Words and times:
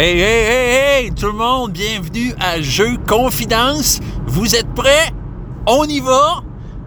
Hey, 0.00 0.16
hey, 0.16 0.44
hey, 0.46 1.06
hey, 1.06 1.10
tout 1.10 1.26
le 1.26 1.32
monde, 1.32 1.72
bienvenue 1.72 2.32
à 2.38 2.60
Jeu 2.62 2.98
Confidence. 3.08 3.98
Vous 4.28 4.54
êtes 4.54 4.72
prêts? 4.72 5.10
On 5.66 5.82
y 5.86 5.98
va? 5.98 6.44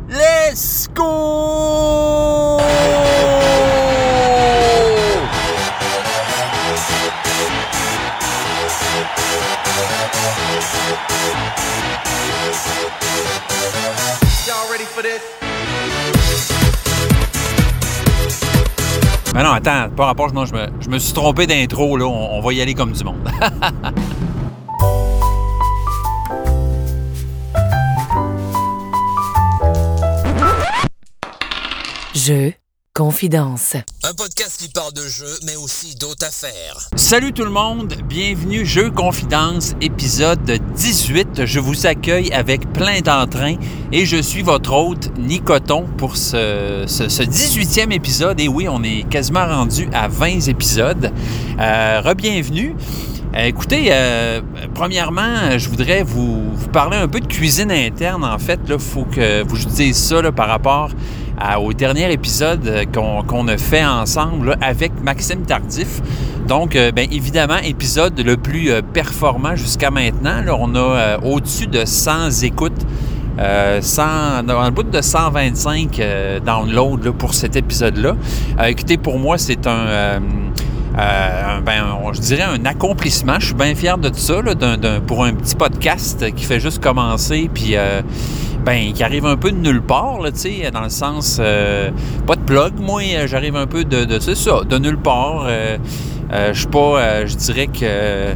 Let's 0.07 0.87
go! 0.95 2.61
Y'all 14.47 14.71
ready 14.71 14.85
for 14.85 15.03
this? 15.03 15.40
Mais 19.33 19.43
non, 19.43 19.51
attends, 19.51 19.89
pas 19.95 20.07
rapport, 20.07 20.33
non, 20.33 20.45
je 20.45 20.53
me, 20.53 20.67
je 20.81 20.97
suis 20.97 21.13
trompé 21.13 21.47
d'intro, 21.47 21.95
là. 21.95 22.05
On, 22.05 22.41
va 22.41 22.51
y 22.53 22.61
aller 22.61 22.73
comme 22.73 22.91
du 22.91 23.03
monde. 23.03 23.15
Jeu 32.13 32.53
confidence. 32.93 33.77
Un 34.03 34.13
podcast 34.13 34.59
qui 34.59 34.67
parle 34.67 34.93
de 34.93 35.07
jeux, 35.07 35.37
mais 35.45 35.55
aussi 35.55 35.95
d'autres 35.95 36.25
affaires. 36.25 36.89
Salut 36.95 37.31
tout 37.31 37.45
le 37.45 37.49
monde, 37.49 37.93
bienvenue 38.05 38.65
Jeu 38.65 38.91
Confidence, 38.91 39.75
épisode 39.79 40.59
18. 40.75 41.45
Je 41.45 41.59
vous 41.59 41.85
accueille 41.87 42.31
avec 42.33 42.71
plein 42.73 42.99
d'entrain 42.99 43.55
et 43.93 44.05
je 44.05 44.21
suis 44.21 44.41
votre 44.41 44.73
hôte 44.73 45.09
Nicoton 45.17 45.85
pour 45.97 46.17
ce, 46.17 46.83
ce, 46.87 47.07
ce 47.07 47.23
18e 47.23 47.91
épisode. 47.93 48.39
Et 48.41 48.49
oui, 48.49 48.67
on 48.67 48.83
est 48.83 49.07
quasiment 49.09 49.45
rendu 49.45 49.87
à 49.93 50.09
20 50.09 50.47
épisodes. 50.49 51.11
Euh, 51.59 52.01
Rebienvenue. 52.03 52.75
Euh, 53.33 53.45
écoutez, 53.45 53.87
euh, 53.91 54.41
premièrement, 54.73 55.57
je 55.57 55.69
voudrais 55.69 56.03
vous, 56.03 56.43
parler 56.73 56.97
un 56.97 57.07
peu 57.07 57.21
de 57.21 57.27
cuisine 57.27 57.71
interne. 57.71 58.25
En 58.25 58.37
fait, 58.37 58.59
il 58.67 58.77
faut 58.77 59.05
que 59.05 59.43
vous 59.43 59.57
dise 59.57 59.95
ça 59.95 60.31
par 60.31 60.47
rapport 60.47 60.89
au 61.59 61.73
dernier 61.73 62.11
épisode 62.11 62.67
euh, 62.67 62.85
qu'on 62.85 63.47
a 63.47 63.57
fait 63.57 63.85
ensemble 63.85 64.57
avec 64.61 64.91
Maxime 65.01 65.43
Tardif. 65.43 66.01
Donc, 66.47 66.75
euh, 66.75 66.91
bien 66.91 67.05
évidemment, 67.09 67.57
épisode 67.63 68.19
le 68.19 68.35
plus 68.35 68.69
performant 68.93 69.55
jusqu'à 69.55 69.91
maintenant. 69.91 70.41
Là, 70.43 70.55
on 70.59 70.75
a 70.75 71.17
au-dessus 71.23 71.67
de 71.67 71.85
100 71.85 72.43
écoutes. 72.43 72.85
Euh, 73.39 73.81
100, 73.81 74.43
dans 74.43 74.71
bout 74.71 74.83
de 74.83 75.01
125 75.01 75.99
euh, 75.99 76.39
downloads 76.39 77.11
pour 77.17 77.33
cet 77.33 77.55
épisode-là. 77.55 78.15
Écoutez, 78.67 78.97
pour 78.97 79.17
moi, 79.19 79.37
c'est 79.37 79.65
un, 79.67 80.21
euh, 80.97 81.59
ben, 81.61 81.83
je 82.11 82.19
dirais 82.19 82.43
un 82.43 82.65
accomplissement. 82.65 83.39
Je 83.39 83.47
suis 83.47 83.55
bien 83.55 83.75
fier 83.75 83.97
de 83.97 84.13
ça 84.13 84.41
là, 84.41 84.53
pour 85.07 85.23
un 85.23 85.33
petit 85.33 85.55
podcast 85.55 86.33
qui 86.35 86.43
fait 86.43 86.59
juste 86.59 86.83
commencer, 86.83 87.49
puis 87.53 87.75
euh, 87.75 88.01
ben, 88.65 88.91
qui 88.93 89.03
arrive 89.03 89.25
un 89.25 89.37
peu 89.37 89.51
de 89.51 89.57
nulle 89.57 89.81
part, 89.81 90.19
là, 90.21 90.31
dans 90.71 90.81
le 90.81 90.89
sens, 90.89 91.37
euh, 91.39 91.89
pas 92.27 92.35
de 92.35 92.41
plug, 92.41 92.73
moi, 92.79 93.01
j'arrive 93.25 93.55
un 93.55 93.67
peu 93.67 93.83
de, 93.83 94.05
de 94.05 94.19
ça, 94.19 94.61
de 94.67 94.77
nulle 94.77 94.97
part. 94.97 95.47
Je 96.29 96.53
suis 96.53 96.67
pas, 96.67 97.25
je 97.25 97.35
dirais 97.35 97.67
que, 97.67 98.35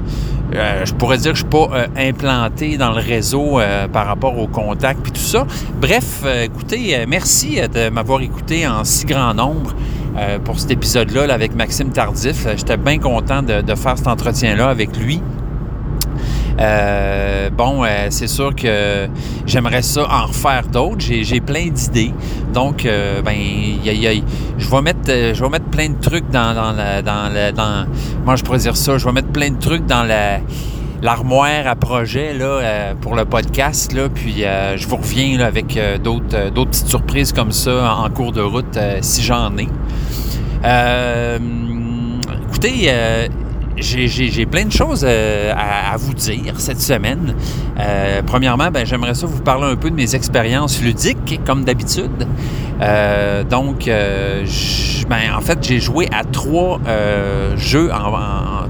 je 0.54 0.94
pourrais 0.94 1.18
dire 1.18 1.32
que 1.32 1.38
je 1.38 1.44
suis 1.44 1.50
pas 1.50 1.88
implanté 1.98 2.78
dans 2.78 2.92
le 2.92 3.02
réseau 3.02 3.60
par 3.92 4.08
rapport 4.08 4.38
au 4.38 4.48
contact 4.48 5.02
puis 5.02 5.12
tout 5.12 5.20
ça. 5.20 5.46
Bref, 5.80 6.24
écoutez, 6.44 7.06
merci 7.08 7.60
de 7.74 7.90
m'avoir 7.90 8.22
écouté 8.22 8.68
en 8.68 8.84
si 8.84 9.06
grand 9.06 9.34
nombre. 9.34 9.74
Euh, 10.18 10.40
pour 10.40 10.60
cet 10.60 10.72
épisode-là 10.72 11.28
là, 11.28 11.34
avec 11.34 11.56
Maxime 11.56 11.90
Tardif. 11.92 12.46
Euh, 12.46 12.54
J'étais 12.58 12.78
bien 12.78 13.00
content 13.00 13.42
de, 13.42 13.62
de 13.62 13.76
faire 13.76 13.98
cet 13.98 14.08
entretien-là 14.08 14.70
avec 14.70 14.96
lui. 14.98 15.22
Euh, 16.60 17.50
bon, 17.50 17.84
euh, 17.84 18.08
c'est 18.10 18.28
sûr 18.28 18.56
que 18.56 19.08
j'aimerais 19.46 19.82
ça 19.82 20.08
en 20.10 20.28
refaire 20.28 20.64
d'autres. 20.72 21.00
J'ai, 21.02 21.42
plein 21.42 21.68
d'idées. 21.68 22.14
Donc, 22.54 22.86
euh, 22.86 23.22
ben, 23.22 23.34
y 23.36 23.90
a- 23.90 23.94
y 23.94 24.08
a- 24.08 24.22
je 24.58 24.70
vais 24.70 24.82
mettre, 24.82 25.00
je 25.34 25.44
vais 25.44 25.50
mettre 25.50 25.66
plein 25.66 25.90
de 25.90 26.00
trucs 26.00 26.30
dans, 26.30 26.54
dans 26.56 26.72
la, 26.72 27.02
dans 27.02 27.30
la, 27.34 27.52
dans, 27.52 27.86
moi 28.26 28.38
je 28.38 28.44
pourrais 28.44 28.60
dire 28.60 28.78
ça, 28.78 28.98
je 28.98 29.04
vais 29.06 29.12
mettre 29.12 29.28
plein 29.34 29.50
de 29.50 29.60
trucs 29.60 29.86
dans 29.86 30.04
la, 30.04 30.40
l'armoire 31.06 31.68
à 31.68 31.76
projet 31.76 32.36
euh, 32.42 32.96
pour 33.00 33.16
le 33.16 33.26
podcast. 33.26 33.96
Puis 34.16 34.44
euh, 34.44 34.76
je 34.76 34.88
vous 34.88 34.96
reviens 34.96 35.40
avec 35.40 35.78
euh, 35.78 36.00
d'autres, 36.00 36.50
petites 36.52 36.88
surprises 36.88 37.32
comme 37.32 37.52
ça 37.52 37.94
en 37.94 38.10
cours 38.10 38.32
de 38.32 38.42
route 38.42 38.78
si 39.02 39.22
j'en 39.22 39.56
ai. 39.56 39.68
Écoutez, 42.50 42.92
j'ai, 43.78 44.46
plein 44.48 44.66
de 44.66 44.72
choses 44.72 45.06
à, 45.06 45.96
vous 45.98 46.16
dire 46.16 46.60
cette 46.60 46.82
semaine. 46.82 47.36
Premièrement, 48.26 48.72
ben, 48.72 48.84
j'aimerais 48.84 49.14
ça 49.14 49.28
vous 49.28 49.44
parler 49.44 49.72
un 49.74 49.76
peu 49.76 49.92
de 49.92 49.96
mes 49.96 50.16
expériences 50.16 50.82
ludiques, 50.82 51.40
comme 51.46 51.66
d'habitude. 51.66 52.28
Donc, 53.52 53.86
ben, 53.86 55.36
en 55.38 55.42
fait, 55.42 55.60
j'ai 55.62 55.80
joué 55.80 56.08
à 56.12 56.24
trois 56.24 56.80
jeux, 57.58 57.92
en- 57.94 58.66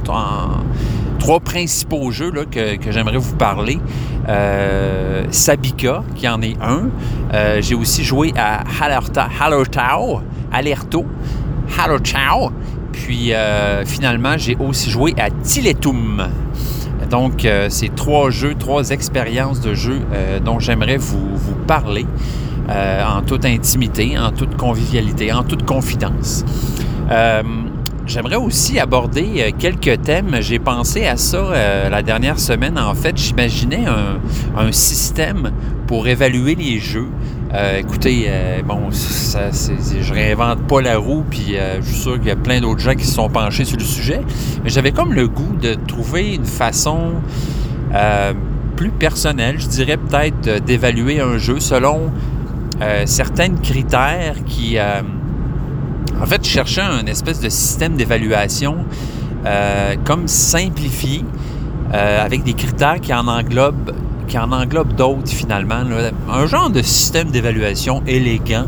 trois 1.26 1.40
principaux 1.40 2.12
jeux 2.12 2.30
là, 2.30 2.46
que, 2.46 2.92
j'aimerais 2.92 3.18
vous 3.18 3.36
parler. 3.36 3.80
Euh, 4.30 5.24
Sabika, 5.32 6.04
qui 6.14 6.30
en 6.30 6.40
est 6.44 6.56
un. 6.62 6.90
Euh, 7.34 7.62
j'ai 7.64 7.74
aussi 7.74 8.04
joué 8.04 8.32
à 8.38 8.64
Hallerta- 8.64 9.28
Hallertau, 9.42 10.22
Alerto, 10.54 11.04
Hallertau. 11.80 12.52
Puis 12.92 13.34
euh, 13.34 13.84
finalement, 13.86 14.38
j'ai 14.38 14.56
aussi 14.58 14.92
joué 14.92 15.16
à 15.18 15.32
Tiletum. 15.32 16.28
Donc, 17.10 17.48
c'est 17.70 17.96
trois 17.96 18.30
jeux, 18.30 18.54
trois 18.54 18.92
expériences 18.92 19.62
de 19.62 19.74
jeu 19.74 20.02
dont 20.44 20.60
j'aimerais 20.60 20.98
vous, 20.98 21.36
vous 21.36 21.56
parler 21.68 22.06
en 22.70 23.22
toute 23.22 23.46
intimité, 23.46 24.18
en 24.18 24.32
toute 24.32 24.58
convivialité, 24.58 25.32
en 25.34 25.44
toute 25.44 25.66
confidence. 25.66 26.44
Euh, 27.12 27.44
J'aimerais 28.08 28.36
aussi 28.36 28.80
aborder 28.80 29.28
euh, 29.40 29.52
quelques 29.58 30.04
thèmes. 30.04 30.38
J'ai 30.40 30.60
pensé 30.60 31.08
à 31.08 31.18
ça 31.18 31.38
euh, 31.38 31.90
la 31.90 32.04
dernière 32.04 32.40
semaine. 32.40 32.78
En 32.78 32.94
fait, 32.94 33.18
j'imaginais 33.18 33.86
un, 33.88 34.20
un 34.58 34.72
système 34.72 35.52
pour 35.88 36.08
évaluer 36.08 36.54
les 36.54 36.80
jeux. 36.80 37.08
Euh, 37.54 37.80
écoutez, 37.80 38.26
euh, 38.28 38.62
bon, 38.64 38.92
ça, 38.92 39.50
je 39.50 40.14
réinvente 40.14 40.68
pas 40.68 40.82
la 40.82 40.98
roue, 40.98 41.24
puis 41.30 41.58
euh, 41.58 41.82
je 41.82 41.88
suis 41.88 41.96
sûr 41.96 42.20
qu'il 42.20 42.28
y 42.28 42.32
a 42.32 42.36
plein 42.36 42.62
d'autres 42.62 42.82
gens 42.82 42.94
qui 42.94 43.06
se 43.06 43.16
sont 43.16 43.30
penchés 43.30 43.66
sur 43.66 43.78
le 43.78 43.84
sujet. 43.84 44.22
Mais 44.64 44.70
j'avais 44.70 44.92
comme 44.92 45.14
le 45.14 45.28
goût 45.28 45.56
de 45.60 45.74
trouver 45.74 46.36
une 46.36 46.46
façon 46.46 47.14
euh, 47.94 48.34
plus 48.76 48.92
personnelle, 48.92 49.60
je 49.60 49.68
dirais 49.68 49.98
peut-être, 49.98 50.64
d'évaluer 50.64 51.22
un 51.22 51.38
jeu 51.38 51.60
selon 51.60 52.12
certains 53.06 53.56
critères 53.56 54.36
qui... 54.46 54.78
en 56.22 56.26
fait, 56.26 56.46
je 56.46 56.50
cherchais 56.50 56.82
un 56.82 57.06
espèce 57.06 57.40
de 57.40 57.50
système 57.50 57.96
d'évaluation 57.96 58.78
euh, 59.46 59.96
comme 60.06 60.28
simplifié, 60.28 61.24
euh, 61.94 62.26
avec 62.26 62.44
des 62.44 62.54
critères 62.54 63.00
qui 63.00 63.14
en 63.14 63.28
englobent, 63.28 63.94
qui 64.28 64.40
en 64.40 64.48
d'autres 64.48 65.28
finalement. 65.28 65.84
Un 66.32 66.48
genre 66.48 66.70
de 66.70 66.82
système 66.82 67.30
d'évaluation 67.30 68.02
élégant 68.08 68.66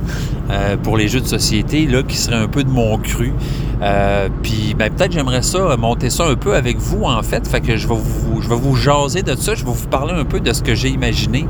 euh, 0.51 0.77
pour 0.77 0.97
les 0.97 1.07
jeux 1.07 1.21
de 1.21 1.25
société 1.25 1.87
là, 1.87 2.03
qui 2.03 2.15
serait 2.15 2.35
un 2.35 2.47
peu 2.47 2.63
de 2.63 2.69
mon 2.69 2.97
cru. 2.97 3.33
Euh, 3.81 4.29
Puis 4.41 4.75
ben, 4.77 4.91
peut-être 4.91 5.11
j'aimerais 5.11 5.43
ça 5.43 5.75
monter 5.77 6.09
ça 6.09 6.25
un 6.25 6.35
peu 6.35 6.55
avec 6.55 6.77
vous 6.77 7.03
en 7.03 7.21
fait. 7.21 7.47
Fait 7.47 7.61
que 7.61 7.77
je 7.77 7.87
vais 7.87 7.95
vous, 7.95 8.41
je 8.41 8.49
vais 8.49 8.55
vous 8.55 8.75
jaser 8.75 9.21
de 9.21 9.35
ça. 9.35 9.53
Je 9.55 9.63
vais 9.63 9.71
vous 9.71 9.87
parler 9.87 10.13
un 10.13 10.25
peu 10.25 10.39
de 10.39 10.51
ce 10.53 10.61
que 10.63 10.73
j'ai 10.75 10.89
imaginé. 10.89 11.47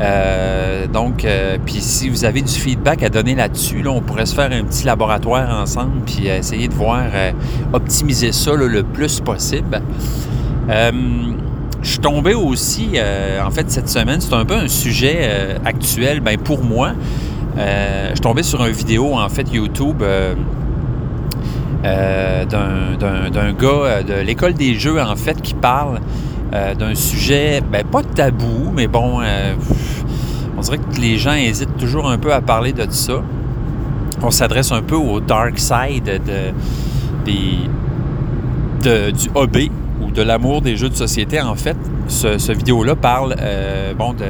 Euh, 0.00 0.86
donc, 0.86 1.24
euh, 1.24 1.58
puis 1.64 1.80
si 1.80 2.08
vous 2.08 2.24
avez 2.24 2.40
du 2.40 2.52
feedback 2.52 3.02
à 3.02 3.08
donner 3.08 3.34
là-dessus, 3.34 3.82
là, 3.82 3.90
on 3.90 4.00
pourrait 4.00 4.26
se 4.26 4.34
faire 4.34 4.50
un 4.50 4.64
petit 4.64 4.84
laboratoire 4.86 5.48
ensemble, 5.60 6.00
puis 6.06 6.28
euh, 6.28 6.38
essayer 6.38 6.66
de 6.66 6.74
voir 6.74 7.02
euh, 7.12 7.32
optimiser 7.72 8.32
ça 8.32 8.54
le 8.54 8.82
plus 8.82 9.20
possible. 9.20 9.80
Euh, 10.70 10.90
je 11.82 11.90
suis 11.90 11.98
tombé 11.98 12.34
aussi, 12.34 12.92
euh, 12.94 13.42
en 13.44 13.50
fait, 13.50 13.70
cette 13.70 13.88
semaine, 13.88 14.20
c'est 14.20 14.34
un 14.34 14.44
peu 14.44 14.54
un 14.54 14.68
sujet 14.68 15.18
euh, 15.20 15.58
actuel, 15.64 16.20
ben 16.20 16.38
pour 16.38 16.64
moi. 16.64 16.92
Euh, 17.58 18.08
je 18.08 18.14
suis 18.14 18.20
tombé 18.20 18.42
sur 18.42 18.64
une 18.64 18.72
vidéo, 18.72 19.14
en 19.14 19.28
fait, 19.28 19.46
YouTube. 19.52 20.02
Euh, 21.84 22.44
d'un- 22.44 23.52
gars 23.52 23.68
euh, 23.68 24.02
de 24.02 24.14
l'école 24.24 24.54
des 24.54 24.74
jeux, 24.74 25.00
en 25.00 25.16
fait, 25.16 25.40
qui 25.42 25.54
parle 25.54 26.00
euh, 26.54 26.74
d'un 26.74 26.94
sujet, 26.94 27.60
ben, 27.72 27.82
pas 27.84 28.02
tabou, 28.02 28.70
mais 28.74 28.86
bon, 28.86 29.20
euh, 29.22 29.54
on 30.56 30.60
dirait 30.60 30.78
que 30.78 31.00
les 31.00 31.16
gens 31.18 31.32
hésitent 31.32 31.76
toujours 31.78 32.10
un 32.10 32.18
peu 32.18 32.32
à 32.32 32.40
parler 32.40 32.72
de 32.72 32.86
ça. 32.90 33.22
On 34.22 34.30
s'adresse 34.30 34.70
un 34.70 34.82
peu 34.82 34.94
au 34.96 35.20
dark 35.20 35.58
side 35.58 36.04
de, 36.04 36.52
de- 38.82 39.10
du 39.10 39.28
hobby 39.34 39.70
ou 40.00 40.10
de 40.10 40.22
l'amour 40.22 40.62
des 40.62 40.76
jeux 40.76 40.88
de 40.88 40.94
société. 40.96 41.40
En 41.40 41.54
fait, 41.54 41.76
ce, 42.08 42.38
ce 42.38 42.52
vidéo-là 42.52 42.94
parle 42.96 43.34
bon, 43.98 44.12
de 44.12 44.24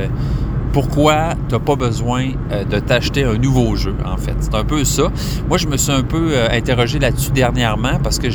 pourquoi 0.73 1.35
tu 1.49 1.55
n'as 1.55 1.61
pas 1.61 1.77
besoin 1.77 2.31
euh, 2.51 2.65
de 2.65 2.79
t'acheter 2.79 3.25
un 3.25 3.37
nouveau 3.37 3.77
jeu, 3.77 3.95
en 4.05 4.17
fait? 4.17 4.35
C'est 4.41 4.55
un 4.55 4.65
peu 4.65 4.85
ça. 4.85 5.05
Moi, 5.49 5.59
je 5.59 5.67
me 5.67 5.77
suis 5.77 5.93
un 5.93 6.03
peu 6.03 6.31
euh, 6.33 6.49
interrogé 6.51 6.99
là-dessus 6.99 7.31
dernièrement 7.31 7.99
parce 8.03 8.19
que 8.19 8.29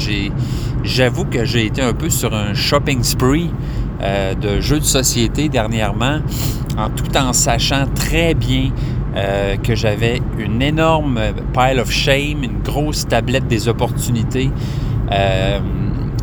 j'avoue 0.83 1.25
que 1.25 1.45
j'ai 1.45 1.65
été 1.65 1.81
un 1.81 1.93
peu 1.93 2.09
sur 2.09 2.33
un 2.33 2.53
shopping 2.53 3.03
spree 3.03 3.49
euh, 4.01 4.35
de 4.35 4.61
jeux 4.61 4.79
de 4.79 4.85
société 4.85 5.49
dernièrement, 5.49 6.19
en 6.77 6.89
tout 6.89 7.17
en 7.17 7.33
sachant 7.33 7.85
très 7.95 8.33
bien 8.33 8.71
que 9.63 9.73
j'avais 9.73 10.21
une 10.37 10.61
énorme 10.61 11.19
pile 11.51 11.79
of 11.79 11.89
shame, 11.89 12.43
une 12.43 12.61
grosse 12.63 13.07
tablette 13.07 13.47
des 13.47 13.67
opportunités. 13.67 14.51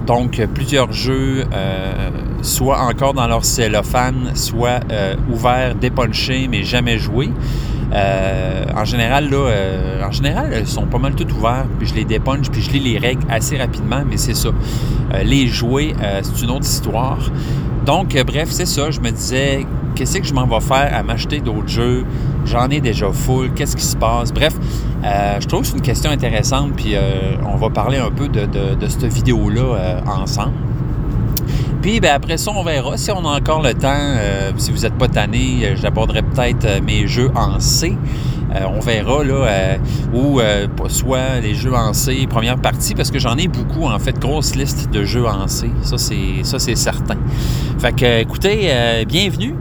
Donc, 0.06 0.40
plusieurs 0.54 0.92
jeux, 0.92 1.42
soit 2.44 2.80
encore 2.80 3.14
dans 3.14 3.26
leur 3.26 3.44
cellophane, 3.44 4.30
soit 4.34 4.80
ouverts, 5.32 5.74
dépunchés, 5.74 6.46
mais 6.48 6.62
jamais 6.62 6.98
joués. 6.98 7.30
en 7.92 8.84
général, 8.84 9.30
là, 9.30 10.06
en 10.06 10.12
général, 10.12 10.52
ils 10.60 10.66
sont 10.66 10.86
pas 10.86 10.98
mal 10.98 11.14
tout 11.14 11.26
ouverts, 11.34 11.66
puis 11.78 11.88
je 11.88 11.94
les 11.94 12.04
dépunche, 12.04 12.50
puis 12.50 12.62
je 12.62 12.70
lis 12.70 12.80
les 12.80 12.98
règles 12.98 13.24
assez 13.30 13.56
rapidement, 13.56 14.02
mais 14.08 14.16
c'est 14.16 14.34
ça. 14.34 14.50
les 15.24 15.46
jouer, 15.46 15.94
c'est 16.22 16.42
une 16.42 16.50
autre 16.50 16.66
histoire. 16.66 17.18
Donc, 17.84 18.16
euh, 18.16 18.24
bref, 18.24 18.48
c'est 18.50 18.66
ça. 18.66 18.90
Je 18.90 19.00
me 19.00 19.10
disais, 19.10 19.66
qu'est-ce 19.94 20.18
que 20.18 20.26
je 20.26 20.32
m'en 20.32 20.46
vais 20.46 20.60
faire 20.60 20.90
à 20.92 21.02
m'acheter 21.02 21.40
d'autres 21.40 21.68
jeux? 21.68 22.04
J'en 22.46 22.68
ai 22.70 22.80
déjà 22.80 23.10
full. 23.12 23.52
Qu'est-ce 23.52 23.76
qui 23.76 23.84
se 23.84 23.96
passe? 23.96 24.32
Bref, 24.32 24.54
euh, 25.04 25.38
je 25.40 25.46
trouve 25.46 25.60
que 25.60 25.66
c'est 25.66 25.76
une 25.76 25.82
question 25.82 26.10
intéressante. 26.10 26.72
Puis, 26.76 26.94
euh, 26.94 27.36
on 27.46 27.56
va 27.56 27.68
parler 27.68 27.98
un 27.98 28.10
peu 28.10 28.28
de, 28.28 28.48
cette 28.88 29.04
vidéo-là 29.04 30.02
ensemble. 30.06 30.54
Puis 31.84 32.00
ben, 32.00 32.12
après 32.14 32.38
ça, 32.38 32.50
on 32.50 32.64
verra 32.64 32.96
si 32.96 33.10
on 33.10 33.28
a 33.28 33.36
encore 33.38 33.60
le 33.60 33.74
temps. 33.74 34.16
si 34.56 34.72
vous 34.72 34.78
n'êtes 34.78 34.96
pas 34.96 35.06
tanné, 35.06 35.76
j'aborderai 35.76 36.22
peut-être 36.22 36.82
mes 36.82 37.06
jeux 37.06 37.30
en 37.34 37.60
C. 37.60 37.94
Euh, 38.54 38.60
on 38.74 38.80
verra, 38.80 39.22
là, 39.22 39.34
euh, 39.34 39.76
ou 40.14 40.40
euh, 40.40 40.66
soit 40.88 41.40
les 41.42 41.54
jeux 41.54 41.74
en 41.74 41.92
C, 41.92 42.26
première 42.26 42.56
partie, 42.56 42.94
parce 42.94 43.10
que 43.10 43.18
j'en 43.18 43.36
ai 43.36 43.48
beaucoup, 43.48 43.84
en 43.84 43.98
fait, 43.98 44.18
grosse 44.18 44.54
liste 44.54 44.90
de 44.90 45.04
jeux 45.04 45.26
en 45.26 45.46
C. 45.46 45.70
Ça, 45.82 45.98
c'est, 45.98 46.42
ça, 46.42 46.58
c'est 46.58 46.74
certain. 46.74 47.18
Fait 47.78 47.94
que, 47.94 48.20
écoutez, 48.20 49.04
bienvenue. 49.06 49.56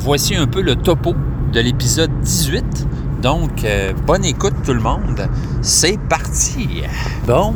voici 0.00 0.36
un 0.36 0.46
peu 0.46 0.60
le 0.60 0.76
topo 0.76 1.14
de 1.54 1.60
l'épisode 1.60 2.10
18. 2.20 2.86
Donc, 3.22 3.64
bonne 4.06 4.26
écoute 4.26 4.54
tout 4.62 4.74
le 4.74 4.80
monde. 4.80 5.26
C'est 5.62 5.98
parti. 5.98 6.82
Bon, 7.26 7.54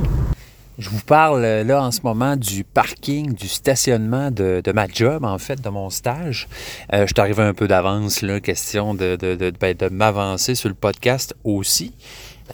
je 0.80 0.88
vous 0.88 1.02
parle 1.02 1.44
euh, 1.44 1.62
là 1.62 1.82
en 1.82 1.90
ce 1.90 2.00
moment 2.02 2.36
du 2.36 2.64
parking, 2.64 3.34
du 3.34 3.48
stationnement 3.48 4.30
de, 4.30 4.62
ma 4.72 4.86
job, 4.88 5.24
en 5.24 5.38
fait, 5.38 5.60
de 5.60 5.68
mon 5.68 5.90
stage. 5.90 6.48
Euh, 6.92 7.02
je 7.02 7.12
suis 7.14 7.20
arrivé 7.20 7.42
un 7.42 7.54
peu 7.54 7.68
d'avance, 7.68 8.22
là, 8.22 8.40
question 8.40 8.94
de, 8.94 9.16
de, 9.16 9.52
ben, 9.60 9.76
m'avancer 9.92 10.54
sur 10.54 10.68
le 10.68 10.74
podcast 10.74 11.34
aussi. 11.44 11.92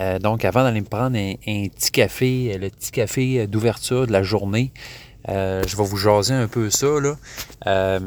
Euh, 0.00 0.18
donc, 0.18 0.44
avant 0.44 0.64
d'aller 0.64 0.80
me 0.80 0.86
prendre 0.86 1.16
un, 1.16 1.68
petit 1.68 1.90
café, 1.92 2.58
le 2.60 2.68
petit 2.68 2.90
café 2.90 3.46
d'ouverture 3.46 4.06
de 4.06 4.12
la 4.12 4.22
journée, 4.22 4.72
je 5.28 5.76
vais 5.76 5.84
vous 5.84 5.96
jaser 5.96 6.34
un 6.34 6.48
peu 6.48 6.68
ça. 6.68 6.88
Là. 7.00 7.98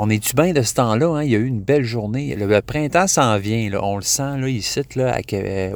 On 0.00 0.10
est-tu 0.10 0.34
bien 0.34 0.52
de 0.52 0.62
ce 0.62 0.74
temps-là? 0.74 1.16
Hein? 1.16 1.22
Il 1.24 1.30
y 1.30 1.34
a 1.34 1.38
eu 1.38 1.46
une 1.46 1.62
belle 1.62 1.84
journée. 1.84 2.34
Le, 2.36 2.60
printemps 2.60 3.06
s'en 3.06 3.38
vient. 3.38 3.70
On 3.80 3.96
le 3.96 4.02
sent 4.02 4.38
là, 4.38 4.48
ici, 4.48 4.82
là, 4.94 5.18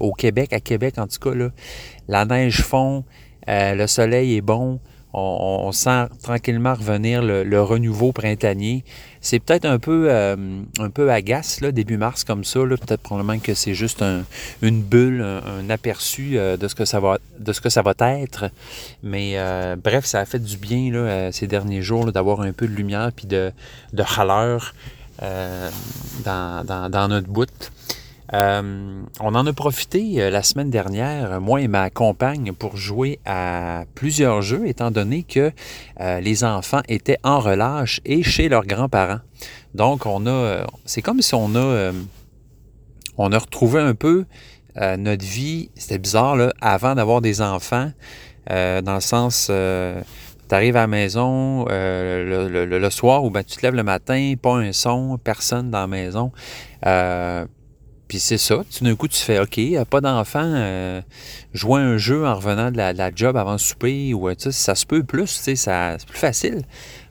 au 0.00 0.12
Québec, 0.12 0.52
à 0.52 0.60
Québec 0.60 0.94
en 0.98 1.06
tout 1.06 1.18
cas. 1.18 1.34
Là 1.34 1.50
la 2.10 2.24
neige 2.24 2.62
fond, 2.62 3.04
euh, 3.48 3.74
le 3.74 3.86
soleil 3.86 4.36
est 4.36 4.40
bon, 4.40 4.80
on, 5.12 5.72
sent 5.72 6.06
tranquillement 6.22 6.74
revenir 6.74 7.22
le, 7.22 7.62
renouveau 7.62 8.12
printanier. 8.12 8.84
C'est 9.20 9.38
peut-être 9.38 9.66
un 9.66 9.78
peu 9.78 10.06
euh, 10.08 10.36
un 10.78 10.88
peu 10.88 11.10
agace 11.10 11.60
là, 11.60 11.72
début 11.72 11.98
mars 11.98 12.24
comme 12.24 12.44
ça. 12.44 12.60
Peut-être 12.60 13.02
probablement 13.02 13.38
que 13.38 13.54
c'est 13.54 13.74
juste 13.74 14.02
une 14.62 14.82
bulle, 14.82 15.22
un, 15.22 15.68
aperçu 15.68 16.38
euh, 16.38 16.56
de 16.56 16.68
ce 16.68 16.74
que 16.74 16.84
ça 16.84 17.00
va 17.00 17.18
de 17.38 17.52
ce 17.52 17.60
que 17.60 17.68
ça 17.68 17.82
va 17.82 17.92
être. 18.00 18.46
Mais 19.02 19.36
bref, 19.82 20.04
ça 20.04 20.20
a 20.20 20.24
fait 20.24 20.38
du 20.38 20.56
bien 20.56 20.90
là, 20.92 21.32
ces 21.32 21.46
derniers 21.46 21.82
jours 21.82 22.10
d'avoir 22.12 22.40
un 22.40 22.52
peu 22.52 22.66
de 22.66 22.74
lumière 22.74 23.10
puis 23.14 23.26
de, 23.26 23.52
de 23.92 24.04
chaleur 24.04 24.74
dans, 25.20 26.64
dans, 26.64 26.90
dans, 26.90 27.08
notre 27.08 27.28
bout. 27.28 27.70
Euh, 28.32 29.02
on 29.20 29.34
en 29.34 29.46
a 29.46 29.52
profité 29.52 30.22
euh, 30.22 30.30
la 30.30 30.42
semaine 30.42 30.70
dernière, 30.70 31.40
moi 31.40 31.60
et 31.60 31.68
ma 31.68 31.90
compagne, 31.90 32.52
pour 32.52 32.76
jouer 32.76 33.18
à 33.24 33.84
plusieurs 33.94 34.40
jeux, 34.42 34.68
étant 34.68 34.90
donné 34.90 35.24
que 35.24 35.50
euh, 36.00 36.20
les 36.20 36.44
enfants 36.44 36.82
étaient 36.88 37.18
en 37.24 37.40
relâche 37.40 38.00
et 38.04 38.22
chez 38.22 38.48
leurs 38.48 38.66
grands-parents. 38.66 39.20
Donc, 39.74 40.06
on 40.06 40.26
a, 40.26 40.66
c'est 40.84 41.02
comme 41.02 41.22
si 41.22 41.34
on 41.34 41.54
a, 41.56 41.92
on 43.18 43.32
a 43.32 43.38
retrouvé 43.38 43.80
un 43.80 43.94
peu 43.94 44.24
notre 44.76 45.24
vie. 45.24 45.70
C'était 45.76 45.98
bizarre 45.98 46.36
avant 46.60 46.94
d'avoir 46.94 47.20
des 47.20 47.40
enfants, 47.40 47.92
dans 48.48 48.94
le 48.94 49.00
sens. 49.00 49.46
tu 49.46 49.52
à 50.54 50.60
la 50.60 50.86
maison 50.88 51.66
le, 51.68 52.88
soir 52.90 53.24
ou 53.24 53.30
ben, 53.30 53.44
tu 53.44 53.56
te 53.56 53.62
lèves 53.62 53.76
le 53.76 53.84
matin, 53.84 54.34
pas 54.42 54.56
un 54.56 54.72
son, 54.72 55.18
personne 55.22 55.70
dans 55.70 55.82
la 55.82 55.86
maison. 55.86 56.32
Puis 58.10 58.18
c'est 58.18 58.38
ça. 58.38 58.56
Tout 58.76 58.82
d'un 58.82 58.96
coup, 58.96 59.06
tu 59.06 59.18
fais 59.18 59.38
OK, 59.38 59.60
pas 59.88 60.00
d'enfant, 60.00 60.42
euh, 60.42 61.00
jouer 61.52 61.80
un 61.80 61.96
jeu 61.96 62.26
en 62.26 62.34
revenant 62.34 62.72
de 62.72 62.76
la, 62.76 63.14
job 63.14 63.36
avant 63.36 63.52
le 63.52 63.58
souper, 63.58 64.12
ou 64.14 64.28
ça 64.36 64.74
se 64.74 64.84
peut 64.84 65.04
plus, 65.04 65.28
ça, 65.28 65.96
c'est 65.96 66.08
plus 66.08 66.18
facile. 66.18 66.62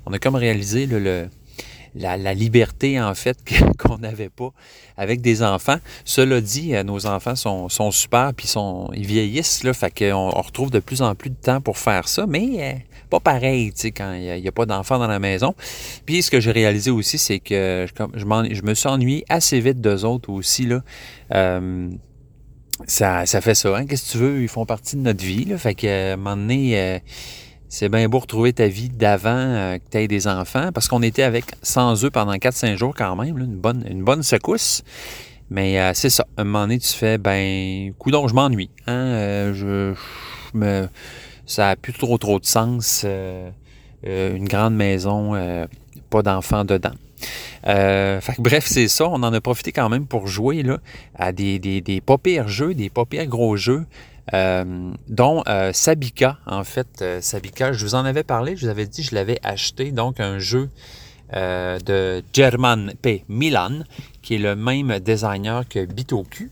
On 0.05 0.11
a 0.11 0.19
comme 0.19 0.35
réalisé 0.35 0.87
le, 0.87 1.29
la, 1.95 2.33
liberté, 2.33 2.99
en 2.99 3.13
fait, 3.15 3.37
qu'on 3.79 3.99
n'avait 3.99 4.27
pas 4.27 4.49
avec 4.97 5.21
des 5.21 5.41
enfants. 5.41 5.77
Cela 6.03 6.41
dit, 6.41 6.75
euh, 6.75 6.83
nos 6.83 7.05
enfants 7.05 7.37
sont, 7.37 7.69
sont 7.69 7.91
super, 7.91 8.33
puis 8.33 8.53
ils 8.93 9.07
vieillissent, 9.07 9.63
là, 9.63 9.73
fait 9.73 9.97
qu'on 9.97 10.33
on 10.35 10.41
retrouve 10.41 10.69
de 10.69 10.79
plus 10.79 11.01
en 11.01 11.15
plus 11.15 11.29
de 11.29 11.37
temps 11.41 11.61
pour 11.61 11.77
faire 11.77 12.09
ça, 12.09 12.25
mais 12.27 12.49
euh, 12.59 12.73
pas 13.09 13.19
pareil, 13.19 13.71
tu 13.73 13.81
sais, 13.81 13.91
quand 13.91 14.13
il 14.13 14.41
n'y 14.41 14.47
a, 14.47 14.51
pas 14.51 14.65
d'enfants 14.65 14.99
dans 14.99 15.07
la 15.07 15.19
maison. 15.19 15.55
Puis 16.05 16.21
ce 16.21 16.31
que 16.31 16.39
j'ai 16.39 16.51
réalisé 16.51 16.91
aussi, 16.91 17.17
c'est 17.17 17.39
que 17.39 17.87
je, 17.87 18.19
je, 18.53 18.61
me 18.61 18.73
suis 18.73 18.87
ennuyé 18.87 19.25
assez 19.29 19.59
vite 19.59 19.81
d'eux 19.81 20.05
autres 20.05 20.29
aussi, 20.29 20.65
là. 20.65 20.81
Euh, 21.33 21.89
ça, 22.87 23.25
ça 23.25 23.41
fait 23.41 23.55
ça, 23.55 23.75
hein? 23.75 23.85
Qu'est-ce 23.85 24.07
que 24.07 24.11
tu 24.11 24.17
veux? 24.19 24.41
Ils 24.41 24.47
font 24.47 24.65
partie 24.65 24.95
de 24.95 25.01
notre 25.01 25.23
vie, 25.23 25.45
là. 25.45 25.57
Fait 25.57 25.75
qu'à 25.75 26.13
un 26.13 26.15
moment 26.17 26.37
donné, 26.37 26.79
euh, 26.79 26.99
c'est 27.67 27.89
bien 27.89 28.07
beau 28.07 28.19
retrouver 28.19 28.53
ta 28.53 28.67
vie 28.67 28.89
d'avant 28.89 29.29
euh, 29.35 29.77
que 29.77 29.83
tu 29.91 29.97
aies 29.97 30.07
des 30.07 30.27
enfants, 30.27 30.71
parce 30.73 30.87
qu'on 30.87 31.01
était 31.01 31.23
avec 31.23 31.45
sans 31.61 32.05
eux 32.05 32.09
pendant 32.11 32.33
4-5 32.33 32.77
jours 32.77 32.93
quand 32.95 33.15
même, 33.15 33.37
une, 33.37 33.57
bonne, 33.57 33.85
une 33.89 34.03
bonne 34.03 34.23
secousse. 34.23 34.83
Mais 35.51 35.79
c'est 35.95 36.11
ça. 36.11 36.27
À 36.37 36.41
un 36.41 36.43
moment 36.43 36.61
donné, 36.61 36.77
tu 36.77 36.93
fais, 36.93 37.17
ben, 37.17 37.91
coudon, 37.97 38.27
je 38.27 38.35
m'ennuie. 38.35 38.69
Hein? 38.85 39.51
je 39.55 39.95
me 40.53 40.87
ça 41.49 41.71
a 41.71 41.75
plus 41.75 41.93
trop 41.93 42.17
trop 42.17 42.39
de 42.39 42.45
sens. 42.45 43.01
Euh, 43.03 43.49
euh, 44.07 44.35
une 44.35 44.47
grande 44.47 44.75
maison, 44.75 45.35
euh, 45.35 45.65
pas 46.09 46.21
d'enfants 46.21 46.63
dedans. 46.63 46.93
bref, 48.37 48.65
c'est 48.67 48.87
ça. 48.87 49.09
On 49.09 49.23
en 49.23 49.33
a 49.33 49.41
profité 49.41 49.71
quand 49.73 49.89
même 49.89 50.05
pour 50.05 50.27
jouer 50.27 50.63
à 51.15 51.33
des, 51.33 51.59
des, 51.59 51.81
des 51.81 51.99
pas 51.99 52.17
pires 52.17 52.47
jeux, 52.47 52.73
des 52.73 52.89
pas 52.89 53.05
pires 53.05 53.25
gros 53.25 53.57
jeux. 53.57 53.85
dont 54.31 55.43
Sabika, 55.73 56.37
en 56.45 56.63
fait. 56.63 57.03
Sabika, 57.19 57.73
je 57.73 57.83
vous 57.83 57.95
en 57.95 58.05
avais 58.05 58.23
parlé, 58.23 58.55
je 58.55 58.65
vous 58.65 58.71
avais 58.71 58.85
dit, 58.85 59.03
je 59.03 59.15
l'avais 59.15 59.39
acheté, 59.43 59.91
donc 59.91 60.19
un 60.19 60.37
jeu 60.39 60.69
de 61.33 62.23
German 62.31 62.93
P. 63.01 63.25
Milan, 63.27 63.81
qui 64.21 64.35
est 64.35 64.39
le 64.39 64.55
même 64.55 64.99
designer 64.99 65.67
que 65.67 65.83
Bitoku. 65.83 66.49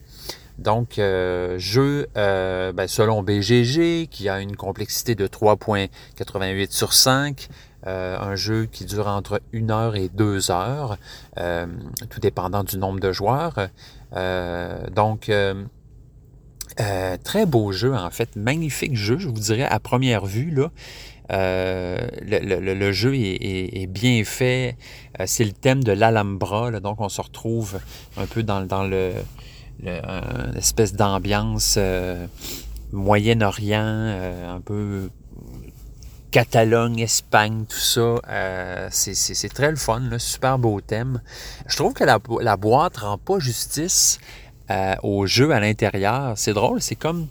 Donc, 0.58 0.98
euh, 0.98 1.60
jeu 1.60 2.08
euh, 2.18 2.72
ben, 2.72 2.88
selon 2.88 3.22
BGG, 3.22 4.08
qui 4.08 4.28
a 4.28 4.40
une 4.40 4.56
complexité 4.56 5.14
de 5.14 5.28
3.88 5.28 6.72
sur 6.72 6.94
5, 6.94 7.48
euh, 7.86 8.18
un 8.20 8.36
jeu 8.36 8.66
qui 8.66 8.86
dure 8.86 9.08
entre 9.08 9.40
1 9.54 9.70
heure 9.70 9.96
et 9.96 10.10
2 10.10 10.50
heures, 10.50 10.98
tout 12.10 12.20
dépendant 12.20 12.64
du 12.64 12.78
nombre 12.78 13.00
de 13.00 13.12
joueurs. 13.12 13.70
donc, 14.96 15.32
très 17.24 17.46
beau 17.46 17.72
jeu, 17.72 17.94
en 17.94 18.10
fait, 18.10 18.36
magnifique 18.36 18.96
jeu, 18.96 19.20
je 19.20 19.28
vous 19.28 19.34
dirais, 19.34 19.64
à 19.64 19.80
première 19.80 20.26
vue, 20.26 20.50
là. 20.50 20.72
le, 21.30 22.92
jeu 22.92 23.14
est, 23.16 23.88
bien 23.88 24.24
fait. 24.24 24.76
c'est 25.28 25.46
le 25.46 25.52
thème 25.52 25.84
de 25.84 25.92
l'Alhambra, 25.92 26.72
donc 26.80 27.00
on 27.00 27.10
se 27.10 27.22
retrouve 27.22 27.80
un 28.18 28.26
peu 28.26 28.42
dans, 28.42 28.62
dans 28.62 28.84
le 28.84 29.14
une 29.84 30.58
espèce 30.58 30.94
d'ambiance 30.94 31.76
euh, 31.78 32.26
Moyen-Orient, 32.92 33.84
euh, 33.84 34.56
un 34.56 34.62
peu 34.62 35.10
Catalogne, 36.32 37.00
Espagne, 37.00 37.66
tout 37.68 37.78
ça. 37.78 38.16
Euh, 38.30 38.88
c'est 38.92 39.54
très 39.54 39.70
le 39.70 39.78
fun, 39.78 40.02
super 40.18 40.60
beau 40.60 40.82
thème. 40.82 41.22
Je 41.68 41.76
trouve 41.76 41.94
que 41.94 42.04
la, 42.04 42.20
la 42.42 42.58
boîte 42.58 42.98
rend 42.98 43.18
pas 43.18 43.40
justice 43.40 44.20
au 45.02 45.26
jeu 45.28 45.52
à 45.52 45.60
l'intérieur. 45.60 46.34
C'est 46.36 46.54
drôle, 46.54 46.82
c'est 46.82 46.96
comme 46.96 47.28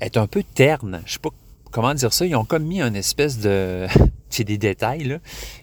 être 0.00 0.16
un 0.16 0.26
peu 0.26 0.42
terne. 0.42 1.02
Je 1.06 1.14
sais 1.14 1.18
pas 1.20 1.30
comment 1.70 1.94
dire 1.94 2.12
ça. 2.12 2.26
Ils 2.26 2.34
ont 2.34 2.44
comme 2.44 2.64
mis 2.64 2.80
une 2.80 2.96
espèce 2.96 3.38
de 3.38 3.86
c'est 4.30 4.44
des 4.44 4.58
détails, 4.58 5.04
là, 5.04 5.18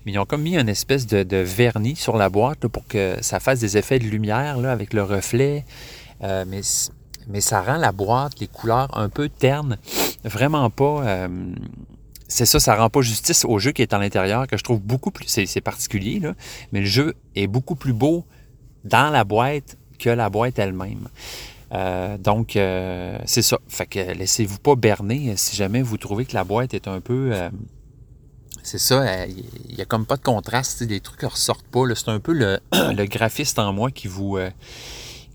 mais 0.05 0.13
ils 0.13 0.19
ont 0.19 0.25
comme 0.25 0.41
mis 0.41 0.57
une 0.57 0.69
espèce 0.69 1.05
de, 1.07 1.38
vernis 1.38 1.95
sur 1.95 2.17
la 2.17 2.29
boîte 2.29 2.67
pour 2.67 2.88
que 2.88 3.17
ça 3.21 3.39
fasse 3.39 3.59
des 3.59 3.77
effets 3.77 4.00
de 4.00 4.05
lumière 4.05 4.57
là, 4.57 4.71
avec 4.71 4.93
le 4.93 5.03
reflet. 5.03 5.65
Euh, 6.24 6.45
mais, 6.48 7.41
ça 7.41 7.62
rend 7.62 7.77
la 7.77 7.91
boîte, 7.91 8.39
les 8.39 8.48
couleurs 8.48 8.95
un 8.98 9.10
peu 9.10 9.29
ternes. 9.29 9.77
vraiment 10.24 10.69
pas 10.69 11.27
c'est 12.27 12.45
ça, 12.45 12.60
ça 12.60 12.75
rend 12.75 12.89
pas 12.89 13.01
justice 13.01 13.45
au 13.45 13.60
jeu 13.60 13.72
qui 13.72 13.81
est 13.81 13.93
à 13.93 14.00
l'intérieur, 14.00 14.48
que 14.48 14.57
je 14.57 14.63
trouve 14.63 14.81
beaucoup 14.81 15.12
plus. 15.12 15.27
C'est 15.27 15.62
particulier, 15.62 16.19
là, 16.19 16.34
mais 16.72 16.81
le 16.81 16.86
jeu 16.86 17.13
est 17.36 17.48
beaucoup 17.48 17.75
plus 17.75 17.93
beau 17.93 18.25
dans 18.84 19.12
la 19.12 19.24
boîte 19.24 19.77
que 20.00 20.10
la 20.10 20.29
boîte 20.29 20.60
elle-même. 20.60 21.07
Euh, 21.72 22.17
donc, 22.17 22.55
euh, 22.55 23.17
c'est 23.25 23.41
ça. 23.41 23.60
Fait 23.67 23.86
que 23.86 24.00
laissez-vous 24.00 24.60
pas 24.60 24.75
berner 24.75 25.36
si 25.36 25.55
jamais 25.55 25.81
vous 25.81 25.98
trouvez 25.98 26.25
que 26.25 26.34
la 26.34 26.43
boîte 26.43 26.74
est 26.74 26.88
un 26.88 27.00
peu. 27.00 27.31
Euh, 27.34 27.50
c'est 28.63 28.79
ça, 28.79 29.27
il 29.27 29.75
n'y 29.75 29.81
a 29.81 29.86
comme 29.86 30.07
pas 30.07 30.17
de 30.17 30.24
contraste, 30.24 30.84
des 30.84 31.00
trucs 31.00 31.19
qui 31.19 31.25
ressortent 31.25 31.67
pas. 31.67 31.84
C'est 31.93 32.10
un 32.10 32.19
peu 32.19 32.34
le, 32.34 33.05
graphiste 33.05 33.60
en 33.60 33.74
moi 33.74 33.91
qui 33.91 34.07
vous, 34.07 34.38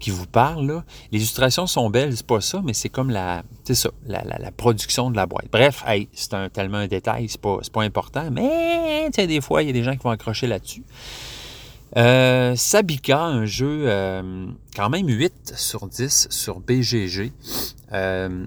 qui 0.00 0.10
vous 0.10 0.26
parle. 0.26 0.66
Là. 0.66 0.84
Les 1.12 1.18
illustrations 1.18 1.66
sont 1.66 1.90
belles, 1.90 2.16
c'est 2.16 2.26
pas 2.26 2.40
ça, 2.40 2.60
mais 2.64 2.72
c'est 2.72 2.88
comme 2.88 3.10
la, 3.10 3.44
ça, 3.70 3.90
la, 4.06 4.24
la, 4.24 4.50
production 4.50 5.10
de 5.10 5.16
la 5.16 5.26
boîte. 5.26 5.46
Bref, 5.52 5.84
hey, 5.86 6.08
c'est 6.12 6.34
un, 6.34 6.48
tellement 6.48 6.78
un 6.78 6.88
détail, 6.88 7.28
c'est 7.28 7.40
pas, 7.40 7.58
pas 7.72 7.82
important, 7.82 8.28
mais 8.32 9.10
des 9.10 9.40
fois, 9.40 9.62
il 9.62 9.66
y 9.66 9.70
a 9.70 9.72
des 9.72 9.84
gens 9.84 9.92
qui 9.92 10.02
vont 10.02 10.10
accrocher 10.10 10.46
là-dessus. 10.46 10.82
Euh, 11.96 12.54
Sabika, 12.54 13.20
un 13.20 13.46
jeu 13.46 13.82
euh, 13.86 14.46
quand 14.76 14.90
même 14.90 15.08
8 15.08 15.54
sur 15.56 15.88
10 15.88 16.28
sur 16.30 16.60
BGG, 16.60 17.32
euh, 17.92 18.46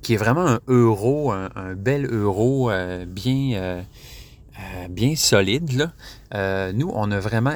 qui 0.00 0.14
est 0.14 0.16
vraiment 0.16 0.46
un 0.46 0.60
euro, 0.66 1.30
un, 1.30 1.74
bel 1.76 2.06
euro 2.06 2.70
bien, 3.06 3.84
bien 4.90 5.14
solide. 5.14 5.70
Là. 6.32 6.72
nous, 6.72 6.90
on 6.94 7.10
a, 7.12 7.20
vraiment, 7.20 7.54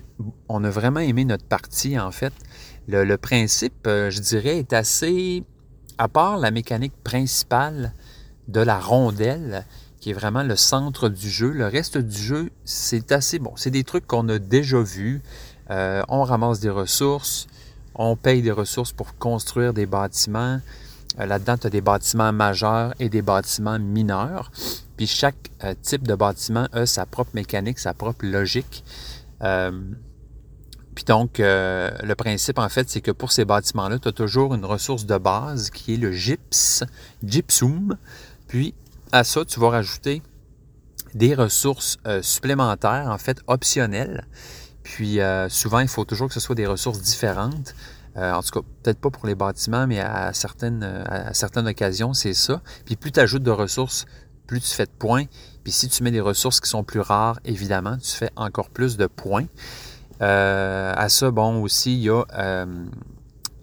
on 0.48 0.62
a 0.62 0.70
vraiment 0.70 1.00
aimé 1.00 1.24
notre 1.24 1.44
partie, 1.44 1.98
en 1.98 2.12
fait. 2.12 2.32
Le, 2.88 3.16
principe, 3.16 3.74
je 3.84 4.20
dirais, 4.20 4.58
est 4.58 4.72
assez, 4.72 5.42
à 5.98 6.08
part 6.08 6.38
la 6.38 6.50
mécanique 6.50 6.94
principale 7.02 7.92
de 8.48 8.60
la 8.60 8.78
rondelle, 8.78 9.64
qui 10.00 10.10
est 10.10 10.14
vraiment 10.14 10.42
le 10.42 10.56
centre 10.56 11.08
du 11.08 11.28
jeu. 11.28 11.50
Le 11.50 11.66
reste 11.66 11.98
du 11.98 12.16
jeu, 12.16 12.50
c'est 12.64 13.10
assez 13.12 13.38
bon. 13.38 13.52
C'est 13.56 13.70
des 13.70 13.84
trucs 13.84 14.06
qu'on 14.06 14.28
a 14.28 14.38
déjà 14.38 14.80
vus. 14.80 15.20
Euh, 15.70 16.02
on 16.08 16.22
ramasse 16.22 16.60
des 16.60 16.70
ressources, 16.70 17.48
on 17.94 18.14
paye 18.14 18.42
des 18.42 18.52
ressources 18.52 18.92
pour 18.92 19.18
construire 19.18 19.74
des 19.74 19.86
bâtiments. 19.86 20.60
Euh, 21.18 21.26
là-dedans, 21.26 21.56
tu 21.56 21.66
as 21.66 21.70
des 21.70 21.80
bâtiments 21.80 22.32
majeurs 22.32 22.94
et 23.00 23.08
des 23.08 23.22
bâtiments 23.22 23.78
mineurs. 23.78 24.52
Puis 24.96 25.06
chaque 25.06 25.50
euh, 25.64 25.74
type 25.82 26.06
de 26.06 26.14
bâtiment 26.14 26.68
a 26.72 26.86
sa 26.86 27.04
propre 27.04 27.30
mécanique, 27.34 27.78
sa 27.78 27.94
propre 27.94 28.26
logique. 28.26 28.84
Puis 30.96 31.04
donc, 31.04 31.38
le 31.38 32.14
principe, 32.14 32.58
en 32.58 32.68
fait, 32.68 32.90
c'est 32.90 33.00
que 33.00 33.12
pour 33.12 33.30
ces 33.30 33.44
bâtiments-là, 33.44 34.00
tu 34.00 34.08
as 34.08 34.12
toujours 34.12 34.54
une 34.54 34.64
ressource 34.64 35.06
de 35.06 35.16
base 35.16 35.70
qui 35.70 35.94
est 35.94 35.98
le 35.98 36.10
gyps, 36.10 36.82
gypsum. 37.22 37.96
Puis, 38.48 38.74
à 39.12 39.22
ça, 39.22 39.44
tu 39.44 39.60
vas 39.60 39.70
rajouter 39.70 40.22
des 41.14 41.34
ressources 41.34 41.96
euh, 42.06 42.20
supplémentaires, 42.22 43.08
en 43.08 43.18
fait 43.18 43.40
optionnelles. 43.46 44.26
Puis 44.82 45.20
euh, 45.20 45.48
souvent, 45.48 45.80
il 45.80 45.88
faut 45.88 46.04
toujours 46.04 46.28
que 46.28 46.34
ce 46.34 46.40
soit 46.40 46.54
des 46.54 46.66
ressources 46.66 47.00
différentes. 47.00 47.74
Euh, 48.16 48.32
en 48.32 48.42
tout 48.42 48.60
cas, 48.60 48.66
peut-être 48.82 49.00
pas 49.00 49.10
pour 49.10 49.26
les 49.26 49.34
bâtiments, 49.34 49.86
mais 49.86 50.00
à 50.00 50.32
certaines, 50.32 50.82
à 50.82 51.34
certaines 51.34 51.66
occasions, 51.66 52.14
c'est 52.14 52.34
ça. 52.34 52.62
Puis 52.84 52.96
plus 52.96 53.12
tu 53.12 53.20
ajoutes 53.20 53.42
de 53.42 53.50
ressources, 53.50 54.06
plus 54.46 54.60
tu 54.60 54.68
fais 54.68 54.86
de 54.86 54.90
points. 54.90 55.24
Puis 55.64 55.72
si 55.72 55.88
tu 55.88 56.02
mets 56.02 56.12
des 56.12 56.20
ressources 56.20 56.60
qui 56.60 56.68
sont 56.68 56.84
plus 56.84 57.00
rares, 57.00 57.40
évidemment, 57.44 57.96
tu 57.98 58.10
fais 58.10 58.30
encore 58.36 58.70
plus 58.70 58.96
de 58.96 59.06
points. 59.06 59.46
À 60.20 61.08
ça, 61.08 61.30
bon, 61.30 61.62
aussi, 61.62 61.94
il 61.94 62.02
y 62.02 62.10
a 62.10 62.24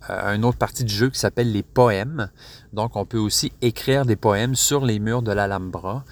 euh, 0.10 0.36
une 0.36 0.44
autre 0.44 0.58
partie 0.58 0.84
du 0.84 0.94
jeu 0.94 1.10
qui 1.10 1.20
s'appelle 1.20 1.52
les 1.52 1.64
poèmes. 1.64 2.30
Donc, 2.74 2.96
on 2.96 3.06
peut 3.06 3.18
aussi 3.18 3.54
écrire 3.62 4.06
des 4.06 4.16
poèmes 4.16 4.56
sur 4.56 4.86
les 4.86 5.00
murs 5.00 5.22
de 5.22 5.32
l'Alhambra. 5.32 6.04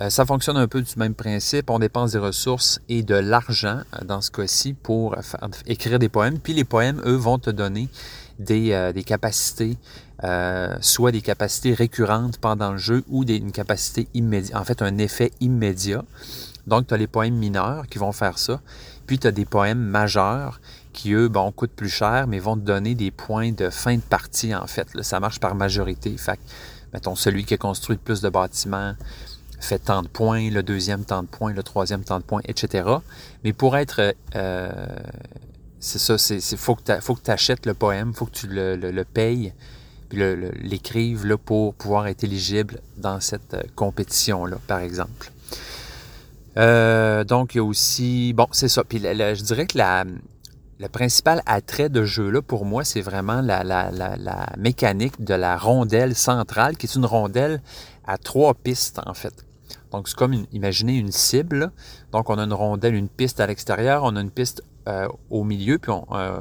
Euh, 0.00 0.10
ça 0.10 0.24
fonctionne 0.24 0.56
un 0.56 0.68
peu 0.68 0.80
du 0.80 0.92
même 0.96 1.14
principe. 1.14 1.68
On 1.68 1.78
dépense 1.78 2.12
des 2.12 2.18
ressources 2.18 2.80
et 2.88 3.02
de 3.02 3.14
l'argent, 3.14 3.80
euh, 3.94 4.04
dans 4.04 4.22
ce 4.22 4.30
cas-ci, 4.30 4.72
pour 4.72 5.16
écrire 5.66 5.98
des 5.98 6.08
poèmes. 6.08 6.38
Puis 6.38 6.54
les 6.54 6.64
poèmes, 6.64 7.02
eux, 7.04 7.16
vont 7.16 7.38
te 7.38 7.50
donner 7.50 7.88
des, 8.38 9.04
capacités, 9.06 9.76
soit 10.80 11.12
des 11.12 11.22
capacités 11.22 11.74
récurrentes 11.74 12.38
pendant 12.38 12.72
le 12.72 12.78
jeu 12.78 13.02
ou 13.08 13.22
une 13.24 13.52
capacité 13.52 14.08
immédiate, 14.14 14.58
en 14.58 14.64
fait, 14.64 14.82
un 14.82 14.98
effet 14.98 15.30
immédiat. 15.40 16.04
Donc, 16.66 16.86
tu 16.86 16.94
as 16.94 16.96
les 16.96 17.06
poèmes 17.06 17.36
mineurs 17.36 17.86
qui 17.86 17.98
vont 17.98 18.12
faire 18.12 18.38
ça. 18.38 18.60
Puis, 19.06 19.18
tu 19.18 19.26
as 19.26 19.32
des 19.32 19.44
poèmes 19.44 19.78
majeurs 19.78 20.60
qui, 20.92 21.12
eux, 21.12 21.28
bon, 21.28 21.52
coûtent 21.52 21.70
plus 21.76 21.88
cher, 21.88 22.26
mais 22.26 22.38
vont 22.38 22.56
te 22.56 22.62
donner 22.62 22.94
des 22.94 23.10
points 23.10 23.52
de 23.52 23.70
fin 23.70 23.96
de 23.96 24.02
partie, 24.02 24.54
en 24.54 24.66
fait. 24.66 24.88
ça 25.02 25.20
marche 25.20 25.40
par 25.40 25.54
majorité. 25.54 26.16
Fait 26.16 26.40
mettons, 26.92 27.14
celui 27.14 27.44
qui 27.44 27.54
a 27.54 27.58
construit 27.58 27.96
le 27.96 28.02
plus 28.02 28.20
de 28.20 28.28
bâtiments 28.28 28.94
fait 29.60 29.78
tant 29.78 30.02
de 30.02 30.08
points, 30.08 30.50
le 30.50 30.62
deuxième 30.62 31.04
tant 31.04 31.22
de 31.22 31.28
points, 31.28 31.52
le 31.52 31.62
troisième 31.62 32.04
tant 32.04 32.18
de 32.18 32.24
points, 32.24 32.42
etc. 32.46 32.88
Mais 33.44 33.52
pour 33.52 33.76
être... 33.76 34.14
Euh, 34.34 34.86
c'est 35.78 35.98
ça, 35.98 36.16
il 36.30 36.58
faut 36.58 36.74
que 36.74 37.22
tu 37.22 37.30
achètes 37.30 37.66
le 37.66 37.74
poème, 37.74 38.12
faut 38.14 38.26
que 38.26 38.34
tu 38.34 38.48
le, 38.48 39.04
payes, 39.04 39.52
puis 40.08 40.18
l'écrives 40.62 41.36
pour 41.44 41.74
pouvoir 41.74 42.06
être 42.06 42.24
éligible 42.24 42.80
dans 42.96 43.20
cette 43.20 43.54
euh, 43.54 43.62
compétition-là, 43.74 44.58
par 44.66 44.80
exemple. 44.80 45.30
Euh, 46.58 47.24
donc, 47.24 47.54
il 47.54 47.58
y 47.58 47.60
a 47.60 47.64
aussi... 47.64 48.32
Bon, 48.32 48.46
c'est 48.52 48.68
ça. 48.68 48.84
Puis 48.84 48.98
je 48.98 49.42
dirais 49.42 49.66
que 49.66 49.78
le 49.78 50.88
principal 50.88 51.42
attrait 51.46 51.88
de 51.88 52.04
jeu-là, 52.04 52.42
pour 52.42 52.64
moi, 52.64 52.84
c'est 52.84 53.00
vraiment 53.00 53.40
la, 53.40 53.62
mécanique 54.56 55.22
de 55.22 55.34
la 55.34 55.56
rondelle 55.56 56.14
centrale, 56.14 56.76
qui 56.76 56.86
est 56.86 56.94
une 56.94 57.06
rondelle 57.06 57.60
à 58.06 58.18
trois 58.18 58.54
pistes, 58.54 59.00
en 59.06 59.14
fait. 59.14 59.44
Donc, 59.92 60.08
c'est 60.08 60.16
comme, 60.16 60.32
une, 60.32 60.46
imaginez 60.52 60.96
une 60.96 61.12
cible. 61.12 61.70
Donc, 62.12 62.30
on 62.30 62.38
a 62.38 62.44
une 62.44 62.52
rondelle, 62.52 62.94
une 62.94 63.08
piste 63.08 63.40
à 63.40 63.46
l'extérieur, 63.46 64.02
on 64.04 64.16
a 64.16 64.20
une 64.20 64.30
piste 64.30 64.62
euh, 64.88 65.08
au 65.30 65.44
milieu, 65.44 65.78
puis 65.78 65.90
on, 65.90 66.06
euh, 66.12 66.38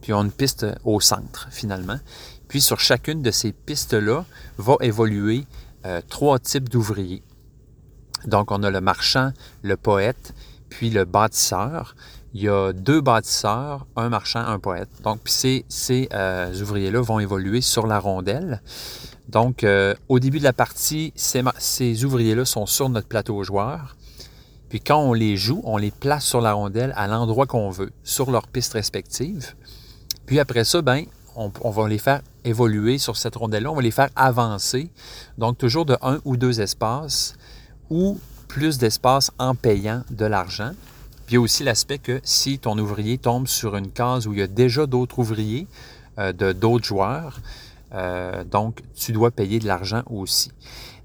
puis 0.00 0.12
on 0.12 0.20
a 0.20 0.24
une 0.24 0.32
piste 0.32 0.66
au 0.84 1.00
centre, 1.00 1.48
finalement. 1.50 1.98
Puis, 2.48 2.60
sur 2.60 2.80
chacune 2.80 3.22
de 3.22 3.30
ces 3.30 3.52
pistes-là, 3.52 4.24
va 4.58 4.76
évoluer 4.80 5.46
trois 6.08 6.38
types 6.38 6.68
d'ouvriers. 6.68 7.22
Donc, 8.26 8.50
on 8.50 8.62
a 8.62 8.70
le 8.70 8.80
marchand, 8.80 9.32
le 9.62 9.76
poète, 9.76 10.34
puis 10.68 10.90
le 10.90 11.04
bâtisseur 11.04 11.94
il 12.32 12.42
y 12.42 12.48
a 12.48 12.72
deux 12.72 13.00
bâtisseurs, 13.00 13.86
un 13.96 14.08
marchand, 14.08 14.40
un 14.40 14.58
poète. 14.58 14.88
Donc, 15.02 15.20
ces, 15.24 15.64
ces 15.68 16.08
euh, 16.12 16.54
ouvriers-là 16.62 17.00
vont 17.00 17.18
évoluer 17.18 17.60
sur 17.60 17.86
la 17.86 17.98
rondelle. 17.98 18.62
Donc, 19.28 19.64
euh, 19.64 19.94
au 20.08 20.18
début 20.18 20.38
de 20.38 20.44
la 20.44 20.52
partie, 20.52 21.12
ces, 21.16 22.04
ouvriers-là 22.04 22.44
sont 22.44 22.66
sur 22.66 22.88
notre 22.88 23.08
plateau 23.08 23.42
joueur. 23.42 23.96
Puis 24.68 24.80
quand 24.80 25.00
on 25.00 25.12
les 25.12 25.36
joue, 25.36 25.60
on 25.64 25.76
les 25.76 25.90
place 25.90 26.24
sur 26.24 26.40
la 26.40 26.52
rondelle 26.52 26.92
à 26.96 27.08
l'endroit 27.08 27.46
qu'on 27.46 27.70
veut, 27.70 27.90
sur 28.04 28.30
leurs 28.30 28.46
pistes 28.46 28.74
respectives. 28.74 29.54
Puis 30.26 30.38
après 30.38 30.64
ça, 30.64 30.82
ben, 30.82 31.04
on 31.34 31.70
va 31.70 31.88
les 31.88 31.98
faire 31.98 32.20
évoluer 32.44 32.98
sur 32.98 33.16
cette 33.16 33.34
rondelle-là, 33.34 33.70
on 33.72 33.74
va 33.74 33.82
les 33.82 33.90
faire 33.90 34.10
avancer. 34.14 34.90
Donc, 35.38 35.58
toujours 35.58 35.86
de 35.86 35.96
un 36.02 36.20
ou 36.24 36.36
deux 36.36 36.60
espaces 36.60 37.34
ou 37.90 38.18
plus 38.48 38.78
d'espace 38.78 39.30
en 39.38 39.54
payant 39.54 40.02
de 40.10 40.24
l'argent 40.24 40.72
il 41.30 41.34
y 41.34 41.36
a 41.36 41.40
aussi 41.40 41.62
l'aspect 41.62 41.98
que 41.98 42.20
si 42.24 42.58
ton 42.58 42.76
ouvrier 42.76 43.16
tombe 43.16 43.46
sur 43.46 43.76
une 43.76 43.92
case 43.92 44.26
où 44.26 44.32
il 44.32 44.40
y 44.40 44.42
a 44.42 44.48
déjà 44.48 44.86
d'autres 44.86 45.20
ouvriers, 45.20 45.68
euh, 46.18 46.32
de 46.32 46.50
d'autres 46.50 46.84
joueurs, 46.84 47.38
euh, 47.94 48.42
donc 48.42 48.82
tu 48.96 49.12
dois 49.12 49.30
payer 49.30 49.60
de 49.60 49.66
l'argent 49.68 50.02
aussi. 50.10 50.50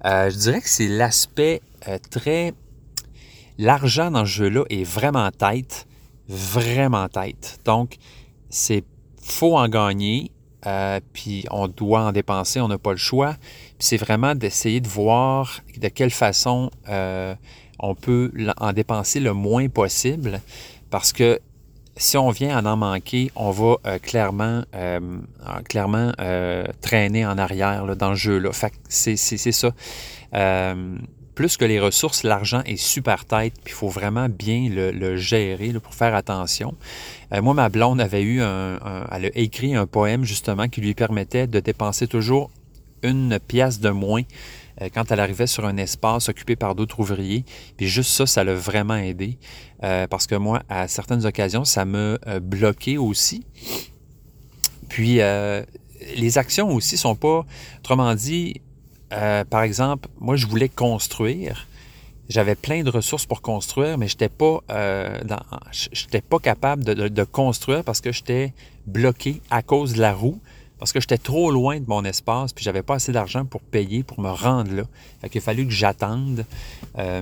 Euh, 0.03 0.31
je 0.31 0.35
dirais 0.35 0.61
que 0.61 0.69
c'est 0.69 0.87
l'aspect 0.87 1.61
très... 2.09 2.55
L'argent 3.59 4.09
dans 4.09 4.25
ce 4.25 4.31
jeu-là 4.31 4.63
est 4.71 4.83
vraiment 4.83 5.29
tête, 5.29 5.85
vraiment 6.27 7.07
tête. 7.07 7.59
Donc, 7.63 7.97
c'est 8.49 8.83
faut 9.21 9.57
en 9.57 9.69
gagner, 9.69 10.31
puis 11.13 11.45
on 11.51 11.67
doit 11.67 12.01
en 12.01 12.11
dépenser, 12.11 12.59
on 12.59 12.67
n'a 12.67 12.77
pas 12.77 12.91
le 12.91 12.97
choix. 12.97 13.35
C'est 13.79 13.97
vraiment 13.97 14.35
d'essayer 14.35 14.81
de 14.81 14.87
voir 14.87 15.61
de 15.77 15.87
quelle 15.87 16.11
façon 16.11 16.71
on 17.79 17.95
peut 17.95 18.31
en 18.57 18.73
dépenser 18.73 19.19
le 19.19 19.33
moins 19.33 19.67
possible 19.69 20.41
parce 20.89 21.13
que 21.13 21.39
si 21.97 22.17
on 22.17 22.29
vient 22.29 22.57
à 22.57 22.69
en 22.69 22.77
manquer, 22.77 23.31
on 23.35 23.51
va 23.51 23.77
euh, 23.85 23.99
clairement, 23.99 24.63
euh, 24.75 24.99
euh, 26.19 26.65
traîner 26.81 27.25
en 27.25 27.37
arrière 27.37 27.95
dans 27.95 28.09
le 28.09 28.15
jeu. 28.15 28.37
Là. 28.37 28.51
c'est, 28.89 29.15
ça. 29.15 29.71
plus 31.35 31.57
que 31.57 31.65
les 31.65 31.79
ressources, 31.79 32.23
l'argent 32.23 32.61
est 32.65 32.75
super 32.75 33.25
tête, 33.25 33.53
puis 33.63 33.73
il 33.73 33.77
faut 33.77 33.89
vraiment 33.89 34.27
bien 34.29 34.69
le, 34.69 35.15
gérer 35.15 35.73
pour 35.73 35.93
faire 35.93 36.15
attention. 36.15 36.75
Moi, 37.41 37.53
ma 37.53 37.69
blonde 37.69 37.99
avait 37.99 38.21
eu 38.21 38.41
un, 38.41 38.79
elle 39.11 39.25
a 39.25 39.29
écrit 39.35 39.75
un 39.75 39.85
poème 39.85 40.23
justement 40.23 40.67
qui 40.67 40.81
lui 40.81 40.93
permettait 40.93 41.47
de 41.47 41.59
dépenser 41.59 42.07
toujours 42.07 42.51
une 43.03 43.39
pièce 43.39 43.79
de 43.79 43.89
moins 43.89 44.23
euh, 44.81 44.89
quand 44.93 45.11
elle 45.11 45.19
arrivait 45.19 45.47
sur 45.47 45.65
un 45.65 45.77
espace 45.77 46.29
occupé 46.29 46.55
par 46.55 46.75
d'autres 46.75 46.99
ouvriers. 46.99 47.45
Puis 47.77 47.87
juste 47.87 48.11
ça, 48.11 48.25
ça 48.25 48.43
l'a 48.43 48.55
vraiment 48.55 48.95
aidé. 48.95 49.37
Euh, 49.83 50.07
parce 50.07 50.27
que 50.27 50.35
moi, 50.35 50.63
à 50.69 50.87
certaines 50.87 51.25
occasions, 51.25 51.65
ça 51.65 51.85
me 51.85 52.17
euh, 52.27 52.39
bloqué 52.39 52.97
aussi. 52.97 53.45
Puis 54.89 55.19
les 56.15 56.37
actions 56.37 56.69
aussi 56.73 56.95
sont 56.95 57.15
pas, 57.15 57.45
autrement 57.79 58.15
dit, 58.15 58.61
euh, 59.13 59.43
par 59.43 59.63
exemple, 59.63 60.09
moi, 60.19 60.35
je 60.35 60.47
voulais 60.47 60.69
construire. 60.69 61.67
J'avais 62.27 62.55
plein 62.55 62.83
de 62.83 62.89
ressources 62.89 63.25
pour 63.25 63.41
construire, 63.41 63.97
mais 63.97 64.07
je 64.07 64.15
n'étais 64.15 64.29
pas, 64.29 64.61
euh, 64.71 65.19
pas 66.29 66.39
capable 66.39 66.83
de, 66.83 67.23
construire 67.23 67.83
parce 67.83 68.01
que 68.01 68.11
j'étais 68.11 68.53
bloqué 68.87 69.41
à 69.51 69.61
cause 69.61 69.93
de 69.93 70.01
la 70.01 70.13
roue, 70.13 70.39
parce 70.79 70.91
que 70.91 70.99
j'étais 70.99 71.17
trop 71.17 71.51
loin 71.51 71.79
de 71.79 71.85
mon 71.87 72.03
espace, 72.03 72.51
puis 72.51 72.63
j'avais 72.63 72.81
pas 72.81 72.95
assez 72.95 73.11
d'argent 73.11 73.45
pour 73.45 73.61
payer, 73.61 74.03
pour 74.03 74.19
me 74.19 74.29
rendre 74.29 74.73
là. 74.73 74.83
Fait 75.21 75.29
qu'il 75.29 75.39
a 75.39 75.43
fallu 75.43 75.65
que 75.65 75.71
j'attende. 75.71 76.45
Euh, 76.97 77.21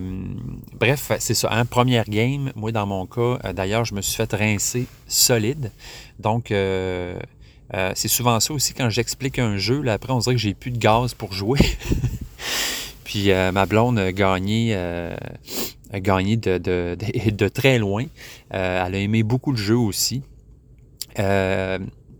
bref, 0.79 1.11
c'est 1.19 1.33
ça. 1.33 1.51
Un 1.51 1.65
première 1.65 2.05
game, 2.05 2.51
moi, 2.55 2.71
dans 2.71 2.87
mon 2.87 3.05
cas, 3.05 3.53
d'ailleurs, 3.53 3.85
je 3.85 3.95
me 3.95 4.01
suis 4.01 4.15
fait 4.15 4.33
rincer 4.33 4.87
solide. 5.07 5.71
Donc, 6.19 6.51
euh, 6.51 7.19
c'est 7.95 8.07
souvent 8.07 8.39
ça 8.39 8.53
aussi 8.53 8.73
quand 8.73 8.89
j'explique 8.89 9.37
un 9.39 9.57
jeu. 9.57 9.81
Là, 9.81 9.93
après, 9.93 10.13
on 10.13 10.19
dirait 10.19 10.35
que 10.35 10.41
j'ai 10.41 10.53
plus 10.53 10.71
de 10.71 10.77
gaz 10.77 11.13
pour 11.13 11.33
jouer. 11.33 11.59
Puis 13.03 13.31
euh, 13.31 13.51
ma 13.51 13.65
blonde 13.65 13.99
a 13.99 14.11
gagné, 14.11 14.73
euh, 14.75 15.15
de, 15.93 17.47
très 17.47 17.77
loin. 17.77 18.05
elle 18.49 18.95
a 18.95 18.97
aimé 18.97 19.23
beaucoup 19.23 19.51
le 19.51 19.57
jeu 19.57 19.77
aussi. 19.77 20.23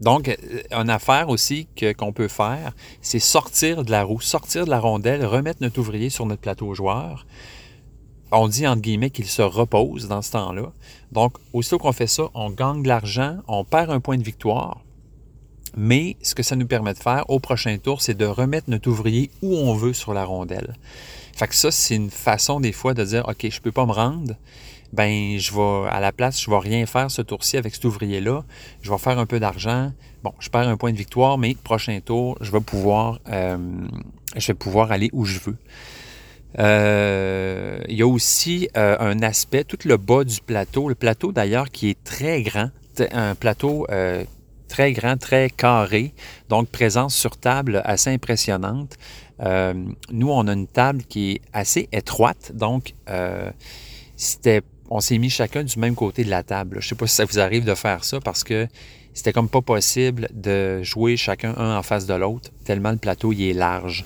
donc, 0.02 0.38
une 0.72 0.90
affaire 0.90 1.30
aussi 1.30 1.68
qu'on 1.98 2.12
peut 2.14 2.28
faire, 2.28 2.74
c'est 3.02 3.20
sortir 3.20 3.84
de 3.84 3.92
la 3.92 4.04
roue, 4.04 4.22
sortir 4.22 4.66
de 4.66 4.70
la 4.70 4.80
rondelle, 4.80 5.26
remettre 5.26 5.62
notre 5.62 5.80
ouvrier 5.80 6.10
sur 6.10 6.26
notre 6.26 6.42
plateau 6.42 6.74
joueur. 6.74 7.26
On 8.32 8.48
dit 8.48 8.66
entre 8.68 8.82
guillemets 8.82 9.12
qu'il 9.12 9.28
se 9.28 9.44
repose 9.44 10.08
dans 10.08 10.24
ce 10.24 10.32
temps-là. 10.32 10.72
Donc, 11.12 11.38
aussitôt 11.54 11.78
qu'on 11.78 11.92
fait 11.92 12.08
ça, 12.08 12.24
on 12.34 12.50
gagne 12.50 12.82
de 12.82 12.88
l'argent, 12.88 13.38
on 13.48 13.64
perd 13.64 13.92
un 13.92 14.00
point 14.00 14.18
de 14.18 14.24
victoire. 14.24 14.82
Mais 15.76 16.18
ce 16.22 16.36
que 16.36 16.44
ça 16.44 16.56
nous 16.56 16.68
permet 16.68 16.94
de 16.94 17.00
faire 17.00 17.30
au 17.30 17.40
prochain 17.40 17.78
tour, 17.78 18.02
c'est 18.02 18.14
de 18.14 18.26
remettre 18.26 18.70
notre 18.70 18.90
ouvrier 18.90 19.32
où 19.42 19.56
on 19.56 19.74
veut 19.74 19.94
sur 19.94 20.14
la 20.14 20.24
rondelle. 20.24 20.76
Fait 21.36 21.48
que 21.48 21.56
ça, 21.56 21.72
c'est 21.72 21.96
une 21.96 22.12
façon 22.12 22.60
des 22.60 22.72
fois 22.72 22.94
de 22.94 23.04
dire, 23.04 23.28
OK, 23.28 23.48
je 23.50 23.60
peux 23.60 23.72
pas 23.72 23.86
me 23.86 23.92
rendre. 23.92 24.36
Ben, 24.94 25.40
je 25.40 25.52
vais, 25.52 25.90
à 25.90 26.00
la 26.00 26.12
place, 26.12 26.40
je 26.40 26.52
vais 26.52 26.60
rien 26.60 26.86
faire 26.86 27.10
ce 27.10 27.24
tour-ci 27.24 27.58
avec 27.58 27.74
cet 27.74 27.86
ouvrier-là. 27.86 28.44
Je 28.84 28.92
vais 28.92 28.98
faire 29.00 29.18
un 29.18 29.26
peu 29.26 29.40
d'argent. 29.40 29.92
Bon, 30.24 30.34
je 30.40 30.50
perds 30.50 30.70
un 30.70 30.78
point 30.78 30.92
de 30.92 30.98
victoire, 30.98 31.40
mais 31.40 31.56
prochain 31.56 32.00
tour, 32.06 32.38
je 32.42 32.52
vais 32.52 32.62
pouvoir, 32.62 33.20
euh, 33.30 33.58
aller 34.90 35.10
où 35.12 35.26
je 35.26 35.40
veux. 35.40 35.58
Euh, 36.60 37.80
il 37.90 37.98
y 37.98 38.04
a 38.04 38.08
aussi 38.08 38.70
euh, 38.78 38.96
un 39.00 39.24
aspect, 39.24 39.64
tout 39.64 39.80
le 39.86 39.98
bas 39.98 40.24
du 40.24 40.40
plateau, 40.42 40.88
le 40.88 40.94
plateau 40.94 41.32
d'ailleurs 41.32 41.72
qui 41.72 41.90
est 41.90 42.04
très 42.04 42.44
grand, 42.44 42.70
un 43.12 43.34
plateau 43.34 43.88
très 44.74 44.92
grand, 44.92 45.18
très 45.18 45.52
carré, 45.52 46.16
donc 46.50 46.68
présence 46.68 47.14
sur 47.14 47.38
table 47.38 47.84
assez 47.86 48.10
impressionnante. 48.10 48.98
Euh, 49.42 49.76
nous, 50.12 50.32
on 50.32 50.48
a 50.48 50.54
une 50.54 50.66
table 50.66 51.04
qui 51.04 51.34
est 51.34 51.42
assez 51.54 51.88
étroite, 51.92 52.52
donc 52.56 52.96
euh, 53.08 53.52
on 54.90 55.00
s'est 55.00 55.20
mis 55.20 55.30
chacun 55.30 55.64
du 55.64 55.78
même 55.78 55.94
côté 55.94 56.24
de 56.24 56.32
la 56.32 56.42
table. 56.42 56.78
Je 56.80 56.86
ne 56.86 56.90
sais 56.90 56.96
pas 56.96 57.06
si 57.06 57.14
ça 57.14 57.26
vous 57.26 57.40
arrive 57.40 57.66
de 57.66 57.76
faire 57.76 58.04
ça 58.04 58.20
parce 58.20 58.44
que 58.44 58.68
c'était 59.14 59.32
comme 59.32 59.48
pas 59.48 59.62
possible 59.62 60.28
de 60.34 60.82
jouer 60.82 61.18
chacun 61.18 61.54
un 61.56 61.78
en 61.78 61.84
face 61.84 62.08
de 62.08 62.16
l'autre, 62.16 62.50
tellement 62.66 62.92
le 62.92 62.98
plateau 62.98 63.32
il 63.32 63.44
est 63.44 63.54
large. 63.54 64.06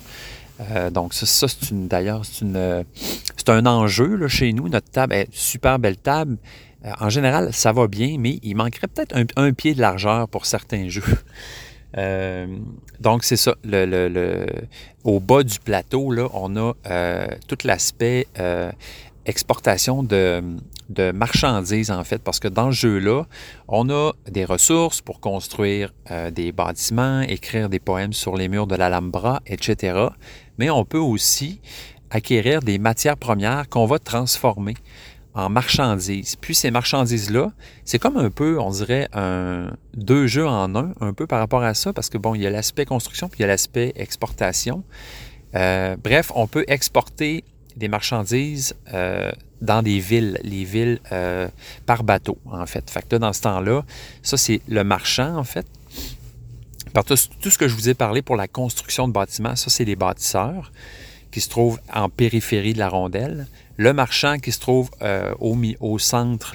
Euh, 0.60 0.90
donc 0.90 1.14
ça, 1.14 1.24
ça 1.24 1.48
c'est 1.48 1.88
d'ailleurs 1.88 2.24
c'est 2.26 3.48
un 3.48 3.64
enjeu 3.64 4.16
là, 4.16 4.28
chez 4.28 4.52
nous. 4.52 4.68
Notre 4.68 4.90
table 4.90 5.14
est 5.14 5.28
super 5.32 5.78
belle 5.78 5.96
table, 5.96 6.36
euh, 6.84 6.90
en 7.00 7.08
général, 7.08 7.52
ça 7.52 7.72
va 7.72 7.86
bien, 7.88 8.16
mais 8.18 8.38
il 8.42 8.54
manquerait 8.54 8.86
peut-être 8.86 9.16
un, 9.36 9.52
pied 9.52 9.74
de 9.74 9.80
largeur 9.80 10.28
pour 10.28 10.46
certains 10.46 10.88
jeux. 10.88 11.02
Euh, 11.96 12.46
donc, 13.00 13.24
c'est 13.24 13.36
ça. 13.36 13.54
Le, 13.64 14.46
au 15.04 15.20
bas 15.20 15.42
du 15.42 15.58
plateau, 15.58 16.10
là, 16.12 16.28
on 16.34 16.56
a 16.56 16.74
euh, 16.86 17.26
tout 17.46 17.58
l'aspect 17.64 18.26
exportation 19.26 20.02
de, 20.02 20.42
marchandises, 21.12 21.90
en 21.90 22.04
fait, 22.04 22.22
parce 22.22 22.38
que 22.38 22.48
dans 22.48 22.70
ce 22.70 22.76
jeu-là, 22.76 23.24
on 23.66 23.90
a 23.90 24.12
des 24.30 24.44
ressources 24.44 25.02
pour 25.02 25.20
construire 25.20 25.92
des 26.32 26.50
bâtiments, 26.52 27.20
écrire 27.20 27.68
des 27.68 27.78
poèmes 27.78 28.14
sur 28.14 28.36
les 28.36 28.48
murs 28.48 28.66
de 28.66 28.74
l'Alhambra, 28.74 29.42
etc. 29.46 30.06
Mais 30.56 30.70
on 30.70 30.86
peut 30.86 30.98
aussi 30.98 31.60
acquérir 32.10 32.60
des 32.60 32.78
matières 32.78 33.18
premières 33.18 33.68
qu'on 33.68 33.84
va 33.84 33.98
transformer 33.98 34.74
en 35.34 35.48
marchandises. 35.48 36.36
Puis 36.36 36.54
ces 36.54 36.70
marchandises-là, 36.70 37.52
c'est 37.84 37.98
comme 37.98 38.16
un 38.16 38.30
peu, 38.30 38.58
on 38.58 38.70
dirait, 38.70 39.08
un, 39.12 39.70
deux 39.94 40.26
jeux 40.26 40.46
en 40.46 40.74
un, 40.74 40.92
un 41.00 41.12
peu 41.12 41.26
par 41.26 41.38
rapport 41.38 41.62
à 41.62 41.74
ça, 41.74 41.92
parce 41.92 42.08
que 42.08 42.18
bon, 42.18 42.34
il 42.34 42.42
y 42.42 42.46
a 42.46 42.50
l'aspect 42.50 42.84
construction, 42.84 43.28
puis 43.28 43.40
il 43.40 43.42
y 43.42 43.44
a 43.44 43.48
l'aspect 43.48 43.92
exportation. 43.96 44.84
Euh, 45.54 45.96
bref, 46.02 46.32
on 46.34 46.46
peut 46.46 46.64
exporter 46.68 47.44
des 47.76 47.88
marchandises 47.88 48.74
euh, 48.92 49.30
dans 49.60 49.82
des 49.82 50.00
villes, 50.00 50.38
les 50.42 50.64
villes 50.64 51.00
euh, 51.12 51.48
par 51.86 52.02
bateau, 52.04 52.38
en 52.46 52.66
fait. 52.66 52.90
Fait 52.90 53.10
là, 53.12 53.18
dans 53.18 53.32
ce 53.32 53.42
temps-là, 53.42 53.84
ça, 54.22 54.36
c'est 54.36 54.60
le 54.68 54.84
marchand, 54.84 55.36
en 55.36 55.44
fait. 55.44 55.66
Par 56.92 57.04
tout, 57.04 57.16
tout, 57.40 57.50
ce 57.50 57.58
que 57.58 57.68
je 57.68 57.74
vous 57.74 57.88
ai 57.88 57.94
parlé 57.94 58.22
pour 58.22 58.36
la 58.36 58.48
construction 58.48 59.08
de 59.08 59.12
bâtiments, 59.12 59.56
ça, 59.56 59.70
c'est 59.70 59.84
les 59.84 59.96
bâtisseurs 59.96 60.72
qui 61.30 61.40
se 61.40 61.48
trouvent 61.48 61.80
en 61.92 62.08
périphérie 62.08 62.72
de 62.72 62.78
la 62.78 62.88
rondelle. 62.88 63.46
Le 63.78 63.92
marchand 63.92 64.38
qui 64.38 64.50
se 64.50 64.58
trouve 64.58 64.90
euh, 65.02 65.32
au, 65.38 65.98
centre, 66.00 66.54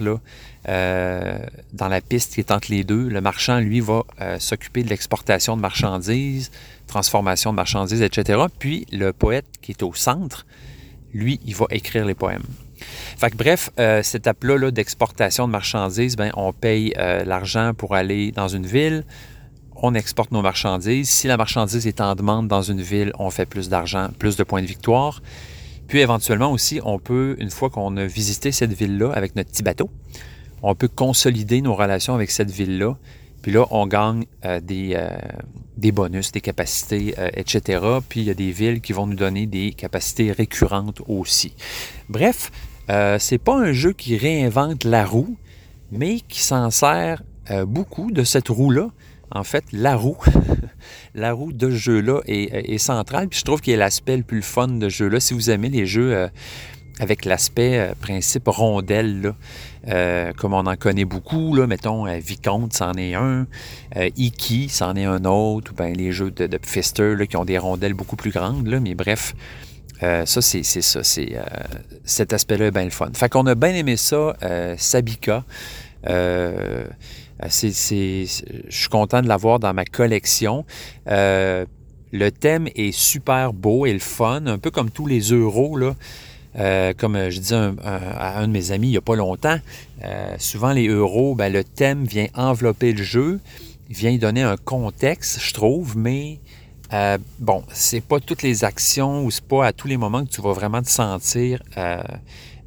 euh, 0.67 1.37
dans 1.71 1.87
la 1.87 2.01
piste 2.01 2.33
qui 2.33 2.41
est 2.41 2.51
entre 2.51 2.69
les 2.69 2.83
deux, 2.83 3.07
le 3.07 3.21
marchand, 3.21 3.59
lui, 3.59 3.79
va 3.79 4.03
euh, 4.19 4.37
s'occuper 4.39 4.83
de 4.83 4.89
l'exportation 4.89 5.55
de 5.55 5.61
marchandises, 5.61 6.51
transformation 6.85 7.51
de 7.51 7.55
marchandises, 7.55 8.01
etc. 8.01 8.43
Puis 8.59 8.85
le 8.91 9.13
poète 9.13 9.45
qui 9.61 9.71
est 9.71 9.83
au 9.83 9.93
centre, 9.93 10.45
lui, 11.13 11.39
il 11.45 11.55
va 11.55 11.65
écrire 11.69 12.03
les 12.05 12.13
poèmes. 12.13 12.43
Fait 13.17 13.31
que, 13.31 13.37
bref, 13.37 13.69
cette 13.77 14.15
étape-là 14.15 14.69
d'exportation 14.71 15.47
de 15.47 15.53
marchandises, 15.53 16.17
ben, 16.17 16.31
on 16.35 16.51
paye 16.51 16.93
l'argent 17.25 17.73
pour 17.73 17.95
aller 17.95 18.33
dans 18.33 18.49
une 18.49 18.65
ville, 18.65 19.05
on 19.75 19.93
exporte 19.93 20.31
nos 20.31 20.41
marchandises. 20.41 21.09
Si 21.09 21.27
la 21.27 21.37
marchandise 21.37 21.87
est 21.87 22.01
en 22.01 22.15
demande 22.15 22.49
dans 22.49 22.63
une 22.63 22.81
ville, 22.81 23.13
on 23.17 23.29
fait 23.29 23.45
plus 23.45 23.69
d'argent, 23.69 24.09
plus 24.19 24.35
de 24.35 24.43
points 24.43 24.61
de 24.61 24.67
victoire. 24.67 25.21
Puis 25.87 25.99
éventuellement 25.99 26.51
aussi, 26.51 26.79
on 26.83 26.99
peut, 26.99 27.35
une 27.39 27.49
fois 27.49 27.69
qu'on 27.69 27.97
a 27.97 28.05
visité 28.05 28.51
cette 28.51 28.73
ville-là 28.73 29.11
avec 29.11 29.35
notre 29.35 29.51
petit 29.51 29.63
bateau, 29.63 29.89
on 30.61 30.75
peut 30.75 30.87
consolider 30.87 31.61
nos 31.61 31.75
relations 31.75 32.15
avec 32.15 32.31
cette 32.31 32.49
ville-là. 32.49 32.97
Puis 33.41 33.51
là, 33.51 33.65
on 33.71 33.85
gagne 33.85 34.25
euh, 34.45 34.61
des, 34.61 34.93
euh, 34.95 35.09
des, 35.75 35.91
bonus, 35.91 36.31
des 36.31 36.39
capacités, 36.39 37.13
euh, 37.17 37.29
etc. 37.33 37.83
Puis 38.07 38.21
il 38.21 38.27
y 38.27 38.29
a 38.29 38.33
des 38.33 38.51
villes 38.51 38.79
qui 38.79 38.93
vont 38.93 39.05
nous 39.05 39.17
donner 39.17 39.45
des 39.45 39.73
capacités 39.73 40.31
récurrentes 40.31 41.01
aussi. 41.07 41.53
Bref, 42.09 42.51
c'est 43.19 43.37
pas 43.37 43.57
un 43.57 43.71
jeu 43.71 43.93
qui 43.93 44.17
réinvente 44.17 44.83
la 44.83 45.05
roue, 45.05 45.37
mais 45.91 46.19
qui 46.19 46.41
s'en 46.41 46.69
sert 46.69 47.23
beaucoup 47.65 48.11
de 48.11 48.25
cette 48.25 48.49
roue-là 48.49 48.89
en 49.33 49.43
fait, 49.43 49.65
la 49.71 49.95
roue, 49.95 50.17
la 51.15 51.33
roue 51.33 51.53
de 51.53 51.69
ce 51.69 51.75
jeu-là 51.75 52.21
est, 52.27 52.77
centrale. 52.77 53.27
Puis 53.27 53.39
je 53.39 53.45
trouve 53.45 53.61
qu'il 53.61 53.73
est 53.73 53.77
l'aspect 53.77 54.17
le 54.17 54.23
plus 54.23 54.41
fun 54.41 54.67
de 54.67 54.89
ce 54.89 54.95
jeu-là. 54.95 55.19
Si 55.19 55.33
vous 55.33 55.49
aimez 55.49 55.69
les 55.69 55.85
jeux 55.85 56.13
euh, 56.13 56.27
avec 56.99 57.25
l'aspect 57.25 57.79
euh, 57.79 57.93
principe 57.99 58.47
rondelle, 58.47 59.33
euh, 59.87 60.31
comme 60.33 60.53
on 60.53 60.65
en 60.65 60.75
connaît 60.75 61.05
beaucoup, 61.05 61.55
là, 61.55 61.67
mettons, 61.67 62.05
Vicomte, 62.19 62.73
c'en 62.73 62.93
est 62.93 63.13
un, 63.13 63.47
Iki, 64.17 64.69
c'en 64.69 64.95
est 64.95 65.05
un 65.05 65.25
autre, 65.25 65.71
ou 65.71 65.75
bien 65.75 65.93
les 65.93 66.11
jeux 66.11 66.31
de, 66.31 66.57
Pfister 66.57 67.15
qui 67.29 67.37
ont 67.37 67.45
des 67.45 67.57
rondelles 67.57 67.93
beaucoup 67.93 68.15
plus 68.15 68.31
grandes, 68.31 68.67
là, 68.67 68.79
mais 68.79 68.95
bref. 68.95 69.35
ça, 70.01 70.25
c'est 70.25 70.63
ça. 70.63 71.03
C'est, 71.03 71.37
cet 72.03 72.33
aspect-là 72.33 72.67
est 72.67 72.71
bien 72.71 72.85
le 72.85 72.89
fun. 72.89 73.09
Fait 73.13 73.29
qu'on 73.29 73.45
a 73.45 73.55
bien 73.55 73.73
aimé 73.73 73.97
ça, 73.97 74.35
Sabika. 74.77 75.43
Euh, 77.43 77.47
je 77.49 78.25
suis 78.69 78.89
content 78.89 79.21
de 79.21 79.27
l'avoir 79.27 79.59
dans 79.59 79.73
ma 79.73 79.85
collection. 79.85 80.65
Euh, 81.07 81.65
le 82.11 82.31
thème 82.31 82.67
est 82.75 82.91
super 82.91 83.53
beau 83.53 83.85
et 83.85 83.93
le 83.93 83.99
fun, 83.99 84.45
un 84.45 84.57
peu 84.57 84.71
comme 84.71 84.91
tous 84.91 85.07
les 85.07 85.31
euros. 85.31 85.79
Euh, 86.59 86.93
comme 86.95 87.29
je 87.29 87.39
disais 87.39 87.55
à 87.83 88.39
un 88.39 88.47
de 88.47 88.51
mes 88.51 88.71
amis 88.71 88.87
il 88.87 88.91
n'y 88.91 88.97
a 88.97 89.01
pas 89.01 89.15
longtemps, 89.15 89.57
souvent 90.37 90.71
les 90.71 90.87
euros, 90.87 91.33
ben, 91.33 91.51
le 91.51 91.63
thème 91.63 92.05
vient 92.05 92.27
envelopper 92.35 92.93
le 92.93 93.01
jeu, 93.01 93.39
vient 93.89 94.15
donner 94.17 94.43
un 94.43 94.57
contexte, 94.57 95.39
je 95.41 95.53
trouve, 95.55 95.97
mais 95.97 96.39
bon, 97.39 97.63
c'est 97.73 98.01
pas 98.01 98.19
toutes 98.19 98.43
les 98.43 98.63
actions 98.63 99.25
ou 99.25 99.31
c'est 99.31 99.47
pas 99.47 99.65
à 99.65 99.73
tous 99.73 99.87
les 99.87 99.97
moments 99.97 100.23
que 100.23 100.29
tu 100.29 100.41
vas 100.43 100.53
vraiment 100.53 100.83
te 100.83 100.89
sentir 100.89 101.63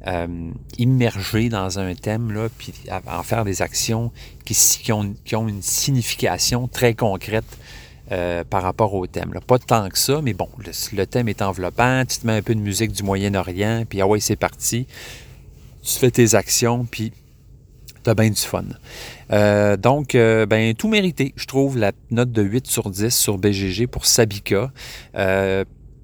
euh, 0.05 0.51
immerger 0.77 1.49
dans 1.49 1.79
un 1.79 1.95
thème, 1.95 2.49
puis 2.57 2.71
en 3.07 3.23
faire 3.23 3.43
des 3.43 3.63
actions 3.63 4.11
qui, 4.45 4.91
ont, 4.91 5.15
une 5.47 5.61
signification 5.61 6.67
très 6.67 6.93
concrète 6.93 7.57
euh, 8.11 8.43
par 8.43 8.61
rapport 8.61 8.93
au 8.93 9.07
thème. 9.07 9.33
Là. 9.33 9.41
Pas 9.41 9.57
tant 9.57 9.89
que 9.89 9.97
ça, 9.97 10.21
mais 10.21 10.33
bon, 10.33 10.49
le, 10.93 11.05
thème 11.05 11.27
est 11.29 11.41
enveloppant, 11.41 12.03
tu 12.05 12.19
te 12.19 12.27
mets 12.27 12.37
un 12.37 12.41
peu 12.43 12.53
de 12.53 12.59
musique 12.59 12.91
du 12.91 13.01
Moyen-Orient, 13.03 13.85
puis 13.89 13.99
ah 13.99 14.07
ouais, 14.07 14.19
c'est 14.19 14.35
parti. 14.35 14.85
Tu 15.81 15.97
fais 15.97 16.11
tes 16.11 16.35
actions, 16.35 16.85
puis 16.85 17.11
tu 18.03 18.09
as 18.09 18.13
bien 18.13 18.29
du 18.29 18.35
fun. 18.35 18.65
Euh, 19.31 19.77
donc, 19.77 20.13
ben, 20.13 20.75
tout 20.75 20.89
mérité. 20.89 21.33
Je 21.35 21.47
trouve 21.47 21.77
la 21.77 21.91
note 22.11 22.31
de 22.31 22.43
8 22.43 22.67
sur 22.67 22.91
10 22.91 23.09
sur 23.09 23.39
BGG 23.39 23.87
pour 23.87 24.05
Sabika 24.05 24.71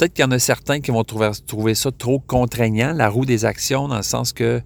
peut-être 0.03 0.15
qu'il 0.15 0.25
y 0.25 0.27
en 0.27 0.31
a 0.31 0.39
certains 0.39 0.81
qui 0.81 0.91
vont 0.91 1.05
trouver, 1.05 1.75
ça 1.75 1.89
trop 1.91 2.19
contraignant, 2.19 2.91
la 2.91 3.07
roue 3.07 3.25
des 3.25 3.45
actions, 3.45 3.87
dans 3.87 3.95
le 3.95 4.03
sens 4.03 4.33
que 4.33 4.61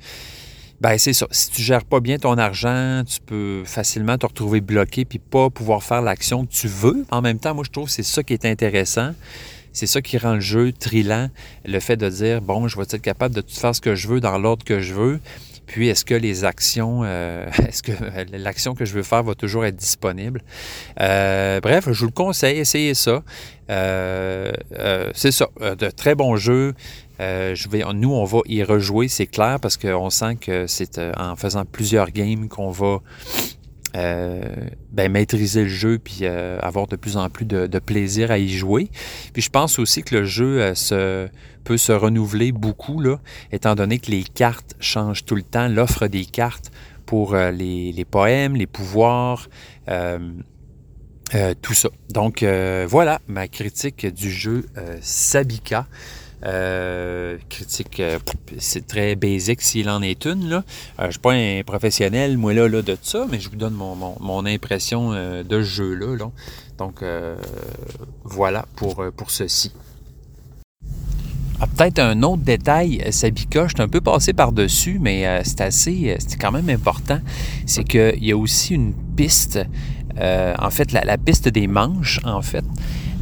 ben 0.81 0.97
c'est 0.97 1.13
ça. 1.13 1.27
Si 1.29 1.51
tu 1.51 1.61
gères 1.61 1.85
pas 1.85 1.99
bien 1.99 2.17
ton 2.17 2.37
argent, 2.39 3.03
tu 3.07 3.19
peux 3.23 3.61
facilement 3.63 4.17
te 4.17 4.25
retrouver 4.25 4.61
bloqué 4.61 5.05
puis 5.05 5.19
pas 5.19 5.51
pouvoir 5.51 5.83
faire 5.83 6.01
l'action 6.01 6.45
que 6.45 6.51
tu 6.51 6.67
veux. 6.67 7.05
En 7.11 7.21
même 7.21 7.37
temps, 7.37 7.53
moi 7.53 7.63
je 7.65 7.71
trouve 7.71 7.85
que 7.85 7.91
c'est 7.91 8.03
ça 8.03 8.23
qui 8.23 8.33
est 8.33 8.45
intéressant. 8.45 9.11
C'est 9.73 9.85
ça 9.85 10.01
qui 10.01 10.17
rend 10.17 10.35
le 10.35 10.39
jeu 10.39 10.71
trillant, 10.71 11.29
le 11.65 11.79
fait 11.79 11.97
de 11.97 12.09
dire 12.09 12.41
bon, 12.41 12.67
je 12.67 12.75
vais 12.75 12.83
être 12.83 12.97
capable 12.97 13.35
de 13.35 13.41
tout 13.41 13.53
faire 13.53 13.75
ce 13.75 13.81
que 13.81 13.93
je 13.93 14.07
veux 14.07 14.19
dans 14.19 14.39
l'ordre 14.39 14.65
que 14.65 14.79
je 14.79 14.95
veux. 14.95 15.19
Puis, 15.67 15.89
est-ce 15.89 16.05
que 16.05 16.15
les 16.15 16.45
actions, 16.45 17.01
euh, 17.03 17.45
est-ce 17.67 17.83
que 17.83 17.91
l'action 18.31 18.73
que 18.73 18.85
je 18.85 18.93
veux 18.93 19.03
faire 19.03 19.21
va 19.21 19.35
toujours 19.35 19.65
être 19.65 19.75
disponible? 19.75 20.41
Euh, 20.99 21.59
bref, 21.59 21.91
je 21.91 21.99
vous 21.99 22.07
le 22.07 22.11
conseille, 22.11 22.57
essayez 22.57 22.95
ça. 22.95 23.21
Euh, 23.69 24.51
c'est 25.13 25.31
ça, 25.31 25.49
de 25.59 25.89
très 25.89 26.15
bons 26.15 26.37
jeux. 26.37 26.73
nous, 27.19 28.13
on 28.13 28.23
va 28.23 28.39
y 28.45 28.63
rejouer, 28.63 29.09
c'est 29.09 29.27
clair, 29.27 29.59
parce 29.61 29.77
qu'on 29.77 30.09
sent 30.09 30.37
que 30.39 30.67
c'est 30.67 30.99
en 31.17 31.35
faisant 31.35 31.65
plusieurs 31.65 32.11
games 32.11 32.47
qu'on 32.47 32.71
va 32.71 33.01
ben, 33.93 35.11
maîtriser 35.11 35.63
le 35.63 35.69
jeu 35.69 35.97
puis 35.97 36.19
euh, 36.23 36.59
avoir 36.61 36.87
de 36.87 36.95
plus 36.95 37.17
en 37.17 37.29
plus 37.29 37.45
de, 37.45 37.79
plaisir 37.79 38.31
à 38.31 38.37
y 38.37 38.49
jouer. 38.49 38.89
Puis 39.33 39.41
je 39.41 39.49
pense 39.49 39.79
aussi 39.79 40.03
que 40.03 40.15
le 40.15 40.25
jeu 40.25 40.73
euh, 40.91 41.27
peut 41.63 41.77
se 41.77 41.91
renouveler 41.91 42.51
beaucoup, 42.51 42.99
là, 42.99 43.19
étant 43.51 43.75
donné 43.75 43.99
que 43.99 44.11
les 44.11 44.23
cartes 44.23 44.75
changent 44.79 45.25
tout 45.25 45.35
le 45.35 45.43
temps, 45.43 45.67
l'offre 45.67 46.07
des 46.07 46.25
cartes 46.25 46.71
pour 47.05 47.35
les, 47.35 47.93
les, 47.93 48.05
poèmes, 48.05 48.57
les 48.57 48.67
pouvoirs, 48.67 49.47
tout 49.87 51.73
ça. 51.73 51.89
Donc 52.09 52.43
voilà 52.43 53.21
ma 53.27 53.47
critique 53.47 54.05
du 54.05 54.29
jeu 54.29 54.65
Sabika. 55.01 55.87
Euh, 56.43 57.37
critique, 57.49 57.99
euh, 57.99 58.19
c'est 58.59 58.85
très 58.85 59.15
basique 59.15 59.61
s'il 59.61 59.89
en 59.89 60.01
est 60.01 60.25
une. 60.25 60.49
Là. 60.49 60.57
Euh, 60.57 60.61
je 60.99 61.05
ne 61.05 61.11
suis 61.11 61.19
pas 61.19 61.33
un 61.33 61.63
professionnel, 61.65 62.37
moi, 62.37 62.53
là, 62.53 62.67
là, 62.67 62.81
de 62.81 62.97
ça, 63.01 63.25
mais 63.29 63.39
je 63.39 63.49
vous 63.49 63.55
donne 63.55 63.73
mon, 63.73 64.45
impression 64.45 65.11
de 65.11 65.45
ce 65.49 65.63
jeu-là. 65.63 66.29
Donc, 66.77 67.03
voilà 68.23 68.65
pour, 68.75 69.03
pour 69.15 69.31
ceci. 69.31 69.71
Ah, 71.59 71.65
peut-être 71.65 71.97
un 71.97 72.21
autre 72.21 72.43
détail, 72.43 73.03
Sabika, 73.11 73.67
je 73.67 73.73
suis 73.73 73.81
un 73.81 73.87
peu 73.87 73.99
passé 73.99 74.31
par-dessus, 74.31 74.99
mais 75.01 75.41
c'est 75.43 75.61
assez, 75.61 76.15
c'est 76.19 76.37
quand 76.37 76.51
même 76.51 76.69
important. 76.69 77.19
C'est 77.65 77.83
qu'il 77.83 78.23
y 78.23 78.31
a 78.31 78.37
aussi 78.37 78.75
une 78.75 78.93
piste, 79.15 79.59
en 80.19 80.69
fait, 80.69 80.91
la, 80.91 81.17
piste 81.17 81.47
des 81.47 81.67
manches, 81.67 82.19
en 82.23 82.41
fait. 82.41 82.65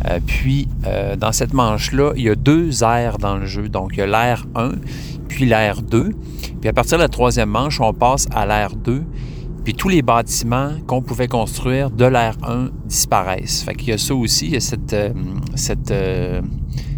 Euh, 0.08 0.20
puis, 0.26 0.68
euh, 0.86 1.16
dans 1.16 1.32
cette 1.32 1.54
manche-là, 1.54 2.14
il 2.16 2.24
y 2.24 2.30
a 2.30 2.36
deux 2.36 2.84
airs 2.84 3.18
dans 3.18 3.38
le 3.38 3.46
jeu. 3.46 3.70
Donc, 3.70 3.92
il 3.94 4.00
y 4.00 4.02
a 4.02 4.08
l'air 4.08 4.46
1, 4.56 4.74
puis 5.28 5.46
l'air 5.46 5.82
2. 5.82 6.12
Puis, 6.60 6.70
à 6.70 6.74
partir 6.74 6.98
de 6.98 7.04
la 7.04 7.10
troisième 7.10 7.50
manche, 7.50 7.80
on 7.80 7.94
passe 7.94 8.28
à 8.32 8.46
l'air 8.46 8.76
2. 8.76 9.04
Puis, 9.64 9.74
tous 9.74 9.90
les 9.90 10.02
bâtiments 10.02 10.74
qu'on 10.86 11.02
pouvait 11.02 11.28
construire 11.28 11.90
de 11.90 12.06
l'air 12.06 12.38
1 12.44 12.70
disparaissent. 12.86 13.64
Fait 13.64 13.74
qu'il 13.74 13.90
y 13.90 13.94
a 13.94 13.98
ça 13.98 14.14
aussi, 14.14 14.48
il 14.48 14.54
y 14.54 14.58
a 14.58 14.60
cette, 14.60 14.94
euh, 14.94 15.12
cette, 15.56 15.94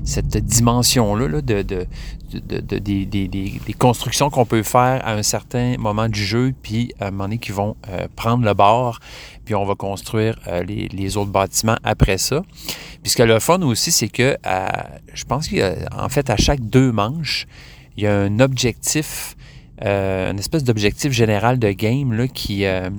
cette 0.03 0.37
dimension-là 0.37 1.41
de, 1.41 1.61
des, 1.61 3.59
constructions 3.77 4.29
qu'on 4.29 4.45
peut 4.45 4.63
faire 4.63 5.01
à 5.05 5.13
un 5.13 5.23
certain 5.23 5.75
moment 5.77 6.09
du 6.09 6.25
jeu, 6.25 6.53
puis 6.61 6.93
à 6.99 7.07
un 7.07 7.11
moment 7.11 7.25
donné 7.25 7.37
qui 7.37 7.53
vont 7.53 7.77
prendre 8.17 8.43
le 8.43 8.53
bord, 8.53 8.99
puis 9.47 9.55
on 9.55 9.63
va 9.63 9.75
construire 9.75 10.37
les, 10.67 10.89
les, 10.89 11.15
autres 11.15 11.31
bâtiments 11.31 11.77
après 11.85 12.17
ça. 12.17 12.43
Puis 13.01 13.13
ce 13.13 13.15
que 13.15 13.23
le 13.23 13.39
fun 13.39 13.61
aussi, 13.61 13.91
c'est 13.91 14.09
que 14.09 14.37
je 15.13 15.23
pense 15.23 15.47
qu'en 15.47 16.09
fait, 16.09 16.29
à 16.29 16.35
chaque 16.35 16.59
deux 16.59 16.91
manches, 16.91 17.47
il 17.97 18.03
y 18.03 18.07
a 18.07 18.15
un 18.15 18.39
objectif, 18.39 19.35
euh, 19.83 20.31
une 20.31 20.39
espèce 20.39 20.63
d'objectif 20.63 21.11
général 21.11 21.57
de 21.57 21.71
game 21.71 22.13
là, 22.13 22.27
qui, 22.27 22.65
euh, 22.65 22.89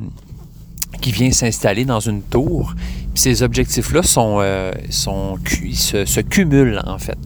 qui 1.00 1.12
vient 1.12 1.30
s'installer 1.30 1.84
dans 1.84 2.00
une 2.00 2.22
tour. 2.22 2.74
Puis 3.14 3.22
ces 3.22 3.42
objectifs-là 3.42 4.02
sont, 4.02 4.38
euh, 4.40 4.72
sont 4.90 5.36
se, 5.72 6.04
se, 6.04 6.20
cumulent 6.20 6.82
en 6.84 6.98
fait. 6.98 7.18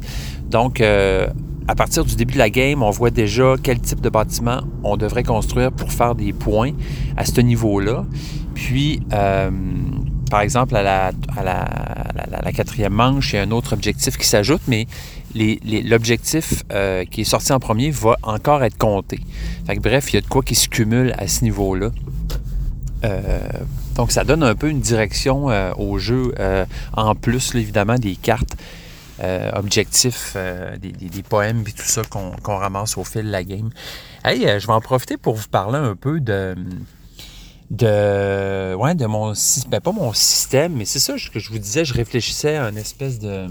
Donc, 0.50 0.82
à 0.82 1.74
partir 1.74 2.04
du 2.04 2.14
début 2.14 2.34
de 2.34 2.38
la 2.38 2.50
game, 2.50 2.82
on 2.82 2.90
voit 2.90 3.10
déjà 3.10 3.54
quel 3.62 3.80
type 3.80 4.02
de 4.02 4.10
bâtiment 4.10 4.60
on 4.84 4.98
devrait 4.98 5.22
construire 5.22 5.72
pour 5.72 5.92
faire 5.92 6.14
des 6.14 6.34
points 6.34 6.72
à 7.16 7.24
ce 7.24 7.40
niveau-là. 7.40 8.04
Puis, 8.62 9.00
par 10.30 10.40
exemple, 10.40 10.76
à 10.76 11.12
la, 11.42 12.52
quatrième 12.52 12.92
manche, 12.92 13.32
il 13.32 13.36
y 13.36 13.38
a 13.40 13.42
un 13.42 13.50
autre 13.50 13.72
objectif 13.72 14.16
qui 14.16 14.26
s'ajoute, 14.26 14.62
mais 14.68 14.86
l'objectif 15.34 16.62
euh, 16.72 17.04
qui 17.04 17.22
est 17.22 17.24
sorti 17.24 17.52
en 17.52 17.58
premier 17.58 17.90
va 17.90 18.16
encore 18.22 18.62
être 18.62 18.78
compté. 18.78 19.18
bref, 19.80 20.12
il 20.12 20.14
y 20.14 20.18
a 20.18 20.20
de 20.20 20.28
quoi 20.28 20.42
qui 20.42 20.54
se 20.54 20.68
cumule 20.68 21.12
à 21.18 21.26
ce 21.26 21.42
niveau-là. 21.42 21.90
Euh, 23.04 23.40
donc, 23.96 24.12
ça 24.12 24.22
donne 24.22 24.44
un 24.44 24.54
peu 24.54 24.68
une 24.68 24.80
direction 24.80 25.50
euh, 25.50 25.72
au 25.76 25.98
jeu, 25.98 26.32
en 26.94 27.16
plus, 27.16 27.56
évidemment, 27.56 27.96
des 27.96 28.14
cartes 28.14 28.56
objectifs, 29.54 30.36
des, 30.80 31.22
poèmes 31.28 31.64
et 31.66 31.72
tout 31.72 31.84
ça 31.84 32.02
qu'on 32.08 32.56
ramasse 32.56 32.96
au 32.96 33.02
fil 33.02 33.24
de 33.24 33.30
la 33.30 33.42
game. 33.42 33.70
Hey, 34.24 34.46
je 34.58 34.66
vais 34.66 34.72
en 34.72 34.80
profiter 34.80 35.16
pour 35.16 35.34
vous 35.34 35.48
parler 35.48 35.78
un 35.78 35.96
peu 35.96 36.20
de 36.20 36.54
de, 37.72 38.74
ouais, 38.74 38.94
de 38.94 39.06
mon 39.06 39.32
ben 39.68 39.80
pas 39.80 39.92
mon 39.92 40.12
système, 40.12 40.74
mais 40.74 40.84
c'est 40.84 40.98
ça 40.98 41.14
que 41.14 41.40
je 41.40 41.50
vous 41.50 41.58
disais, 41.58 41.86
je 41.86 41.94
réfléchissais 41.94 42.56
à 42.56 42.68
une 42.68 42.76
espèce 42.76 43.18
de 43.18 43.48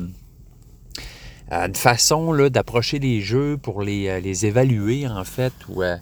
façon 1.73 2.33
d'approcher 2.49 2.99
les 2.99 3.19
jeux 3.19 3.57
pour 3.57 3.81
les, 3.81 4.07
euh, 4.07 4.19
les, 4.19 4.45
évaluer 4.45 5.07
en 5.07 5.23
fait 5.25 5.51
ou 5.67 5.81
euh, 5.81 5.97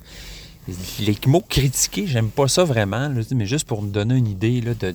les 0.99 1.15
mots 1.25 1.41
critiquer, 1.41 2.05
j'aime 2.05 2.29
pas 2.29 2.47
ça 2.47 2.65
vraiment, 2.65 3.09
mais 3.31 3.45
juste 3.45 3.67
pour 3.67 3.81
me 3.81 3.89
donner 3.89 4.15
une 4.15 4.27
idée 4.27 4.61
là, 4.61 4.73
de, 4.75 4.93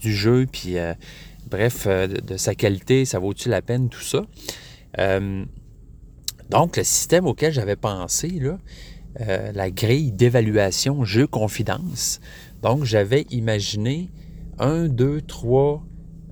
du 0.00 0.14
jeu, 0.14 0.46
puis 0.50 0.78
euh, 0.78 0.94
bref, 1.50 1.86
de, 1.86 2.36
sa 2.36 2.54
qualité, 2.54 3.04
ça 3.04 3.18
vaut-il 3.18 3.50
la 3.50 3.60
peine, 3.60 3.88
tout 3.90 4.00
ça. 4.00 4.24
donc, 6.48 6.76
le 6.76 6.84
système 6.84 7.26
auquel 7.26 7.52
j'avais 7.52 7.76
pensé, 7.76 8.28
là, 8.28 8.58
la 9.52 9.70
grille 9.70 10.12
d'évaluation 10.12 11.04
jeu 11.04 11.26
confidence, 11.26 12.20
donc, 12.62 12.84
j'avais 12.84 13.26
imaginé 13.30 14.10
un, 14.58 14.86
deux, 14.88 15.22
trois, 15.22 15.82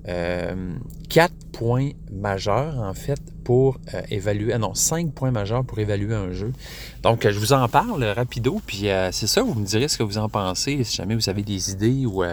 euh, 0.07 0.75
quatre 1.09 1.33
points 1.51 1.91
majeurs, 2.11 2.77
en 2.77 2.93
fait, 2.93 3.19
pour 3.43 3.79
euh, 3.93 4.01
évaluer. 4.11 4.53
Ah 4.53 4.59
non, 4.59 4.75
cinq 4.75 5.13
points 5.13 5.31
majeurs 5.31 5.65
pour 5.65 5.79
évaluer 5.79 6.13
un 6.13 6.31
jeu. 6.31 6.53
Donc, 7.01 7.27
je 7.27 7.39
vous 7.39 7.53
en 7.53 7.67
parle 7.67 8.03
rapido, 8.03 8.61
puis 8.65 8.89
euh, 8.89 9.11
c'est 9.11 9.27
ça, 9.27 9.41
vous 9.41 9.55
me 9.55 9.65
direz 9.65 9.87
ce 9.87 9.97
que 9.97 10.03
vous 10.03 10.19
en 10.19 10.29
pensez, 10.29 10.83
si 10.83 10.97
jamais 10.97 11.15
vous 11.15 11.29
avez 11.29 11.41
des 11.41 11.71
idées 11.71 12.05
ou. 12.05 12.23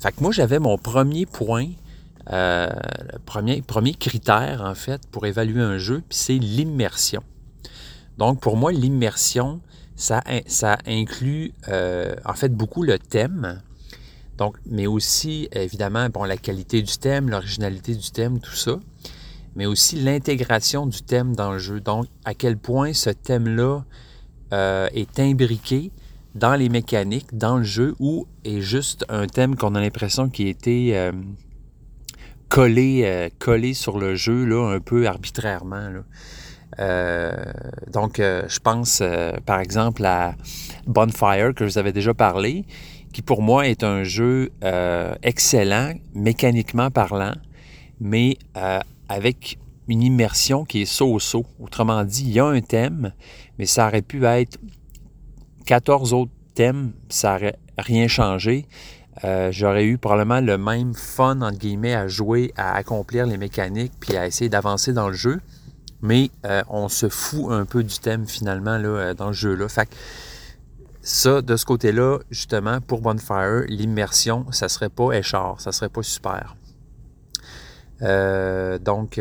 Fait 0.00 0.10
que 0.10 0.20
moi, 0.20 0.32
j'avais 0.32 0.58
mon 0.58 0.78
premier 0.78 1.26
point, 1.26 1.68
premier, 3.24 3.62
premier 3.62 3.94
critère, 3.94 4.62
en 4.64 4.74
fait, 4.74 5.02
pour 5.12 5.26
évaluer 5.26 5.60
un 5.60 5.78
jeu, 5.78 6.02
puis 6.08 6.18
c'est 6.18 6.38
l'immersion. 6.38 7.22
Donc, 8.18 8.40
pour 8.40 8.56
moi, 8.56 8.72
l'immersion, 8.72 9.60
ça, 9.96 10.22
ça 10.46 10.78
inclut 10.86 11.52
euh, 11.68 12.14
en 12.24 12.34
fait 12.34 12.54
beaucoup 12.54 12.82
le 12.82 12.98
thème, 12.98 13.62
donc, 14.38 14.56
mais 14.66 14.86
aussi 14.86 15.48
évidemment 15.52 16.08
bon, 16.08 16.24
la 16.24 16.36
qualité 16.36 16.82
du 16.82 16.96
thème, 16.96 17.28
l'originalité 17.28 17.94
du 17.94 18.10
thème, 18.10 18.40
tout 18.40 18.54
ça, 18.54 18.80
mais 19.54 19.66
aussi 19.66 19.96
l'intégration 19.96 20.86
du 20.86 21.02
thème 21.02 21.36
dans 21.36 21.52
le 21.52 21.58
jeu. 21.58 21.80
Donc, 21.80 22.06
à 22.24 22.34
quel 22.34 22.56
point 22.56 22.92
ce 22.92 23.10
thème-là 23.10 23.84
euh, 24.52 24.88
est 24.94 25.20
imbriqué 25.20 25.92
dans 26.34 26.54
les 26.54 26.70
mécaniques, 26.70 27.36
dans 27.36 27.58
le 27.58 27.64
jeu, 27.64 27.94
ou 27.98 28.26
est 28.44 28.62
juste 28.62 29.04
un 29.10 29.26
thème 29.26 29.54
qu'on 29.54 29.74
a 29.74 29.80
l'impression 29.80 30.30
qui 30.30 30.46
a 30.46 30.48
été 30.48 30.96
euh, 30.96 31.12
collé, 32.48 33.30
collé 33.38 33.74
sur 33.74 33.98
le 33.98 34.14
jeu 34.14 34.46
là, 34.46 34.74
un 34.74 34.80
peu 34.80 35.06
arbitrairement. 35.06 35.90
Là. 35.90 36.04
Euh, 36.78 37.32
donc, 37.90 38.18
euh, 38.18 38.44
je 38.48 38.58
pense 38.58 39.00
euh, 39.02 39.32
par 39.44 39.60
exemple 39.60 40.04
à 40.04 40.34
Bonfire, 40.86 41.54
que 41.54 41.66
je 41.66 41.72
vous 41.72 41.78
avais 41.78 41.92
déjà 41.92 42.14
parlé, 42.14 42.64
qui 43.12 43.22
pour 43.22 43.42
moi 43.42 43.68
est 43.68 43.84
un 43.84 44.04
jeu 44.04 44.50
excellent, 45.22 45.92
mécaniquement 46.14 46.90
parlant, 46.90 47.34
mais 48.00 48.38
avec 49.08 49.58
une 49.86 50.02
immersion 50.02 50.64
qui 50.64 50.82
est 50.82 50.86
so-so. 50.86 51.44
Autrement 51.60 52.04
dit, 52.04 52.24
il 52.24 52.32
y 52.32 52.40
a 52.40 52.46
un 52.46 52.62
thème, 52.62 53.12
mais 53.58 53.66
ça 53.66 53.88
aurait 53.88 54.00
pu 54.00 54.24
être 54.24 54.58
14 55.66 56.14
autres 56.14 56.32
thèmes, 56.54 56.92
ça 57.10 57.34
n'aurait 57.34 57.58
rien 57.76 58.08
changé. 58.08 58.64
j'aurais 59.50 59.84
eu 59.84 59.98
probablement 59.98 60.40
le 60.40 60.56
même 60.56 60.94
fun, 60.94 61.42
entre 61.42 61.58
guillemets, 61.58 61.94
à 61.94 62.08
jouer, 62.08 62.54
à 62.56 62.74
accomplir 62.76 63.26
les 63.26 63.36
mécaniques, 63.36 63.92
puis 64.00 64.16
à 64.16 64.26
essayer 64.26 64.48
d'avancer 64.48 64.94
dans 64.94 65.08
le 65.08 65.14
jeu 65.14 65.38
mais 66.02 66.30
euh, 66.44 66.62
on 66.68 66.88
se 66.88 67.08
fout 67.08 67.50
un 67.50 67.64
peu 67.64 67.82
du 67.84 67.98
thème 67.98 68.26
finalement 68.26 68.78
euh, 68.82 69.14
dans 69.14 69.28
le 69.28 69.32
jeu-là. 69.32 69.68
Fait 69.68 69.88
ça, 71.00 71.42
de 71.42 71.56
ce 71.56 71.64
côté-là, 71.64 72.18
justement, 72.30 72.80
pour 72.80 73.00
Bonfire, 73.00 73.64
l'immersion, 73.68 74.46
ça 74.52 74.68
serait 74.68 74.88
pas 74.88 75.12
échard, 75.12 75.60
ça 75.60 75.72
serait 75.72 75.88
pas 75.88 76.02
super. 76.02 76.54
Euh, 78.02 78.78
donc, 78.78 79.20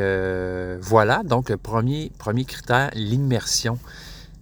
voilà. 0.82 1.24
Donc, 1.24 1.56
premier, 1.56 2.12
premier 2.20 2.46
critère, 2.46 2.92
l'immersion 2.94 3.80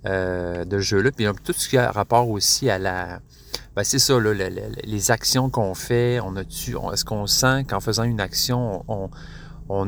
de 0.04 0.80
jeu-là. 0.80 1.12
Puis, 1.12 1.28
tout 1.44 1.54
ce 1.54 1.70
qui 1.70 1.78
a 1.78 1.92
rapport 1.92 2.30
aussi 2.30 2.70
à 2.70 2.78
la... 2.78 3.22
Ben, 3.74 3.84
c'est 3.84 4.00
ça, 4.00 4.20
là, 4.20 4.34
les 4.84 5.12
actions 5.12 5.50
qu'on 5.50 5.76
fait. 5.76 6.20
On 6.20 6.36
a 6.36 6.42
Est-ce 6.42 7.06
qu'on 7.06 7.26
sent 7.26 7.64
qu'en 7.70 7.80
faisant 7.80 8.04
une 8.04 8.20
action, 8.20 8.84
on, 8.90 9.06
on 9.06 9.10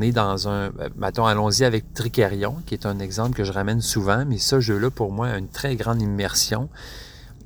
est 0.00 0.12
dans 0.12 0.48
un... 0.48 0.70
Mettons, 0.96 1.26
allons-y 1.26 1.64
avec 1.64 1.92
Tricarion, 1.92 2.56
qui 2.66 2.74
est 2.74 2.86
un 2.86 2.98
exemple 2.98 3.34
que 3.34 3.44
je 3.44 3.52
ramène 3.52 3.80
souvent. 3.80 4.24
Mais 4.26 4.38
ce 4.38 4.60
jeu-là, 4.60 4.90
pour 4.90 5.12
moi, 5.12 5.28
a 5.28 5.38
une 5.38 5.48
très 5.48 5.76
grande 5.76 6.00
immersion 6.00 6.68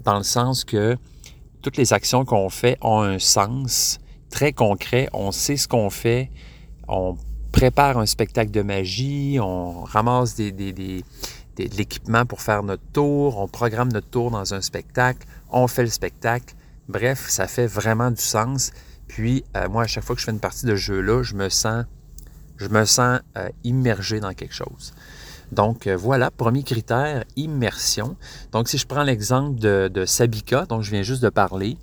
dans 0.05 0.19
le 0.19 0.25
sens 0.25 0.65
que 0.65 0.97
toutes 1.63 1.77
les 1.77 1.93
actions 1.93 2.25
qu'on 2.25 2.49
fait 2.49 2.79
ont 2.83 3.01
un 3.01 3.19
sens 3.19 3.99
très 4.31 4.53
concret. 4.53 5.09
On 5.13 5.33
sait 5.33 5.57
ce 5.57 5.67
qu'on 5.67 5.91
fait. 5.91 6.31
On 6.89 7.17
prépare 7.53 7.99
un 7.99 8.07
spectacle 8.07 8.51
de 8.51 8.63
magie. 8.63 9.39
On 9.41 9.83
ramasse 9.83 10.37
de 10.37 10.53
l'équipement 11.57 12.27
pour 12.27 12.43
faire 12.43 12.63
notre 12.63 12.85
tour. 12.93 13.39
On 13.39 13.49
programme 13.49 13.91
notre 13.91 14.09
tour 14.09 14.31
dans 14.31 14.55
un 14.55 14.61
spectacle. 14.61 15.27
On 15.51 15.67
fait 15.67 15.83
le 15.83 15.91
spectacle. 15.91 16.55
Bref, 16.89 17.27
ça 17.29 17.47
fait 17.49 17.67
vraiment 17.67 18.11
du 18.11 18.23
sens. 18.23 18.73
Puis, 19.09 19.45
euh, 19.57 19.69
moi, 19.69 19.85
à 19.85 19.87
chaque 19.87 20.05
fois 20.05 20.15
que 20.15 20.21
je 20.21 20.27
fais 20.27 20.33
une 20.33 20.41
partie 20.41 20.67
de 20.67 20.77
jeu-là, 20.77 21.23
je 21.23 21.35
me 21.35 21.49
sens, 21.49 21.85
je 22.57 22.69
me 22.69 22.85
sens 22.85 23.21
euh, 23.37 23.49
immergé 23.65 24.21
dans 24.21 24.33
quelque 24.33 24.55
chose. 24.55 24.93
Donc 25.53 25.87
euh, 25.87 25.97
voilà, 25.97 26.31
premier 26.31 26.63
critère, 26.63 27.25
immersion. 27.37 28.17
Donc 28.53 28.69
si 28.69 28.79
je 28.79 28.87
prends 28.87 29.05
l'exemple 29.05 29.59
de, 29.59 30.05
Sabika, 30.07 30.67
dont 30.67 30.83
je 30.83 30.91
viens 30.91 31.03
juste 31.03 31.23
de 31.23 31.29
parler, 31.29 31.77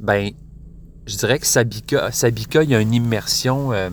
ben 0.00 0.30
je 1.06 1.16
dirais 1.16 1.38
que 1.38 1.46
Sabika, 1.46 2.10
Sabika 2.10 2.62
il 2.62 2.70
y 2.70 2.74
a 2.74 2.80
une 2.80 2.94
immersion, 2.94 3.72
euh, 3.72 3.90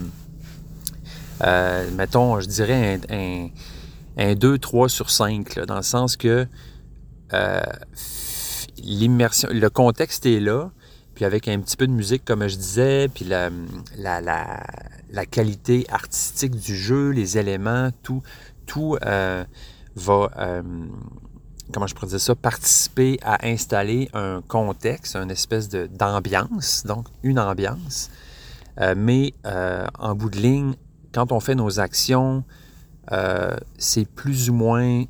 mettons, 1.92 2.40
je 2.40 2.48
dirais 2.48 3.00
un, 3.10 3.50
un, 4.18 4.36
2, 4.36 4.58
3 4.58 4.90
sur 4.90 5.10
5, 5.10 5.66
dans 5.66 5.78
le 5.78 5.82
sens 5.82 6.18
que 6.18 6.48
l'immersion, 8.82 9.50
le 9.52 9.70
contexte 9.70 10.26
est 10.26 10.40
là, 10.40 10.72
puis 11.14 11.26
avec 11.26 11.48
un 11.48 11.60
petit 11.60 11.78
peu 11.78 11.88
de 11.88 11.94
musique, 11.94 12.26
comme 12.26 12.48
je 12.48 12.56
disais, 12.56 13.08
puis 13.08 13.26
la, 13.26 13.50
la, 13.98 14.20
la 14.20 14.66
qualité 15.24 15.86
artistique 15.90 16.56
du 16.56 16.76
jeu, 16.76 17.12
les 17.12 17.38
éléments, 17.38 17.90
tout, 18.04 18.22
tout 18.66 18.98
euh, 19.06 19.44
va, 19.96 20.30
euh, 20.38 20.62
comment 21.72 21.88
je 21.88 21.96
pourrais 21.96 22.20
ça, 22.20 22.36
participer 22.36 23.18
à 23.24 23.48
installer 23.48 24.10
un 24.14 24.42
contexte, 24.48 25.16
une 25.16 25.32
espèce 25.32 25.70
d'ambiance, 25.70 26.84
donc 26.86 27.08
une 27.24 27.40
ambiance. 27.40 28.10
Euh, 28.82 28.94
mais 28.98 29.34
en 29.46 30.16
bout 30.16 30.30
de 30.30 30.38
ligne, 30.38 30.74
quand 31.14 31.32
on 31.32 31.40
fait 31.40 31.56
nos 31.56 31.80
actions, 31.80 32.44
c'est 33.78 34.06
plus 34.06 34.50
ou 34.50 34.54
moins, 34.54 35.06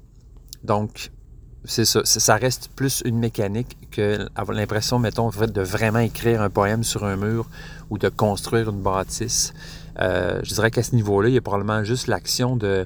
donc 0.64 1.12
c'est 1.68 1.86
ça, 1.86 2.02
ça 2.06 2.36
reste 2.36 2.70
plus 2.76 3.02
une 3.06 3.18
mécanique 3.18 3.78
que 3.90 4.28
l'impression, 4.50 5.00
mettons, 5.00 5.30
de 5.30 5.62
vraiment 5.62 6.00
écrire 6.00 6.42
un 6.42 6.50
poème 6.50 6.84
sur 6.84 7.06
un 7.06 7.16
mur 7.16 7.50
ou 7.90 7.98
de 7.98 8.10
construire 8.10 8.70
une 8.70 8.82
bâtisse. 8.82 9.54
Je 10.00 10.54
dirais 10.54 10.72
qu'à 10.72 10.84
ce 10.84 10.96
niveau-là, 10.96 11.30
il 11.30 11.36
y 11.36 11.38
a 11.38 11.42
probablement 11.42 11.84
juste 11.84 12.08
l'action 12.08 12.56
de, 12.56 12.86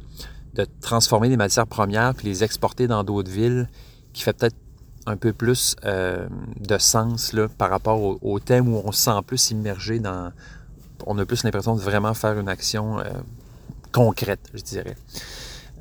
transformer 0.82 1.30
des 1.30 1.38
matières 1.38 1.68
premières 1.68 2.14
puis 2.14 2.28
les 2.28 2.44
exporter 2.44 2.88
dans 2.88 3.04
d'autres 3.04 3.32
villes 3.32 3.70
qui 4.12 4.24
fait 4.24 4.34
peut-être 4.34 4.56
un 5.06 5.18
peu 5.18 5.34
plus 5.34 5.76
euh, 5.86 6.28
de 6.60 6.78
sens 6.78 7.34
là, 7.34 7.48
par 7.48 7.70
rapport 7.70 8.24
au, 8.24 8.40
thème 8.40 8.68
où 8.68 8.82
on 8.84 8.92
se 8.92 9.04
sent 9.04 9.20
plus 9.26 9.52
immergé 9.52 10.00
dans. 10.00 10.32
On 11.06 11.18
a 11.18 11.26
plus 11.26 11.44
l'impression 11.44 11.76
de 11.76 11.82
vraiment 11.82 12.14
faire 12.14 12.38
une 12.38 12.50
action 12.50 13.00
euh, 13.00 13.06
concrète, 13.92 14.42
je 14.54 14.62
dirais. 14.62 14.96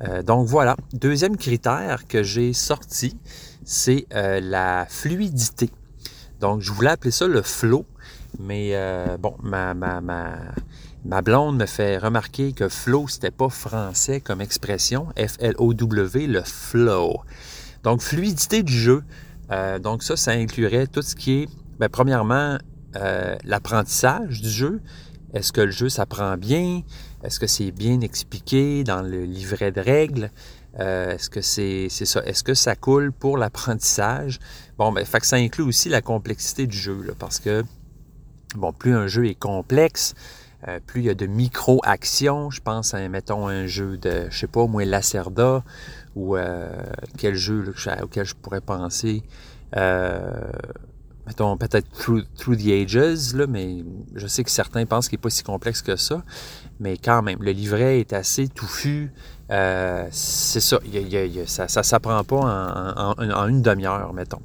Euh, 0.01 0.23
donc 0.23 0.47
voilà. 0.47 0.77
Deuxième 0.93 1.37
critère 1.37 2.07
que 2.07 2.23
j'ai 2.23 2.53
sorti, 2.53 3.17
c'est 3.65 4.07
la 4.11 4.87
fluidité. 4.89 5.69
Donc 6.39 6.61
je 6.61 6.71
voulais 6.71 6.91
appeler 6.91 7.11
ça 7.11 7.27
le 7.27 7.41
flow, 7.41 7.85
mais 8.39 8.73
bon, 9.19 9.35
ma, 9.43 9.73
ma, 9.73 10.01
Ma 11.05 11.21
blonde 11.21 11.57
me 11.57 11.65
fait 11.65 11.97
remarquer 11.97 12.51
que 12.51 12.67
flow, 12.67 13.07
c'était 13.07 13.31
pas 13.31 13.49
français 13.49 14.19
comme 14.19 14.41
expression. 14.41 15.07
F-L-O-W, 15.17 16.27
le 16.27 16.41
flow. 16.43 17.21
Donc, 17.83 18.01
fluidité 18.01 18.63
du 18.63 18.73
jeu. 18.73 19.03
Euh, 19.51 19.79
donc, 19.79 20.03
ça, 20.03 20.17
ça 20.17 20.31
inclurait 20.31 20.87
tout 20.87 21.01
ce 21.01 21.15
qui 21.15 21.43
est, 21.43 21.49
bien, 21.79 21.87
premièrement, 21.89 22.57
euh, 22.97 23.37
l'apprentissage 23.45 24.41
du 24.41 24.49
jeu. 24.49 24.81
Est-ce 25.33 25.53
que 25.53 25.61
le 25.61 25.71
jeu 25.71 25.87
s'apprend 25.87 26.35
bien? 26.35 26.81
Est-ce 27.23 27.39
que 27.39 27.47
c'est 27.47 27.71
bien 27.71 28.01
expliqué 28.01 28.83
dans 28.83 29.01
le 29.01 29.23
livret 29.23 29.71
de 29.71 29.79
règles? 29.79 30.31
Euh, 30.79 31.11
est-ce 31.11 31.29
que 31.29 31.41
c'est 31.41 31.87
ça? 31.89 32.21
Est-ce 32.25 32.43
que 32.43 32.53
ça 32.53 32.75
coule 32.75 33.13
pour 33.13 33.37
l'apprentissage? 33.37 34.39
Bon, 34.77 34.91
ben, 34.91 35.05
fait 35.05 35.19
que 35.19 35.27
ça 35.27 35.37
inclut 35.37 35.63
aussi 35.63 35.87
la 35.87 36.01
complexité 36.01 36.67
du 36.67 36.77
jeu, 36.77 37.15
parce 37.17 37.39
que, 37.39 37.63
bon, 38.55 38.73
plus 38.73 38.93
un 38.93 39.07
jeu 39.07 39.27
est 39.27 39.39
complexe, 39.39 40.13
euh, 40.67 40.79
plus 40.85 41.01
il 41.01 41.05
y 41.05 41.09
a 41.09 41.13
de 41.13 41.25
micro-actions, 41.25 42.49
je 42.49 42.59
pense 42.61 42.93
à, 42.93 43.07
mettons, 43.07 43.47
un 43.47 43.65
jeu 43.65 43.97
de, 43.97 44.27
je 44.29 44.39
sais 44.39 44.47
pas, 44.47 44.67
moi, 44.67 44.83
Lacerda, 44.83 45.63
ou 46.15 46.35
euh, 46.35 46.69
quel 47.17 47.35
jeu 47.35 47.73
auquel 48.01 48.25
je 48.25 48.35
pourrais 48.35 48.59
penser. 48.59 49.23
Euh, 49.77 50.51
mettons, 51.27 51.55
peut-être 51.55 51.87
through, 51.91 52.57
the 52.57 52.67
Ages, 52.67 53.33
mais 53.47 53.85
je 54.15 54.27
sais 54.27 54.43
que 54.43 54.51
certains 54.51 54.85
pensent 54.85 55.07
qu'il 55.07 55.17
n'est 55.17 55.21
pas 55.21 55.29
si 55.29 55.43
complexe 55.43 55.81
que 55.81 55.95
ça. 55.95 56.23
Mais 56.81 56.97
quand 56.97 57.21
même, 57.21 57.41
le 57.41 57.51
livret 57.51 58.01
est 58.01 58.11
assez 58.11 58.49
touffu. 58.49 59.13
c'est 59.49 60.59
ça, 60.59 60.79
ça 61.47 61.83
s'apprend 61.83 62.23
pas 62.25 63.15
en, 63.17 63.47
une 63.47 63.61
demi-heure, 63.61 64.13
mettons. 64.13 64.41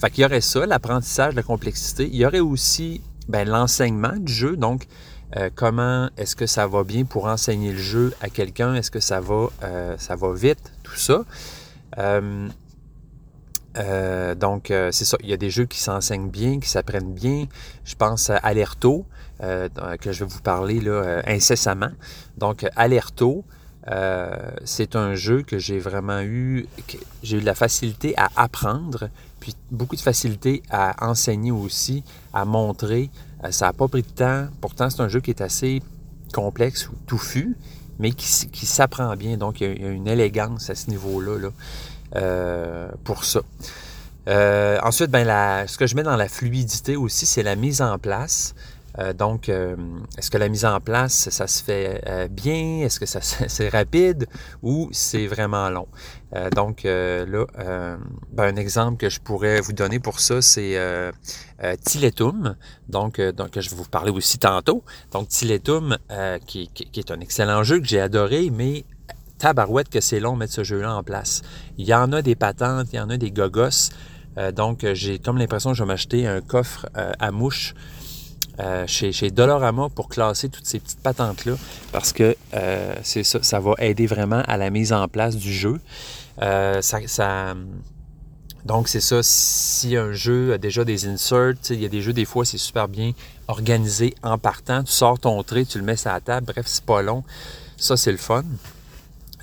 Fait 0.00 0.10
qu'il 0.10 0.22
y 0.22 0.24
aurait 0.24 0.40
ça, 0.40 0.64
l'apprentissage, 0.64 1.34
la 1.34 1.42
complexité. 1.42 2.08
Il 2.08 2.16
y 2.16 2.24
aurait 2.24 2.38
aussi 2.38 3.00
ben, 3.28 3.48
l'enseignement 3.48 4.16
du 4.16 4.32
jeu. 4.32 4.56
Donc, 4.56 4.86
euh, 5.34 5.50
comment 5.54 6.08
est-ce 6.16 6.36
que 6.36 6.46
ça 6.46 6.66
va 6.66 6.84
bien 6.84 7.04
pour 7.04 7.26
enseigner 7.26 7.72
le 7.72 7.78
jeu 7.78 8.14
à 8.20 8.28
quelqu'un? 8.28 8.74
Est-ce 8.74 8.90
que 8.90 9.00
ça 9.00 9.20
va, 9.20 9.48
euh, 9.64 9.96
vite? 10.34 10.72
Tout 10.82 10.96
ça. 10.96 11.24
Euh, 11.98 12.48
donc, 14.36 14.66
c'est 14.68 15.04
ça. 15.04 15.16
Il 15.22 15.28
y 15.28 15.32
a 15.32 15.36
des 15.36 15.50
jeux 15.50 15.66
qui 15.66 15.80
s'enseignent 15.80 16.30
bien, 16.30 16.60
qui 16.60 16.68
s'apprennent 16.68 17.12
bien. 17.12 17.46
Je 17.84 17.94
pense 17.94 18.30
à 18.30 18.36
Alerto, 18.36 19.04
que 19.40 20.12
je 20.12 20.24
vais 20.24 20.30
vous 20.30 20.40
parler 20.40 20.80
là, 20.80 21.22
incessamment. 21.26 21.90
Donc, 22.38 22.64
Alerto, 22.74 23.44
c'est 24.64 24.96
un 24.96 25.14
jeu 25.14 25.42
que 25.42 25.58
j'ai 25.58 25.78
vraiment 25.78 26.20
eu, 26.22 26.66
j'ai 27.22 27.36
eu 27.36 27.40
de 27.40 27.46
la 27.46 27.54
facilité 27.54 28.14
à 28.16 28.28
apprendre, 28.36 29.10
puis 29.40 29.54
beaucoup 29.70 29.96
de 29.96 30.00
facilité 30.00 30.62
à 30.70 31.06
enseigner 31.06 31.50
aussi, 31.50 32.02
à 32.32 32.46
montrer, 32.46 33.10
ça 33.50 33.66
n'a 33.66 33.72
pas 33.72 33.88
pris 33.88 34.02
de 34.02 34.08
temps. 34.08 34.48
Pourtant, 34.60 34.90
c'est 34.90 35.00
un 35.00 35.08
jeu 35.08 35.20
qui 35.20 35.30
est 35.30 35.40
assez 35.40 35.82
complexe 36.32 36.88
ou 36.88 36.94
touffu, 37.06 37.56
mais 37.98 38.12
qui, 38.12 38.66
s'apprend 38.66 39.14
bien. 39.16 39.36
Donc, 39.36 39.60
il 39.60 39.80
y, 39.80 39.84
a, 39.84 39.88
une 39.88 40.08
élégance 40.08 40.70
à 40.70 40.74
ce 40.74 40.90
niveau-là 40.90 41.50
euh, 42.14 42.88
pour 43.04 43.24
ça. 43.24 43.40
Euh, 44.28 44.78
ensuite, 44.82 45.10
ben, 45.10 45.66
ce 45.66 45.78
que 45.78 45.86
je 45.86 45.94
mets 45.94 46.02
dans 46.02 46.16
la 46.16 46.28
fluidité 46.28 46.96
aussi, 46.96 47.26
c'est 47.26 47.42
la 47.42 47.56
mise 47.56 47.80
en 47.80 47.98
place. 47.98 48.54
Euh, 48.98 49.12
donc, 49.12 49.48
euh, 49.48 49.76
est-ce 50.16 50.30
que 50.30 50.38
la 50.38 50.48
mise 50.48 50.64
en 50.64 50.80
place, 50.80 51.28
ça 51.30 51.46
se 51.46 51.62
fait 51.62 52.02
euh, 52.06 52.28
bien? 52.28 52.80
Est-ce 52.82 53.00
que 53.00 53.06
c'est 53.48 53.68
rapide 53.68 54.26
ou 54.62 54.88
c'est 54.92 55.26
vraiment 55.26 55.68
long? 55.70 55.88
donc, 56.54 56.82
là, 56.84 57.46
ben, 58.32 58.54
un 58.54 58.56
exemple 58.56 58.98
que 58.98 59.08
je 59.08 59.20
pourrais 59.20 59.60
vous 59.62 59.72
donner 59.72 60.00
pour 60.00 60.20
ça, 60.20 60.42
c'est 60.42 60.76
Tiletum, 61.82 62.56
donc, 62.88 63.20
donc, 63.20 63.58
je 63.58 63.70
vais 63.70 63.76
vous 63.76 63.88
parler 63.88 64.10
aussi 64.10 64.36
tantôt. 64.36 64.82
Donc, 65.12 65.28
Tiletum, 65.28 65.96
qui, 66.46 66.68
qui, 66.68 67.00
est 67.00 67.10
un 67.10 67.20
excellent 67.20 67.62
jeu 67.62 67.78
que 67.78 67.86
j'ai 67.86 68.00
adoré, 68.00 68.50
mais 68.50 68.84
tabarouette 69.38 69.88
que 69.88 70.00
c'est 70.00 70.20
long 70.20 70.34
de 70.34 70.40
mettre 70.40 70.52
ce 70.52 70.64
jeu-là 70.64 70.94
en 70.94 71.02
place. 71.02 71.40
Il 71.78 71.86
y 71.86 71.94
en 71.94 72.12
a 72.12 72.20
des 72.20 72.34
patentes, 72.34 72.88
il 72.92 72.96
y 72.96 73.00
en 73.00 73.08
a 73.08 73.16
des 73.16 73.30
gogos. 73.30 73.90
donc, 74.52 74.84
j'ai 74.92 75.18
comme 75.18 75.38
l'impression 75.38 75.70
que 75.70 75.76
je 75.76 75.84
vais 75.84 75.88
m'acheter 75.88 76.26
un 76.26 76.42
coffre 76.42 76.86
à 76.94 77.30
mouches 77.30 77.74
euh, 78.58 78.86
chez, 78.86 79.30
Dolorama 79.30 79.88
pour 79.94 80.08
classer 80.08 80.48
toutes 80.48 80.64
ces 80.64 80.80
petites 80.80 81.00
patentes-là 81.00 81.56
parce 81.92 82.14
que 82.14 82.34
euh, 82.54 82.94
c'est 83.02 83.22
ça, 83.22 83.42
ça 83.42 83.60
va 83.60 83.74
aider 83.78 84.06
vraiment 84.06 84.42
à 84.48 84.56
la 84.56 84.70
mise 84.70 84.94
en 84.94 85.08
place 85.08 85.36
du 85.36 85.52
jeu. 85.52 85.78
Euh, 86.40 86.80
ça, 86.80 87.54
donc, 88.64 88.88
c'est 88.88 89.00
ça, 89.00 89.20
si 89.22 89.94
un 89.96 90.12
jeu 90.12 90.54
a 90.54 90.58
déjà 90.58 90.84
des 90.84 91.06
inserts, 91.06 91.54
il 91.70 91.80
y 91.80 91.84
a 91.84 91.88
des 91.88 92.02
jeux, 92.02 92.12
des 92.12 92.24
fois, 92.24 92.44
c'est 92.44 92.58
super 92.58 92.88
bien 92.88 93.12
organisé 93.46 94.14
en 94.22 94.38
partant. 94.38 94.82
Tu 94.82 94.90
sors 94.90 95.18
ton 95.18 95.40
trait, 95.42 95.64
tu 95.64 95.78
le 95.78 95.84
mets 95.84 95.96
sur 95.96 96.10
la 96.10 96.20
table, 96.20 96.46
bref, 96.46 96.66
c'est 96.66 96.84
pas 96.84 97.00
long. 97.00 97.22
Ça, 97.76 97.96
c'est 97.96 98.10
le 98.10 98.18
fun. 98.18 98.42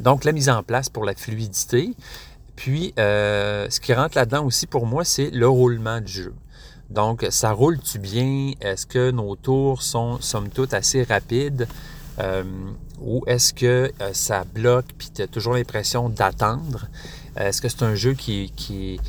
Donc, 0.02 0.26
la 0.26 0.34
mise 0.34 0.50
en 0.50 0.62
place 0.62 0.90
pour 0.90 1.06
la 1.06 1.16
fluidité. 1.16 1.94
Puis, 2.58 2.94
ce 2.98 3.80
qui 3.80 3.94
rentre 3.94 4.18
là-dedans 4.18 4.44
aussi 4.44 4.68
pour 4.68 4.86
moi, 4.88 5.06
c'est 5.06 5.30
le 5.30 5.48
roulement 5.48 6.02
du 6.02 6.12
jeu. 6.12 6.34
Donc, 6.94 7.26
ça 7.30 7.52
roule-tu 7.52 8.00
bien? 8.00 8.54
Est-ce 8.62 8.86
que 8.86 9.12
nos 9.12 9.36
tours 9.36 9.82
sont, 9.82 10.20
somme 10.22 10.50
toute, 10.50 10.74
assez 10.74 11.04
rapides? 11.04 11.68
ou 13.02 13.24
est-ce 13.26 13.56
que 13.56 13.92
ça 14.12 14.44
bloque 14.44 14.86
puis 14.96 15.10
tu 15.14 15.24
as 15.24 15.28
toujours 15.28 15.56
l'impression 15.56 16.10
d'attendre? 16.10 16.88
est-ce 17.36 17.60
que 17.62 17.70
c'est 17.70 17.82
un 17.82 17.96
jeu 17.96 18.14
qui, 18.14 19.00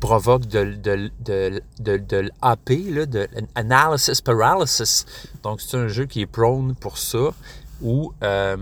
provoque 0.00 0.46
de, 0.46 0.74
de, 0.74 2.30
l'AP, 2.42 2.70
de 2.70 3.28
Analysis 3.54 4.20
Paralysis? 4.20 5.06
Donc, 5.42 5.60
c'est 5.60 5.76
un 5.76 5.88
jeu 5.88 6.06
qui 6.06 6.22
est 6.22 6.26
prone 6.26 6.74
pour 6.74 6.98
ça, 6.98 7.32
ou, 7.82 8.12
euh, 8.22 8.56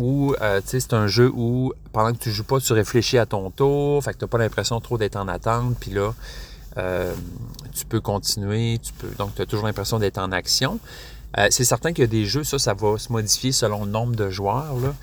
euh, 0.00 0.60
c'est 0.64 0.92
un 0.92 1.06
jeu 1.06 1.30
où, 1.34 1.72
pendant 1.92 2.12
que 2.12 2.18
tu 2.18 2.30
joues 2.30 2.44
pas, 2.44 2.60
tu 2.60 2.72
réfléchis 2.72 3.18
à 3.18 3.26
ton 3.26 3.50
tour, 3.50 4.02
fait 4.02 4.12
que 4.14 4.18
tu 4.18 4.24
n'as 4.24 4.28
pas 4.28 4.38
l'impression 4.38 4.80
trop 4.80 4.98
d'être 4.98 5.16
en 5.16 5.28
attente, 5.28 5.76
puis 5.78 5.90
là, 5.90 6.14
euh, 6.78 7.14
tu 7.72 7.84
peux 7.86 8.00
continuer, 8.00 8.78
tu 8.82 8.92
peux, 8.92 9.08
donc 9.18 9.34
tu 9.34 9.42
as 9.42 9.46
toujours 9.46 9.66
l'impression 9.66 9.98
d'être 9.98 10.18
en 10.18 10.32
action. 10.32 10.78
Euh, 11.38 11.46
c'est 11.50 11.64
certain 11.64 11.92
qu'il 11.92 12.02
y 12.02 12.04
a 12.04 12.10
des 12.10 12.26
jeux, 12.26 12.44
ça, 12.44 12.58
ça 12.58 12.74
va 12.74 12.98
se 12.98 13.10
modifier 13.10 13.52
selon 13.52 13.84
le 13.84 13.90
nombre 13.90 14.14
de 14.14 14.28
joueurs. 14.30 14.76
Là. 14.80 14.94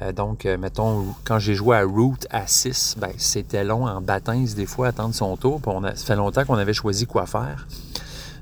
Euh, 0.00 0.12
donc, 0.12 0.44
mettons, 0.44 1.06
quand 1.24 1.38
j'ai 1.38 1.54
joué 1.54 1.76
à 1.76 1.84
Root 1.84 2.18
à 2.30 2.46
6, 2.46 2.96
ben, 2.98 3.10
c'était 3.16 3.64
long 3.64 3.86
en 3.86 4.00
baptême 4.00 4.44
des 4.44 4.66
fois, 4.66 4.88
attendre 4.88 5.14
son 5.14 5.36
tour. 5.36 5.60
Ça 5.94 6.06
fait 6.06 6.16
longtemps 6.16 6.44
qu'on 6.44 6.58
avait 6.58 6.74
choisi 6.74 7.06
quoi 7.06 7.26
faire. 7.26 7.66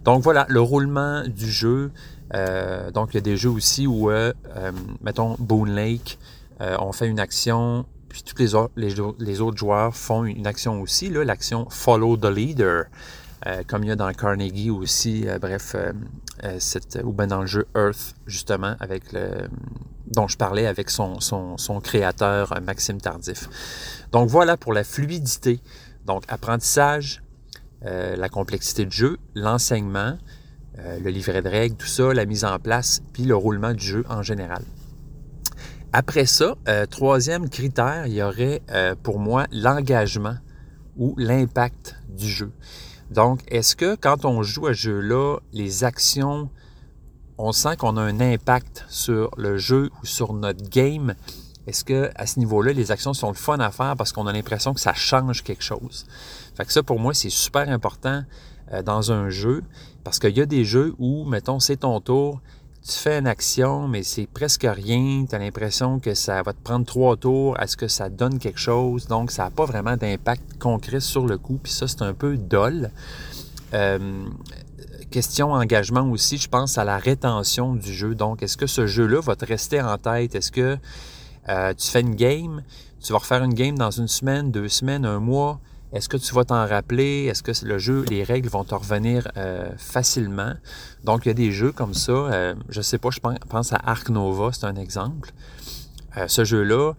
Donc 0.04 0.22
voilà, 0.22 0.46
le 0.48 0.60
roulement 0.60 1.22
du 1.26 1.50
jeu. 1.50 1.90
Donc, 2.94 3.10
il 3.12 3.14
y 3.14 3.18
a 3.18 3.22
des 3.22 3.36
jeux 3.36 3.50
aussi 3.50 3.86
où, 3.86 4.10
mettons, 5.00 5.36
Boone 5.38 5.74
Lake, 5.74 6.18
on 6.60 6.92
fait 6.92 7.06
une 7.06 7.20
action, 7.20 7.86
puis 8.16 8.34
tous 8.34 8.70
les, 8.76 9.40
autres, 9.40 9.56
joueurs 9.56 9.94
font 9.94 10.24
une 10.24 10.46
action 10.46 10.80
aussi, 10.80 11.10
l'action 11.10 11.68
Follow 11.70 12.16
the 12.16 12.26
Leader. 12.26 12.84
comme 13.66 13.84
il 13.84 13.88
y 13.88 13.92
a 13.92 13.96
dans 13.96 14.10
Carnegie 14.12 14.70
aussi, 14.70 15.26
bref, 15.40 15.76
cette, 16.58 16.98
ou 17.04 17.12
bien 17.12 17.26
dans 17.26 17.42
le 17.42 17.46
jeu 17.46 17.66
Earth, 17.74 18.14
justement, 18.26 18.74
dont 20.06 20.28
je 20.28 20.36
parlais 20.36 20.66
avec 20.66 20.90
son, 20.90 21.18
créateur, 21.82 22.52
euh, 22.52 22.60
Maxime 22.60 23.00
Tardif. 23.00 23.48
Donc 24.12 24.28
voilà 24.28 24.56
pour 24.56 24.72
la 24.72 24.84
fluidité. 24.84 25.60
Donc 26.04 26.24
apprentissage, 26.28 27.22
euh, 27.84 28.16
la 28.16 28.28
complexité 28.28 28.84
du 28.84 28.96
jeu, 28.96 29.18
l'enseignement, 29.34 30.16
euh, 30.78 30.98
le 31.00 31.10
livret 31.10 31.42
de 31.42 31.48
règles, 31.48 31.76
tout 31.76 31.86
ça, 31.86 32.14
la 32.14 32.24
mise 32.24 32.44
en 32.44 32.58
place, 32.58 33.02
puis 33.12 33.24
le 33.24 33.36
roulement 33.36 33.72
du 33.72 33.84
jeu 33.84 34.04
en 34.08 34.22
général. 34.22 34.62
Après 35.98 36.26
ça, 36.26 36.56
troisième 36.90 37.48
critère, 37.48 38.06
il 38.06 38.12
y 38.12 38.22
aurait 38.22 38.60
pour 39.02 39.18
moi 39.18 39.46
l'engagement 39.50 40.36
ou 40.98 41.14
l'impact 41.16 41.96
du 42.10 42.28
jeu. 42.28 42.52
Donc, 43.10 43.40
est-ce 43.48 43.74
que 43.76 43.94
quand 43.94 44.26
on 44.26 44.42
joue 44.42 44.66
à 44.66 44.74
ce 44.74 44.80
jeu-là, 44.80 45.38
les 45.54 45.84
actions 45.84 46.50
on 47.38 47.50
sent 47.52 47.78
qu'on 47.78 47.96
a 47.96 48.02
un 48.02 48.20
impact 48.20 48.84
sur 48.90 49.30
le 49.38 49.56
jeu 49.56 49.88
ou 50.02 50.04
sur 50.04 50.34
notre 50.34 50.68
game? 50.68 51.14
Est-ce 51.66 51.82
que 51.82 52.10
à 52.14 52.26
ce 52.26 52.40
niveau-là, 52.40 52.74
les 52.74 52.90
actions 52.92 53.14
sont 53.14 53.28
le 53.28 53.34
fun 53.34 53.58
à 53.60 53.70
faire 53.70 53.94
parce 53.96 54.12
qu'on 54.12 54.26
a 54.26 54.34
l'impression 54.34 54.74
que 54.74 54.80
ça 54.80 54.92
change 54.92 55.44
quelque 55.44 55.64
chose? 55.64 56.04
Fait 56.54 56.66
que 56.66 56.74
ça, 56.74 56.82
pour 56.82 57.00
moi, 57.00 57.14
c'est 57.14 57.30
super 57.30 57.70
important 57.70 58.22
euh, 58.70 58.82
dans 58.82 59.12
un 59.12 59.30
jeu 59.30 59.62
parce 60.04 60.18
qu'il 60.18 60.36
y 60.36 60.42
a 60.42 60.46
des 60.46 60.66
jeux 60.66 60.94
où, 60.98 61.24
mettons, 61.24 61.58
c'est 61.58 61.78
ton 61.78 62.00
tour, 62.00 62.42
tu 62.88 62.92
fais 62.92 63.18
une 63.18 63.26
action, 63.26 63.88
mais 63.88 64.04
c'est 64.04 64.26
presque 64.26 64.64
rien. 64.68 65.24
Tu 65.28 65.34
as 65.34 65.38
l'impression 65.38 65.98
que 65.98 66.14
ça 66.14 66.40
va 66.42 66.52
te 66.52 66.62
prendre 66.62 66.86
trois 66.86 67.16
tours. 67.16 67.58
Est-ce 67.60 67.76
que 67.76 67.88
ça 67.88 68.08
donne 68.08 68.38
quelque 68.38 68.60
chose? 68.60 69.08
Donc, 69.08 69.32
ça 69.32 69.44
n'a 69.44 69.50
pas 69.50 69.64
vraiment 69.64 69.96
d'impact 69.96 70.58
concret 70.60 71.00
sur 71.00 71.26
le 71.26 71.36
coup. 71.36 71.58
Puis 71.60 71.72
ça, 71.72 71.88
c'est 71.88 72.02
un 72.02 72.14
peu 72.14 72.36
dol. 72.36 72.90
Euh, 73.74 74.24
question 75.10 75.52
engagement 75.52 76.08
aussi, 76.10 76.38
je 76.38 76.48
pense 76.48 76.78
à 76.78 76.84
la 76.84 76.98
rétention 76.98 77.74
du 77.74 77.92
jeu. 77.92 78.14
Donc, 78.14 78.44
est-ce 78.44 78.56
que 78.56 78.68
ce 78.68 78.86
jeu-là 78.86 79.20
va 79.20 79.34
te 79.34 79.44
rester 79.44 79.82
en 79.82 79.98
tête? 79.98 80.36
Est-ce 80.36 80.52
que 80.52 80.78
euh, 81.48 81.74
tu 81.74 81.88
fais 81.88 82.02
une 82.02 82.14
game, 82.14 82.62
tu 83.02 83.12
vas 83.12 83.18
refaire 83.18 83.42
une 83.42 83.54
game 83.54 83.76
dans 83.76 83.90
une 83.90 84.08
semaine, 84.08 84.52
deux 84.52 84.68
semaines, 84.68 85.04
un 85.04 85.18
mois? 85.18 85.58
Est-ce 85.92 86.08
que 86.08 86.16
tu 86.16 86.34
vas 86.34 86.44
t'en 86.44 86.66
rappeler? 86.66 87.26
Est-ce 87.26 87.42
que 87.42 87.52
le 87.64 87.78
jeu, 87.78 88.04
les 88.08 88.24
règles 88.24 88.48
vont 88.48 88.64
te 88.64 88.74
revenir 88.74 89.28
euh, 89.36 89.70
facilement? 89.76 90.54
Donc, 91.04 91.24
il 91.24 91.28
y 91.28 91.30
a 91.30 91.34
des 91.34 91.52
jeux 91.52 91.72
comme 91.72 91.94
ça. 91.94 92.12
Euh, 92.12 92.54
je 92.68 92.80
sais 92.82 92.98
pas, 92.98 93.10
je 93.10 93.20
pense 93.20 93.72
à 93.72 93.80
Ark 93.84 94.08
Nova, 94.08 94.50
c'est 94.52 94.66
un 94.66 94.76
exemple. 94.76 95.30
ce 96.26 96.44
jeu-là, 96.44 96.94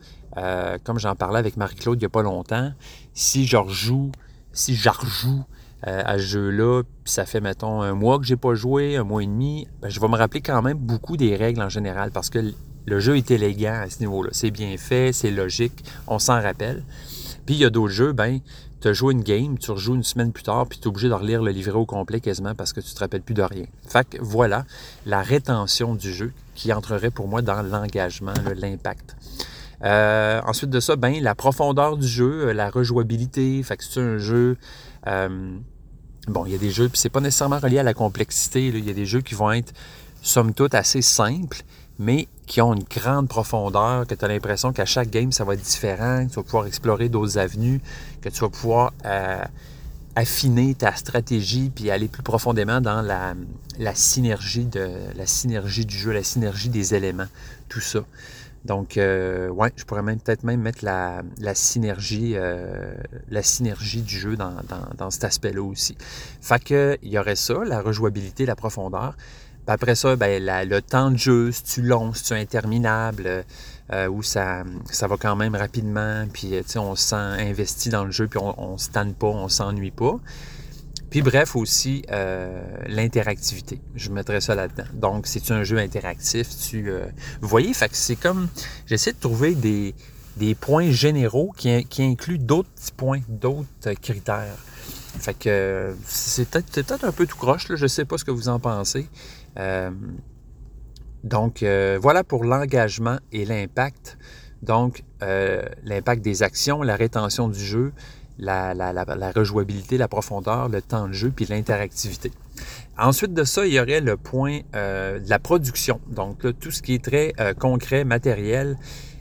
comme 0.83 0.99
j'en 0.99 1.15
parlais 1.15 1.39
avec 1.39 1.57
Marie-Claude 1.57 1.97
il 1.97 2.03
n'y 2.03 2.05
a 2.05 2.09
pas 2.09 2.21
longtemps, 2.21 2.71
si 3.13 3.45
je 3.45 3.57
rejoue, 3.57 4.11
si 4.53 4.75
je 4.75 4.89
rejoue 4.89 5.43
euh, 5.85 6.01
à 6.05 6.17
ce 6.17 6.23
jeu-là, 6.23 6.81
puis 7.03 7.13
ça 7.13 7.27
fait, 7.27 7.39
mettons, 7.39 7.83
un 7.83 7.93
mois 7.93 8.17
que 8.17 8.25
j'ai 8.25 8.35
pas 8.35 8.55
joué, 8.55 8.97
un 8.97 9.03
mois 9.03 9.21
et 9.21 9.27
demi, 9.27 9.67
ben, 9.79 9.89
je 9.89 9.99
vais 9.99 10.07
me 10.07 10.15
rappeler 10.15 10.41
quand 10.41 10.63
même 10.63 10.77
beaucoup 10.77 11.17
des 11.17 11.35
règles 11.35 11.61
en 11.61 11.69
général 11.69 12.09
parce 12.09 12.31
que 12.31 12.39
le 12.85 12.99
jeu 12.99 13.15
est 13.15 13.29
élégant 13.29 13.81
à 13.83 13.89
ce 13.89 13.99
niveau-là. 13.99 14.31
C'est 14.33 14.49
bien 14.49 14.75
fait, 14.77 15.13
c'est 15.13 15.29
logique, 15.29 15.83
on 16.07 16.17
s'en 16.17 16.41
rappelle. 16.41 16.83
Puis 17.45 17.55
il 17.55 17.61
y 17.61 17.65
a 17.65 17.69
d'autres 17.69 17.93
jeux, 17.93 18.11
ben, 18.11 18.39
tu 18.81 18.87
as 18.87 18.93
joué 18.93 19.13
une 19.13 19.23
game, 19.23 19.57
tu 19.57 19.71
rejoues 19.71 19.95
une 19.95 20.03
semaine 20.03 20.31
plus 20.31 20.43
tard, 20.43 20.67
puis 20.67 20.79
tu 20.79 20.85
es 20.85 20.87
obligé 20.87 21.09
de 21.09 21.13
relire 21.13 21.41
le 21.41 21.51
livret 21.51 21.77
au 21.77 21.85
complet 21.85 22.19
quasiment 22.19 22.55
parce 22.55 22.73
que 22.73 22.81
tu 22.81 22.93
te 22.93 22.99
rappelles 22.99 23.21
plus 23.21 23.33
de 23.33 23.41
rien. 23.41 23.65
Fait 23.87 24.07
que 24.07 24.17
voilà 24.21 24.65
la 25.05 25.21
rétention 25.21 25.95
du 25.95 26.13
jeu 26.13 26.31
qui 26.55 26.71
entrerait 26.73 27.11
pour 27.11 27.27
moi 27.27 27.41
dans 27.41 27.61
l'engagement, 27.61 28.33
l'impact. 28.55 29.15
Euh, 29.83 30.41
ensuite 30.45 30.71
de 30.71 30.79
ça, 30.79 30.95
ben, 30.95 31.21
la 31.21 31.35
profondeur 31.35 31.97
du 31.97 32.07
jeu, 32.07 32.47
euh, 32.47 32.53
la 32.53 32.69
rejouabilité. 32.71 33.61
Fait 33.61 33.77
que 33.77 33.83
c'est 33.83 33.99
un 33.99 34.17
jeu 34.17 34.57
euh, 35.05 35.57
bon, 36.27 36.45
il 36.45 36.51
y 36.51 36.55
a 36.55 36.57
des 36.57 36.71
jeux, 36.71 36.89
puis 36.89 36.99
c'est 36.99 37.09
pas 37.09 37.21
nécessairement 37.21 37.59
relié 37.59 37.79
à 37.79 37.83
la 37.83 37.93
complexité. 37.93 38.67
Il 38.67 38.85
y 38.85 38.89
a 38.89 38.93
des 38.93 39.05
jeux 39.05 39.21
qui 39.21 39.35
vont 39.35 39.51
être, 39.51 39.73
somme 40.21 40.53
toute, 40.53 40.75
assez 40.75 41.01
simples, 41.01 41.61
mais 41.99 42.27
qui 42.45 42.61
ont 42.61 42.73
une 42.73 42.83
grande 42.83 43.27
profondeur, 43.27 44.07
que 44.07 44.15
tu 44.15 44.23
as 44.23 44.27
l'impression 44.27 44.71
qu'à 44.71 44.85
chaque 44.85 45.09
game, 45.09 45.31
ça 45.31 45.43
va 45.43 45.53
être 45.53 45.61
différent, 45.61 46.25
que 46.25 46.29
tu 46.29 46.35
vas 46.35 46.43
pouvoir 46.43 46.65
explorer 46.65 47.09
d'autres 47.09 47.37
avenues, 47.37 47.81
que 48.21 48.29
tu 48.29 48.39
vas 48.39 48.49
pouvoir 48.49 48.93
euh, 49.05 49.43
affiner 50.15 50.73
ta 50.75 50.95
stratégie, 50.95 51.69
puis 51.73 51.91
aller 51.91 52.07
plus 52.07 52.23
profondément 52.23 52.81
dans 52.81 53.01
la, 53.01 53.35
synergie 53.95 54.65
de 54.65 54.89
la 55.15 55.25
synergie 55.25 55.85
du 55.85 55.97
jeu, 55.97 56.11
la 56.11 56.23
synergie 56.23 56.69
des 56.69 56.95
éléments, 56.95 57.27
tout 57.69 57.81
ça. 57.81 57.99
Donc, 58.65 58.97
euh, 58.97 59.47
ouais, 59.49 59.71
je 59.75 59.85
pourrais 59.85 60.01
même 60.01 60.19
peut-être 60.19 60.43
même 60.43 60.61
mettre 60.61 60.83
la, 60.83 61.23
synergie, 61.53 62.33
euh, 62.35 62.93
la 63.29 63.41
synergie 63.41 64.01
du 64.01 64.17
jeu 64.17 64.35
dans, 64.35 65.09
cet 65.09 65.23
aspect-là 65.23 65.63
aussi. 65.63 65.95
Fait 66.41 66.61
que 66.61 66.97
il 67.01 67.09
y 67.09 67.17
aurait 67.17 67.35
ça, 67.35 67.63
la 67.65 67.81
rejouabilité, 67.81 68.45
la 68.45 68.55
profondeur. 68.55 69.15
Puis 69.67 69.73
après 69.73 69.95
ça, 69.95 70.15
ben, 70.15 70.41
le 70.41 70.79
temps 70.79 71.11
de 71.11 71.17
jeu, 71.17 71.51
si 71.51 71.61
tu 71.61 71.81
long, 71.81 72.13
si 72.13 72.23
tu 72.23 72.33
interminable, 72.33 73.43
euh, 73.91 74.07
où 74.07 74.23
ça, 74.23 74.63
ça 74.89 75.07
va 75.07 75.17
quand 75.17 75.35
même 75.35 75.57
rapidement, 75.57 76.25
puis 76.31 76.53
on 76.77 76.95
se 76.95 77.09
sent 77.09 77.15
investi 77.15 77.89
dans 77.89 78.05
le 78.05 78.11
jeu, 78.11 78.29
puis 78.29 78.39
on 78.39 78.73
ne 78.73 78.77
se 78.77 78.89
tanne 78.89 79.13
pas, 79.13 79.27
on 79.27 79.49
s'ennuie 79.49 79.91
pas. 79.91 80.21
Puis 81.09 81.21
bref, 81.21 81.57
aussi 81.57 82.03
euh, 82.11 82.61
l'interactivité. 82.85 83.81
Je 83.95 84.09
mettrais 84.09 84.39
ça 84.39 84.55
là-dedans. 84.55 84.87
Donc, 84.93 85.27
c'est 85.27 85.51
un 85.51 85.63
jeu 85.63 85.79
interactif. 85.79 86.47
Tu, 86.69 86.89
euh, 86.89 87.05
vous 87.41 87.49
voyez, 87.49 87.73
c'est 87.73 88.15
comme... 88.15 88.47
J'essaie 88.85 89.11
de 89.11 89.19
trouver 89.19 89.53
des, 89.53 89.93
points 90.55 90.91
généraux 90.91 91.53
qui, 91.57 91.83
qui 91.87 92.03
incluent 92.03 92.39
d'autres 92.39 92.69
petits 92.69 92.93
points, 92.93 93.19
d'autres 93.27 93.91
critères. 94.01 94.55
Fait 95.19 95.33
que 95.33 95.95
c'est 96.05 96.47
peut-être 96.49 97.03
un 97.03 97.11
peu 97.11 97.25
tout 97.25 97.37
croche, 97.37 97.67
là. 97.69 97.75
je 97.75 97.83
ne 97.83 97.87
sais 97.87 98.05
pas 98.05 98.17
ce 98.17 98.23
que 98.23 98.31
vous 98.31 98.47
en 98.49 98.59
pensez. 98.59 99.07
Euh, 99.57 99.91
donc, 101.23 101.63
voilà 101.99 102.23
pour 102.23 102.45
l'engagement 102.45 103.17
et 103.31 103.45
l'impact. 103.45 104.17
Donc, 104.61 105.03
l'impact 105.21 106.21
des 106.21 106.43
actions, 106.43 106.83
la 106.83 106.95
rétention 106.95 107.49
du 107.49 107.59
jeu, 107.59 107.91
la, 108.39 109.31
rejouabilité, 109.35 109.97
la 109.97 110.07
profondeur, 110.07 110.69
le 110.69 110.81
temps 110.81 111.07
de 111.07 111.13
jeu, 111.13 111.31
puis 111.35 111.45
l'interactivité. 111.45 112.31
Ensuite 112.97 113.33
de 113.33 113.43
ça, 113.43 113.65
il 113.65 113.73
y 113.73 113.79
aurait 113.79 114.01
le 114.01 114.17
point 114.17 114.59
euh, 114.75 115.19
de 115.19 115.29
la 115.29 115.39
production. 115.39 115.99
Donc 116.07 116.45
tout 116.59 116.71
ce 116.71 116.81
qui 116.81 116.95
est 116.95 117.03
très 117.03 117.33
euh, 117.39 117.53
concret, 117.53 118.03
matériel, 118.03 118.77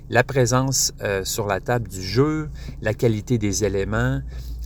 la 0.09 0.25
présence 0.25 0.93
euh, 1.03 1.25
sur 1.25 1.47
la 1.47 1.61
table 1.61 1.89
du 1.89 2.03
jeu, 2.03 2.49
la 2.81 2.95
qualité 2.95 3.39
des 3.39 3.65
éléments, 3.65 4.21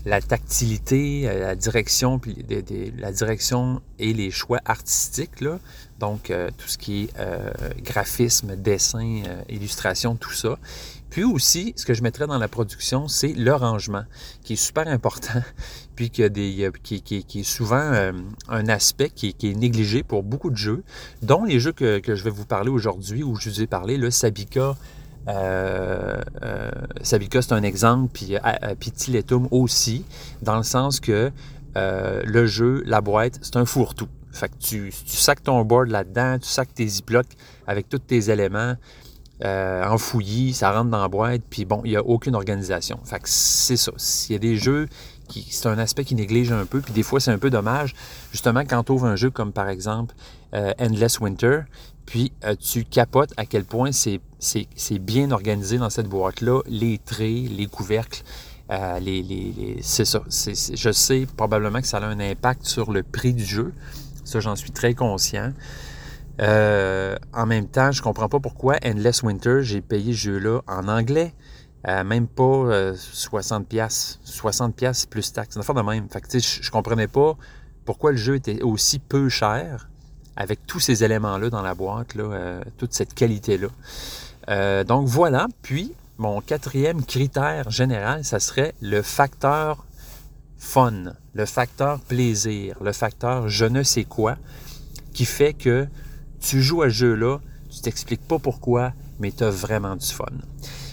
la 0.04 0.20
tactilité, 0.20 1.22
la 1.40 1.54
direction, 1.54 2.18
puis 2.18 2.44
la 2.98 3.12
direction 3.12 3.82
et 3.98 4.12
les 4.12 4.30
choix 4.30 4.60
artistiques. 4.64 5.40
Là. 5.40 5.58
Donc 5.98 6.32
tout 6.56 6.68
ce 6.68 6.78
qui 6.78 7.04
est 7.04 7.82
graphisme, 7.82 8.56
dessin, 8.56 9.22
illustration, 9.48 10.16
tout 10.16 10.32
ça. 10.32 10.58
Puis 11.10 11.24
aussi, 11.24 11.74
ce 11.76 11.84
que 11.84 11.92
je 11.92 12.02
mettrais 12.02 12.28
dans 12.28 12.38
la 12.38 12.46
production, 12.46 13.08
c'est 13.08 13.32
le 13.32 13.52
rangement, 13.52 14.04
qui 14.44 14.52
est 14.52 14.56
super 14.64 14.86
important, 14.86 15.42
puis 15.96 16.08
qui, 16.08 16.22
est 16.22 17.42
souvent 17.42 17.92
euh, 17.92 18.12
un 18.48 18.68
aspect 18.68 19.10
qui, 19.10 19.34
est 19.42 19.56
négligé 19.56 20.04
pour 20.04 20.22
beaucoup 20.22 20.50
de 20.50 20.56
jeux, 20.56 20.84
dont 21.22 21.44
les 21.44 21.58
jeux 21.58 21.72
que, 21.72 22.00
je 22.06 22.24
vais 22.24 22.30
vous 22.30 22.46
parler 22.46 22.70
aujourd'hui, 22.70 23.24
où 23.24 23.34
je 23.34 23.50
vous 23.50 23.60
ai 23.60 23.66
parlé, 23.66 23.96
le 23.96 24.10
Sabika. 24.10 24.76
Euh, 25.28 26.20
euh, 26.42 26.70
Sabika, 27.02 27.42
c'est 27.42 27.52
un 27.52 27.62
exemple, 27.62 28.10
puis 28.12 28.36
Pitiletum 28.78 29.48
aussi, 29.50 30.04
dans 30.42 30.56
le 30.56 30.62
sens 30.62 31.00
que 31.00 31.30
le 31.74 32.46
jeu, 32.46 32.82
la 32.86 33.00
boîte, 33.00 33.38
c'est 33.42 33.56
un 33.56 33.64
fourre-tout. 33.64 34.08
Fait 34.32 34.48
que 34.48 34.56
tu, 34.60 34.92
tu 35.04 35.16
sacs 35.16 35.42
ton 35.42 35.64
board 35.64 35.88
là-dedans, 35.88 36.38
tu 36.38 36.48
sacs 36.48 36.72
tes 36.72 36.86
ziplocs 36.86 37.26
avec 37.66 37.88
tous 37.88 37.98
tes 37.98 38.30
éléments 38.30 38.76
euh, 39.44 39.84
enfouillis, 39.86 40.52
ça 40.52 40.70
rentre 40.70 40.90
dans 40.90 41.00
la 41.00 41.08
boîte, 41.08 41.40
puis 41.48 41.64
bon, 41.64 41.80
il 41.84 41.92
n'y 41.92 41.96
a 41.96 42.02
aucune 42.02 42.34
organisation. 42.34 43.00
Fait 43.04 43.18
que 43.18 43.28
c'est 43.28 43.78
ça. 43.78 43.92
S'il 43.96 44.34
y 44.34 44.36
a 44.36 44.38
des 44.38 44.56
jeux 44.56 44.86
c'est 45.50 45.68
un 45.68 45.78
aspect 45.78 46.04
qui 46.04 46.14
néglige 46.14 46.50
un 46.52 46.64
peu, 46.64 46.80
puis 46.80 46.92
des 46.92 47.02
fois 47.02 47.20
c'est 47.20 47.30
un 47.30 47.38
peu 47.38 47.50
dommage, 47.50 47.94
justement 48.32 48.60
quand 48.60 48.82
tu 48.82 48.92
ouvres 48.92 49.06
un 49.06 49.14
jeu 49.14 49.30
comme 49.30 49.52
par 49.52 49.68
exemple 49.68 50.14
euh, 50.54 50.72
Endless 50.80 51.20
Winter, 51.20 51.60
puis 52.10 52.32
euh, 52.44 52.56
tu 52.56 52.84
capotes 52.84 53.32
à 53.36 53.46
quel 53.46 53.64
point 53.64 53.92
c'est, 53.92 54.20
bien 55.00 55.30
organisé 55.30 55.78
dans 55.78 55.90
cette 55.90 56.08
boîte-là, 56.08 56.60
les 56.66 56.98
traits, 56.98 57.48
les 57.50 57.68
couvercles, 57.68 58.24
euh, 58.72 58.98
c'est 59.80 60.04
ça. 60.04 60.20
Je 60.28 60.90
sais 60.92 61.28
probablement 61.36 61.80
que 61.80 61.86
ça 61.86 61.98
a 61.98 62.06
un 62.06 62.18
impact 62.18 62.64
sur 62.64 62.90
le 62.90 63.04
prix 63.04 63.32
du 63.32 63.44
jeu. 63.44 63.72
Ça, 64.24 64.40
j'en 64.40 64.56
suis 64.56 64.72
très 64.72 64.94
conscient. 64.94 65.52
Euh, 66.40 67.14
en 67.32 67.46
même 67.46 67.68
temps, 67.68 67.92
je 67.92 68.02
comprends 68.02 68.28
pas 68.28 68.40
pourquoi 68.40 68.76
Endless 68.84 69.22
Winter, 69.22 69.60
j'ai 69.62 69.80
payé 69.80 70.12
ce 70.12 70.18
jeu-là 70.18 70.62
en 70.66 70.88
anglais. 70.88 71.32
Même 71.86 72.26
pas 72.26 72.42
euh, 72.42 72.94
60 72.96 73.68
pièces 73.68 74.18
60 74.24 74.74
pièces 74.74 75.06
plus 75.06 75.32
taxes. 75.32 75.54
Une 75.54 75.60
affaire 75.60 75.76
de 75.76 75.82
même. 75.82 76.08
Je, 76.32 76.38
je 76.38 76.70
comprenais 76.72 77.06
pas 77.06 77.36
pourquoi 77.84 78.10
le 78.10 78.16
jeu 78.16 78.34
était 78.34 78.62
aussi 78.62 78.98
peu 78.98 79.28
cher 79.28 79.88
avec 80.36 80.66
tous 80.66 80.80
ces 80.80 81.04
éléments-là 81.04 81.50
dans 81.50 81.62
la 81.62 81.74
boîte, 81.74 82.14
là, 82.14 82.24
euh, 82.24 82.60
toute 82.78 82.92
cette 82.92 83.14
qualité-là. 83.14 83.68
Euh, 84.48 84.84
donc 84.84 85.06
voilà. 85.06 85.46
Puis, 85.62 85.92
mon 86.18 86.40
quatrième 86.40 87.04
critère 87.04 87.70
général, 87.70 88.24
ça 88.24 88.40
serait 88.40 88.74
le 88.80 89.02
facteur 89.02 89.84
fun, 90.58 91.14
le 91.32 91.46
facteur 91.46 92.00
plaisir, 92.00 92.76
le 92.82 92.92
facteur 92.92 93.48
je 93.48 93.64
ne 93.64 93.82
sais 93.82 94.04
quoi, 94.04 94.36
qui 95.14 95.24
fait 95.24 95.54
que 95.54 95.86
tu 96.40 96.62
joues 96.62 96.82
à 96.82 96.88
ce 96.88 96.94
jeu-là, 96.94 97.38
tu 97.70 97.80
t'expliques 97.80 98.26
pas 98.26 98.38
pourquoi, 98.38 98.92
mais 99.18 99.32
tu 99.32 99.44
as 99.44 99.50
vraiment 99.50 99.96
du 99.96 100.06
fun. 100.06 100.26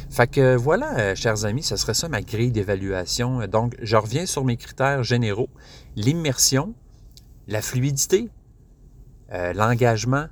Fait 0.09 0.27
que 0.27 0.55
voilà, 0.55 0.97
euh, 0.97 1.15
chers 1.15 1.45
amis, 1.45 1.63
ce 1.63 1.75
serait 1.75 1.93
ça 1.93 2.07
ma 2.09 2.21
grille 2.21 2.51
d'évaluation. 2.51 3.45
Donc, 3.47 3.75
je 3.81 3.95
reviens 3.95 4.25
sur 4.25 4.43
mes 4.45 4.57
critères 4.57 5.03
généraux. 5.03 5.49
L'immersion, 5.95 6.73
la 7.47 7.61
fluidité, 7.61 8.29
euh, 9.33 9.51
l'engagement, 9.51 10.27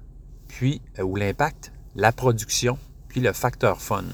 puis, 0.47 0.81
euh, 0.99 1.03
ou 1.03 1.17
l'impact, 1.17 1.73
la 1.95 2.13
production, 2.13 2.77
puis 3.09 3.19
le 3.19 3.33
facteur 3.33 3.81
fun. 3.81 4.05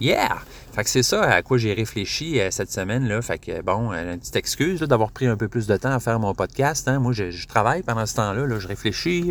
Yeah! 0.00 0.38
Fait 0.72 0.82
que 0.82 0.90
c'est 0.90 1.02
ça 1.02 1.22
à 1.22 1.42
quoi 1.42 1.58
j'ai 1.58 1.74
réfléchi 1.74 2.40
euh, 2.40 2.50
cette 2.50 2.70
semaine. 2.70 3.06
Là. 3.06 3.20
Fait 3.20 3.38
que 3.38 3.60
bon, 3.60 3.92
une 3.92 4.18
petite 4.18 4.36
excuse 4.36 4.80
d'avoir 4.80 5.12
pris 5.12 5.26
un 5.26 5.36
peu 5.36 5.46
plus 5.46 5.66
de 5.66 5.76
temps 5.76 5.92
à 5.92 6.00
faire 6.00 6.18
mon 6.18 6.34
podcast. 6.34 6.88
Hein. 6.88 7.00
Moi, 7.00 7.12
je, 7.12 7.46
travaille 7.46 7.82
pendant 7.82 8.06
ce 8.06 8.14
temps-là. 8.14 8.46
Là, 8.46 8.58
je 8.58 8.66
réfléchis, 8.66 9.30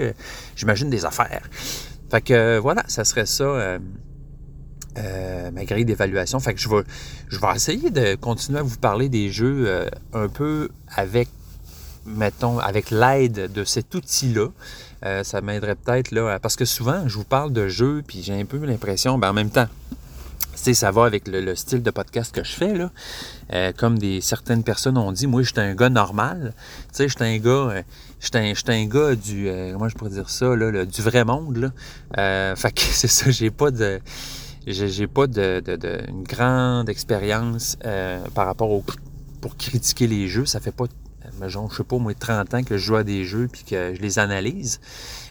j'imagine 0.56 0.89
des 0.91 1.06
affaires. 1.06 1.50
Fait 2.12 2.22
que 2.22 2.60
voilà, 2.60 2.84
ça 2.88 3.04
serait 3.04 3.26
ça. 3.26 3.80
ma 4.96 5.66
grille 5.66 5.86
d'évaluation. 5.86 6.39
Fait 6.39 6.54
que 6.54 6.60
je 6.60 6.70
vais, 6.70 6.84
je 7.30 7.39
vais 7.39 7.56
essayer 7.56 7.89
de 7.89 8.16
continuer 8.16 8.60
à 8.60 8.64
vous 8.64 8.78
parler 8.78 9.10
des 9.10 9.30
jeux 9.30 9.88
un 10.14 10.28
peu 10.28 10.70
avec, 10.96 11.28
mettons, 12.06 12.60
avec 12.60 12.91
l'aide 12.91 13.51
de 13.51 13.64
cet 13.64 13.93
outil-là. 13.95 14.47
Euh, 15.06 15.24
ça 15.24 15.41
m'aiderait 15.41 15.76
peut-être 15.76 16.12
là, 16.12 16.39
parce 16.39 16.56
que 16.56 16.66
souvent, 16.66 17.08
je 17.08 17.16
vous 17.18 17.24
parle 17.26 17.51
de 17.51 17.68
jeux, 17.68 18.04
puis 18.08 18.24
j'ai 18.24 18.39
un 18.39 18.45
peu 18.45 18.58
l'impression, 18.58 19.18
ben 19.18 19.30
en 19.30 19.34
même 19.34 19.49
temps, 19.49 19.68
ça 20.56 20.91
va 20.91 21.06
avec 21.06 21.28
le, 21.28 21.41
le 21.41 21.56
style 21.56 21.84
de 21.84 21.91
podcast 21.91 22.34
que 22.34 22.41
je 22.43 22.51
fais, 22.54 22.74
là. 22.74 22.89
Euh, 23.54 23.74
comme 23.76 23.99
des, 23.99 24.22
certaines 24.22 24.64
personnes 24.64 24.97
ont 24.97 25.12
dit, 25.12 25.28
moi, 25.28 25.41
j'étais 25.43 25.60
un 25.60 25.76
gars 25.76 25.89
normal. 25.89 26.54
Tu 26.89 26.89
sais, 26.93 27.10
j'étais 27.10 27.26
un 27.26 27.38
gars, 27.38 27.49
euh, 27.49 27.82
j'étais 28.22 28.39
un, 28.39 28.54
un 28.74 28.86
gars 28.86 29.16
du, 29.16 29.49
comment 29.74 29.89
je 29.89 29.95
pourrais 29.95 30.12
dire 30.12 30.30
ça, 30.30 30.56
là, 30.56 30.72
le- 30.72 30.86
du 30.86 31.01
vrai 31.01 31.26
monde, 31.26 31.58
là. 31.58 31.72
Euh, 32.18 32.56
fait 32.58 32.72
que 32.72 32.82
c'est 32.82 33.10
ça, 33.10 33.30
j'ai 33.30 33.51
pas 33.51 33.72
de, 33.72 33.99
j'ai 34.66 35.08
pas 35.08 35.28
de, 35.28 35.60
de- 35.60 35.76
de- 35.76 35.99
une 36.08 36.24
grande 36.24 36.88
expérience 36.88 37.76
par 38.34 38.45
rapport 38.45 38.70
au, 38.72 38.86
pour 39.41 39.58
critiquer 39.58 40.08
les 40.08 40.30
jeux. 40.30 40.45
Ça 40.45 40.62
fait 40.62 40.72
pas, 40.72 40.86
euh, 41.42 41.50
genre, 41.50 41.70
je 41.72 41.78
sais 41.78 41.84
pas, 41.84 41.98
moi, 41.98 42.14
30 42.14 42.54
ans 42.54 42.64
que 42.64 42.78
je 42.78 42.84
joue 42.86 42.96
à 42.96 43.04
des 43.04 43.24
jeux 43.24 43.48
puis 43.52 43.64
que 43.64 43.94
je 43.96 44.02
les 44.02 44.20
analyse. 44.20 44.80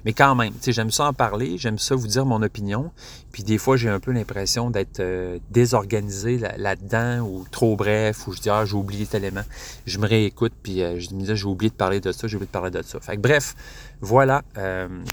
Mais 0.04 0.12
quand 0.12 0.34
même, 0.34 0.52
j'aime 0.66 0.90
ça 0.90 1.06
en 1.06 1.12
parler, 1.12 1.58
j'aime 1.58 1.78
ça 1.78 1.94
vous 1.94 2.06
dire 2.08 2.26
mon 2.26 2.42
opinion. 2.42 2.90
Puis 3.30 3.44
des 3.44 3.56
fois, 3.56 3.76
j'ai 3.76 3.88
un 3.88 4.00
peu 4.00 4.10
l'impression 4.12 4.68
d'être 4.70 5.00
euh, 5.00 5.38
désorganisé 5.50 6.38
là- 6.38 6.56
là-dedans 6.58 7.20
ou 7.20 7.44
trop 7.50 7.76
bref, 7.76 8.26
ou 8.26 8.32
je 8.32 8.40
dis, 8.40 8.50
ah, 8.50 8.64
j'ai 8.64 8.74
oublié 8.74 9.06
tel 9.06 9.24
élément. 9.24 9.44
Je 9.86 9.98
me 9.98 10.06
réécoute, 10.06 10.52
puis 10.62 10.82
euh, 10.82 10.98
je 10.98 11.14
me 11.14 11.22
dis, 11.22 11.36
j'ai 11.36 11.46
oublié 11.46 11.70
de 11.70 11.74
parler 11.76 12.00
de 12.00 12.10
ça, 12.12 12.26
j'ai 12.26 12.36
oublié 12.36 12.46
de 12.48 12.52
parler 12.52 12.70
de 12.70 12.82
ça. 12.82 12.98
Fait 13.00 13.16
que 13.16 13.20
bref, 13.20 13.54
voilà 14.00 14.42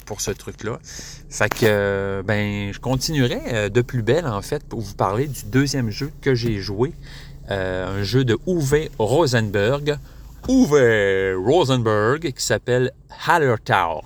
pour 0.05 0.19
ce 0.21 0.31
truc-là. 0.31 0.79
Fait 1.29 1.49
que, 1.49 2.23
ben, 2.25 2.73
je 2.73 2.79
continuerai 2.79 3.69
de 3.69 3.81
plus 3.81 4.01
belle, 4.01 4.25
en 4.25 4.41
fait, 4.41 4.63
pour 4.63 4.81
vous 4.81 4.95
parler 4.95 5.27
du 5.27 5.43
deuxième 5.45 5.91
jeu 5.91 6.11
que 6.21 6.33
j'ai 6.33 6.57
joué. 6.57 6.93
Un 7.49 8.03
jeu 8.03 8.25
de 8.25 8.37
Uwe 8.47 8.89
Rosenberg. 8.97 9.97
Uwe 10.47 11.35
Rosenberg, 11.45 12.31
qui 12.33 12.43
s'appelle 12.43 12.91
Hallertau. 13.27 14.01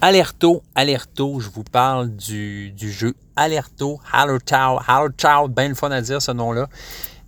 Alerto, 0.00 0.62
Alerto, 0.74 1.40
je 1.40 1.48
vous 1.50 1.64
parle 1.64 2.10
du, 2.10 2.72
jeu 2.78 3.14
Alerto, 3.36 4.00
Hallertau, 4.12 4.78
Hallertau, 4.86 5.48
bien 5.48 5.68
le 5.68 5.74
fun 5.74 5.90
à 5.90 6.00
dire 6.00 6.22
ce 6.22 6.32
nom-là. 6.32 6.68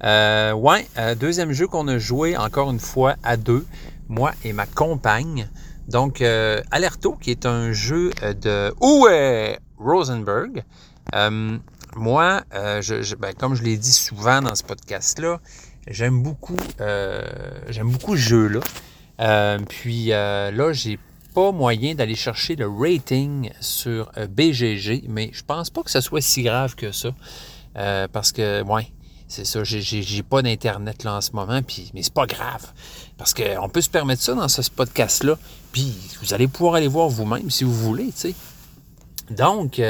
Euh, 0.05 0.53
ouais, 0.53 0.87
euh, 0.99 1.15
deuxième 1.15 1.53
jeu 1.53 1.67
qu'on 1.67 1.87
a 1.89 1.99
joué 1.99 2.37
encore 2.37 2.71
une 2.71 2.81
fois 2.81 3.15
à 3.23 3.37
deux, 3.37 3.67
moi 4.09 4.33
et 4.45 4.53
ma 4.53 4.67
compagne. 4.67 5.49
Donc, 5.89 6.23
euh, 6.23 6.63
Alerto, 6.71 7.13
qui 7.21 7.31
est 7.31 7.45
un 7.47 7.73
jeu 7.73 8.11
de 8.23 8.73
Uwe 8.81 9.59
Rosenberg. 9.79 10.65
Moi, 11.95 12.41
je- 12.55 13.15
ben, 13.17 13.35
comme 13.35 13.55
je 13.55 13.63
l'ai 13.63 13.77
dit 13.77 13.93
souvent 13.93 14.41
dans 14.41 14.55
ce 14.55 14.63
podcast-là, 14.63 15.41
j'aime 15.87 16.23
beaucoup, 16.23 16.57
euh, 16.81 17.23
j'aime 17.69 17.91
beaucoup 17.91 18.17
ce 18.17 18.23
jeu-là. 18.23 18.61
Euh, 19.21 19.59
puis 19.69 20.13
euh, 20.13 20.51
là, 20.51 20.73
j'ai 20.73 20.99
pas 21.35 21.53
moyen 21.53 21.95
d'aller 21.95 22.15
chercher 22.15 22.57
le 22.57 22.69
rating 22.69 23.51
sur 23.61 24.11
BGG, 24.31 25.05
mais 25.09 25.31
je 25.33 25.43
pense 25.43 25.71
pas 25.71 25.83
que 25.83 25.91
ce 25.91 26.01
soit 26.01 26.21
si 26.21 26.43
grave 26.43 26.75
que 26.75 26.93
ça. 26.93 27.11
Parce 28.13 28.33
que, 28.33 28.63
ouais, 28.65 28.93
c'est 29.29 29.47
ça, 29.47 29.65
j'ai- 29.65 30.23
pas 30.23 30.43
d'internet 30.43 31.05
là 31.05 31.15
en 31.15 31.21
ce 31.23 31.33
moment, 31.33 31.63
puis, 31.63 31.91
mais 31.95 32.03
c'est 32.03 32.13
pas 32.13 32.27
grave. 32.27 32.67
Parce 33.17 33.33
qu'on 33.33 33.69
peut 33.71 33.81
se 33.81 33.89
permettre 33.89 34.21
ça 34.23 34.35
dans 34.35 34.49
ce 34.49 34.71
podcast-là, 34.71 35.39
puis 35.73 35.95
vous 36.21 36.35
allez 36.35 36.49
pouvoir 36.49 36.75
aller 36.75 36.89
voir 36.89 37.09
vous-même 37.09 37.49
si 37.51 37.65
vous 37.65 37.73
voulez, 37.75 38.07
tu 38.13 38.13
sais. 38.33 38.35
Donc, 39.31 39.81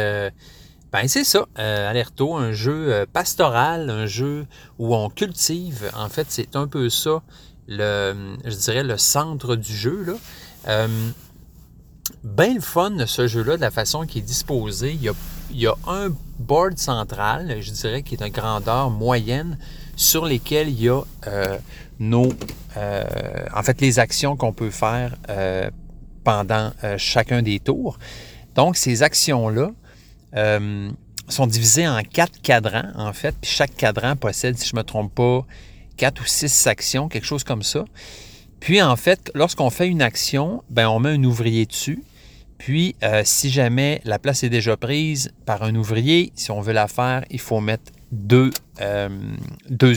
ben 0.92 1.08
c'est 1.08 1.24
ça, 1.24 1.46
euh, 1.58 1.90
Alerto, 1.90 2.36
un 2.36 2.52
jeu 2.52 2.92
euh, 2.92 3.06
pastoral, 3.10 3.88
un 3.88 4.04
jeu 4.04 4.46
où 4.78 4.94
on 4.94 5.08
cultive. 5.08 5.90
En 5.96 6.10
fait, 6.10 6.26
c'est 6.28 6.54
un 6.54 6.66
peu 6.66 6.90
ça, 6.90 7.22
le, 7.66 8.36
je 8.44 8.54
dirais, 8.54 8.84
le 8.84 8.98
centre 8.98 9.56
du 9.56 9.74
jeu. 9.74 10.04
Là. 10.04 10.12
Euh, 10.68 11.10
ben 12.24 12.54
le 12.56 12.60
fun, 12.60 12.94
ce 13.06 13.26
jeu-là, 13.26 13.56
de 13.56 13.62
la 13.62 13.70
façon 13.70 14.04
qu'il 14.04 14.22
est 14.22 14.26
disposé. 14.26 14.92
Il 14.92 15.02
y, 15.02 15.08
a, 15.08 15.12
il 15.50 15.60
y 15.60 15.66
a 15.66 15.74
un 15.86 16.08
board 16.38 16.76
central, 16.76 17.56
je 17.60 17.70
dirais, 17.70 18.02
qui 18.02 18.14
est 18.14 18.22
de 18.22 18.28
grandeur 18.28 18.90
moyenne, 18.90 19.56
sur 19.96 20.26
lesquels 20.26 20.68
il 20.68 20.82
y 20.82 20.88
a 20.88 21.00
euh, 21.26 21.58
nos, 21.98 22.32
euh, 22.76 23.04
en 23.54 23.62
fait, 23.62 23.80
les 23.80 23.98
actions 23.98 24.36
qu'on 24.36 24.52
peut 24.52 24.70
faire 24.70 25.16
euh, 25.30 25.70
pendant 26.24 26.72
euh, 26.84 26.96
chacun 26.98 27.42
des 27.42 27.60
tours. 27.60 27.98
Donc, 28.54 28.76
ces 28.76 29.02
actions-là 29.02 29.70
euh, 30.36 30.90
sont 31.28 31.46
divisées 31.46 31.86
en 31.86 32.02
quatre 32.02 32.40
cadrans, 32.42 32.92
en 32.94 33.12
fait, 33.12 33.34
puis 33.40 33.50
chaque 33.50 33.74
cadran 33.76 34.16
possède, 34.16 34.58
si 34.58 34.68
je 34.68 34.74
ne 34.74 34.80
me 34.80 34.84
trompe 34.84 35.14
pas, 35.14 35.46
quatre 35.96 36.22
ou 36.22 36.26
six 36.26 36.66
actions, 36.66 37.08
quelque 37.08 37.26
chose 37.26 37.44
comme 37.44 37.62
ça. 37.62 37.84
Puis, 38.60 38.82
en 38.82 38.96
fait, 38.96 39.30
lorsqu'on 39.34 39.70
fait 39.70 39.88
une 39.88 40.02
action, 40.02 40.62
ben, 40.70 40.88
on 40.88 41.00
met 41.00 41.10
un 41.10 41.24
ouvrier 41.24 41.66
dessus. 41.66 42.02
Puis, 42.58 42.94
euh, 43.02 43.22
si 43.24 43.50
jamais 43.50 44.00
la 44.04 44.18
place 44.18 44.44
est 44.44 44.48
déjà 44.48 44.76
prise 44.76 45.32
par 45.46 45.62
un 45.62 45.74
ouvrier, 45.74 46.32
si 46.36 46.50
on 46.50 46.60
veut 46.60 46.72
la 46.72 46.86
faire, 46.86 47.24
il 47.30 47.40
faut 47.40 47.60
mettre 47.60 47.90
deux, 48.12 48.50
euh, 48.80 49.08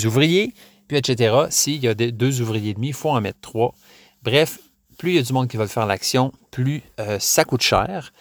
ouvriers, 0.06 0.54
puis 0.88 0.98
etc. 0.98 1.36
S'il 1.50 1.84
y 1.84 1.88
a 1.88 1.94
deux 1.94 2.42
ouvriers 2.42 2.72
et 2.72 2.74
demi, 2.74 2.88
il 2.88 2.94
faut 2.94 3.12
en 3.12 3.22
mettre 3.22 3.40
trois. 3.42 3.76
Bref, 4.24 4.60
plus 4.98 5.12
il 5.12 5.16
y 5.16 5.20
a 5.20 5.22
du 5.22 5.34
monde 5.34 5.48
qui 5.48 5.58
va 5.58 5.68
faire 5.68 5.86
l'action, 5.86 6.32
plus 6.50 6.82
ça 7.20 7.44
coûte 7.44 7.62
cher. 7.62 8.14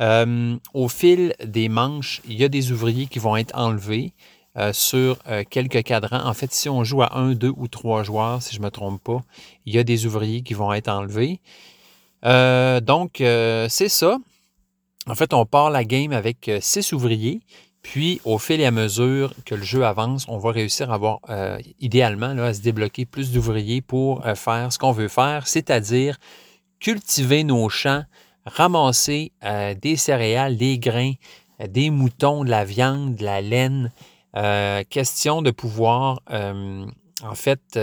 Euh, 0.00 0.56
au 0.74 0.88
fil 0.88 1.34
des 1.42 1.68
manches, 1.68 2.20
il 2.26 2.34
y 2.34 2.44
a 2.44 2.48
des 2.48 2.72
ouvriers 2.72 3.06
qui 3.06 3.18
vont 3.18 3.36
être 3.36 3.56
enlevés 3.56 4.12
euh, 4.56 4.72
sur 4.72 5.18
euh, 5.26 5.42
quelques 5.48 5.82
cadrans. 5.82 6.24
En 6.24 6.34
fait, 6.34 6.52
si 6.52 6.68
on 6.68 6.84
joue 6.84 7.02
à 7.02 7.16
un, 7.16 7.32
deux 7.32 7.52
ou 7.56 7.68
trois 7.68 8.02
joueurs, 8.02 8.42
si 8.42 8.54
je 8.54 8.60
ne 8.60 8.64
me 8.64 8.70
trompe 8.70 9.02
pas, 9.02 9.22
il 9.64 9.74
y 9.74 9.78
a 9.78 9.84
des 9.84 10.06
ouvriers 10.06 10.42
qui 10.42 10.54
vont 10.54 10.72
être 10.72 10.88
enlevés. 10.88 11.40
Donc, 12.22 13.16
c'est 13.18 13.88
ça. 13.88 14.18
En 15.08 15.14
fait, 15.14 15.32
on 15.32 15.46
part 15.46 15.70
la 15.70 15.84
game 15.84 16.12
avec 16.12 16.50
six 16.60 16.92
ouvriers. 16.92 17.40
Puis, 17.82 18.20
au 18.24 18.38
fil 18.38 18.60
et 18.60 18.66
à 18.66 18.72
mesure 18.72 19.32
que 19.44 19.54
le 19.54 19.62
jeu 19.62 19.84
avance, 19.84 20.24
on 20.26 20.38
va 20.38 20.50
réussir 20.50 20.90
à 20.90 20.94
avoir, 20.94 21.20
idéalement, 21.78 22.34
là, 22.34 22.46
à 22.46 22.54
se 22.54 22.62
débloquer 22.62 23.04
plus 23.04 23.30
d'ouvriers 23.30 23.80
pour 23.80 24.24
faire 24.34 24.72
ce 24.72 24.78
qu'on 24.80 24.90
veut 24.90 25.06
faire, 25.06 25.46
c'est-à-dire 25.46 26.18
cultiver 26.80 27.44
nos 27.44 27.68
champs, 27.68 28.02
ramasser 28.46 29.32
euh, 29.44 29.74
des 29.74 29.96
céréales, 29.96 30.56
des 30.56 30.78
grains, 30.78 31.12
euh, 31.60 31.66
des 31.66 31.90
moutons, 31.90 32.44
de 32.44 32.50
la 32.50 32.64
viande, 32.64 33.16
de 33.16 33.24
la 33.24 33.40
laine. 33.40 33.92
Euh, 34.36 34.82
question 34.88 35.42
de 35.42 35.50
pouvoir, 35.50 36.20
en 36.28 37.34
fait, 37.34 37.78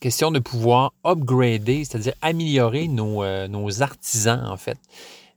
question 0.00 0.32
de 0.32 0.40
pouvoir 0.40 0.92
upgrader, 1.04 1.84
c'est-à-dire 1.84 2.14
améliorer 2.22 2.88
nos, 2.88 3.82
artisans, 3.82 4.44
en 4.44 4.56
fait. 4.56 4.78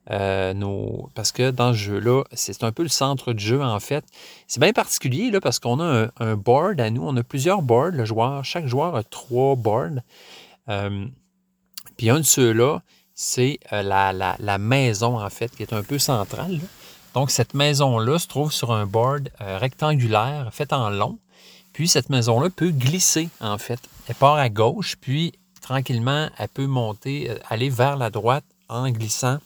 parce 0.08 1.30
que 1.30 1.52
dans 1.52 1.72
ce 1.72 1.78
jeu-là, 1.78 2.24
c'est 2.32 2.64
un 2.64 2.72
peu 2.72 2.82
le 2.82 2.88
centre 2.88 3.32
du 3.32 3.44
jeu, 3.44 3.62
en 3.62 3.78
fait. 3.78 4.04
C'est 4.48 4.58
bien 4.58 4.72
particulier, 4.72 5.30
là, 5.30 5.40
parce 5.40 5.60
qu'on 5.60 5.78
a 5.78 6.08
un, 6.18 6.34
board 6.34 6.80
à 6.80 6.90
nous. 6.90 7.02
On 7.06 7.16
a 7.16 7.22
plusieurs 7.22 7.62
boards, 7.62 7.92
le 7.92 8.04
joueur. 8.04 8.44
Chaque 8.44 8.66
joueur 8.66 8.96
a 8.96 9.04
trois 9.04 9.54
boards. 9.54 10.00
puis 11.96 12.10
un 12.10 12.18
de 12.18 12.22
ceux-là, 12.22 12.82
c'est 13.20 13.58
euh, 13.72 13.82
la, 13.82 14.58
maison, 14.58 15.18
en 15.18 15.28
fait, 15.28 15.50
qui 15.56 15.64
est 15.64 15.72
un 15.72 15.82
peu 15.82 15.98
centrale. 15.98 16.60
Donc, 17.14 17.32
cette 17.32 17.52
maison-là 17.52 18.16
se 18.20 18.28
trouve 18.28 18.52
sur 18.52 18.70
un 18.70 18.86
board 18.86 19.30
euh, 19.40 19.58
rectangulaire 19.58 20.48
fait 20.52 20.72
en 20.72 20.88
long. 20.88 21.18
Puis, 21.72 21.88
cette 21.88 22.10
maison-là 22.10 22.48
peut 22.48 22.70
glisser, 22.70 23.28
en 23.40 23.58
fait. 23.58 23.80
Elle 24.06 24.14
part 24.14 24.36
à 24.36 24.48
gauche, 24.48 24.94
puis 25.00 25.32
tranquillement, 25.60 26.28
elle 26.38 26.48
peut 26.48 26.68
monter, 26.68 27.30
euh, 27.30 27.38
aller 27.48 27.70
vers 27.70 27.96
la 27.96 28.10
droite 28.10 28.44
en 28.68 28.88
glissant 28.88 29.38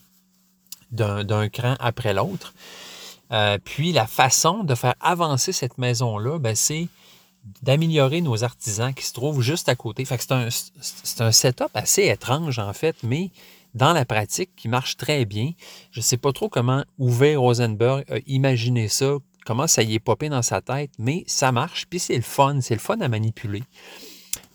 d'un 0.91 1.49
cran 1.49 1.75
après 1.81 2.13
l'autre. 2.13 2.53
puis, 3.65 3.93
la 3.93 4.07
façon 4.07 4.65
de 4.65 4.75
faire 4.75 4.97
avancer 5.01 5.53
cette 5.53 5.79
maison-là, 5.79 6.39
ben, 6.39 6.55
c'est 6.55 6.89
d'améliorer 7.63 8.21
nos 8.21 8.45
artisans 8.45 8.93
qui 8.93 9.07
se 9.07 9.15
trouvent 9.15 9.41
juste 9.41 9.71
à 9.71 9.75
côté. 9.75 10.05
C'est 10.05 11.21
un, 11.23 11.33
setup 11.33 11.71
assez 11.73 12.09
étrange, 12.09 12.59
en 12.59 12.75
fait, 12.75 12.97
mais 13.03 13.31
dans 13.75 13.93
la 13.93 14.05
pratique 14.05 14.51
qui 14.57 14.69
marche 14.69 14.97
très 14.97 15.25
bien. 15.25 15.53
Je 15.91 16.01
ne 16.01 16.03
sais 16.03 16.17
pas 16.17 16.33
trop 16.33 16.49
comment 16.49 16.85
Uwe 16.99 17.37
Rosenberg 17.37 18.05
a 18.11 18.19
imaginé 18.27 18.89
ça, 18.89 19.17
comment 19.45 19.67
ça 19.67 19.83
y 19.83 19.95
est 19.95 20.01
popé 20.01 20.29
dans 20.29 20.43
sa 20.43 20.61
tête, 20.61 20.91
mais 20.99 21.25
ça 21.27 21.53
marche, 21.53 21.87
puis 21.89 21.99
c'est 21.99 22.17
le 22.17 22.23
fun, 22.23 22.61
c'est 22.61 22.75
le 22.75 22.81
fun 22.81 23.01
à 23.01 23.09
manipuler. 23.09 23.63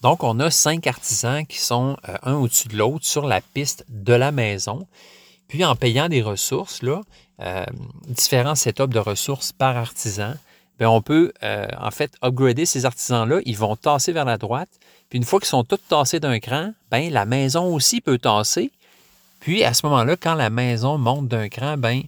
Donc, 0.01 0.23
on 0.23 0.39
a 0.39 0.51
cinq 0.51 0.85
artisans 0.87 1.45
qui 1.45 1.57
sont 1.57 1.97
euh, 2.07 2.17
un 2.23 2.35
au-dessus 2.35 2.67
de 2.67 2.77
l'autre 2.77 3.05
sur 3.05 3.25
la 3.25 3.41
piste 3.41 3.85
de 3.89 4.13
la 4.13 4.31
maison. 4.31 4.87
Puis, 5.47 5.65
en 5.65 5.75
payant 5.75 6.07
des 6.07 6.21
ressources, 6.21 6.83
là, 6.83 7.01
euh, 7.41 7.65
différents 8.07 8.55
setups 8.55 8.87
de 8.87 8.99
ressources 8.99 9.51
par 9.51 9.75
artisan, 9.75 10.33
bien, 10.77 10.89
on 10.89 11.01
peut 11.01 11.33
euh, 11.43 11.67
en 11.79 11.91
fait 11.91 12.11
upgrader 12.21 12.65
ces 12.65 12.85
artisans-là. 12.85 13.39
Ils 13.45 13.57
vont 13.57 13.75
tasser 13.75 14.11
vers 14.11 14.25
la 14.25 14.37
droite. 14.37 14.69
Puis, 15.09 15.17
une 15.17 15.25
fois 15.25 15.39
qu'ils 15.39 15.49
sont 15.49 15.63
tous 15.63 15.79
tassés 15.89 16.19
d'un 16.19 16.39
cran, 16.39 16.73
bien, 16.91 17.09
la 17.09 17.25
maison 17.25 17.73
aussi 17.73 17.99
peut 18.01 18.19
tasser. 18.19 18.71
Puis 19.47 19.63
à 19.63 19.73
ce 19.73 19.85
moment-là, 19.85 20.17
quand 20.17 20.35
la 20.35 20.49
maison 20.49 20.97
monte 20.97 21.29
d'un 21.29 21.47
cran, 21.47 21.77
ben, 21.77 22.01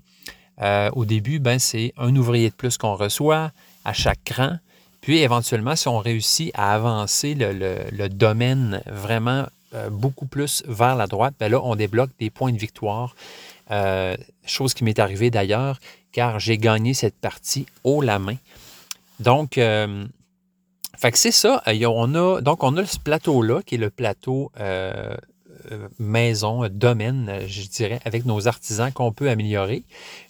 euh, 0.62 0.90
au 0.92 1.06
début, 1.06 1.40
ben, 1.40 1.58
c'est 1.58 1.94
un 1.96 2.14
ouvrier 2.18 2.50
de 2.50 2.54
plus 2.54 2.78
qu'on 2.78 2.96
reçoit 2.96 3.54
à 3.86 3.94
chaque 3.94 4.22
cran. 4.26 4.58
Puis 5.00 5.20
éventuellement, 5.20 5.78
si 5.78 5.88
on 5.88 6.00
réussit 6.00 6.52
à 6.54 6.74
avancer 6.74 7.36
le, 7.36 8.10
domaine 8.10 8.82
vraiment 8.88 9.46
euh, 9.74 9.90
beaucoup 9.90 10.26
plus 10.26 10.66
vers 10.68 10.98
la 10.98 11.08
droite, 11.08 11.34
ben 11.40 11.50
là, 11.50 11.62
on 11.64 11.78
débloque 11.78 12.10
des 12.20 12.30
points 12.30 12.52
de 12.52 12.58
victoire. 12.58 13.16
Euh, 13.72 14.18
chose 14.46 14.74
qui 14.74 14.84
m'est 14.84 15.00
arrivée 15.00 15.32
d'ailleurs, 15.32 15.80
car 16.12 16.42
j'ai 16.42 16.58
gagné 16.58 16.94
cette 16.94 17.16
partie 17.16 17.68
haut 17.86 18.02
la 18.02 18.20
main. 18.20 18.36
Donc, 19.22 19.52
c'est 21.14 21.32
ça. 21.32 21.64
On 21.66 22.16
a, 22.16 22.42
donc, 22.42 22.66
on 22.66 22.76
a 22.76 22.86
ce 22.86 23.00
plateau-là, 23.00 23.62
qui 23.66 23.76
est 23.76 23.78
le 23.78 23.92
plateau 23.92 24.52
maison, 26.00 26.68
domaine, 26.70 27.42
je 27.48 27.68
dirais, 27.68 28.00
avec 28.06 28.26
nos 28.26 28.48
artisans 28.48 28.92
qu'on 28.92 29.12
peut 29.12 29.30
améliorer. 29.30 29.84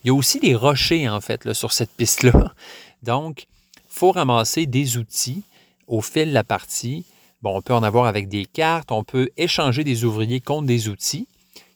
Il 0.03 0.07
y 0.07 0.09
a 0.09 0.13
aussi 0.13 0.39
des 0.39 0.55
rochers, 0.55 1.07
en 1.09 1.21
fait, 1.21 1.53
sur 1.53 1.71
cette 1.71 1.91
piste-là. 1.91 2.53
Donc, 3.03 3.47
il 3.75 3.81
faut 3.89 4.11
ramasser 4.11 4.65
des 4.65 4.97
outils 4.97 5.43
au 5.87 6.01
fil 6.01 6.29
de 6.29 6.33
la 6.33 6.43
partie. 6.43 7.05
Bon, 7.41 7.57
on 7.57 7.61
peut 7.61 7.73
en 7.73 7.83
avoir 7.83 8.05
avec 8.05 8.27
des 8.27 8.45
cartes, 8.45 8.91
on 8.91 9.03
peut 9.03 9.29
échanger 9.37 9.83
des 9.83 10.03
ouvriers 10.03 10.41
contre 10.41 10.67
des 10.67 10.89
outils. 10.89 11.27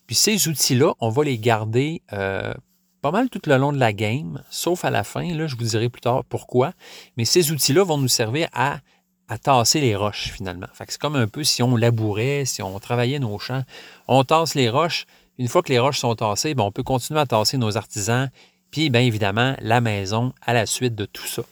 Puis 0.07 0.15
ces 0.15 0.47
outils-là, 0.47 0.93
on 0.99 1.09
va 1.09 1.23
les 1.23 1.37
garder 1.37 2.01
euh, 2.11 2.53
pas 3.01 3.11
mal 3.11 3.29
tout 3.29 3.41
le 3.45 3.57
long 3.57 3.71
de 3.71 3.79
la 3.79 3.93
game, 3.93 4.43
sauf 4.49 4.85
à 4.85 4.89
la 4.89 5.03
fin. 5.03 5.33
Là, 5.33 5.47
je 5.47 5.55
vous 5.55 5.63
dirai 5.63 5.89
plus 5.89 6.01
tard 6.01 6.23
pourquoi. 6.25 6.73
Mais 7.17 7.25
ces 7.25 7.51
outils-là 7.51 7.83
vont 7.83 7.97
nous 7.97 8.07
servir 8.07 8.47
à 8.53 8.79
à 9.27 9.37
tasser 9.37 9.79
les 9.79 9.95
roches 9.95 10.31
finalement. 10.31 10.67
c'est 10.77 10.97
comme 10.97 11.15
un 11.15 11.27
peu 11.27 11.43
si 11.43 11.63
on 11.63 11.75
labourait, 11.75 12.43
si 12.45 12.61
on 12.61 12.77
travaillait 12.79 13.19
nos 13.19 13.39
champs. 13.39 13.63
On 14.07 14.23
tasse 14.23 14.55
les 14.55 14.69
roches. 14.69 15.05
Une 15.37 15.47
fois 15.47 15.63
que 15.63 15.69
les 15.69 15.79
roches 15.79 15.99
sont 15.99 16.15
tassées, 16.15 16.53
ben, 16.53 16.63
on 16.63 16.71
peut 16.71 16.83
continuer 16.83 17.19
à 17.19 17.25
tasser 17.25 17.57
nos 17.57 17.77
artisans. 17.77 18.29
Puis, 18.69 18.89
bien 18.89 19.01
évidemment, 19.01 19.55
la 19.61 19.81
maison 19.81 20.33
à 20.41 20.53
la 20.53 20.65
suite 20.65 20.95
de 20.95 21.05
tout 21.05 21.27
ça. 21.27 21.43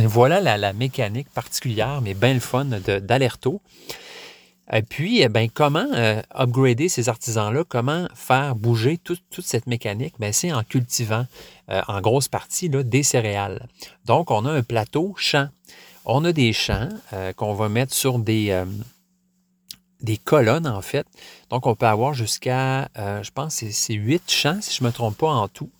Voilà 0.00 0.56
la, 0.56 0.72
mécanique 0.72 1.28
particulière, 1.30 2.00
mais 2.02 2.14
bien 2.14 2.34
le 2.34 2.40
fun 2.40 2.64
d'Alerto. 2.64 3.60
Et 4.72 4.82
puis, 4.82 5.20
eh 5.20 5.28
ben, 5.28 5.48
comment 5.52 5.86
euh, 5.94 6.22
upgrader 6.34 6.88
ces 6.88 7.08
artisans-là? 7.08 7.64
Comment 7.68 8.06
faire 8.14 8.54
bouger 8.54 8.96
toute 8.96 9.20
cette 9.40 9.66
mécanique? 9.66 10.14
Ben, 10.18 10.32
c'est 10.32 10.52
en 10.52 10.62
cultivant 10.62 11.26
euh, 11.68 11.82
en 11.88 12.00
grosse 12.00 12.28
partie 12.28 12.68
là, 12.68 12.82
des 12.82 13.02
céréales. 13.02 13.66
Donc, 14.06 14.30
on 14.30 14.46
a 14.46 14.52
un 14.52 14.62
plateau 14.62 15.14
champ. 15.16 15.48
On 16.04 16.24
a 16.24 16.32
des 16.32 16.52
champs 16.52 16.88
euh, 17.12 17.32
qu'on 17.32 17.54
va 17.54 17.68
mettre 17.68 17.94
sur 17.94 18.18
des, 18.18 18.50
euh, 18.50 18.64
des 20.00 20.16
colonnes, 20.16 20.66
en 20.66 20.82
fait. 20.82 21.06
Donc, 21.50 21.66
on 21.66 21.74
peut 21.74 21.86
avoir 21.86 22.12
jusqu'à, 22.12 22.88
euh, 22.98 23.22
je 23.22 23.30
pense, 23.30 23.54
c'est 23.54 23.94
huit 23.94 24.30
champs, 24.30 24.60
si 24.60 24.76
je 24.76 24.82
ne 24.82 24.88
me 24.88 24.92
trompe 24.92 25.16
pas, 25.16 25.30
en 25.30 25.48
tout. 25.48 25.70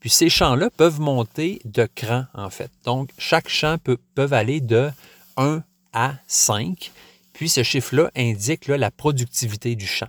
Puis 0.00 0.10
ces 0.10 0.30
champs-là 0.30 0.70
peuvent 0.70 1.00
monter 1.00 1.60
de 1.64 1.86
cran, 1.94 2.24
en 2.34 2.50
fait. 2.50 2.70
Donc, 2.84 3.10
chaque 3.18 3.48
champ 3.48 3.76
peut 3.78 4.28
aller 4.30 4.60
de 4.60 4.90
1 5.36 5.62
à 5.92 6.14
5. 6.26 6.92
Puis 7.32 7.48
ce 7.48 7.62
chiffre-là 7.62 8.10
indique 8.16 8.68
la 8.68 8.90
productivité 8.90 9.74
du 9.74 9.86
champ. 9.86 10.08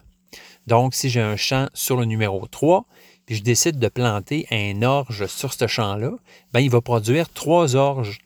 Donc, 0.68 0.94
si 0.94 1.10
j'ai 1.10 1.22
un 1.22 1.36
champ 1.36 1.68
sur 1.74 1.98
le 1.98 2.06
numéro 2.06 2.46
3, 2.48 2.86
puis 3.26 3.36
je 3.36 3.44
décide 3.44 3.80
de 3.80 3.88
planter 3.90 4.48
un 4.52 4.82
orge 4.82 5.28
sur 5.28 5.54
ce 5.54 5.68
champ-là, 5.68 6.12
ben, 6.54 6.62
il 6.62 6.70
va 6.70 6.80
produire 6.80 7.30
trois 7.30 7.76
orges 7.76 8.20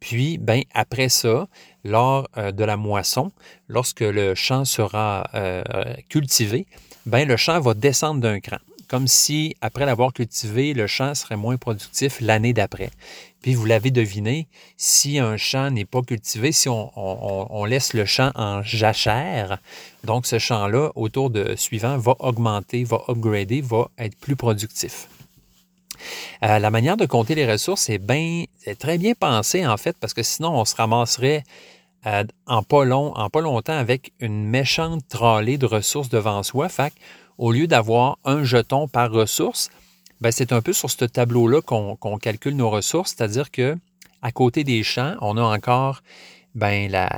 puis, 0.00 0.38
ben, 0.38 0.62
après 0.74 1.08
ça, 1.08 1.48
lors 1.84 2.28
euh, 2.36 2.52
de 2.52 2.64
la 2.64 2.76
moisson, 2.76 3.32
lorsque 3.68 4.00
le 4.00 4.34
champ 4.34 4.64
sera 4.64 5.28
euh, 5.34 5.62
cultivé, 6.08 6.66
ben, 7.06 7.26
le 7.26 7.36
champ 7.36 7.58
va 7.60 7.74
descendre 7.74 8.20
d'un 8.20 8.40
cran. 8.40 8.58
Comme 8.88 9.08
si, 9.08 9.56
après 9.60 9.84
l'avoir 9.84 10.12
cultivé, 10.12 10.72
le 10.72 10.86
champ 10.86 11.14
serait 11.14 11.36
moins 11.36 11.56
productif 11.56 12.20
l'année 12.20 12.52
d'après. 12.52 12.90
Puis, 13.42 13.54
vous 13.54 13.64
l'avez 13.64 13.90
deviné, 13.90 14.46
si 14.76 15.18
un 15.18 15.36
champ 15.36 15.70
n'est 15.70 15.84
pas 15.84 16.02
cultivé, 16.02 16.52
si 16.52 16.68
on, 16.68 17.64
laisse 17.64 17.94
le 17.94 18.04
champ 18.04 18.30
en 18.36 18.62
jachère, 18.62 19.58
donc 20.04 20.26
ce 20.26 20.38
champ-là, 20.38 20.92
autour 20.94 21.30
de 21.30 21.56
suivant, 21.56 21.98
va 21.98 22.14
augmenter, 22.20 22.84
va 22.84 23.02
upgrader, 23.08 23.60
va 23.60 23.88
être 23.98 24.16
plus 24.16 24.36
productif. 24.36 25.08
Euh, 26.42 26.58
la 26.58 26.70
manière 26.70 26.96
de 26.96 27.06
compter 27.06 27.34
les 27.34 27.50
ressources 27.50 27.88
est, 27.88 27.98
bien, 27.98 28.44
très 28.78 28.98
bien 28.98 29.14
pensée, 29.14 29.66
en 29.66 29.76
fait, 29.76 29.96
parce 29.98 30.14
que 30.14 30.22
sinon, 30.22 30.58
on 30.58 30.64
se 30.64 30.74
ramasserait 30.76 31.44
euh, 32.06 32.24
en, 32.46 32.62
pas 32.62 32.86
en 32.86 33.30
pas 33.30 33.40
longtemps 33.40 33.76
avec 33.76 34.12
une 34.20 34.44
méchante 34.44 35.02
tralée 35.08 35.58
de 35.58 35.66
ressources 35.66 36.08
devant 36.08 36.42
soi. 36.42 36.68
Au 37.38 37.52
lieu 37.52 37.66
d'avoir 37.66 38.18
un 38.24 38.44
jeton 38.44 38.88
par 38.88 39.10
ressource, 39.10 39.70
ben, 40.20 40.30
c'est 40.30 40.52
un 40.52 40.62
peu 40.62 40.72
sur 40.72 40.90
ce 40.90 41.04
tableau-là 41.04 41.60
qu'on 41.60 42.18
calcule 42.18 42.56
nos 42.56 42.70
ressources, 42.70 43.14
c'est-à-dire 43.16 43.50
que 43.50 43.76
à 44.22 44.32
côté 44.32 44.64
des 44.64 44.82
champs, 44.82 45.14
on 45.20 45.36
a 45.36 45.42
encore 45.42 46.02
ben, 46.54 46.90
la, 46.90 47.10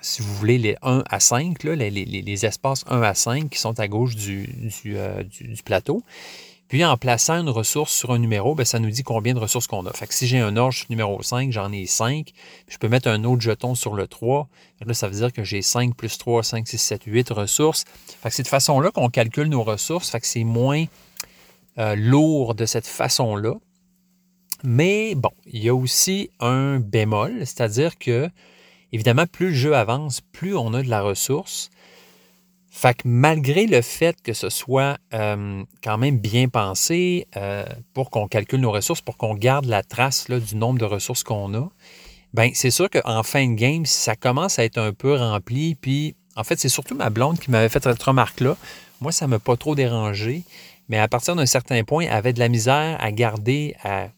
si 0.00 0.22
vous 0.22 0.34
voulez, 0.34 0.56
les 0.56 0.76
1 0.82 1.04
à 1.10 1.20
5, 1.20 1.62
les, 1.64 2.46
espaces 2.46 2.84
1 2.88 3.02
à 3.02 3.14
5 3.14 3.50
qui 3.50 3.58
sont 3.58 3.78
à 3.78 3.88
gauche 3.88 4.16
du, 4.16 4.46
du 4.82 4.96
euh, 4.96 5.22
plateau. 5.64 6.02
Puis 6.68 6.84
en 6.84 6.96
plaçant 6.96 7.34
une 7.34 7.50
ressource 7.50 7.92
sur 7.92 8.12
un 8.12 8.18
numéro, 8.18 8.54
bien, 8.54 8.64
ça 8.64 8.78
nous 8.78 8.90
dit 8.90 9.02
combien 9.02 9.34
de 9.34 9.38
ressources 9.38 9.66
qu'on 9.66 9.84
a. 9.86 9.92
Fait 9.92 10.06
que 10.06 10.14
si 10.14 10.26
j'ai 10.26 10.38
un 10.38 10.56
orge 10.56 10.86
numéro 10.88 11.22
5, 11.22 11.52
j'en 11.52 11.70
ai 11.72 11.86
5. 11.86 12.32
je 12.68 12.78
peux 12.78 12.88
mettre 12.88 13.08
un 13.08 13.22
autre 13.24 13.42
jeton 13.42 13.74
sur 13.74 13.94
le 13.94 14.06
3. 14.06 14.48
Là, 14.84 14.94
ça 14.94 15.08
veut 15.08 15.14
dire 15.14 15.32
que 15.32 15.44
j'ai 15.44 15.62
5 15.62 15.94
plus 15.94 16.16
3, 16.16 16.42
5, 16.42 16.66
6, 16.66 16.78
7, 16.78 17.02
8 17.04 17.30
ressources. 17.30 17.84
Fait 18.22 18.30
que 18.30 18.34
c'est 18.34 18.42
de 18.42 18.48
façon-là 18.48 18.90
qu'on 18.90 19.10
calcule 19.10 19.48
nos 19.48 19.62
ressources. 19.62 20.10
Fait 20.10 20.20
que 20.20 20.26
c'est 20.26 20.44
moins 20.44 20.86
euh, 21.78 21.96
lourd 21.96 22.54
de 22.54 22.66
cette 22.66 22.86
façon-là. 22.86 23.54
Mais 24.62 25.14
bon, 25.14 25.32
il 25.46 25.62
y 25.62 25.68
a 25.68 25.74
aussi 25.74 26.30
un 26.40 26.78
bémol, 26.78 27.40
c'est-à-dire 27.40 27.98
que, 27.98 28.30
évidemment, 28.92 29.26
plus 29.26 29.48
le 29.48 29.54
jeu 29.54 29.76
avance, 29.76 30.22
plus 30.22 30.56
on 30.56 30.72
a 30.72 30.82
de 30.82 30.88
la 30.88 31.02
ressource. 31.02 31.68
Fait 32.76 32.94
que 32.94 33.02
malgré 33.04 33.66
le 33.66 33.82
fait 33.82 34.20
que 34.20 34.32
ce 34.32 34.48
soit 34.48 34.98
euh, 35.14 35.62
quand 35.80 35.96
même 35.96 36.18
bien 36.18 36.48
pensé 36.48 37.28
euh, 37.36 37.64
pour 37.94 38.10
qu'on 38.10 38.26
calcule 38.26 38.60
nos 38.60 38.72
ressources, 38.72 39.00
pour 39.00 39.16
qu'on 39.16 39.34
garde 39.34 39.66
la 39.66 39.84
trace 39.84 40.28
du 40.28 40.56
nombre 40.56 40.80
de 40.80 40.84
ressources 40.84 41.22
qu'on 41.22 41.54
a, 41.54 41.68
ben 42.34 42.50
c'est 42.52 42.72
sûr 42.72 42.90
qu'en 42.90 43.22
fin 43.22 43.46
de 43.46 43.54
game, 43.54 43.86
ça 43.86 44.16
commence 44.16 44.58
à 44.58 44.64
être 44.64 44.78
un 44.78 44.92
peu 44.92 45.14
rempli, 45.14 45.76
puis 45.76 46.16
En 46.34 46.42
fait, 46.42 46.58
c'est 46.58 46.68
surtout 46.68 46.96
ma 46.96 47.10
blonde 47.10 47.38
qui 47.38 47.52
m'avait 47.52 47.68
fait 47.68 47.84
cette 47.84 48.02
remarque-là. 48.02 48.56
Moi, 49.00 49.12
ça 49.12 49.26
ne 49.26 49.30
m'a 49.30 49.38
pas 49.38 49.56
trop 49.56 49.76
dérangé, 49.76 50.42
mais 50.88 50.98
à 50.98 51.06
partir 51.06 51.36
d'un 51.36 51.46
certain 51.46 51.84
point, 51.84 52.06
elle 52.06 52.12
avait 52.12 52.32
de 52.32 52.40
la 52.40 52.48
misère 52.48 52.96
à 53.00 53.12
garder, 53.12 53.76
à, 53.84 54.08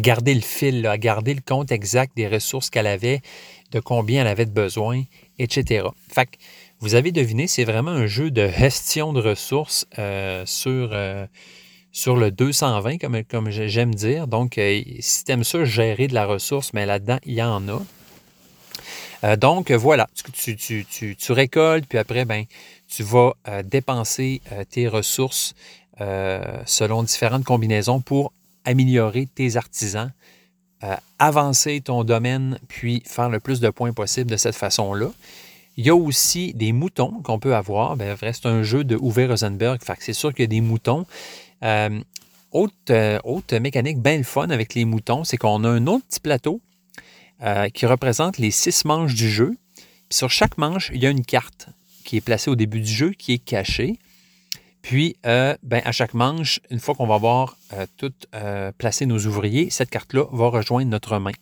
garder 0.00 0.34
le 0.34 0.40
fil, 0.40 0.86
à 0.86 0.98
garder 0.98 1.34
le 1.34 1.40
compte 1.44 1.72
exact 1.72 2.16
des 2.16 2.28
ressources 2.28 2.70
qu'elle 2.70 2.86
avait, 2.86 3.22
de 3.72 3.80
combien 3.80 4.20
elle 4.20 4.28
avait 4.28 4.46
de 4.46 4.52
besoin, 4.52 5.02
etc. 5.40 5.88
Fait 6.12 6.26
que, 6.26 6.36
vous 6.84 6.94
avez 6.94 7.12
deviné, 7.12 7.46
c'est 7.46 7.64
vraiment 7.64 7.92
un 7.92 8.06
jeu 8.06 8.30
de 8.30 8.46
gestion 8.46 9.14
de 9.14 9.20
ressources 9.22 9.86
euh, 9.98 10.44
sur, 10.44 10.90
euh, 10.92 11.26
sur 11.92 12.14
le 12.14 12.30
220, 12.30 12.98
comme, 12.98 13.24
comme 13.24 13.48
j'aime 13.48 13.94
dire. 13.94 14.26
Donc, 14.26 14.58
euh, 14.58 14.82
si 15.00 15.24
tu 15.24 15.32
aimes 15.32 15.44
ça, 15.44 15.64
gérer 15.64 16.08
de 16.08 16.14
la 16.14 16.26
ressource, 16.26 16.74
mais 16.74 16.84
là-dedans, 16.84 17.18
il 17.24 17.32
y 17.32 17.42
en 17.42 17.62
a. 17.70 19.36
donc, 19.36 19.70
voilà, 19.70 20.06
tu, 20.34 20.56
tu, 20.56 20.84
tu, 20.84 21.32
récoltes, 21.32 21.86
puis 21.88 21.96
après, 21.96 22.26
ben, 22.26 22.44
tu 22.86 23.02
vas 23.02 23.32
dépenser 23.64 24.42
tes 24.68 24.86
ressources 24.86 25.54
selon 25.98 27.02
différentes 27.02 27.44
combinaisons 27.44 28.02
pour 28.02 28.30
améliorer 28.66 29.26
tes 29.34 29.56
artisans, 29.56 30.12
avancer 31.18 31.80
ton 31.80 32.04
domaine, 32.04 32.58
puis 32.68 33.02
faire 33.06 33.30
le 33.30 33.40
plus 33.40 33.60
de 33.60 33.70
points 33.70 33.94
possible 33.94 34.30
de 34.30 34.36
cette 34.36 34.56
façon-là. 34.56 35.08
Il 35.76 35.84
y 35.84 35.90
a 35.90 35.96
aussi 35.96 36.54
des 36.54 36.72
moutons 36.72 37.20
qu'on 37.22 37.38
peut 37.38 37.54
avoir. 37.54 37.96
Ben, 37.96 38.16
c'est 38.20 38.46
un 38.46 38.62
jeu 38.62 38.84
de 38.84 38.96
Uwe 38.96 39.28
Rosenberg. 39.28 39.80
c'est 39.98 40.12
sûr 40.12 40.32
qu'il 40.32 40.42
y 40.42 40.44
a 40.44 40.48
des 40.48 40.60
moutons. 40.60 41.06
Euh, 41.64 42.00
euh, 42.90 43.18
autre, 43.24 43.56
mécanique 43.56 44.00
bien 44.00 44.22
fun 44.22 44.50
avec 44.50 44.74
les 44.74 44.84
moutons, 44.84 45.24
c'est 45.24 45.36
qu'on 45.36 45.64
a 45.64 45.68
un 45.68 45.86
autre 45.88 46.04
petit 46.06 46.20
plateau 46.20 46.60
euh, 47.42 47.68
qui 47.70 47.86
représente 47.86 48.38
les 48.38 48.52
six 48.52 48.84
manches 48.84 49.14
du 49.14 49.28
jeu. 49.28 49.56
Sur 50.10 50.30
chaque 50.30 50.58
manche, 50.58 50.92
il 50.94 51.02
y 51.02 51.06
a 51.06 51.10
une 51.10 51.24
carte 51.24 51.68
qui 52.04 52.18
est 52.18 52.20
placée 52.20 52.50
au 52.50 52.56
début 52.56 52.80
du 52.80 52.92
jeu, 52.92 53.10
qui 53.10 53.32
est 53.32 53.38
cachée. 53.38 53.98
Puis, 54.82 55.16
ben, 55.24 55.80
à 55.86 55.92
chaque 55.92 56.12
manche, 56.12 56.60
une 56.70 56.78
fois 56.78 56.94
qu'on 56.94 57.06
va 57.06 57.14
avoir 57.14 57.56
tout 57.96 58.12
placé 58.76 59.06
nos 59.06 59.18
ouvriers, 59.24 59.70
cette 59.70 59.88
carte-là 59.88 60.26
va 60.30 60.48
rejoindre 60.48 60.90
notre 60.90 61.18
main. 61.18 61.32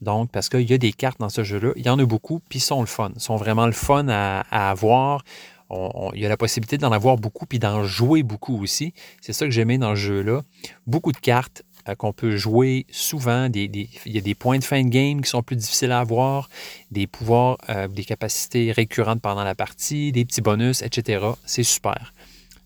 Donc, 0.00 0.30
parce 0.30 0.48
qu'il 0.48 0.68
y 0.68 0.72
a 0.72 0.78
des 0.78 0.92
cartes 0.92 1.20
dans 1.20 1.28
ce 1.28 1.44
jeu-là, 1.44 1.72
il 1.76 1.84
y 1.84 1.90
en 1.90 1.98
a 1.98 2.04
beaucoup, 2.04 2.40
puis 2.48 2.58
ils 2.58 2.62
sont 2.62 2.80
le 2.80 2.86
fun. 2.86 3.10
Ils 3.14 3.20
sont 3.20 3.36
vraiment 3.36 3.66
le 3.66 3.72
fun 3.72 4.06
à, 4.08 4.70
avoir. 4.70 5.22
il 5.70 6.20
y 6.20 6.26
a 6.26 6.28
la 6.28 6.36
possibilité 6.36 6.78
d'en 6.78 6.92
avoir 6.92 7.16
beaucoup, 7.16 7.46
puis 7.46 7.58
d'en 7.58 7.84
jouer 7.84 8.22
beaucoup 8.22 8.62
aussi. 8.62 8.94
C'est 9.20 9.32
ça 9.32 9.44
que 9.44 9.50
j'aimais 9.50 9.78
dans 9.78 9.90
ce 9.90 10.00
jeu-là. 10.00 10.42
Beaucoup 10.86 11.12
de 11.12 11.18
cartes 11.18 11.64
euh, 11.88 11.94
qu'on 11.94 12.12
peut 12.12 12.36
jouer 12.36 12.86
souvent. 12.90 13.48
il 13.54 13.88
y 14.06 14.18
a 14.18 14.20
des 14.20 14.34
points 14.34 14.58
de 14.58 14.64
fin 14.64 14.82
de 14.82 14.88
game 14.88 15.20
qui 15.20 15.28
sont 15.28 15.42
plus 15.42 15.56
difficiles 15.56 15.92
à 15.92 16.00
avoir, 16.00 16.48
des 16.90 17.06
pouvoirs, 17.06 17.58
euh, 17.68 17.88
des 17.88 18.04
capacités 18.04 18.72
récurrentes 18.72 19.20
pendant 19.20 19.44
la 19.44 19.54
partie, 19.54 20.12
des 20.12 20.24
petits 20.24 20.40
bonus, 20.40 20.82
etc. 20.82 21.24
C'est 21.44 21.62
super. 21.62 22.14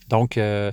Donc, 0.08 0.38
euh, 0.38 0.70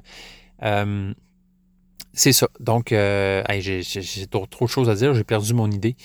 c'est 2.14 2.34
ça. 2.34 2.47
Donc, 2.59 2.89
j'ai 2.89 4.28
trop, 4.30 4.45
trop 4.45 4.66
de 4.66 4.70
choses 4.70 4.89
à 4.89 4.95
dire. 4.95 5.14
J'ai 5.16 5.24
perdu 5.24 5.53
mon 5.53 5.72
idée. 5.72 5.95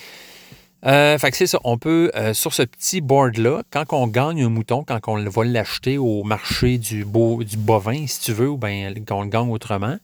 Euh, 0.87 1.19
fait 1.19 1.33
que 1.33 1.37
c'est 1.37 1.49
ça. 1.49 1.59
On 1.65 1.79
peut, 1.79 2.13
euh, 2.15 2.33
sur 2.33 2.55
ce 2.55 2.63
petit 2.63 3.01
board-là, 3.01 3.63
quand 3.71 3.93
on 3.93 4.07
gagne 4.07 4.45
un 4.45 4.49
mouton, 4.49 4.85
quand 4.85 5.01
on 5.09 5.17
va 5.29 5.45
l'acheter 5.45 5.99
au 5.99 6.23
marché 6.23 6.79
du, 6.79 7.05
du 7.05 7.57
bovin, 7.57 8.07
si 8.07 8.21
tu 8.21 8.33
veux, 8.33 8.49
ou 8.49 8.57
bien 8.57 8.95
qu'on 9.07 9.23
le 9.23 9.29
gagne 9.29 9.51
autrement, 9.51 9.97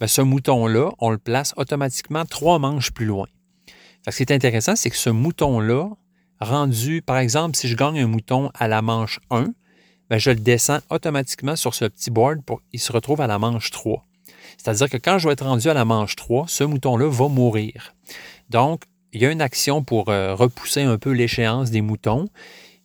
ben, 0.00 0.06
ce 0.06 0.22
mouton-là, 0.22 0.90
on 1.00 1.10
le 1.10 1.18
place 1.18 1.52
automatiquement 1.58 2.24
trois 2.24 2.58
manches 2.58 2.92
plus 2.92 3.04
loin. 3.04 3.26
Fait 4.04 4.10
que 4.10 4.12
ce 4.12 4.16
qui 4.16 4.22
est 4.22 4.34
intéressant, 4.34 4.74
c'est 4.74 4.88
que 4.88 4.96
ce 4.96 5.10
mouton-là, 5.10 5.90
rendu, 6.40 7.02
par 7.02 7.18
exemple, 7.18 7.56
si 7.56 7.68
je 7.68 7.76
gagne 7.76 8.00
un 8.00 8.06
mouton 8.06 8.50
à 8.54 8.68
la 8.68 8.80
manche 8.80 9.20
1, 9.30 9.48
ben, 10.08 10.18
je 10.18 10.30
le 10.30 10.36
descends 10.36 10.80
automatiquement 10.90 11.56
sur 11.56 11.74
ce 11.74 11.84
petit 11.84 12.10
board 12.10 12.42
pour 12.42 12.62
qu'il 12.70 12.80
se 12.80 12.90
retrouve 12.90 13.20
à 13.20 13.26
la 13.26 13.38
manche 13.38 13.70
3. 13.70 14.02
C'est-à-dire 14.56 14.88
que 14.88 14.96
quand 14.96 15.18
je 15.18 15.28
vais 15.28 15.34
être 15.34 15.44
rendu 15.44 15.68
à 15.68 15.74
la 15.74 15.84
manche 15.84 16.16
3, 16.16 16.46
ce 16.48 16.64
mouton-là 16.64 17.08
va 17.08 17.28
mourir. 17.28 17.94
Donc, 18.50 18.82
il 19.12 19.20
y 19.20 19.26
a 19.26 19.30
une 19.30 19.42
action 19.42 19.82
pour 19.82 20.08
euh, 20.08 20.34
repousser 20.34 20.82
un 20.82 20.98
peu 20.98 21.10
l'échéance 21.10 21.70
des 21.70 21.82
moutons. 21.82 22.28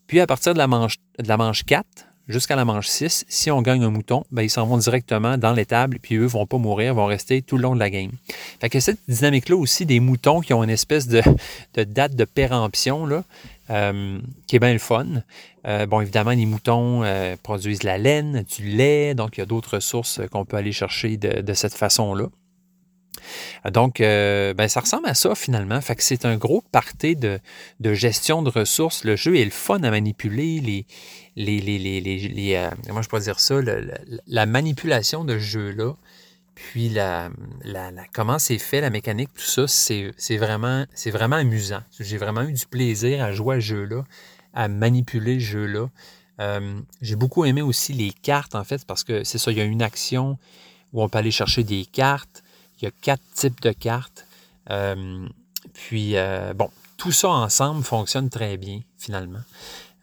Puis 0.08 0.20
à 0.20 0.28
partir 0.28 0.54
de 0.54 0.58
la 0.58 0.68
manche, 0.68 0.98
de 1.20 1.28
la 1.28 1.38
manche 1.38 1.64
4 1.64 1.86
jusqu'à 2.28 2.58
la 2.58 2.66
manche 2.66 2.88
6, 2.88 3.26
si 3.30 3.52
on 3.52 3.62
gagne 3.62 3.84
un 3.84 3.90
mouton, 3.90 4.26
ben, 4.32 4.42
ils 4.42 4.50
s'en 4.50 4.66
vont 4.66 4.78
directement 4.78 5.38
dans 5.38 5.54
l'étable, 5.54 6.00
puis 6.02 6.16
eux 6.16 6.24
ne 6.24 6.28
vont 6.28 6.46
pas 6.46 6.58
mourir, 6.58 6.94
vont 6.94 7.06
rester 7.06 7.42
tout 7.42 7.56
le 7.56 7.64
long 7.64 7.74
de 7.74 7.80
la 7.80 7.90
game. 7.90 8.12
Fait 8.60 8.70
que 8.70 8.82
cette 8.82 9.00
dynamique-là 9.08 9.56
aussi 9.56 9.86
des 9.86 10.02
moutons 10.02 10.42
qui 10.42 10.54
ont 10.54 10.62
une 10.62 10.70
espèce 10.70 11.08
de, 11.08 11.22
date 11.76 12.16
de 12.16 12.26
péremption, 12.26 13.06
là, 13.06 13.24
euh, 13.70 14.20
qui 14.46 14.58
est 14.58 14.60
bien 14.60 14.74
le 14.74 14.80
fun. 14.80 15.06
Euh, 15.66 15.86
bon, 15.86 16.02
évidemment, 16.02 16.32
les 16.32 16.46
moutons 16.46 17.04
produisent 17.44 17.80
de 17.80 17.86
la 17.86 17.98
laine, 17.98 18.44
du 18.58 18.66
lait, 18.66 19.16
donc 19.16 19.38
il 19.38 19.40
y 19.40 19.44
a 19.44 19.46
d'autres 19.46 19.76
ressources 19.76 20.20
qu'on 20.30 20.44
peut 20.44 20.58
aller 20.58 20.74
chercher 20.74 21.16
de 21.16 21.54
cette 21.54 21.76
façon-là. 21.76 22.28
Donc, 23.72 24.02
euh, 24.02 24.54
ben, 24.54 24.68
ça 24.68 24.80
ressemble 24.80 25.08
à 25.08 25.14
ça 25.14 25.36
finalement. 25.36 25.80
Fait 25.82 25.96
c'est 26.00 26.26
un 26.26 26.38
gros 26.38 26.64
party 26.72 27.16
de, 27.16 27.40
gestion 27.94 28.42
de 28.42 28.50
ressources. 28.50 29.04
Le 29.04 29.16
jeu 29.16 29.38
est 29.38 29.46
le 29.46 29.52
fun 29.52 29.82
à 29.84 29.92
manipuler. 29.92 30.60
Les, 30.60 30.86
les, 31.36 31.62
les, 31.62 31.80
les, 32.00 32.56
euh, 32.56 32.70
comment 32.88 33.02
je 33.02 33.10
peux 33.10 33.20
dire 33.20 33.40
ça? 33.40 33.56
la 34.28 34.46
manipulation 34.46 35.24
de 35.24 35.34
ce 35.34 35.44
jeu-là, 35.44 35.94
puis 36.58 36.90
la, 36.90 37.30
comment 38.14 38.40
c'est 38.40 38.58
fait, 38.58 38.82
la 38.82 38.90
mécanique, 38.90 39.30
tout 39.36 39.42
ça, 39.42 39.68
c'est 39.68 40.38
vraiment, 40.38 40.86
vraiment 41.06 41.36
amusant. 41.36 41.82
J'ai 42.00 42.18
vraiment 42.18 42.42
eu 42.42 42.54
du 42.54 42.66
plaisir 42.66 43.24
à 43.24 43.32
jouer 43.32 43.58
à 43.58 43.60
ce 43.60 43.66
jeu-là, 43.66 44.04
à 44.54 44.68
manipuler 44.68 45.40
ce 45.40 45.46
jeu-là. 45.46 45.90
Euh, 46.40 46.80
j'ai 47.02 47.16
beaucoup 47.16 47.46
aimé 47.46 47.62
aussi 47.62 47.94
les 47.94 48.12
cartes, 48.12 48.56
en 48.56 48.64
fait, 48.64 48.86
parce 48.86 49.04
que 49.04 49.24
c'est 49.24 49.38
ça, 49.38 49.52
il 49.52 49.58
y 49.58 49.62
a 49.62 49.66
une 49.66 49.84
action 49.84 50.38
où 50.94 51.04
on 51.04 51.10
peut 51.10 51.20
aller 51.20 51.32
chercher 51.32 51.64
des 51.64 51.86
cartes. 51.86 52.44
Il 52.82 52.86
y 52.86 52.88
a 52.88 52.92
quatre 53.02 53.24
types 53.34 53.62
de 53.62 53.72
cartes. 53.72 54.26
Euh, 54.70 55.28
puis, 55.74 56.18
euh, 56.18 56.54
bon, 56.54 56.70
tout 56.98 57.12
ça 57.12 57.30
ensemble 57.30 57.84
fonctionne 57.84 58.30
très 58.30 58.58
bien, 58.58 58.82
finalement. 58.98 59.40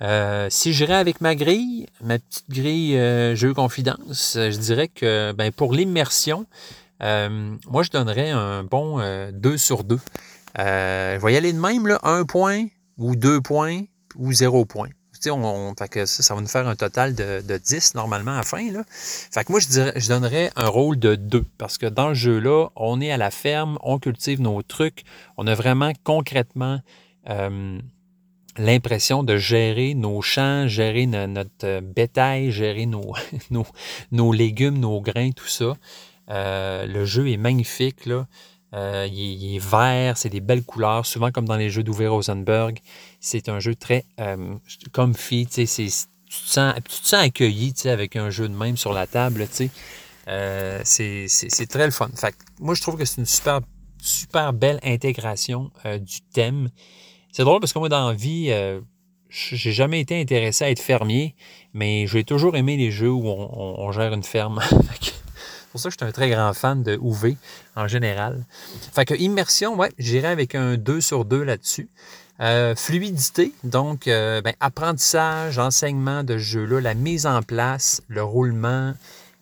Euh, 0.02 0.48
si 0.50 0.72
j'irais 0.72 0.94
avec 0.94 1.20
ma 1.20 1.34
grille, 1.34 1.86
ma 2.00 2.18
petite 2.18 2.50
grille 2.50 3.36
jeu 3.36 3.54
confidence, 3.54 4.36
je 4.36 4.58
dirais 4.58 4.88
que 4.88 5.32
ben, 5.32 5.52
pour 5.52 5.72
l'immersion, 5.72 6.46
moi, 7.00 7.82
je 7.82 7.90
donnerais 7.90 8.30
un 8.30 8.64
bon 8.64 9.00
2 9.32 9.58
sur 9.58 9.84
2. 9.84 9.98
je 10.56 11.24
vais 11.24 11.32
y 11.32 11.36
aller 11.36 11.52
de 11.52 11.60
même, 11.60 11.86
là, 11.86 12.00
1 12.02 12.24
point 12.24 12.66
ou 12.98 13.14
2 13.14 13.40
points 13.40 13.82
ou 14.16 14.32
0 14.32 14.64
point 14.64 14.88
que 15.88 16.06
ça, 16.06 16.34
va 16.34 16.40
nous 16.40 16.46
faire 16.46 16.68
un 16.68 16.76
total 16.76 17.14
de, 17.14 17.56
10 17.56 17.94
normalement 17.94 18.32
à 18.32 18.38
la 18.38 18.42
fin. 18.42 18.70
Là. 18.72 18.82
Fait 18.88 19.48
moi, 19.48 19.60
je, 19.60 20.08
donnerais 20.08 20.50
un 20.56 20.68
rôle 20.68 20.98
de 20.98 21.14
2 21.14 21.44
parce 21.58 21.78
que 21.78 21.86
dans 21.86 22.08
le 22.08 22.14
jeu-là, 22.14 22.68
on 22.76 23.00
est 23.00 23.10
à 23.10 23.16
la 23.16 23.30
ferme, 23.30 23.78
on 23.82 23.98
cultive 23.98 24.40
nos 24.40 24.62
trucs, 24.62 25.04
on 25.36 25.46
a 25.46 25.54
vraiment 25.54 25.92
concrètement 26.04 26.80
euh, 27.28 27.78
l'impression 28.56 29.22
de 29.22 29.36
gérer 29.36 29.94
nos 29.94 30.22
champs, 30.22 30.68
gérer 30.68 31.06
notre 31.06 31.80
bétail, 31.80 32.50
gérer 32.50 32.86
nos, 32.86 33.14
nos, 34.10 34.32
légumes, 34.32 34.78
nos 34.78 35.00
grains, 35.00 35.30
tout 35.30 35.48
ça. 35.48 35.74
Euh, 36.30 36.86
le 36.86 37.04
jeu 37.04 37.30
est 37.30 37.36
magnifique. 37.36 38.08
Euh, 38.74 39.06
il, 39.10 39.54
est, 39.54 39.58
vert, 39.58 40.18
c'est 40.18 40.30
des 40.30 40.40
belles 40.40 40.64
couleurs, 40.64 41.06
souvent 41.06 41.30
comme 41.30 41.44
dans 41.44 41.56
les 41.56 41.70
jeux 41.70 41.84
d'Uwe 41.84 42.08
Rosenberg. 42.08 42.80
C'est 43.20 43.48
un 43.48 43.60
jeu 43.60 43.74
très 43.74 44.04
euh, 44.20 44.54
comfy, 44.92 45.46
tu, 45.46 45.64
te 45.64 45.70
sens, 45.70 46.08
tu 46.28 46.94
sens 47.02 47.14
accueilli 47.14 47.72
avec 47.84 48.16
un 48.16 48.30
jeu 48.30 48.48
de 48.48 48.54
même 48.54 48.76
sur 48.76 48.92
la 48.92 49.06
table. 49.06 49.46
Euh, 50.26 50.80
c'est 50.84 51.66
très 51.68 51.84
le 51.84 51.92
fun. 51.92 52.08
Fait, 52.16 52.34
moi, 52.58 52.74
je 52.74 52.82
trouve 52.82 52.96
que 52.96 53.04
c'est 53.04 53.20
une 53.20 53.26
super, 53.26 53.60
super 54.02 54.52
belle 54.52 54.80
intégration 54.82 55.70
euh, 55.86 55.98
du 55.98 56.20
thème. 56.32 56.68
C'est 57.30 57.44
drôle 57.44 57.60
parce 57.60 57.72
que 57.72 57.78
moi, 57.78 57.88
dans 57.88 58.08
la 58.08 58.14
vie, 58.14 58.52
j'ai 59.28 59.72
jamais 59.72 60.00
été 60.00 60.20
intéressé 60.20 60.64
à 60.64 60.70
être 60.70 60.80
fermier, 60.80 61.34
mais 61.72 62.06
j'ai 62.06 62.24
toujours 62.24 62.56
aimé 62.56 62.76
les 62.76 62.92
jeux 62.92 63.10
où 63.10 63.26
on 63.26 63.90
gère 63.92 64.12
une 64.12 64.22
ferme. 64.22 64.60
pour 65.74 65.80
ça 65.80 65.88
que 65.88 65.94
je 65.94 65.98
suis 65.98 66.08
un 66.08 66.12
très 66.12 66.30
grand 66.30 66.52
fan 66.54 66.84
de 66.84 66.96
UV 67.02 67.36
en 67.74 67.88
général. 67.88 68.44
Fait 68.92 69.04
que 69.04 69.14
immersion, 69.14 69.74
ouais, 69.74 69.90
j'irai 69.98 70.28
avec 70.28 70.54
un 70.54 70.76
2 70.76 71.00
sur 71.00 71.24
2 71.24 71.42
là-dessus. 71.42 71.88
Euh, 72.38 72.76
fluidité, 72.76 73.52
donc 73.64 74.06
euh, 74.06 74.40
ben, 74.40 74.54
apprentissage, 74.60 75.58
enseignement 75.58 76.22
de 76.22 76.38
jeu-là, 76.38 76.80
la 76.80 76.94
mise 76.94 77.26
en 77.26 77.42
place, 77.42 78.02
le 78.06 78.22
roulement, 78.22 78.94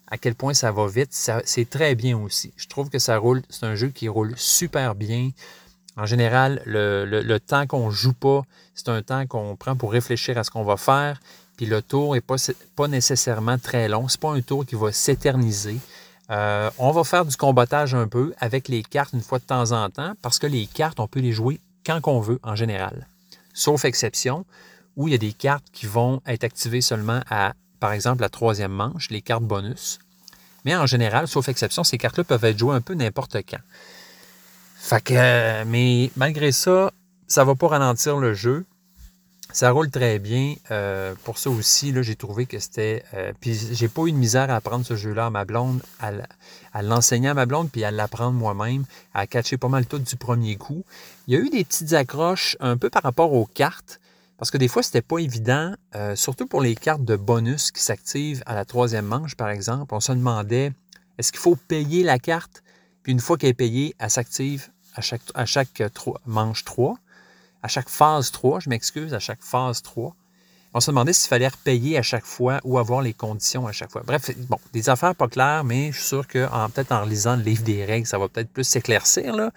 à 0.07 0.17
quel 0.17 0.35
point 0.35 0.55
ça 0.55 0.73
va 0.73 0.87
vite, 0.87 1.13
c'est 1.45 1.69
très 1.69 1.95
bien 1.95 2.17
aussi. 2.17 2.55
Je 2.57 2.67
trouve 2.67 2.89
que 2.89 2.99
ça 2.99 3.19
roule, 3.19 3.43
c'est 3.51 3.67
un 3.67 3.75
jeu 3.75 3.89
qui 3.89 4.09
roule 4.09 4.33
super 4.39 4.95
bien. 4.95 5.33
En 5.99 6.07
général, 6.07 6.63
le, 6.65 7.39
temps 7.41 7.67
qu'on 7.67 7.91
joue 7.91 8.15
pas, 8.15 8.41
c'est 8.75 8.89
un 8.89 9.03
temps 9.03 9.27
qu'on 9.27 9.55
prend 9.55 9.77
pour 9.77 9.93
réfléchir 9.93 10.39
à 10.39 10.45
ce 10.45 10.51
qu'on 10.51 10.65
va 10.65 10.79
faire. 10.79 11.21
Puis 11.59 11.67
le 11.67 11.83
tour 11.83 12.15
n'est 12.15 12.23
pas, 12.23 12.37
pas 12.75 12.89
nécessairement 12.89 13.59
très 13.59 13.87
long. 13.89 14.09
C'est 14.09 14.21
pas 14.21 14.33
un 14.33 14.41
tour 14.41 14.65
qui 14.65 14.77
va 14.77 14.93
s'éterniser. 14.93 15.77
Euh, 16.31 16.71
on 16.79 16.93
va 16.93 17.05
faire 17.05 17.25
du 17.25 17.37
combattage 17.37 17.95
un 17.95 18.07
peu 18.07 18.33
avec 18.39 18.69
les 18.69 18.83
cartes 18.83 19.13
une 19.13 19.23
fois 19.23 19.39
de 19.39 19.45
temps 19.45 19.73
en 19.73 19.91
temps 19.91 20.15
parce 20.23 20.39
que 20.39 20.47
les 20.47 20.67
cartes, 20.67 21.01
on 21.01 21.09
peut 21.09 21.21
les 21.21 21.33
jouer 21.33 21.61
quand 21.85 22.01
qu'on 22.01 22.21
veut 22.21 22.39
en 22.43 22.55
général. 22.55 23.07
Sauf 23.55 23.85
exception, 23.85 24.47
où 24.97 25.09
il 25.09 25.13
y 25.13 25.15
a 25.15 25.19
des 25.19 25.33
cartes 25.33 25.65
qui 25.73 25.87
vont 25.87 26.23
être 26.27 26.45
activées 26.45 26.81
seulement 26.81 27.21
à, 27.29 27.55
par 27.81 27.93
exemple, 27.93 28.23
la 28.23 28.29
troisième 28.29 28.73
manche, 28.73 29.11
les 29.11 29.23
cartes 29.23 29.43
bonus. 29.43 29.99
Mais 30.65 30.77
en 30.77 30.87
général, 30.87 31.27
sauf 31.29 31.49
exception, 31.49 31.85
ces 31.85 31.99
cartes-là 31.99 32.25
peuvent 32.25 32.45
être 32.45 32.59
jouées 32.59 32.77
un 32.77 32.81
peu 32.81 32.95
n'importe 32.95 33.37
quand. 33.49 33.61
Fait 34.77 35.03
que, 35.03 35.15
euh, 35.17 35.65
mais 35.67 36.11
malgré 36.17 36.53
ça, 36.53 36.93
ça 37.27 37.43
ne 37.43 37.47
va 37.47 37.55
pas 37.55 37.69
ralentir 37.69 38.19
le 38.19 38.35
jeu. 38.35 38.65
Ça 39.53 39.71
roule 39.71 39.91
très 39.91 40.19
bien. 40.19 40.55
Euh, 40.71 41.15
pour 41.25 41.37
ça 41.37 41.51
aussi, 41.51 41.95
j'ai 42.03 42.17
trouvé 42.17 42.47
que 42.47 42.59
c'était. 42.59 43.05
Euh, 43.13 43.33
puis 43.39 43.55
j'ai 43.73 43.89
pas 43.89 44.07
eu 44.07 44.13
de 44.13 44.17
misère 44.17 44.51
à 44.51 44.57
apprendre 44.57 44.87
ce 44.87 44.97
jeu-là 44.97 45.27
à 45.27 45.31
ma 45.31 45.45
blonde, 45.45 45.83
à, 46.01 46.83
l'enseigner 46.83 47.29
à 47.29 47.35
ma 47.35 47.45
blonde, 47.45 47.71
puis 47.71 47.85
à 47.85 47.91
l'apprendre 47.91 48.33
moi-même, 48.33 48.85
à 49.13 49.27
catcher 49.27 49.59
pas 49.59 49.69
mal 49.69 49.85
tout 49.85 49.99
du 49.99 50.17
premier 50.17 50.57
coup. 50.57 50.85
Il 51.27 51.35
y 51.35 51.37
a 51.37 51.41
eu 51.41 51.51
des 51.51 51.65
petites 51.65 51.93
accroches 51.93 52.57
un 52.61 52.79
peu 52.79 52.89
par 52.89 53.03
rapport 53.03 53.35
aux 53.35 53.45
cartes. 53.45 54.01
Parce 54.39 54.51
que 54.51 54.57
des 54.57 54.69
fois, 54.69 54.83
c'était 54.83 55.03
pas 55.03 55.19
évident, 55.19 55.75
euh, 55.95 56.17
surtout 56.17 56.47
pour 56.47 56.63
les 56.63 56.75
cartes 56.75 57.05
de 57.05 57.15
bonus 57.15 57.71
qui 57.71 57.83
s'activent 57.83 58.43
à 58.47 58.55
la 58.55 58.65
troisième 58.65 59.05
manche, 59.05 59.37
par 59.37 59.51
exemple. 59.51 59.95
On 59.95 60.01
se 60.01 60.13
demandait 60.13 60.73
est-ce 61.19 61.31
qu'il 61.31 61.41
faut 61.41 61.57
payer 61.57 62.03
la 62.03 62.19
carte, 62.19 62.63
puis 63.03 63.13
une 63.13 63.21
fois 63.21 63.37
qu'elle 63.37 63.51
est 63.51 63.55
payée, 63.55 63.95
elle 63.99 64.11
s'active 64.11 64.71
à 64.95 65.03
chaque, 65.03 65.21
à 65.35 65.45
chaque 65.45 65.83
manche 66.27 66.65
3 66.65 66.97
à 67.63 67.69
chaque 67.69 67.89
phase 67.89 68.31
3, 68.31 68.61
je 68.61 68.69
m'excuse, 68.69 69.15
à 69.15 69.19
chaque 69.19 69.43
phase 69.43 69.83
3. 69.83 70.15
On 70.75 70.81
se 70.81 70.91
demandait 70.91 71.13
s'il 71.13 71.29
fallait 71.29 71.49
repayer 71.49 71.99
à 71.99 72.03
chaque 72.03 72.25
fois 72.25 72.59
ou 72.65 72.79
avoir 72.79 73.03
les 73.03 73.13
conditions 73.13 73.67
à 73.67 73.73
chaque 73.73 73.91
fois. 73.91 74.03
Bref, 74.07 74.31
bon, 74.49 74.59
des 74.73 74.89
affaires 74.89 75.15
pas 75.15 75.29
claires, 75.29 75.65
mais 75.65 75.93
je 75.93 75.99
suis 75.99 76.07
sûr 76.07 76.27
que 76.27 76.47
peut-être 76.69 76.93
en 76.93 77.05
lisant 77.05 77.37
le 77.37 77.43
livre 77.43 77.63
des 77.63 77.85
règles, 77.85 78.07
ça 78.07 78.19
va 78.19 78.29
peut-être 78.29 78.51
plus 78.51 78.65
s'éclaircir. 78.65 79.37
Là. 79.37 79.51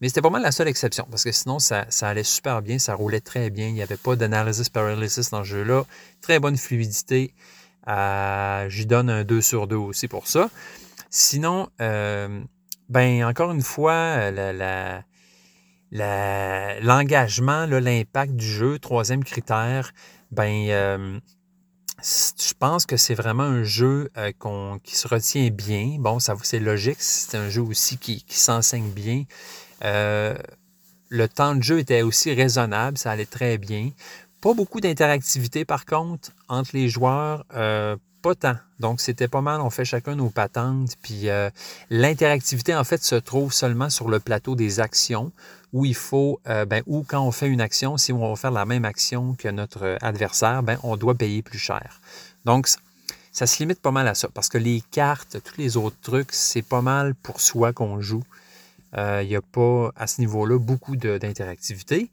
Mais 0.00 0.08
c'était 0.08 0.22
pas 0.22 0.30
mal 0.30 0.42
la 0.42 0.50
seule 0.50 0.66
exception, 0.66 1.06
parce 1.08 1.22
que 1.22 1.30
sinon, 1.30 1.60
ça, 1.60 1.86
allait 2.02 2.24
super 2.24 2.62
bien, 2.62 2.80
ça 2.80 2.94
roulait 2.94 3.20
très 3.20 3.48
bien. 3.50 3.68
Il 3.68 3.74
n'y 3.74 3.82
avait 3.82 3.96
pas 3.96 4.16
d'analysis 4.16 4.68
paralysis 4.68 5.30
dans 5.30 5.44
ce 5.44 5.50
jeu-là. 5.50 5.84
Très 6.20 6.40
bonne 6.40 6.56
fluidité. 6.56 7.32
Euh, 7.86 8.68
J'y 8.68 8.86
donne 8.86 9.08
un 9.08 9.22
2 9.22 9.40
sur 9.40 9.68
2 9.68 9.76
aussi 9.76 10.08
pour 10.08 10.26
ça. 10.26 10.50
Sinon, 11.10 11.68
euh, 11.80 12.40
ben 12.88 13.24
encore 13.24 13.52
une 13.52 13.62
fois, 13.62 14.32
la 14.32 15.04
l'engagement, 16.82 17.66
l'impact 17.66 18.34
du 18.34 18.46
jeu, 18.46 18.78
troisième 18.78 19.24
critère, 19.24 19.92
ben, 20.30 20.68
euh, 20.68 21.18
je 22.02 22.52
pense 22.58 22.86
que 22.86 22.96
c'est 22.96 23.14
vraiment 23.14 23.44
un 23.44 23.64
jeu 23.64 24.10
euh, 24.16 24.32
qui 24.82 24.96
se 24.96 25.08
retient 25.08 25.48
bien. 25.50 25.96
Bon, 25.98 26.18
ça 26.18 26.34
c'est 26.42 26.58
logique, 26.58 26.98
c'est 27.00 27.36
un 27.36 27.48
jeu 27.48 27.62
aussi 27.62 27.96
qui, 27.98 28.24
s'enseigne 28.28 28.90
bien. 28.90 29.24
Euh, 29.84 30.36
le 31.08 31.28
temps 31.28 31.54
de 31.54 31.62
jeu 31.62 31.78
était 31.78 32.02
aussi 32.02 32.34
raisonnable, 32.34 32.98
ça 32.98 33.12
allait 33.12 33.26
très 33.26 33.58
bien. 33.58 33.90
Pas 34.40 34.54
beaucoup 34.54 34.80
d'interactivité 34.80 35.64
par 35.64 35.86
contre 35.86 36.30
entre 36.48 36.70
les 36.74 36.88
joueurs, 36.88 37.44
pas 37.46 38.34
tant. 38.38 38.56
Donc 38.80 39.00
c'était 39.00 39.28
pas 39.28 39.40
mal, 39.40 39.60
on 39.60 39.70
fait 39.70 39.84
chacun 39.84 40.16
nos 40.16 40.30
patentes. 40.30 40.96
Puis 41.02 41.28
l'interactivité 41.90 42.74
en 42.74 42.84
fait 42.84 43.02
se 43.02 43.14
trouve 43.14 43.52
seulement 43.52 43.88
sur 43.88 44.08
le 44.08 44.20
plateau 44.20 44.56
des 44.56 44.80
actions 44.80 45.32
où 45.76 45.84
il 45.84 45.94
faut, 45.94 46.40
euh, 46.48 46.64
ben, 46.64 46.82
quand 47.06 47.20
on 47.20 47.30
fait 47.30 47.48
une 47.48 47.60
action, 47.60 47.98
si 47.98 48.10
on 48.10 48.30
va 48.30 48.34
faire 48.34 48.50
la 48.50 48.64
même 48.64 48.86
action 48.86 49.34
que 49.34 49.48
notre 49.48 49.98
adversaire, 50.00 50.62
ben, 50.62 50.78
on 50.82 50.96
doit 50.96 51.14
payer 51.14 51.42
plus 51.42 51.58
cher. 51.58 52.00
Donc, 52.46 52.66
ça 53.30 53.46
se 53.46 53.58
limite 53.58 53.82
pas 53.82 53.90
mal 53.90 54.08
à 54.08 54.14
ça, 54.14 54.28
parce 54.32 54.48
que 54.48 54.56
les 54.56 54.82
cartes, 54.90 55.36
tous 55.44 55.58
les 55.58 55.76
autres 55.76 55.98
trucs, 56.00 56.32
c'est 56.32 56.62
pas 56.62 56.80
mal 56.80 57.14
pour 57.14 57.42
soi 57.42 57.74
qu'on 57.74 58.00
joue. 58.00 58.22
Euh, 58.96 59.20
il 59.22 59.28
n'y 59.28 59.36
a 59.36 59.42
pas, 59.42 59.92
à 59.96 60.06
ce 60.06 60.22
niveau-là, 60.22 60.58
beaucoup 60.58 60.96
d'interactivité. 60.96 62.08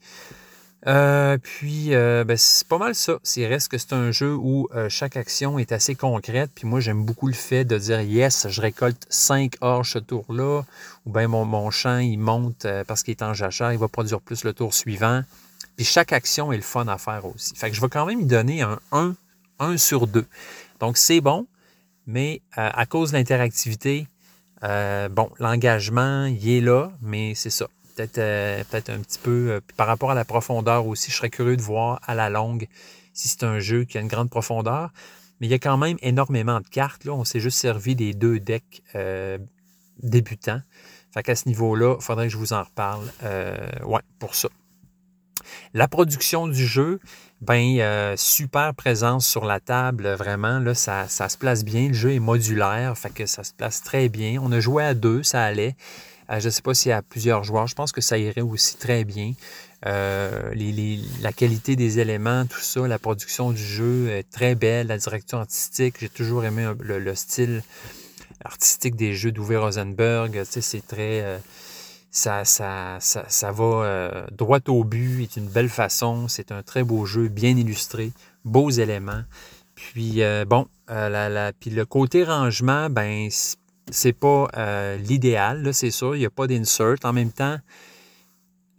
Euh, 0.86 1.38
puis, 1.42 1.96
euh, 1.96 2.24
ben, 2.26 2.36
c'est 2.38 2.68
pas 2.68 2.78
mal 2.78 2.94
ça. 2.94 3.18
Il 3.36 3.46
reste 3.46 3.70
que 3.70 3.78
c'est 3.78 3.94
un 3.94 4.12
jeu 4.12 4.36
où 4.36 4.68
euh, 4.76 4.90
chaque 4.90 5.16
action 5.16 5.58
est 5.58 5.72
assez 5.72 5.96
concrète. 5.96 6.52
Puis 6.54 6.68
moi, 6.68 6.80
j'aime 6.80 7.04
beaucoup 7.04 7.28
le 7.28 7.34
fait 7.34 7.64
de 7.64 7.78
dire 7.78 8.02
yes, 8.02 8.48
je 8.50 8.62
récolte 8.62 9.06
5 9.10 9.56
orges 9.62 9.94
ce 9.94 10.00
tour-là. 10.00 10.64
Ou 11.06 11.12
bien 11.12 11.28
mon, 11.28 11.46
mon, 11.46 11.72
champ, 11.72 11.98
il 12.00 12.18
monte 12.18 12.68
parce 12.88 13.04
qu'il 13.04 13.12
est 13.12 13.24
en 13.24 13.34
jachère, 13.34 13.72
il 13.72 13.80
va 13.80 13.88
produire 13.88 14.22
plus 14.22 14.44
le 14.44 14.54
tour 14.54 14.74
suivant. 14.74 15.22
Puis 15.76 15.86
chaque 15.86 16.14
action 16.14 16.52
est 16.52 16.58
le 16.58 16.64
fun 16.64 16.88
à 16.88 16.98
faire 16.98 17.26
aussi. 17.26 17.56
Fait 17.56 17.70
que 17.70 17.76
je 17.76 17.82
vais 17.82 17.90
quand 17.90 18.06
même 18.06 18.22
y 18.22 18.26
donner 18.26 18.62
un 18.62 18.80
1, 18.92 19.16
1 19.60 19.78
sur 19.78 20.08
2. 20.08 20.26
Donc 20.80 20.98
c'est 20.98 21.20
bon, 21.20 21.48
mais 22.08 22.42
à 22.56 22.86
cause 22.86 23.12
de 23.12 23.18
l'interactivité, 23.18 24.08
bon, 24.62 25.30
l'engagement, 25.40 26.26
il 26.26 26.50
est 26.50 26.62
là, 26.62 26.92
mais 27.02 27.34
c'est 27.36 27.50
ça 27.50 27.68
peut-être 27.96 28.18
euh, 28.18 28.64
peut 28.70 28.84
un 28.92 29.00
petit 29.00 29.20
peu. 29.20 29.52
Euh, 29.52 29.60
par 29.78 29.88
rapport 29.88 30.12
à 30.12 30.16
la 30.16 30.26
profondeur 30.26 30.88
aussi, 30.88 31.12
je 31.12 31.18
serais 31.18 31.30
curieux 31.30 31.58
de 31.58 31.62
voir 31.62 32.00
à 32.06 32.16
la 32.16 32.30
longue 32.30 32.68
si 33.14 33.28
c'est 33.28 33.44
un 33.44 33.60
jeu 33.60 33.84
qui 33.84 33.98
a 33.98 34.02
une 34.02 34.08
grande 34.08 34.30
profondeur. 34.30 34.92
Mais 35.40 35.48
il 35.48 35.50
y 35.50 35.54
a 35.54 35.60
quand 35.60 35.78
même 35.78 35.98
énormément 36.02 36.60
de 36.60 36.68
cartes. 36.68 37.06
Là. 37.06 37.14
On 37.14 37.24
s'est 37.24 37.40
juste 37.40 37.58
servi 37.58 37.96
des 37.96 38.14
deux 38.14 38.40
decks 38.40 38.84
euh, 38.96 39.38
débutants. 40.02 40.62
Fait 41.14 41.22
qu'à 41.22 41.36
ce 41.36 41.48
niveau-là, 41.48 41.96
il 42.00 42.04
faudrait 42.04 42.28
que 42.28 42.34
je 42.34 42.38
vous 42.38 42.54
en 42.54 42.64
reparle. 42.64 43.06
pour 44.20 44.36
ça. 44.36 44.50
La 45.74 45.88
production 45.88 46.48
du 46.48 46.66
jeu, 46.66 47.00
ben 47.42 48.16
super 48.16 48.74
présence 48.74 49.28
sur 49.28 49.46
la 49.46 49.60
table, 49.60 50.08
vraiment, 50.14 50.60
là, 50.60 50.74
ça, 50.74 51.08
ça, 51.08 51.30
se 51.30 51.38
place 51.38 51.64
bien. 51.64 51.90
Le 51.90 51.94
jeu 51.94 52.14
est 52.14 52.20
modulaire, 52.20 52.98
fait 52.98 53.12
que 53.12 53.26
ça 53.28 53.44
se 53.44 53.54
place 53.54 53.84
très 53.84 54.10
bien. 54.10 54.40
On 54.42 54.52
a 54.52 54.60
joué 54.60 54.84
à 54.84 54.94
deux, 54.96 55.22
ça 55.22 55.44
allait. 55.44 55.76
Euh, 56.34 56.40
je 56.40 56.46
ne 56.46 56.52
sais 56.52 56.62
pas 56.62 56.74
s'il 56.74 56.90
y 56.90 56.94
a 56.94 57.02
plusieurs 57.02 57.44
joueurs. 57.44 57.68
Je 57.68 57.76
pense 57.76 57.92
que 57.92 58.02
ça 58.02 58.18
irait 58.18 58.42
aussi 58.42 58.78
très 58.78 59.04
bien. 59.04 59.34
Euh, 59.86 60.54
la 61.22 61.34
qualité 61.34 61.76
des 61.76 62.00
éléments, 62.00 62.46
tout 62.46 62.60
ça, 62.60 62.88
la 62.88 63.00
production 63.00 63.52
du 63.52 63.64
jeu 63.64 64.10
est 64.10 64.30
très 64.30 64.56
belle, 64.56 64.88
la 64.88 64.98
direction 64.98 65.40
artistique. 65.40 65.96
J'ai 66.00 66.10
toujours 66.10 66.46
aimé 66.46 66.72
le, 66.80 67.16
style 67.16 67.64
artistique 68.44 68.96
des 68.96 69.14
jeux 69.14 69.32
d'Uwe 69.32 69.58
Rosenberg. 69.58 70.32
Tu 70.32 70.46
sais, 70.46 70.62
c'est 70.62 70.86
très. 70.86 71.22
Euh, 71.22 71.38
ça, 72.12 72.44
va 73.52 74.26
droit 74.32 74.60
au 74.68 74.84
but, 74.84 75.24
est 75.24 75.36
une 75.38 75.48
belle 75.48 75.70
façon. 75.70 76.28
C'est 76.28 76.52
un 76.52 76.62
très 76.62 76.84
beau 76.84 77.06
jeu, 77.06 77.28
bien 77.28 77.58
illustré, 77.58 78.12
beaux 78.46 78.70
éléments. 78.70 79.24
Puis, 79.76 80.22
bon, 80.48 80.68
puis 81.60 81.70
le 81.72 81.86
côté 81.86 82.24
rangement, 82.24 82.92
ben, 82.92 83.30
c'est 83.92 84.14
pas 84.14 84.48
euh, 84.58 84.98
l'idéal, 84.98 85.74
c'est 85.74 85.92
sûr. 85.92 86.16
Il 86.16 86.20
n'y 86.20 86.26
a 86.26 86.30
pas 86.30 86.48
d'insert. 86.48 86.96
En 87.04 87.14
même 87.14 87.32
temps, 87.32 87.58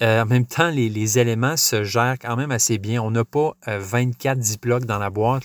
euh, 0.03 0.23
en 0.23 0.27
même 0.27 0.47
temps, 0.47 0.71
les, 0.71 1.19
éléments 1.19 1.57
se 1.57 1.85
gèrent 1.85 2.19
quand 2.21 2.37
même 2.37 2.51
assez 2.51 2.79
bien. 2.79 3.03
On 3.03 3.11
n'a 3.11 3.25
pas 3.25 3.57
24 3.67 4.39
euh, 4.39 4.43
ziplocs 4.43 4.85
dans 4.85 4.99
la 4.99 5.11
boîte. 5.11 5.45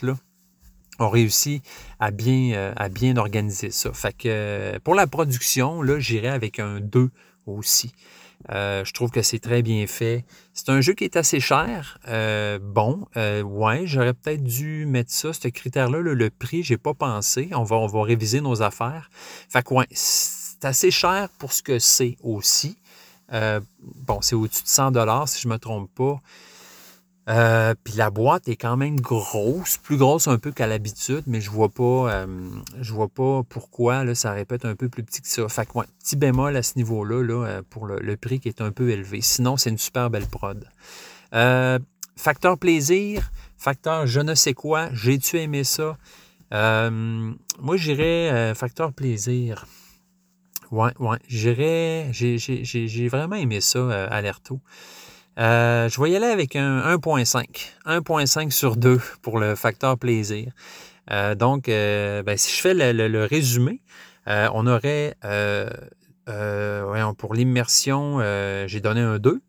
On 1.02 1.10
réussit 1.10 1.64
à 2.00 2.12
bien, 2.12 2.74
à 2.76 2.90
bien 2.90 3.16
organiser 3.16 3.72
ça. 3.72 3.94
Fait 3.94 4.12
que 4.12 4.78
pour 4.80 4.96
la 4.96 5.08
production, 5.08 5.82
j'irai 6.00 6.28
avec 6.28 6.60
un 6.60 6.82
2 6.82 7.10
aussi. 7.46 7.94
Euh, 8.52 8.86
je 8.86 8.94
trouve 8.94 9.12
que 9.12 9.22
c'est 9.22 9.40
très 9.40 9.62
bien 9.62 9.86
fait. 9.88 10.26
C'est 10.60 10.72
un 10.72 10.82
jeu 10.82 10.92
qui 10.92 11.06
est 11.06 11.16
assez 11.16 11.40
cher. 11.40 12.00
Euh, 12.10 12.60
bon, 12.62 13.08
euh, 13.16 13.42
ouais, 13.44 13.84
j'aurais 13.86 14.14
peut-être 14.14 14.44
dû 14.44 14.86
mettre 14.86 15.10
ça, 15.10 15.32
ce 15.32 15.48
critère-là, 15.48 16.00
le 16.00 16.30
prix, 16.30 16.64
j'ai 16.64 16.78
pas 16.78 16.94
pensé. 16.94 17.50
On 17.54 17.64
va, 17.64 17.78
on 17.78 17.88
va 17.88 18.04
réviser 18.04 18.42
nos 18.42 18.62
affaires. 18.62 19.10
Fait 19.48 19.64
que, 19.64 19.74
ouais, 19.74 19.88
c'est 19.92 20.66
assez 20.66 20.92
cher 20.92 21.30
pour 21.38 21.54
ce 21.54 21.64
que 21.64 21.80
c'est 21.80 22.18
aussi. 22.22 22.76
bon, 23.32 24.20
c'est 24.20 24.36
au-dessus 24.36 24.64
de 24.64 24.68
100 24.68 25.28
si 25.28 25.42
je 25.42 25.48
ne 25.48 25.54
me 25.54 25.60
trompe 25.60 25.90
pas. 25.96 26.20
Euh, 27.30 27.76
puis 27.84 27.94
la 27.94 28.10
boîte 28.10 28.48
est 28.48 28.56
quand 28.56 28.76
même 28.76 29.00
grosse, 29.00 29.78
plus 29.78 29.98
grosse 29.98 30.28
un 30.28 30.40
peu 30.40 30.52
qu'à 30.52 30.66
l'habitude, 30.66 31.24
mais 31.28 31.42
je 31.42 31.52
vois 31.52 31.70
pas, 31.70 32.12
euh, 32.12 32.50
je 32.82 32.92
vois 32.92 33.08
pas 33.08 33.44
pourquoi 33.48 34.04
là, 34.04 34.16
ça 34.16 34.32
répète 34.32 34.66
un 34.66 34.76
peu 34.76 34.90
plus 34.90 35.04
petit 35.04 35.22
que 35.22 35.28
ça. 35.28 35.48
Fait 35.48 35.68
que 35.68 35.80
petit 36.00 36.16
bémol 36.16 36.56
à 36.56 36.64
ce 36.64 36.74
niveau-là 36.78 37.24
là, 37.24 37.46
euh, 37.46 37.62
pour 37.70 37.86
le, 37.86 38.18
prix 38.18 38.40
qui 38.40 38.48
est 38.48 38.62
un 38.62 38.72
peu 38.72 38.90
élevé. 38.90 39.22
Sinon, 39.22 39.58
c'est 39.58 39.70
une 39.70 39.78
super 39.78 40.10
belle 40.10 40.26
prod. 40.26 40.68
facteur 42.16 42.58
plaisir, 42.58 43.32
facteur 43.58 44.08
je 44.08 44.22
ne 44.22 44.34
sais 44.34 44.54
quoi, 44.56 44.90
j'ai-tu 44.94 45.38
aimé 45.38 45.64
ça? 45.64 45.98
moi, 46.52 47.78
j'irais 47.78 48.56
facteur 48.56 48.92
plaisir. 48.92 49.68
Ouais, 50.72 50.92
ouais, 51.00 51.18
j'irais, 51.28 52.10
j'ai 52.12 53.08
vraiment 53.08 53.36
aimé 53.36 53.62
ça, 53.62 54.06
Alerto. 54.06 54.60
Euh, 55.40 55.88
je 55.88 56.02
vais 56.02 56.12
y 56.12 56.16
aller 56.18 56.26
avec 56.26 56.58
un 56.58 56.82
1.5. 56.98 57.46
1.5 57.86 58.52
sur 58.52 58.76
2 58.76 59.00
pour 59.22 59.40
le 59.40 59.56
facteur 59.56 59.98
plaisir. 59.98 60.52
Euh, 61.12 61.34
donc, 61.34 61.70
euh, 61.70 62.22
ben, 62.24 62.38
si 62.38 62.54
je 62.54 62.62
fais 62.62 62.74
le, 62.74 63.26
résumé, 63.26 63.82
on 64.28 64.68
aurait, 64.68 65.16
pour 67.18 67.34
l'immersion, 67.34 68.20
j'ai 68.68 68.82
donné 68.82 69.02
un 69.02 69.18
2. 69.18 69.42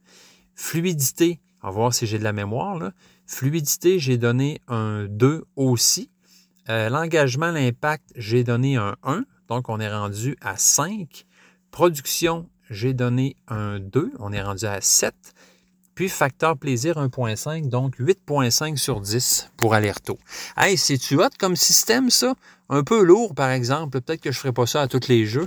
Fluidité, 0.54 1.40
on 1.62 1.68
va 1.68 1.72
voir 1.72 1.94
si 1.94 2.06
j'ai 2.06 2.18
de 2.18 2.24
la 2.24 2.32
mémoire. 2.32 2.78
Là. 2.78 2.92
Fluidité, 3.26 3.98
j'ai 3.98 4.16
donné 4.16 4.60
un 4.68 5.06
2 5.08 5.44
aussi. 5.56 6.10
L'engagement, 6.68 7.50
l'impact, 7.50 8.12
j'ai 8.14 8.44
donné 8.44 8.76
un 8.76 8.96
1. 9.02 9.24
Donc, 9.48 9.68
on 9.68 9.80
est 9.80 9.92
rendu 9.92 10.36
à 10.40 10.56
5. 10.56 11.26
Production, 11.72 12.48
j'ai 12.70 12.94
donné 12.94 13.34
un 13.48 13.80
2. 13.80 14.12
On 14.20 14.32
est 14.32 14.42
rendu 14.42 14.66
à 14.66 14.80
7. 14.80 15.14
Puis 15.94 16.08
facteur 16.08 16.56
plaisir 16.56 16.96
1.5, 16.96 17.68
donc 17.68 17.98
8.5 17.98 18.76
sur 18.76 19.00
10 19.00 19.50
pour 19.56 19.74
Alerto. 19.74 20.18
Hey, 20.56 20.76
c'est-tu 20.76 21.16
hot 21.16 21.28
comme 21.38 21.56
système, 21.56 22.10
ça? 22.10 22.34
Un 22.68 22.84
peu 22.84 23.02
lourd, 23.02 23.34
par 23.34 23.50
exemple. 23.50 24.00
Peut-être 24.00 24.20
que 24.20 24.30
je 24.30 24.38
ne 24.38 24.40
ferai 24.40 24.52
pas 24.52 24.66
ça 24.66 24.82
à 24.82 24.88
tous 24.88 25.08
les 25.08 25.26
jeux. 25.26 25.46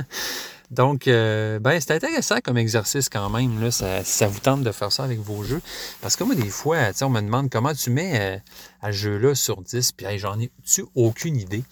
donc, 0.70 1.06
euh, 1.06 1.58
ben, 1.58 1.78
c'est 1.78 1.92
intéressant 1.92 2.36
comme 2.42 2.56
exercice 2.56 3.08
quand 3.08 3.28
même, 3.28 3.60
là, 3.60 3.70
ça, 3.70 4.02
ça 4.02 4.26
vous 4.26 4.40
tente 4.40 4.62
de 4.62 4.72
faire 4.72 4.90
ça 4.90 5.04
avec 5.04 5.20
vos 5.20 5.44
jeux. 5.44 5.60
Parce 6.00 6.16
que 6.16 6.24
moi, 6.24 6.34
des 6.34 6.48
fois, 6.48 6.78
on 7.02 7.10
me 7.10 7.20
demande 7.20 7.50
comment 7.50 7.74
tu 7.74 7.90
mets 7.90 8.18
euh, 8.18 8.38
à 8.80 8.92
ce 8.92 8.96
jeu-là 8.96 9.34
sur 9.34 9.60
10, 9.60 9.92
puis 9.92 10.18
j'en 10.18 10.40
ai-tu 10.40 10.86
aucune 10.94 11.36
idée? 11.36 11.64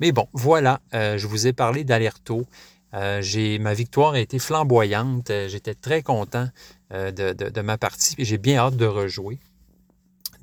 Mais 0.00 0.12
bon, 0.12 0.26
voilà, 0.32 0.80
euh, 0.94 1.18
je 1.18 1.26
vous 1.26 1.46
ai 1.46 1.52
parlé 1.52 1.84
d'Alerto. 1.84 2.46
J'ai, 3.20 3.58
ma 3.58 3.74
victoire 3.74 4.14
a 4.14 4.20
été 4.20 4.38
flamboyante. 4.38 5.30
J'étais 5.48 5.74
très 5.74 6.02
content 6.02 6.48
euh, 6.92 7.10
de, 7.10 7.60
ma 7.62 7.78
partie. 7.78 8.14
et 8.18 8.24
J'ai 8.24 8.38
bien 8.38 8.58
hâte 8.58 8.76
de 8.76 8.86
rejouer. 8.86 9.38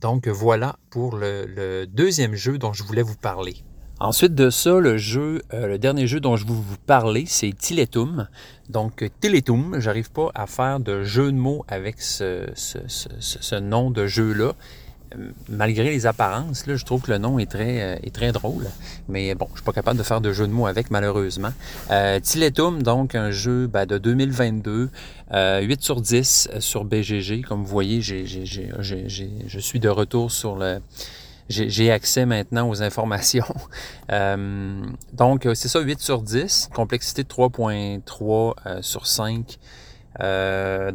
Donc 0.02 0.28
voilà 0.28 0.78
pour 0.90 1.18
le, 1.18 1.86
deuxième 1.86 2.36
jeu 2.36 2.58
dont 2.58 2.74
je 2.74 2.84
voulais 2.84 3.02
vous 3.02 3.18
parler. 3.18 3.58
Ensuite 4.00 4.34
de 4.34 4.50
ça, 4.50 4.80
le 4.80 4.98
jeu, 4.98 5.42
euh, 5.54 5.68
le 5.68 5.78
dernier 5.78 6.08
jeu 6.08 6.22
dont 6.22 6.38
je 6.38 6.46
vais 6.46 6.54
vous 6.54 6.78
parler, 6.88 7.26
c'est 7.28 7.52
Tiletum. 7.52 8.30
Donc 8.70 9.06
Tiletum, 9.20 9.80
j'arrive 9.80 10.10
pas 10.10 10.32
à 10.34 10.48
faire 10.48 10.80
de 10.80 11.04
jeu 11.04 11.32
de 11.32 11.38
mots 11.38 11.66
avec 11.68 12.02
ce, 12.02 12.50
ce 12.56 13.56
nom 13.56 13.92
de 13.92 14.08
jeu-là 14.08 14.54
malgré 15.48 15.90
les 15.90 16.06
apparences, 16.06 16.68
là, 16.68 16.76
je 16.76 16.86
trouve 16.86 17.02
que 17.02 17.12
le 17.12 17.18
nom 17.18 17.40
est 17.40 17.50
très, 17.50 17.82
euh, 17.82 17.96
est 18.04 18.14
très 18.14 18.32
drôle. 18.32 18.66
Mais 19.08 19.34
bon, 19.36 19.48
je 19.52 19.58
suis 19.58 19.66
pas 19.66 19.74
capable 19.74 19.98
de 19.98 20.04
faire 20.04 20.22
de 20.22 20.32
jeu 20.32 20.48
de 20.48 20.52
mots 20.52 20.68
avec, 20.68 20.92
malheureusement. 20.92 21.52
Euh, 21.92 22.20
Tiletum, 22.20 22.84
donc 22.84 23.16
un 23.16 23.32
jeu 23.32 23.68
ben, 23.68 23.86
de 23.86 23.98
2022, 23.98 24.90
8 25.62 25.82
sur 25.82 26.02
10 26.02 26.50
sur 26.60 26.86
BGG. 26.86 27.42
Comme 27.42 27.64
vous 27.64 27.70
voyez, 27.70 28.02
je 28.02 29.60
suis 29.60 29.80
de 29.80 29.90
retour 29.90 30.32
sur 30.32 30.56
le... 30.56 30.80
J'ai 31.50 31.92
accès 31.92 32.28
maintenant 32.28 32.70
aux 32.70 32.84
informations. 32.84 33.46
Euh, 34.12 34.82
donc, 35.14 35.48
c'est 35.54 35.68
ça, 35.68 35.80
8 35.82 36.00
sur 36.00 36.24
10. 36.24 36.70
Complexité 36.74 37.22
de 37.22 37.28
3.3 37.28 38.82
sur 38.82 39.06
5. 39.06 39.60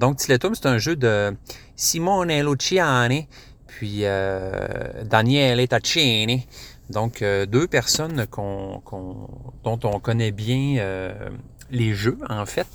donc, 0.00 0.16
Tiletum, 0.16 0.52
c'est 0.56 0.66
un 0.66 0.78
jeu 0.78 0.96
de 0.96 1.32
Simone 1.76 2.32
Luciani 2.42 3.28
puis 3.76 4.00
euh, 4.02 5.02
Daniele 5.04 5.66
Taccini. 5.66 6.46
Donc, 6.90 7.22
euh, 7.22 7.44
deux 7.44 7.66
personnes 7.66 8.24
dont 8.36 9.80
on 9.84 10.00
connaît 10.00 10.30
bien 10.30 10.76
euh, 10.78 11.12
les 11.70 11.92
jeux, 11.92 12.18
en 12.28 12.46
fait. 12.46 12.66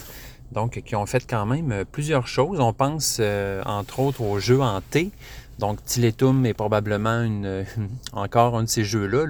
Donc, 0.52 0.82
qui 0.84 0.96
ont 0.96 1.06
fait 1.06 1.26
quand 1.30 1.46
même 1.46 1.86
plusieurs 1.90 2.28
choses. 2.28 2.60
On 2.60 2.74
pense, 2.74 3.22
entre 3.66 4.00
autres, 4.00 4.22
aux 4.22 4.40
jeux 4.40 4.62
en 4.62 4.82
T. 4.82 5.12
Donc, 5.60 5.84
Tiletum 5.86 6.46
est 6.46 6.54
probablement 6.54 7.22
une, 7.22 7.66
encore 8.14 8.58
un 8.58 8.64
de 8.64 8.70
ces 8.70 8.84
jeux-là. 8.84 9.26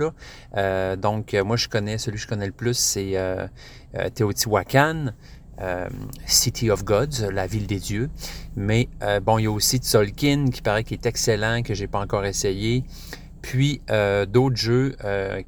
Là. 0.56 0.96
donc, 0.96 1.36
moi, 1.46 1.58
je 1.58 1.68
connais, 1.68 1.98
celui 1.98 2.18
que 2.18 2.24
je 2.24 2.28
connais 2.28 2.48
le 2.48 2.54
plus, 2.54 2.78
c'est 2.78 3.16
Teotihuacan. 4.16 5.08
Euh, 5.62 5.90
City 6.26 6.72
of 6.72 6.86
Gods, 6.86 7.30
la 7.34 7.46
ville 7.46 7.68
des 7.68 7.80
dieux. 7.80 8.10
Mais 8.56 8.88
euh, 9.04 9.20
bon, 9.20 9.40
il 9.40 9.44
y 9.44 9.48
a 9.48 9.52
aussi 9.52 9.78
Tzolkin 9.78 10.46
qui 10.52 10.62
paraît 10.62 10.86
qu'il 10.86 10.98
est 10.98 11.06
excellent, 11.06 11.64
que 11.64 11.74
j'ai 11.74 11.88
pas 11.88 12.00
encore 12.00 12.26
essayé. 12.26 12.84
Puis 13.42 13.82
euh, 13.90 14.26
d'autres 14.26 14.56
jeux 14.56 14.96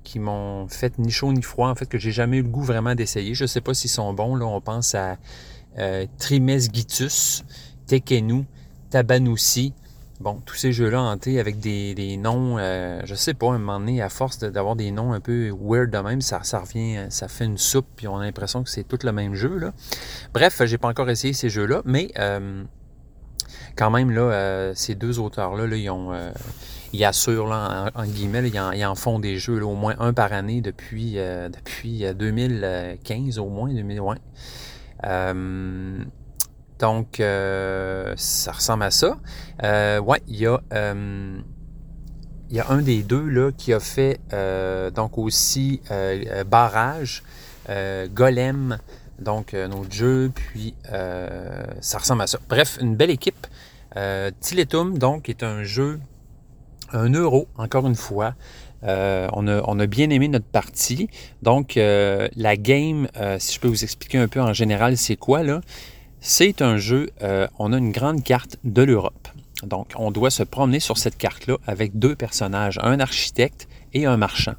qui 0.04 0.20
m'ont 0.20 0.68
fait 0.68 0.98
ni 1.00 1.12
chaud 1.12 1.32
ni 1.32 1.42
froid, 1.42 1.70
en 1.70 1.76
fait, 1.76 1.88
que 1.88 1.98
j'ai 1.98 2.12
jamais 2.12 2.38
eu 2.38 2.42
le 2.42 2.50
goût 2.50 2.64
vraiment 2.64 2.96
d'essayer. 2.96 3.34
Je 3.34 3.46
sais 3.46 3.62
pas 3.62 3.74
s'ils 3.74 3.90
sont 3.90 4.14
bons. 4.14 4.36
Là, 4.36 4.46
on 4.46 4.62
pense 4.62 4.96
à 4.96 5.18
Trimesgitus, 6.18 7.46
Tekenu, 7.88 8.46
Tabanoussi, 8.90 9.74
Bon, 10.22 10.40
tous 10.46 10.54
ces 10.54 10.72
jeux-là 10.72 11.02
hantés 11.02 11.40
avec 11.40 11.58
des, 11.60 12.16
noms, 12.18 12.60
euh, 12.60 13.02
je 13.06 13.16
sais 13.16 13.34
pas, 13.34 13.48
à 13.48 13.56
un 13.56 13.58
moment 13.58 13.80
donné, 13.80 14.04
à 14.04 14.10
force 14.10 14.38
d'avoir 14.38 14.76
des 14.76 14.92
noms 14.92 15.14
un 15.14 15.20
peu 15.20 15.52
weird 15.60 15.90
de 15.90 15.98
même, 15.98 16.22
ça, 16.22 16.44
ça 16.44 16.60
revient, 16.60 17.08
ça 17.10 17.28
fait 17.28 17.46
une 17.46 17.58
soupe, 17.58 17.88
puis 17.96 18.08
on 18.08 18.20
a 18.20 18.26
l'impression 18.26 18.62
que 18.62 18.70
c'est 18.70 18.84
tout 18.84 19.00
le 19.04 19.12
même 19.14 19.34
jeu. 19.34 19.58
Là. 19.58 19.74
Bref, 20.32 20.62
j'ai 20.66 20.78
pas 20.78 20.90
encore 20.90 21.10
essayé 21.10 21.34
ces 21.34 21.50
jeux-là, 21.50 21.82
mais 21.86 22.12
euh, 22.20 22.64
quand 23.76 23.90
même, 23.90 24.12
là, 24.12 24.22
euh, 24.22 24.74
ces 24.76 24.94
deux 24.94 25.18
auteurs-là, 25.18 25.66
là, 25.66 25.76
ils 25.76 25.90
ont. 25.90 26.12
ils 26.94 27.04
assurent, 27.04 27.48
là, 27.48 27.90
en, 27.96 28.06
guillemets, 28.06 28.48
ils, 28.48 28.86
en, 28.86 28.96
font 28.96 29.18
des 29.18 29.40
jeux 29.40 29.66
au 29.66 29.74
moins 29.74 29.96
un 29.98 30.14
par 30.14 30.34
année 30.34 30.62
depuis, 30.62 31.14
depuis 31.16 32.06
2015, 32.14 33.40
au 33.40 33.50
moins, 33.50 33.74
2020. 33.74 34.18
Donc, 36.82 37.20
euh, 37.20 38.14
ça 38.18 38.52
ressemble 38.52 38.84
à 38.84 38.92
ça. 38.92 39.16
Euh, 39.64 40.00
ouais, 40.00 40.22
il 40.28 40.38
y 40.38 40.48
a... 40.48 40.60
Euh, 40.74 41.40
il 42.50 42.58
y 42.58 42.60
a 42.60 42.70
un 42.70 42.82
des 42.82 43.02
deux 43.02 43.30
là, 43.30 43.52
qui 43.56 43.72
a 43.72 43.80
fait 43.80 44.20
donc 44.94 45.18
aussi 45.18 45.80
Barrage, 46.48 47.24
Golem, 48.14 48.78
donc 49.20 49.54
notre 49.54 49.90
jeu, 49.90 50.34
puis 50.36 50.76
ça 50.84 51.98
ressemble 51.98 52.24
à 52.24 52.28
ça. 52.28 52.40
Bref, 52.50 52.78
une 52.82 52.98
belle 52.98 53.10
équipe. 53.10 53.48
Tiletum, 54.42 54.98
donc, 54.98 55.30
est 55.30 55.44
un 55.44 55.64
jeu, 55.64 56.02
un 56.92 57.14
euro, 57.14 57.48
encore 57.58 57.88
une 57.88 57.96
fois. 57.96 58.36
on, 58.84 59.48
a, 59.48 59.62
on, 59.66 59.80
a, 59.80 59.86
bien 59.86 60.10
aimé 60.10 60.28
notre 60.28 60.44
partie. 60.44 61.08
Donc, 61.44 61.76
la 61.76 62.58
game, 62.58 63.08
si 63.40 63.56
je 63.56 63.62
peux 63.62 63.70
vous 63.70 63.86
expliquer 63.86 64.18
un 64.18 64.28
peu 64.28 64.42
en 64.42 64.52
général, 64.52 64.98
c'est 64.98 65.16
quoi 65.16 65.42
là? 65.42 65.62
C'est 66.24 66.62
un 66.62 66.78
jeu, 66.78 67.10
euh, 67.24 67.48
on 67.58 67.74
a 67.74 67.80
une 67.80 67.92
grande 67.92 68.24
carte 68.24 68.58
de 68.64 68.84
l'Europe. 68.84 69.28
Donc, 69.64 69.94
on 69.96 70.12
doit 70.12 70.30
se 70.30 70.44
promener 70.44 70.80
sur 70.80 71.00
cette 71.00 71.18
carte-là 71.18 71.58
avec 71.66 71.98
deux 71.98 72.16
personnages, 72.16 72.80
un 72.84 73.00
architecte 73.00 73.68
et 73.96 74.06
un 74.06 74.18
marchand. 74.18 74.54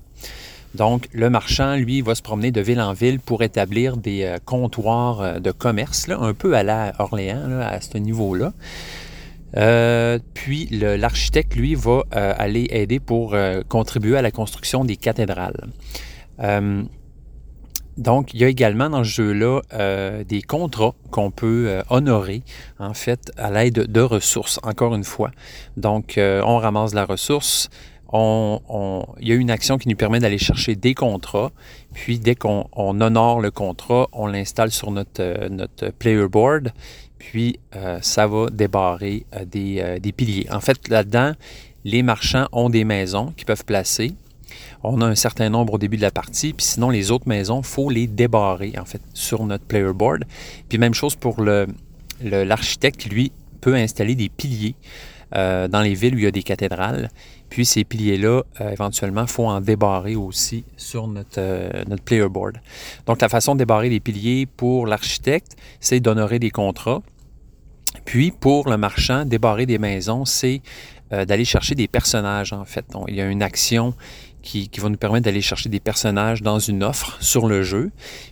Donc, 0.75 1.09
le 1.13 1.31
marchand, 1.31 1.77
lui, 1.77 2.03
va 2.03 2.17
se 2.17 2.23
promener 2.23 2.51
de 2.51 2.61
ville 2.61 2.81
en 2.81 2.95
ville 2.95 3.21
pour 3.21 3.45
établir 3.45 3.97
des 3.97 4.25
euh, 4.25 4.39
comptoirs 4.45 5.21
euh, 5.21 5.39
de 5.39 5.53
commerce, 5.53 6.09
un 6.09 6.35
peu 6.35 6.55
à 6.57 6.65
la 6.65 6.95
Orléans, 6.99 7.61
à 7.61 7.81
ce 7.81 7.97
niveau-là. 7.97 8.53
puis 10.35 10.67
l'architecte, 10.73 11.55
lui, 11.55 11.77
va 11.77 12.03
aller 12.11 12.67
aider 12.71 12.99
pour 12.99 13.37
contribuer 13.69 14.17
à 14.17 14.23
la 14.23 14.33
construction 14.33 14.85
des 14.85 14.97
cathédrales. 14.97 15.69
Donc, 17.99 18.33
il 18.33 18.41
y 18.41 18.45
a 18.45 18.49
également 18.49 18.89
dans 18.89 19.05
ce 19.05 19.11
jeu-là 19.11 19.61
euh, 19.75 20.25
des 20.25 20.43
contrats 20.43 20.95
qu'on 21.11 21.31
peut 21.31 21.67
euh, 21.69 21.83
honorer, 21.91 22.43
en 22.79 22.95
fait, 22.95 23.31
à 23.37 23.51
l'aide 23.51 23.91
de 23.91 24.01
ressources, 24.01 24.59
encore 24.63 24.95
une 24.95 25.05
fois. 25.05 25.31
Donc, 25.77 26.17
euh, 26.17 26.43
on 26.47 26.59
ramasse 26.59 26.95
la 26.95 27.05
ressource, 27.05 27.69
on, 28.15 29.07
il 29.21 29.29
y 29.29 29.33
a 29.33 29.35
une 29.35 29.51
action 29.51 29.79
qui 29.79 29.89
nous 29.89 29.97
permet 29.97 30.21
d'aller 30.21 30.39
chercher 30.39 30.75
des 30.75 30.95
contrats, 30.95 31.51
puis 31.95 32.19
dès 32.19 32.35
qu'on 32.35 32.69
honore 32.73 33.41
le 33.41 33.51
contrat, 33.51 34.09
on 34.13 34.27
l'installe 34.27 34.71
sur 34.71 34.91
notre, 34.91 35.49
notre 35.49 35.89
player 35.91 36.29
board, 36.29 36.73
puis 37.19 37.59
ça 38.03 38.27
va 38.27 38.51
débarrer 38.51 39.25
des, 39.47 39.99
des 39.99 40.13
piliers. 40.13 40.47
En 40.51 40.61
fait, 40.61 40.91
là-dedans, 40.91 41.33
les 41.85 42.03
marchands 42.03 42.49
ont 42.53 42.69
des 42.69 42.85
maisons 42.85 43.33
qu'ils 43.35 43.47
peuvent 43.47 43.65
placer 43.65 44.13
on 44.85 45.01
a 45.01 45.07
un 45.07 45.15
certain 45.15 45.49
nombre 45.49 45.75
au 45.75 45.79
début 45.79 45.97
de 45.97 46.03
la 46.03 46.11
partie, 46.11 46.53
puis 46.53 46.67
sinon 46.67 46.91
les 46.91 47.11
autres 47.11 47.29
maisons, 47.29 47.61
il 47.61 47.67
faut 47.67 47.91
les 47.91 48.07
débarrer 48.07 48.75
en 48.79 48.85
fait 48.85 49.01
sur 49.15 49.45
notre 49.45 49.65
player 49.65 49.93
board. 49.95 50.25
Puis 50.69 50.79
même 50.79 50.95
chose 50.95 51.15
pour 51.17 51.43
l'architecte 52.21 53.07
lui 53.07 53.33
peut 53.61 53.75
installer 53.75 54.15
des 54.15 54.29
piliers 54.29 54.75
euh, 55.35 55.67
dans 55.67 55.81
les 55.81 55.95
villes 55.95 56.15
où 56.15 56.19
il 56.19 56.25
y 56.25 56.27
a 56.27 56.31
des 56.31 56.43
cathédrales. 56.43 57.09
Puis 57.49 57.65
ces 57.65 57.85
piliers-là, 57.85 58.43
euh, 58.61 58.71
éventuellement, 58.71 59.23
il 59.23 59.29
faut 59.29 59.47
en 59.47 59.63
débarrer 59.63 60.15
aussi 60.15 60.65
sur 60.77 61.07
notre, 61.07 61.39
euh, 61.39 61.85
notre 61.87 62.03
player 62.03 62.29
board. 62.29 62.59
Donc 63.07 63.21
la 63.23 63.31
façon 63.31 63.55
de 63.55 63.61
débarrer 63.61 63.89
les 63.89 64.01
piliers 64.01 64.45
pour 64.45 64.87
l'architecte, 64.87 65.57
c'est 65.81 66.01
d'honorer 66.01 66.39
des 66.39 66.51
contrats. 66.51 67.01
Puis 68.05 68.31
pour 68.31 68.69
le 68.69 68.77
marchand, 68.77 69.25
débarrer 69.25 69.65
des 69.65 69.79
maisons, 69.79 70.25
c'est 70.25 70.61
d'aller 71.11 71.45
chercher 71.45 71.75
des 71.75 71.89
personnages 71.89 72.55
en 72.55 72.65
fait. 72.65 72.87
Il 73.07 73.15
y 73.17 73.21
a 73.21 73.27
une 73.27 73.43
action 73.43 73.93
qui, 74.43 74.69
va 74.79 74.89
nous 74.89 74.97
permettre 74.97 75.25
d'aller 75.25 75.41
chercher 75.41 75.69
des 75.69 75.81
personnages 75.81 76.43
dans 76.43 76.59
une 76.59 76.83
offre 76.83 77.17
sur 77.21 77.47
le 77.47 77.63
jeu. 77.63 77.91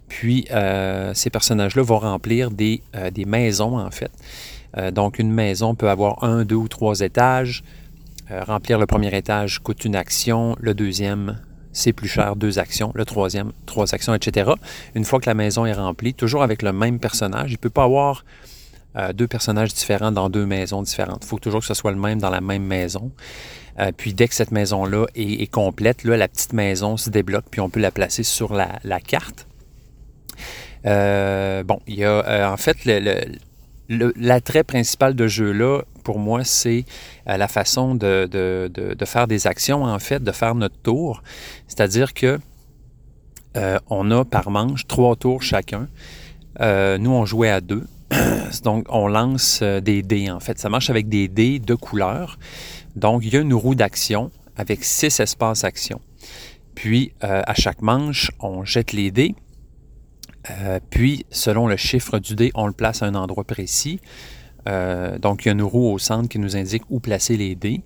Puis 0.09 0.47
euh, 0.51 1.13
ces 1.15 1.31
personnages-là 1.31 1.83
vont 1.83 1.99
remplir 1.99 2.51
des, 2.51 2.83
euh, 2.97 3.11
maisons 3.27 3.79
en 3.79 3.91
fait. 3.91 4.11
Euh, 4.77 4.91
donc 4.91 5.19
une 5.19 5.33
maison 5.33 5.75
peut 5.75 5.89
avoir 5.89 6.25
un, 6.25 6.45
deux 6.45 6.57
ou 6.57 6.69
trois 6.69 7.01
étages. 7.01 7.63
remplir 8.29 8.79
le 8.79 8.87
premier 8.87 9.17
étage 9.17 9.61
coûte 9.61 9.85
une 9.85 9.97
action, 9.97 10.57
le 10.61 10.75
deuxième 10.75 11.41
c'est 11.73 11.93
plus 11.93 12.09
cher, 12.09 12.35
deux 12.35 12.59
actions, 12.59 12.91
le 12.97 13.05
troisième, 13.05 13.53
trois 13.65 13.95
actions, 13.95 14.13
etc. 14.13 14.51
Une 14.97 15.05
fois 15.05 15.21
que 15.21 15.31
la 15.31 15.35
maison 15.35 15.67
est 15.67 15.73
remplie, 15.73 16.15
toujours 16.15 16.43
avec 16.43 16.63
le 16.63 16.73
même 16.73 16.99
personnage, 16.99 17.51
il 17.51 17.55
ne 17.55 17.59
peut 17.59 17.71
pas 17.71 17.85
avoir 17.85 18.25
deux 19.15 19.29
personnages 19.29 19.73
différents 19.73 20.11
dans 20.11 20.29
deux 20.29 20.47
maisons 20.47 20.83
différentes. 20.83 21.21
Il 21.23 21.29
faut 21.29 21.39
toujours 21.39 21.61
que 21.61 21.67
ce 21.69 21.75
soit 21.75 21.93
le 21.93 21.97
même 21.97 22.19
dans 22.19 22.29
la 22.29 22.41
même 22.41 22.65
maison. 22.65 23.13
Euh, 23.79 23.93
puis 23.97 24.15
dès 24.15 24.29
que 24.29 24.35
cette 24.35 24.51
maison-là 24.51 25.07
est, 25.15 25.51
complète, 25.51 26.05
là, 26.05 26.17
la 26.17 26.29
petite 26.29 26.53
maison 26.53 26.97
se 26.97 27.11
débloque, 27.11 27.45
puis 27.51 27.61
on 27.61 27.71
peut 27.71 27.81
la 27.81 27.91
placer 27.91 28.23
sur 28.23 28.53
la, 28.55 29.01
carte. 29.01 29.47
Euh, 30.87 31.63
bon, 31.63 31.81
il 31.87 31.97
y 31.97 32.05
a 32.05 32.27
euh, 32.27 32.49
en 32.49 32.57
fait 32.57 32.79
l'attrait 33.89 34.65
principal 34.65 35.15
de 35.15 35.27
jeu-là, 35.27 35.83
pour 36.05 36.19
moi, 36.19 36.45
c'est 36.45 36.85
la 37.27 37.49
façon 37.49 37.95
de, 37.95 38.27
de, 38.31 39.05
faire 39.05 39.27
des 39.27 39.47
actions, 39.47 39.85
en 39.85 39.99
fait, 39.99 40.23
de 40.23 40.33
faire 40.33 40.55
notre 40.55 40.79
tour. 40.79 41.23
C'est-à-dire 41.69 42.15
que 42.15 42.39
on 43.89 44.11
a 44.11 44.25
par 44.25 44.51
manche 44.51 44.87
trois 44.87 45.17
tours 45.17 45.43
chacun. 45.43 45.89
nous, 46.61 47.11
on 47.11 47.25
jouait 47.25 47.51
à 47.51 47.61
deux. 47.61 47.85
Donc, 48.65 48.87
on 48.89 49.07
lance 49.09 49.63
des 49.63 50.03
dés, 50.03 50.31
en 50.31 50.41
fait. 50.41 50.59
Ça 50.59 50.69
marche 50.69 50.91
avec 50.91 51.09
des 51.09 51.29
dés 51.29 51.59
de 51.59 51.75
couleur. 51.75 52.39
Donc, 52.97 53.23
il 53.25 53.33
y 53.33 53.37
a 53.37 53.41
une 53.41 53.55
roue 53.55 53.75
d'action 53.75 54.31
avec 54.57 54.85
six 54.85 55.21
espaces 55.21 55.65
action. 55.65 56.01
Puis, 56.75 57.13
euh, 57.25 57.43
à 57.47 57.55
chaque 57.55 57.83
manche, 57.83 58.31
on 58.41 58.65
jette 58.65 58.93
les 58.93 59.11
dés. 59.11 59.35
Euh, 60.51 60.81
puis, 60.91 61.27
selon 61.31 61.67
le 61.67 61.77
chiffre 61.77 62.19
du 62.19 62.35
dé, 62.35 62.51
on 62.55 62.67
le 62.67 62.73
place 62.73 63.03
à 63.03 63.07
un 63.07 63.15
endroit 63.15 63.45
précis. 63.45 64.01
Euh, 64.69 65.19
donc, 65.19 65.45
il 65.45 65.49
y 65.49 65.49
a 65.51 65.53
une 65.53 65.63
roue 65.63 65.93
au 65.93 65.99
centre 65.99 66.29
qui 66.29 66.39
nous 66.39 66.57
indique 66.57 66.83
où 66.91 67.01
placer 67.01 67.37
les 67.37 67.55
dés. 67.55 67.81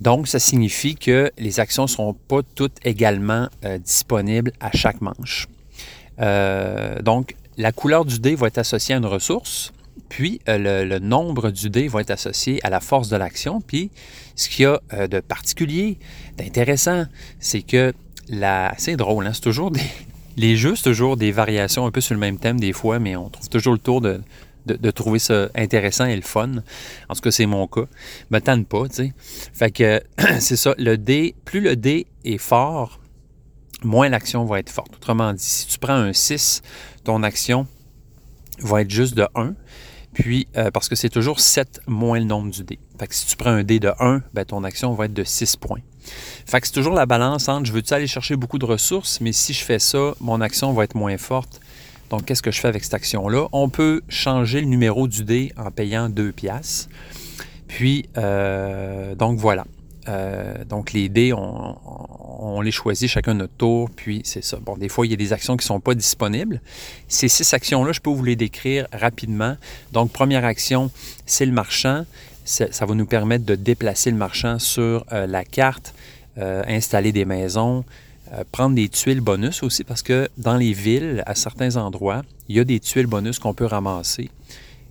Donc, 0.00 0.28
ça 0.28 0.38
signifie 0.38 0.94
que 0.94 1.30
les 1.36 1.60
actions 1.60 1.82
ne 1.82 1.88
seront 1.88 2.14
pas 2.14 2.40
toutes 2.54 2.78
également 2.84 3.48
disponibles 3.84 4.52
à 4.58 4.70
chaque 4.72 5.00
manche. 5.00 5.46
donc, 7.02 7.34
la 7.56 7.72
couleur 7.72 8.04
du 8.04 8.18
dé 8.18 8.34
va 8.34 8.46
être 8.46 8.58
associée 8.58 8.94
à 8.94 8.98
une 8.98 9.06
ressource. 9.06 9.72
Puis 10.08 10.40
euh, 10.48 10.84
le, 10.84 10.98
nombre 10.98 11.50
du 11.50 11.70
dé 11.70 11.88
va 11.88 12.00
être 12.00 12.10
associé 12.10 12.58
à 12.64 12.70
la 12.70 12.80
force 12.80 13.08
de 13.08 13.16
l'action. 13.16 13.60
Puis 13.60 13.90
ce 14.34 14.48
qu'il 14.48 14.64
y 14.64 14.66
a 14.66 14.80
euh, 14.92 15.06
de 15.06 15.20
particulier, 15.20 15.98
d'intéressant, 16.36 17.04
c'est 17.38 17.62
que 17.62 17.92
la... 18.28 18.74
c'est 18.78 18.96
drôle, 18.96 19.26
hein? 19.26 19.32
c'est 19.32 19.42
toujours 19.42 19.70
des... 19.70 19.80
les 20.36 20.56
jeux, 20.56 20.74
toujours 20.74 21.16
des 21.16 21.32
variations 21.32 21.86
un 21.86 21.90
peu 21.90 22.00
sur 22.00 22.14
le 22.14 22.20
même 22.20 22.38
thème 22.38 22.58
des 22.58 22.72
fois, 22.72 22.98
mais 22.98 23.16
on 23.16 23.28
trouve 23.28 23.48
toujours 23.48 23.72
le 23.72 23.78
tour 23.78 24.00
de, 24.00 24.20
de, 24.66 24.90
trouver 24.90 25.18
ça 25.18 25.48
intéressant 25.54 26.06
et 26.06 26.16
le 26.16 26.22
fun. 26.22 26.50
En 27.08 27.14
tout 27.14 27.20
cas, 27.20 27.30
c'est 27.30 27.46
mon 27.46 27.66
cas. 27.66 27.84
Me 28.30 28.40
tente 28.40 28.66
pas, 28.66 28.88
tu 28.88 28.94
sais. 28.94 29.12
Fait 29.52 29.70
que 29.70 30.02
c'est 30.38 30.56
ça, 30.56 30.74
le 30.78 30.96
dé, 30.96 31.34
plus 31.44 31.60
le 31.60 31.76
dé 31.76 32.06
est 32.24 32.38
fort, 32.38 33.00
moins 33.82 34.08
l'action 34.08 34.44
va 34.44 34.58
être 34.58 34.70
forte. 34.70 34.94
Autrement 34.96 35.32
dit, 35.32 35.44
si 35.44 35.66
tu 35.66 35.78
prends 35.78 35.94
un 35.94 36.12
6, 36.12 36.62
ton 37.10 37.24
action 37.24 37.66
va 38.60 38.82
être 38.82 38.90
juste 38.90 39.14
de 39.14 39.26
1. 39.34 39.54
Puis, 40.12 40.46
euh, 40.56 40.70
parce 40.70 40.88
que 40.88 40.94
c'est 40.94 41.08
toujours 41.08 41.40
7 41.40 41.80
moins 41.88 42.20
le 42.20 42.24
nombre 42.24 42.52
du 42.52 42.62
dé. 42.62 42.78
Fait 43.00 43.08
que 43.08 43.14
si 43.16 43.26
tu 43.26 43.36
prends 43.36 43.50
un 43.50 43.64
dé 43.64 43.80
de 43.80 43.92
1, 43.98 44.22
ben, 44.32 44.44
ton 44.44 44.62
action 44.62 44.94
va 44.94 45.06
être 45.06 45.12
de 45.12 45.24
6 45.24 45.56
points. 45.56 45.80
Fait 46.46 46.60
que 46.60 46.68
c'est 46.68 46.72
toujours 46.72 46.94
la 46.94 47.06
balance 47.06 47.48
entre 47.48 47.66
je 47.66 47.72
veux-tu 47.72 47.92
aller 47.94 48.06
chercher 48.06 48.36
beaucoup 48.36 48.58
de 48.58 48.64
ressources, 48.64 49.20
mais 49.20 49.32
si 49.32 49.52
je 49.52 49.64
fais 49.64 49.80
ça, 49.80 50.14
mon 50.20 50.40
action 50.40 50.72
va 50.72 50.84
être 50.84 50.94
moins 50.94 51.18
forte. 51.18 51.60
Donc, 52.10 52.26
qu'est-ce 52.26 52.42
que 52.42 52.52
je 52.52 52.60
fais 52.60 52.68
avec 52.68 52.84
cette 52.84 52.94
action-là? 52.94 53.48
On 53.50 53.68
peut 53.68 54.02
changer 54.08 54.60
le 54.60 54.68
numéro 54.68 55.08
du 55.08 55.24
dé 55.24 55.52
en 55.56 55.72
payant 55.72 56.08
2 56.08 56.30
piastres. 56.30 56.88
Puis, 57.66 58.08
euh, 58.18 59.16
donc 59.16 59.38
voilà. 59.38 59.64
Euh, 60.10 60.64
donc, 60.64 60.92
les 60.92 61.08
dés, 61.08 61.32
on, 61.32 62.60
les 62.60 62.70
choisit 62.70 63.08
chacun 63.08 63.34
notre 63.34 63.54
tour, 63.54 63.88
puis 63.94 64.22
c'est 64.24 64.42
ça. 64.42 64.58
Bon, 64.60 64.76
des 64.76 64.88
fois, 64.88 65.06
il 65.06 65.10
y 65.10 65.14
a 65.14 65.16
des 65.16 65.32
actions 65.32 65.56
qui 65.56 65.64
ne 65.64 65.68
sont 65.68 65.80
pas 65.80 65.94
disponibles. 65.94 66.60
Ces 67.08 67.28
six 67.28 67.54
actions-là, 67.54 67.92
je 67.92 68.00
peux 68.00 68.10
vous 68.10 68.24
les 68.24 68.36
décrire 68.36 68.86
rapidement. 68.92 69.56
Donc, 69.92 70.10
première 70.10 70.44
action, 70.44 70.90
c'est 71.26 71.46
le 71.46 71.52
marchand. 71.52 72.04
Ça, 72.44 72.84
va 72.84 72.94
nous 72.94 73.06
permettre 73.06 73.44
de 73.44 73.54
déplacer 73.54 74.10
le 74.10 74.16
marchand 74.16 74.58
sur 74.58 75.06
euh, 75.12 75.26
la 75.26 75.44
carte, 75.44 75.94
euh, 76.38 76.62
installer 76.66 77.12
des 77.12 77.24
maisons, 77.24 77.84
prendre 78.52 78.76
des 78.76 78.88
tuiles 78.88 79.20
bonus 79.20 79.62
aussi, 79.64 79.82
parce 79.82 80.02
que 80.02 80.28
dans 80.38 80.56
les 80.56 80.72
villes, 80.72 81.22
à 81.26 81.34
certains 81.34 81.76
endroits, 81.76 82.22
il 82.48 82.56
y 82.56 82.60
a 82.60 82.64
des 82.64 82.78
tuiles 82.78 83.06
bonus 83.06 83.40
qu'on 83.40 83.54
peut 83.54 83.66
ramasser. 83.66 84.30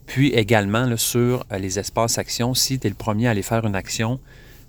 Puis 0.05 0.29
également 0.29 0.97
sur 0.97 1.45
les 1.57 1.79
espaces 1.79 2.17
actions, 2.17 2.53
si 2.53 2.79
tu 2.79 2.87
es 2.87 2.89
le 2.89 2.97
premier 2.97 3.27
à 3.27 3.31
aller 3.31 3.41
faire 3.41 3.65
une 3.65 3.75
action, 3.75 4.19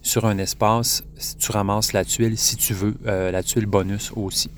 sur 0.02 0.26
un 0.26 0.38
espace, 0.38 1.04
tu 1.38 1.52
ramasses 1.52 1.92
la 1.92 2.04
tuile 2.04 2.38
si 2.38 2.56
tu 2.56 2.74
veux, 2.74 2.94
euh, 3.06 3.30
la 3.30 3.42
tuile 3.42 3.66
bonus 3.66 4.12
aussi. 4.16 4.50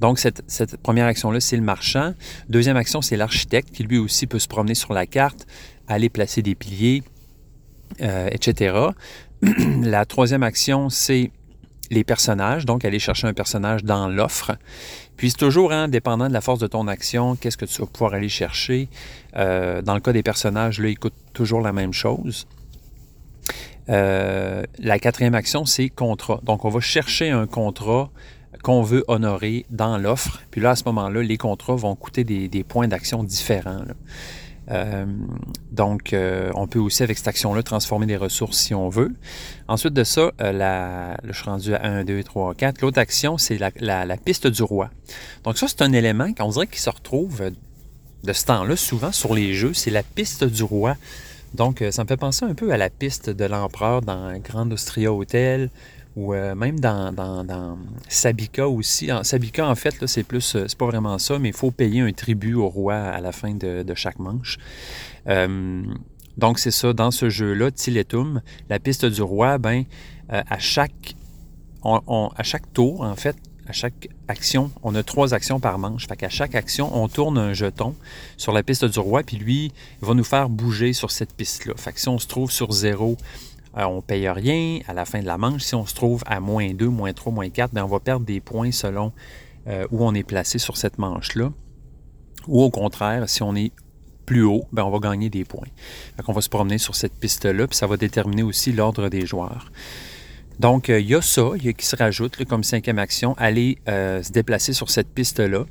Donc, 0.00 0.18
cette, 0.18 0.76
première 0.78 1.06
action-là, 1.06 1.40
c'est 1.40 1.56
le 1.56 1.62
marchand. 1.62 2.14
Deuxième 2.48 2.76
action, 2.76 3.02
c'est 3.02 3.16
l'architecte 3.16 3.70
qui 3.72 3.82
lui 3.84 3.98
aussi 3.98 4.26
peut 4.26 4.38
se 4.38 4.48
promener 4.48 4.74
sur 4.74 4.94
la 4.94 5.06
carte, 5.06 5.46
aller 5.86 6.08
placer 6.08 6.42
des 6.42 6.54
piliers, 6.54 7.02
euh, 8.00 8.28
etc. 8.30 8.78
la 9.82 10.06
troisième 10.06 10.42
action, 10.42 10.88
c'est 10.88 11.30
les 11.90 12.04
personnages, 12.04 12.64
donc 12.64 12.84
aller 12.84 13.00
chercher 13.00 13.26
un 13.26 13.34
personnage 13.34 13.84
dans 13.84 14.08
l'offre. 14.08 14.56
Puis 15.16 15.30
c'est 15.30 15.36
toujours 15.36 15.72
hein, 15.72 15.88
dépendant 15.88 16.28
de 16.28 16.32
la 16.32 16.40
force 16.40 16.60
de 16.60 16.66
ton 16.66 16.86
action, 16.86 17.36
qu'est-ce 17.36 17.56
que 17.56 17.64
tu 17.64 17.80
vas 17.80 17.86
pouvoir 17.86 18.14
aller 18.14 18.28
chercher. 18.28 18.88
Euh, 19.36 19.82
dans 19.82 19.94
le 19.94 20.00
cas 20.00 20.12
des 20.12 20.22
personnages, 20.22 20.80
là, 20.80 20.88
ils 20.88 20.98
coûtent 20.98 21.12
toujours 21.32 21.60
la 21.60 21.72
même 21.72 21.92
chose. 21.92 22.46
Euh, 23.90 24.62
la 24.78 24.98
quatrième 24.98 25.34
action, 25.34 25.64
c'est 25.64 25.88
contrat. 25.88 26.40
Donc, 26.44 26.64
on 26.64 26.68
va 26.68 26.80
chercher 26.80 27.30
un 27.30 27.46
contrat 27.46 28.10
qu'on 28.62 28.82
veut 28.82 29.04
honorer 29.08 29.66
dans 29.70 29.98
l'offre. 29.98 30.42
Puis 30.50 30.60
là, 30.60 30.70
à 30.70 30.76
ce 30.76 30.84
moment-là, 30.86 31.22
les 31.22 31.36
contrats 31.36 31.74
vont 31.74 31.94
coûter 31.96 32.24
des, 32.24 32.64
points 32.64 32.88
d'action 32.88 33.24
différents. 33.24 33.82
Euh, 34.70 35.06
donc, 35.72 36.12
euh, 36.12 36.52
on 36.54 36.68
peut 36.68 36.78
aussi, 36.78 37.02
avec 37.02 37.18
cette 37.18 37.26
action-là, 37.26 37.62
transformer 37.62 38.06
des 38.06 38.16
ressources 38.16 38.58
si 38.58 38.74
on 38.74 38.88
veut. 38.88 39.12
Ensuite 39.66 39.94
de 39.94 40.04
ça, 40.04 40.30
je 40.38 41.32
suis 41.32 41.44
rendu 41.44 41.74
à 41.74 41.84
1, 41.84 42.04
2, 42.04 42.22
3, 42.22 42.54
4. 42.54 42.80
L'autre 42.82 42.98
action, 42.98 43.38
c'est 43.38 43.58
la, 43.58 44.16
piste 44.16 44.46
du 44.46 44.62
roi. 44.62 44.90
Donc, 45.42 45.58
ça, 45.58 45.66
c'est 45.66 45.82
un 45.82 45.92
élément 45.92 46.32
qu'on 46.32 46.50
dirait 46.50 46.66
qu'il 46.66 46.80
se 46.80 46.90
retrouve 46.90 47.50
de 48.22 48.32
ce 48.32 48.44
temps-là 48.44 48.76
souvent 48.76 49.10
sur 49.10 49.34
les 49.34 49.54
jeux. 49.54 49.72
C'est 49.74 49.90
la 49.90 50.02
piste 50.02 50.44
du 50.44 50.62
roi. 50.62 50.96
Donc, 51.54 51.82
euh, 51.82 51.90
ça 51.90 52.04
me 52.04 52.08
fait 52.08 52.16
penser 52.16 52.44
un 52.44 52.54
peu 52.54 52.72
à 52.72 52.76
la 52.76 52.90
piste 52.90 53.30
de 53.30 53.44
l'empereur 53.44 54.02
dans 54.02 54.38
Grand 54.38 54.70
Austria 54.70 55.12
Hotel 55.12 55.70
ou 56.16 56.34
euh, 56.34 56.54
même 56.54 56.78
dans, 56.80 57.78
Sabika 58.08 58.68
aussi. 58.68 59.12
En, 59.12 59.24
Sabika, 59.24 59.66
en 59.66 59.74
fait, 59.74 60.06
c'est 60.06 60.22
plus, 60.22 60.54
euh, 60.54 60.66
c'est 60.68 60.78
pas 60.78 60.86
vraiment 60.86 61.18
ça, 61.18 61.38
mais 61.38 61.48
il 61.48 61.54
faut 61.54 61.70
payer 61.70 62.00
un 62.00 62.12
tribut 62.12 62.54
au 62.54 62.68
roi 62.68 62.94
à 62.94 63.20
la 63.20 63.32
fin 63.32 63.54
de, 63.54 63.84
chaque 63.94 64.18
manche. 64.18 64.58
donc, 66.36 66.58
c'est 66.58 66.70
ça, 66.70 66.92
dans 66.92 67.10
ce 67.10 67.28
jeu-là, 67.28 67.70
Tiletum, 67.70 68.42
la 68.68 68.78
piste 68.78 69.04
du 69.04 69.22
roi, 69.22 69.58
ben, 69.58 69.84
à, 70.28 70.58
chaque, 70.58 71.14
à 71.84 72.42
chaque 72.42 72.72
tour, 72.72 73.02
en 73.02 73.16
fait, 73.16 73.36
à 73.70 73.72
chaque 73.72 74.08
action, 74.26 74.72
on 74.82 74.96
a 74.96 75.04
trois 75.04 75.32
actions 75.32 75.60
par 75.60 75.78
manche. 75.78 76.08
Fait 76.08 76.16
qu'à 76.16 76.28
chaque 76.28 76.56
action, 76.56 76.90
on 76.92 77.06
tourne 77.06 77.38
un 77.38 77.52
jeton 77.52 77.94
sur 78.36 78.52
la 78.52 78.64
piste 78.64 78.84
du 78.84 78.98
roi, 78.98 79.22
puis 79.22 79.36
lui 79.36 79.72
va 80.00 80.14
nous 80.14 80.24
faire 80.24 80.48
bouger 80.48 80.92
sur 80.92 81.12
cette 81.12 81.32
piste-là. 81.34 81.74
Fait 81.76 81.92
que 81.92 82.00
si 82.00 82.08
on 82.08 82.18
se 82.18 82.26
trouve 82.26 82.50
sur 82.50 82.72
zéro, 82.72 83.16
on 83.74 83.78
euh, 83.78 83.84
on 83.84 84.02
paye 84.02 84.28
rien 84.28 84.80
à 84.88 84.92
la 84.92 85.04
fin 85.04 85.20
de 85.20 85.26
la 85.26 85.38
manche. 85.38 85.62
Si 85.62 85.76
on 85.76 85.86
se 85.86 85.94
trouve 85.94 86.24
à 86.26 86.40
moins 86.40 86.74
2, 86.74 86.88
moins 86.88 87.12
3, 87.12 87.32
moins 87.32 87.48
4, 87.48 87.72
bien, 87.72 87.84
on 87.84 87.88
va 87.88 88.00
perdre 88.00 88.26
des 88.26 88.40
points 88.40 88.72
selon 88.72 89.12
euh, 89.68 89.86
où 89.92 90.04
on 90.04 90.14
est 90.14 90.24
placé 90.24 90.58
sur 90.58 90.76
cette 90.76 90.98
manche-là. 90.98 91.52
Ou 92.48 92.62
au 92.62 92.70
contraire, 92.70 93.28
si 93.28 93.44
on 93.44 93.54
est 93.54 93.70
plus 94.26 94.42
haut, 94.42 94.64
bien, 94.72 94.84
on 94.84 94.90
va 94.90 94.98
gagner 94.98 95.30
des 95.30 95.44
points. 95.44 95.68
Fait 96.16 96.24
qu'on 96.24 96.32
va 96.32 96.40
se 96.40 96.48
promener 96.48 96.78
sur 96.78 96.96
cette 96.96 97.14
piste-là, 97.14 97.68
puis 97.68 97.76
ça 97.76 97.86
va 97.86 97.96
déterminer 97.96 98.42
aussi 98.42 98.72
l'ordre 98.72 99.08
des 99.08 99.26
joueurs. 99.26 99.70
Donc, 100.60 100.90
euh, 100.90 101.00
il 101.00 101.08
y 101.08 101.14
a 101.14 101.22
ça 101.22 101.52
qui 101.58 101.86
se 101.86 101.96
rajoute 101.96 102.44
comme 102.44 102.62
cinquième 102.64 102.98
action, 102.98 103.34
aller 103.38 103.78
euh, 103.88 104.22
se 104.22 104.30
déplacer 104.30 104.74
sur 104.74 104.90
cette 104.90 105.08
piste-là. 105.08 105.64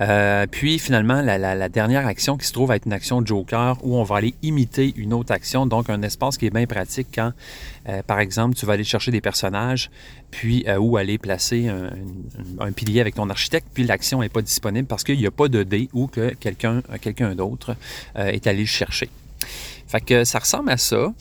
Euh, 0.00 0.46
puis 0.50 0.78
finalement, 0.78 1.20
la, 1.20 1.68
dernière 1.68 2.06
action 2.06 2.38
qui 2.38 2.46
se 2.46 2.54
trouve 2.54 2.72
être 2.72 2.86
une 2.86 2.94
action 2.94 3.24
Joker 3.24 3.76
où 3.82 3.98
on 3.98 4.04
va 4.04 4.16
aller 4.16 4.34
imiter 4.40 4.94
une 4.96 5.12
autre 5.12 5.34
action, 5.34 5.66
donc 5.66 5.90
un 5.90 6.00
espace 6.00 6.38
qui 6.38 6.46
est 6.46 6.50
bien 6.50 6.64
pratique 6.64 7.08
quand, 7.14 7.32
par 8.06 8.20
exemple, 8.20 8.54
tu 8.54 8.64
vas 8.64 8.72
aller 8.72 8.84
chercher 8.84 9.10
des 9.10 9.20
personnages, 9.20 9.90
puis 10.30 10.64
ou 10.80 10.96
aller 10.96 11.18
placer 11.18 11.68
un, 11.68 12.72
pilier 12.72 13.02
avec 13.02 13.16
ton 13.16 13.28
architecte, 13.28 13.66
puis 13.74 13.84
l'action 13.84 14.22
n'est 14.22 14.30
pas 14.30 14.40
disponible 14.40 14.88
parce 14.88 15.04
qu'il 15.04 15.18
n'y 15.18 15.26
a 15.26 15.30
pas 15.30 15.48
de 15.48 15.62
dé 15.62 15.90
ou 15.92 16.06
que 16.06 16.30
quelqu'un 16.30 16.80
quelqu'un 17.02 17.34
d'autre 17.34 17.76
est 18.14 18.46
allé 18.46 18.60
le 18.60 18.66
chercher. 18.66 19.10
Fait 19.86 20.00
que 20.00 20.24
ça 20.24 20.38
ressemble 20.38 20.70
à 20.70 20.78
ça 20.78 21.12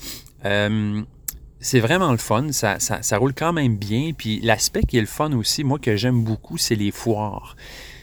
c'est 1.62 1.80
vraiment 1.80 2.12
le 2.12 2.18
fun. 2.18 2.52
Ça, 2.52 3.18
roule 3.18 3.34
quand 3.34 3.54
même 3.54 3.78
bien. 3.78 4.12
Puis 4.18 4.40
l'aspect 4.42 4.82
qui 4.82 4.98
est 4.98 5.02
le 5.02 5.08
fun 5.08 5.32
aussi, 5.34 5.64
moi, 5.64 5.80
que 5.80 5.96
j'aime 5.96 6.24
beaucoup, 6.24 6.58
c'est 6.58 6.76
les 6.76 6.92
foires. 6.92 7.56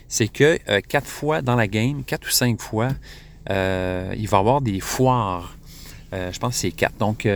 C'est 0.06 0.28
que 0.28 0.58
euh, 0.68 0.80
quatre 0.80 1.06
fois 1.06 1.42
dans 1.42 1.56
la 1.56 1.66
game, 1.66 2.04
quatre 2.04 2.28
ou 2.28 2.30
cinq 2.30 2.60
fois, 2.60 2.88
euh, 3.50 4.14
il 4.16 4.28
va 4.28 4.38
y 4.38 4.40
avoir 4.40 4.60
des 4.62 4.80
foires. 4.80 5.56
Euh, 6.14 6.32
je 6.32 6.38
pense 6.38 6.54
que 6.54 6.60
c'est 6.60 6.70
quatre. 6.70 6.96
Donc, 6.98 7.28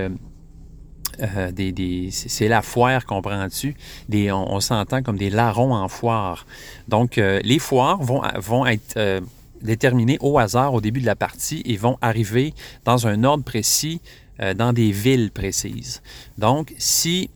c'est 1.19 2.49
la 2.49 2.63
foire 2.63 3.03
dessus. 3.49 3.75
Des, 4.09 4.33
on, 4.33 4.61
s'entend 4.61 5.03
comme 5.03 5.19
des 5.19 5.29
larrons 5.29 5.75
en 5.75 5.89
foire. 5.89 6.47
Donc, 6.89 7.17
les 7.17 7.59
foires 7.59 8.01
vont, 8.03 8.23
vont 8.39 8.65
être 8.65 9.23
déterminées 9.61 10.19
au 10.21 10.39
hasard 10.39 10.75
au 10.75 10.81
début 10.81 11.01
de 11.01 11.07
la 11.07 11.17
partie 11.17 11.63
et 11.65 11.77
vont 11.77 11.99
arriver 12.01 12.55
dans 12.85 13.07
un 13.07 13.25
ordre 13.25 13.45
précis 13.45 14.01
euh, 14.43 14.55
dans 14.55 14.73
des 14.73 14.91
villes 14.91 15.31
précises. 15.31 16.03
Donc, 16.37 16.75
si 16.77 17.31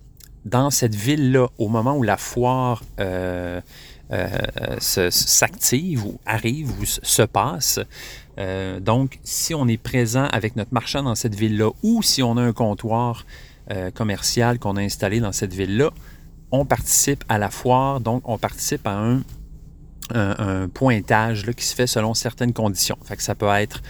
dans 0.45 0.71
cette 0.71 0.95
ville-là, 0.95 1.49
au 1.57 1.69
moment 1.69 1.97
où 1.97 2.03
la 2.03 2.17
foire 2.17 2.83
euh, 2.99 3.61
euh, 4.13 4.77
s'active 4.81 6.05
ou 6.05 6.19
arrive 6.27 6.71
ou 6.81 6.85
se 6.85 7.23
passe, 7.23 7.81
donc, 8.83 9.19
si 9.25 9.55
on 9.55 9.67
est 9.67 9.79
présent 9.79 10.25
avec 10.27 10.57
notre 10.57 10.75
marchand 10.75 11.03
dans 11.03 11.15
cette 11.15 11.35
ville-là 11.35 11.71
ou 11.83 12.03
si 12.03 12.23
on 12.23 12.37
a 12.37 12.43
un 12.43 12.53
comptoir 12.53 13.25
commercial 13.95 14.59
qu'on 14.59 14.77
a 14.77 14.83
installé 14.83 15.21
dans 15.21 15.33
cette 15.33 15.55
ville-là, 15.55 15.91
on 16.51 16.67
participe 16.67 17.25
à 17.31 17.39
la 17.39 17.49
foire, 17.49 18.01
donc 18.01 18.29
on 18.29 18.37
participe 18.37 18.87
à 18.87 18.93
un, 18.93 19.23
un, 20.11 20.69
pointage 20.69 21.51
qui 21.53 21.65
se 21.65 21.75
fait 21.75 21.87
selon 21.87 22.13
certaines 22.13 22.53
conditions. 22.53 22.99
Fait 23.07 23.17
que 23.17 23.23
ça 23.23 23.35
peut 23.35 23.49
être 23.49 23.81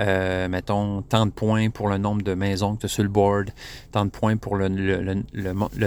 euh, 0.00 0.48
mettons, 0.48 1.02
tant 1.02 1.26
de 1.26 1.30
points 1.30 1.70
pour 1.70 1.88
le 1.88 1.98
nombre 1.98 2.22
de 2.22 2.34
maisons 2.34 2.76
que 2.76 2.80
tu 2.80 2.86
as 2.86 2.88
sur 2.88 3.02
le 3.02 3.08
board, 3.08 3.50
tant 3.90 4.04
de 4.04 4.10
points 4.10 4.36
pour 4.36 4.56
le, 4.56 4.68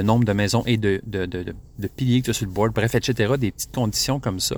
nombre 0.01 0.25
de 0.25 0.33
maisons 0.33 0.63
et 0.65 0.77
de, 0.77 1.01
piliers 1.95 2.19
que 2.21 2.25
tu 2.25 2.29
as 2.31 2.33
sur 2.33 2.45
le 2.45 2.51
board, 2.51 2.73
bref, 2.73 2.93
etc. 2.95 3.33
Des 3.37 3.51
petites 3.51 3.73
conditions 3.73 4.19
comme 4.19 4.39
ça. 4.39 4.57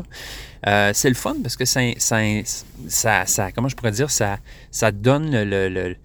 Euh, 0.68 0.92
c'est 0.94 1.10
le 1.10 1.16
fun 1.16 1.36
parce 1.42 1.56
que 1.56 1.66
ça, 1.66 1.82
ça, 1.98 3.26
ça, 3.26 3.52
comment 3.52 3.70
je 3.70 3.76
pourrais 3.76 3.92
dire, 3.92 4.12
ça, 4.12 4.40
ça 4.72 4.92
donne 4.92 5.32
le, 5.32 5.96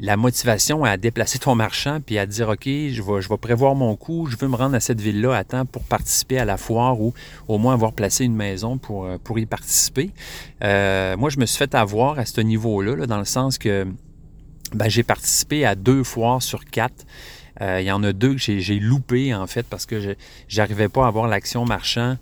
la 0.00 0.16
motivation 0.16 0.82
à 0.82 0.96
déplacer 0.96 1.38
ton 1.38 1.54
marchand 1.54 2.00
puis 2.04 2.18
à 2.18 2.26
dire 2.26 2.48
OK, 2.48 2.64
je 2.64 3.02
vais, 3.02 3.20
je 3.20 3.28
vais 3.28 3.36
prévoir 3.36 3.74
mon 3.74 3.94
coût, 3.96 4.26
je 4.26 4.36
veux 4.36 4.48
me 4.48 4.56
rendre 4.56 4.74
à 4.74 4.80
cette 4.80 5.00
ville-là 5.00 5.36
à 5.36 5.44
temps 5.44 5.66
pour 5.66 5.82
participer 5.84 6.38
à 6.38 6.44
la 6.44 6.56
foire 6.56 7.00
ou 7.00 7.12
au 7.48 7.58
moins 7.58 7.74
avoir 7.74 7.92
placé 7.92 8.24
une 8.24 8.34
maison 8.34 8.78
pour, 8.78 9.04
euh, 9.04 9.18
y 9.36 9.46
participer. 9.46 10.10
Euh, 10.64 11.16
moi, 11.16 11.30
je 11.30 11.38
me 11.38 11.46
suis 11.46 11.58
fait 11.58 11.74
avoir 11.74 12.18
à 12.18 12.24
ce 12.24 12.40
niveau-là, 12.40 13.06
dans 13.06 13.18
le 13.18 13.24
sens 13.24 13.58
que 13.58 13.86
ben, 14.74 14.88
j'ai 14.88 15.02
participé 15.02 15.66
à 15.66 15.74
deux 15.74 16.02
foires 16.02 16.42
sur 16.42 16.64
quatre. 16.64 17.04
Euh, 17.60 17.80
il 17.80 17.86
y 17.86 17.92
en 17.92 18.02
a 18.02 18.12
deux 18.12 18.34
que 18.34 18.38
j'ai 18.38 18.78
loupé 18.78 19.34
en 19.34 19.46
fait 19.46 19.66
parce 19.66 19.84
que 19.84 20.00
je 20.00 20.56
n'arrivais 20.56 20.88
pas 20.88 21.04
à 21.04 21.08
avoir 21.08 21.28
l'action 21.28 21.64
marchand 21.66 22.16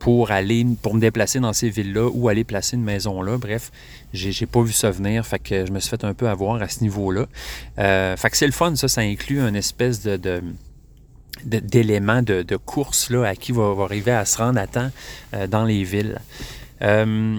pour 0.00 0.30
aller, 0.30 0.66
pour 0.82 0.94
me 0.94 1.00
déplacer 1.00 1.38
dans 1.40 1.52
ces 1.52 1.68
villes-là 1.68 2.08
ou 2.12 2.28
aller 2.28 2.42
placer 2.42 2.74
une 2.76 2.82
maison 2.82 3.22
là. 3.22 3.36
Bref, 3.36 3.70
j'ai 4.12 4.46
pas 4.46 4.62
vu 4.62 4.72
ça 4.72 4.90
venir, 4.90 5.24
fait 5.24 5.38
que 5.38 5.66
je 5.66 5.70
me 5.70 5.78
suis 5.78 5.90
fait 5.90 6.02
un 6.04 6.14
peu 6.14 6.28
avoir 6.28 6.60
à 6.60 6.68
ce 6.68 6.82
niveau-là. 6.82 7.26
Euh, 7.78 8.16
fait 8.16 8.30
que 8.30 8.36
c'est 8.36 8.46
le 8.46 8.52
fun, 8.52 8.74
ça, 8.74 8.88
ça 8.88 9.02
inclut 9.02 9.40
une 9.40 9.56
espèce 9.56 10.02
de, 10.02 10.42
d'éléments 11.44 12.22
de, 12.22 12.56
course 12.56 13.10
là, 13.10 13.24
à 13.24 13.36
qui 13.36 13.52
va, 13.52 13.74
va, 13.74 13.84
arriver 13.84 14.12
à 14.12 14.24
se 14.24 14.38
rendre 14.38 14.58
à 14.58 14.66
temps 14.66 14.90
euh, 15.34 15.46
dans 15.46 15.64
les 15.64 15.84
villes. 15.84 16.18
Euh, 16.82 17.38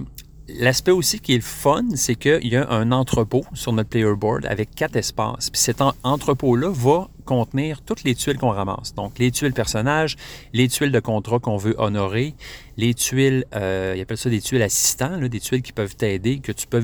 L'aspect 0.59 0.91
aussi 0.91 1.19
qui 1.19 1.33
est 1.33 1.37
le 1.37 1.41
fun, 1.41 1.83
c'est 1.95 2.15
qu'il 2.15 2.47
y 2.47 2.55
a 2.55 2.69
un 2.69 2.91
entrepôt 2.91 3.45
sur 3.53 3.73
notre 3.73 3.89
player 3.89 4.15
board 4.15 4.45
avec 4.45 4.73
quatre 4.75 4.95
espaces. 4.95 5.49
Puis 5.49 5.61
cet 5.61 5.81
entrepôt-là 6.03 6.69
va 6.71 7.09
contenir 7.25 7.81
toutes 7.81 8.03
les 8.03 8.15
tuiles 8.15 8.37
qu'on 8.37 8.49
ramasse. 8.49 8.93
Donc, 8.95 9.17
les 9.19 9.31
tuiles 9.31 9.53
personnages, 9.53 10.17
les 10.53 10.67
tuiles 10.67 10.91
de 10.91 10.99
contrat 10.99 11.39
qu'on 11.39 11.57
veut 11.57 11.75
honorer, 11.77 12.35
les 12.77 12.93
tuiles, 12.93 13.45
euh, 13.55 13.93
ils 13.95 14.01
appellent 14.01 14.17
ça 14.17 14.29
des 14.29 14.41
tuiles 14.41 14.61
assistants, 14.61 15.17
des 15.17 15.39
tuiles 15.39 15.61
qui 15.61 15.71
peuvent 15.71 15.95
t'aider, 15.95 16.39
que 16.39 16.51
tu 16.51 16.67
peux 16.67 16.83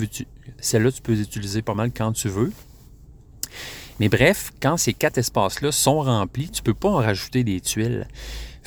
celles-là, 0.59 0.91
tu 0.91 1.01
peux 1.01 1.13
utiliser 1.13 1.61
pas 1.61 1.73
mal 1.73 1.91
quand 1.95 2.13
tu 2.13 2.29
veux. 2.29 2.51
Mais 3.99 4.09
bref, 4.09 4.53
quand 4.61 4.77
ces 4.77 4.93
quatre 4.93 5.17
espaces-là 5.17 5.71
sont 5.71 6.01
remplis, 6.01 6.49
tu 6.49 6.61
ne 6.61 6.65
peux 6.65 6.73
pas 6.73 6.89
en 6.89 6.97
rajouter 6.97 7.43
des 7.43 7.59
tuiles. 7.61 8.07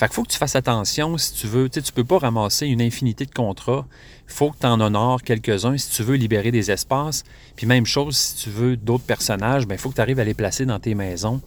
Fait 0.00 0.06
qu'il 0.06 0.14
faut 0.14 0.22
que 0.22 0.32
tu 0.32 0.38
fasses 0.38 0.56
attention 0.56 1.18
si 1.18 1.34
tu 1.34 1.46
veux. 1.46 1.68
Tu 1.68 1.78
ne 1.78 1.84
peux 1.94 2.04
pas 2.04 2.18
ramasser 2.18 2.66
une 2.66 2.80
infinité 2.80 3.26
de 3.26 3.32
contrats. 3.32 3.86
Il 4.30 4.34
faut 4.34 4.50
que 4.52 4.58
tu 4.60 4.66
en 4.66 4.80
honores 4.80 5.22
quelques-uns 5.22 5.76
si 5.76 5.90
tu 5.90 6.04
veux 6.04 6.14
libérer 6.14 6.52
des 6.52 6.70
espaces. 6.70 7.24
Puis 7.56 7.66
même 7.66 7.84
chose, 7.84 8.16
si 8.16 8.44
tu 8.44 8.50
veux 8.50 8.76
d'autres 8.76 9.04
personnages, 9.04 9.64
il 9.64 9.68
ben, 9.68 9.76
faut 9.76 9.90
que 9.90 9.96
tu 9.96 10.00
arrives 10.00 10.20
à 10.20 10.24
les 10.24 10.34
placer 10.34 10.64
dans 10.64 10.78
tes 10.78 10.94
maisons. 10.94 11.40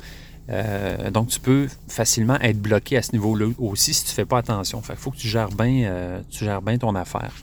Euh, 0.49 1.09
donc, 1.09 1.29
tu 1.29 1.39
peux 1.39 1.67
facilement 1.87 2.37
être 2.41 2.61
bloqué 2.61 2.97
à 2.97 3.01
ce 3.01 3.13
niveau-là 3.13 3.47
aussi 3.57 3.93
si 3.93 4.03
tu 4.03 4.11
ne 4.11 4.15
fais 4.15 4.25
pas 4.25 4.39
attention. 4.39 4.81
Qu'il 4.81 4.95
faut 4.95 5.11
que 5.11 5.17
tu 5.17 5.29
gères 5.29 5.49
bien, 5.49 5.85
euh, 5.85 6.21
tu 6.29 6.43
gères 6.43 6.61
ton 6.79 6.93
affaire. 6.95 7.33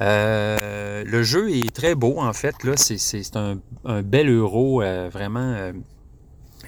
Euh, 0.00 1.02
le 1.04 1.22
jeu 1.24 1.50
est 1.50 1.74
très 1.74 1.96
beau, 1.96 2.20
en 2.20 2.32
fait. 2.32 2.54
Là, 2.62 2.74
c'est 2.76 3.36
un, 3.36 3.58
bel 4.02 4.30
euro, 4.30 4.82
vraiment 5.10 5.72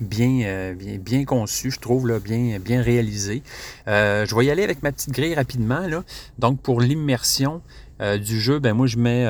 euh, 0.02 0.74
bien, 0.74 0.98
bien, 0.98 1.24
conçu, 1.24 1.70
je 1.70 1.78
trouve, 1.78 2.08
là, 2.08 2.18
bien, 2.18 2.58
bien 2.58 2.82
réalisé. 2.82 3.42
Euh, 3.88 4.24
je 4.26 4.34
vais 4.34 4.46
y 4.46 4.50
aller 4.50 4.62
avec 4.62 4.82
ma 4.82 4.92
petite 4.92 5.12
grille 5.12 5.34
rapidement. 5.34 5.86
Là. 5.86 6.02
Donc, 6.38 6.60
pour 6.60 6.80
l'immersion 6.80 7.60
euh, 8.00 8.18
du 8.18 8.40
jeu, 8.40 8.58
ben 8.58 8.72
moi, 8.72 8.86
je 8.86 8.96
mets, 8.96 9.24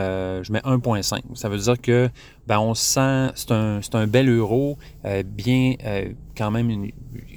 mets 0.50 0.60
1.5. 0.60 1.20
Ça 1.34 1.48
veut 1.48 1.58
dire 1.58 1.80
que 1.80 2.08
ben, 2.46 2.58
on 2.58 2.74
sent, 2.74 3.30
c'est 3.34 3.50
un, 3.50 3.80
un, 3.92 4.06
bel 4.06 4.28
euro, 4.28 4.78
bien, 5.24 5.74
quand 6.36 6.50
même, 6.50 6.88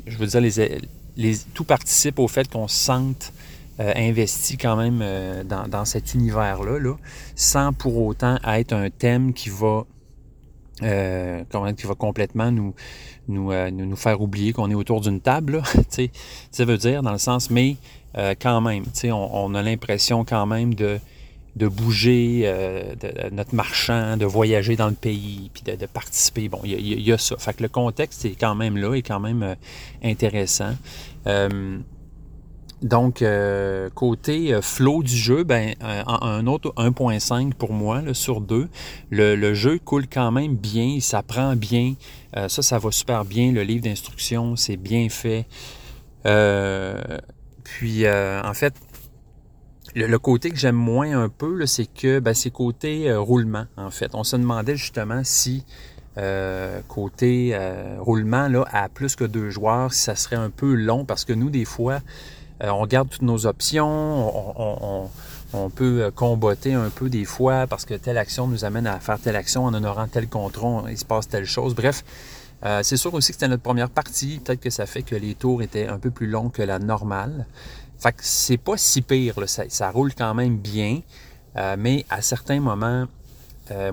je 0.06 0.18
veux 0.18 0.28
dire, 0.28 0.42
les, 0.42 0.82
les, 1.18 1.38
tout 1.54 1.64
participe 1.64 2.20
au 2.20 2.28
fait 2.28 2.50
qu'on 2.50 2.68
se 2.68 2.78
sente 2.78 3.34
investi 3.80 4.56
quand 4.58 4.76
même 4.76 5.04
dans, 5.46 5.68
dans, 5.68 5.84
cet 5.84 6.14
univers-là, 6.14 6.78
là, 6.78 6.96
sans 7.36 7.74
pour 7.74 7.98
autant 7.98 8.38
être 8.46 8.74
un 8.74 8.92
thème 8.92 9.34
qui 9.34 9.50
va 9.50 9.86
qui 10.80 11.88
va 11.88 11.96
complètement 11.96 12.52
nous, 12.52 12.74
nous, 13.28 13.52
euh, 13.52 13.72
nous, 13.72 13.96
faire 13.96 14.22
oublier 14.22 14.54
qu'on 14.54 14.70
est 14.70 14.76
autour 14.76 15.02
d'une 15.02 15.20
table. 15.20 15.64
ça 16.52 16.66
veut 16.66 16.78
dire 16.78 17.04
dans 17.04 17.12
le 17.12 17.18
sens, 17.18 17.50
mais 17.50 17.78
euh, 18.18 18.36
quand 18.40 18.62
même, 18.62 18.84
on, 19.06 19.30
on 19.34 19.56
a 19.56 19.62
l'impression 19.62 20.26
quand 20.26 20.46
même 20.46 20.74
de, 20.74 21.00
de 21.56 21.68
bouger 21.68 22.42
euh, 22.46 22.96
de, 22.96 23.30
notre 23.34 23.56
marchand, 23.56 24.18
de 24.18 24.26
voyager 24.26 24.76
dans 24.76 24.88
le 24.88 24.96
pays, 24.96 25.50
puis 25.54 25.64
de, 25.64 25.86
participer. 25.86 26.50
Bon, 26.50 26.60
il 26.64 26.80
y, 26.80 27.02
y, 27.02 27.12
a 27.12 27.18
ça. 27.18 27.38
Fait 27.38 27.54
que 27.54 27.64
le 27.64 27.70
contexte 27.70 28.26
est 28.26 28.38
quand 28.40 28.56
même 28.56 28.78
là, 28.78 28.94
est 28.96 29.02
quand 29.02 29.20
même 29.20 29.56
intéressant. 30.04 30.76
Donc, 32.84 33.22
euh, 33.22 33.90
côté 33.96 34.54
euh, 34.54 34.62
flow 34.62 35.04
du 35.04 35.16
jeu, 35.16 35.46
ben, 35.46 35.74
euh, 35.82 36.04
un 36.06 36.46
autre 36.48 36.74
1.5 36.76 37.54
pour 37.54 37.72
moi 37.72 38.02
sur 38.14 38.42
deux. 38.42 38.68
Le, 39.10 39.54
jeu 39.54 39.80
coule 39.80 40.06
quand 40.08 40.32
même 40.32 40.56
bien, 40.56 40.84
il 40.84 41.02
s'apprend 41.02 41.56
bien. 41.56 41.96
ça, 42.36 42.62
ça 42.62 42.78
va 42.80 42.92
super 42.92 43.24
bien. 43.24 43.52
Le 43.54 43.64
livre 43.64 43.84
d'instruction, 43.84 44.58
c'est 44.58 44.76
bien 44.76 45.08
fait. 45.10 45.46
puis, 47.64 48.08
en 48.08 48.54
fait, 48.54 48.74
le, 49.96 50.18
côté 50.18 50.50
que 50.50 50.58
j'aime 50.58 50.76
moins 50.76 51.18
un 51.18 51.30
peu, 51.30 51.66
c'est 51.66 51.86
que 51.86 52.20
ben, 52.20 52.34
c'est 52.34 52.52
côté 52.52 53.14
roulement, 53.16 53.66
en 53.78 53.92
fait. 53.92 54.14
On 54.14 54.26
se 54.26 54.36
demandait 54.36 54.76
justement 54.76 55.22
si 55.24 55.64
côté 56.88 57.58
roulement, 58.00 58.50
là, 58.50 58.66
à 58.72 58.90
plus 58.90 59.16
que 59.16 59.24
deux 59.24 59.52
joueurs, 59.52 59.94
ça 59.94 60.16
serait 60.16 60.36
un 60.36 60.50
peu 60.50 60.74
long, 60.74 61.06
parce 61.06 61.24
que 61.24 61.34
nous, 61.34 61.50
des 61.50 61.66
fois, 61.66 62.00
on 62.72 62.86
garde 62.86 63.10
toutes 63.10 63.24
nos 63.24 63.46
options, 63.46 65.10
on, 65.54 65.70
peut 65.70 66.04
euh, 66.04 66.12
comboter 66.12 66.74
un 66.74 66.90
peu 66.90 67.10
des 67.10 67.26
fois 67.26 67.68
parce 67.68 67.86
que 67.86 67.94
telle 67.94 68.18
action 68.18 68.48
nous 68.48 68.66
amène 68.66 68.88
à 68.88 69.00
faire 69.00 69.20
telle 69.20 69.36
action 69.36 69.66
en 69.66 69.74
honorant 69.74 70.08
tel 70.08 70.28
contrôle, 70.28 70.90
il 70.90 70.98
se 70.98 71.06
passe 71.06 71.28
telle 71.28 71.46
chose. 71.46 71.76
Bref, 71.76 72.04
euh, 72.66 72.82
c'est 72.82 72.98
sûr 72.98 73.14
aussi 73.14 73.30
que 73.30 73.36
c'était 73.36 73.48
notre 73.48 73.64
première 73.64 73.90
partie. 73.90 74.40
Peut-être 74.44 74.62
que 74.62 74.70
ça 74.70 74.86
fait 74.86 75.04
que 75.04 75.16
les 75.16 75.36
tours 75.36 75.62
étaient 75.62 75.88
un 75.88 76.00
peu 76.00 76.10
plus 76.10 76.28
longs 76.28 76.50
que 76.50 76.62
la 76.62 76.80
normale. 76.80 77.46
Fait 78.00 78.14
que 78.14 78.22
c'est 78.22 78.58
pas 78.58 78.78
si 78.78 79.02
pire, 79.02 79.36
Ça, 79.48 79.92
roule 79.92 80.14
quand 80.14 80.34
même 80.34 80.58
bien. 80.58 81.02
mais 81.78 82.06
à 82.10 82.22
certains 82.22 82.60
moments, 82.60 83.06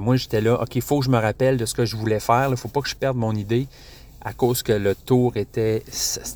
moi 0.01 0.17
j'étais 0.17 0.41
là, 0.41 0.61
OK, 0.63 0.75
il 0.77 0.83
faut 0.83 1.01
que 1.01 1.05
je 1.05 1.11
me 1.11 1.19
rappelle 1.19 1.57
de 1.57 1.67
ce 1.67 1.75
que 1.75 1.85
je 1.85 1.97
voulais 1.97 2.21
faire. 2.21 2.49
Il 2.51 2.57
faut 2.57 2.69
pas 2.69 2.81
que 2.81 2.89
je 2.89 2.97
perde 2.97 3.17
mon 3.17 3.35
idée 3.35 3.69
à 4.23 4.33
cause 4.35 4.63
que 4.63 4.73
le 4.73 4.95
tour 4.95 5.37
était, 5.37 5.83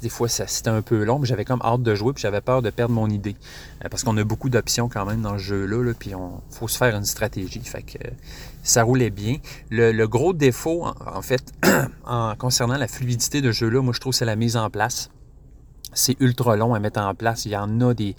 des 0.00 0.08
fois, 0.08 0.28
c'était 0.28 0.70
un 0.70 0.80
peu 0.80 1.04
long, 1.04 1.18
mais 1.18 1.26
j'avais 1.26 1.44
comme 1.44 1.60
hâte 1.62 1.82
de 1.82 1.94
jouer, 1.94 2.12
puis 2.14 2.22
j'avais 2.22 2.40
peur 2.40 2.62
de 2.62 2.70
perdre 2.70 2.94
mon 2.94 3.08
idée. 3.08 3.36
Euh, 3.84 3.88
parce 3.90 4.04
qu'on 4.04 4.16
a 4.16 4.24
beaucoup 4.24 4.48
d'options 4.48 4.88
quand 4.88 5.04
même 5.04 5.20
dans 5.20 5.34
ce 5.34 5.44
jeu-là, 5.44 5.82
là, 5.82 5.92
puis 5.98 6.14
on 6.14 6.40
faut 6.50 6.68
se 6.68 6.78
faire 6.78 6.96
une 6.96 7.04
stratégie. 7.04 7.60
Fait 7.60 7.82
que 7.82 7.98
ça 8.62 8.82
roulait 8.82 9.10
bien. 9.10 9.36
Le, 9.70 10.06
gros 10.06 10.32
défaut, 10.32 10.86
en, 10.86 11.22
fait, 11.22 11.52
en 12.06 12.34
concernant 12.36 12.78
la 12.78 12.88
fluidité 12.88 13.42
de 13.42 13.52
ce 13.52 13.58
jeu-là, 13.58 13.82
moi, 13.82 13.92
je 13.92 14.00
trouve 14.00 14.14
c'est 14.14 14.24
la 14.24 14.36
mise 14.36 14.56
en 14.56 14.70
place. 14.70 15.10
C'est 15.92 16.18
ultra 16.20 16.56
long 16.56 16.74
à 16.74 16.80
mettre 16.80 17.00
en 17.00 17.14
place. 17.14 17.44
Il 17.44 17.52
y 17.52 17.56
en 17.56 17.80
a 17.82 17.94
des, 17.94 18.16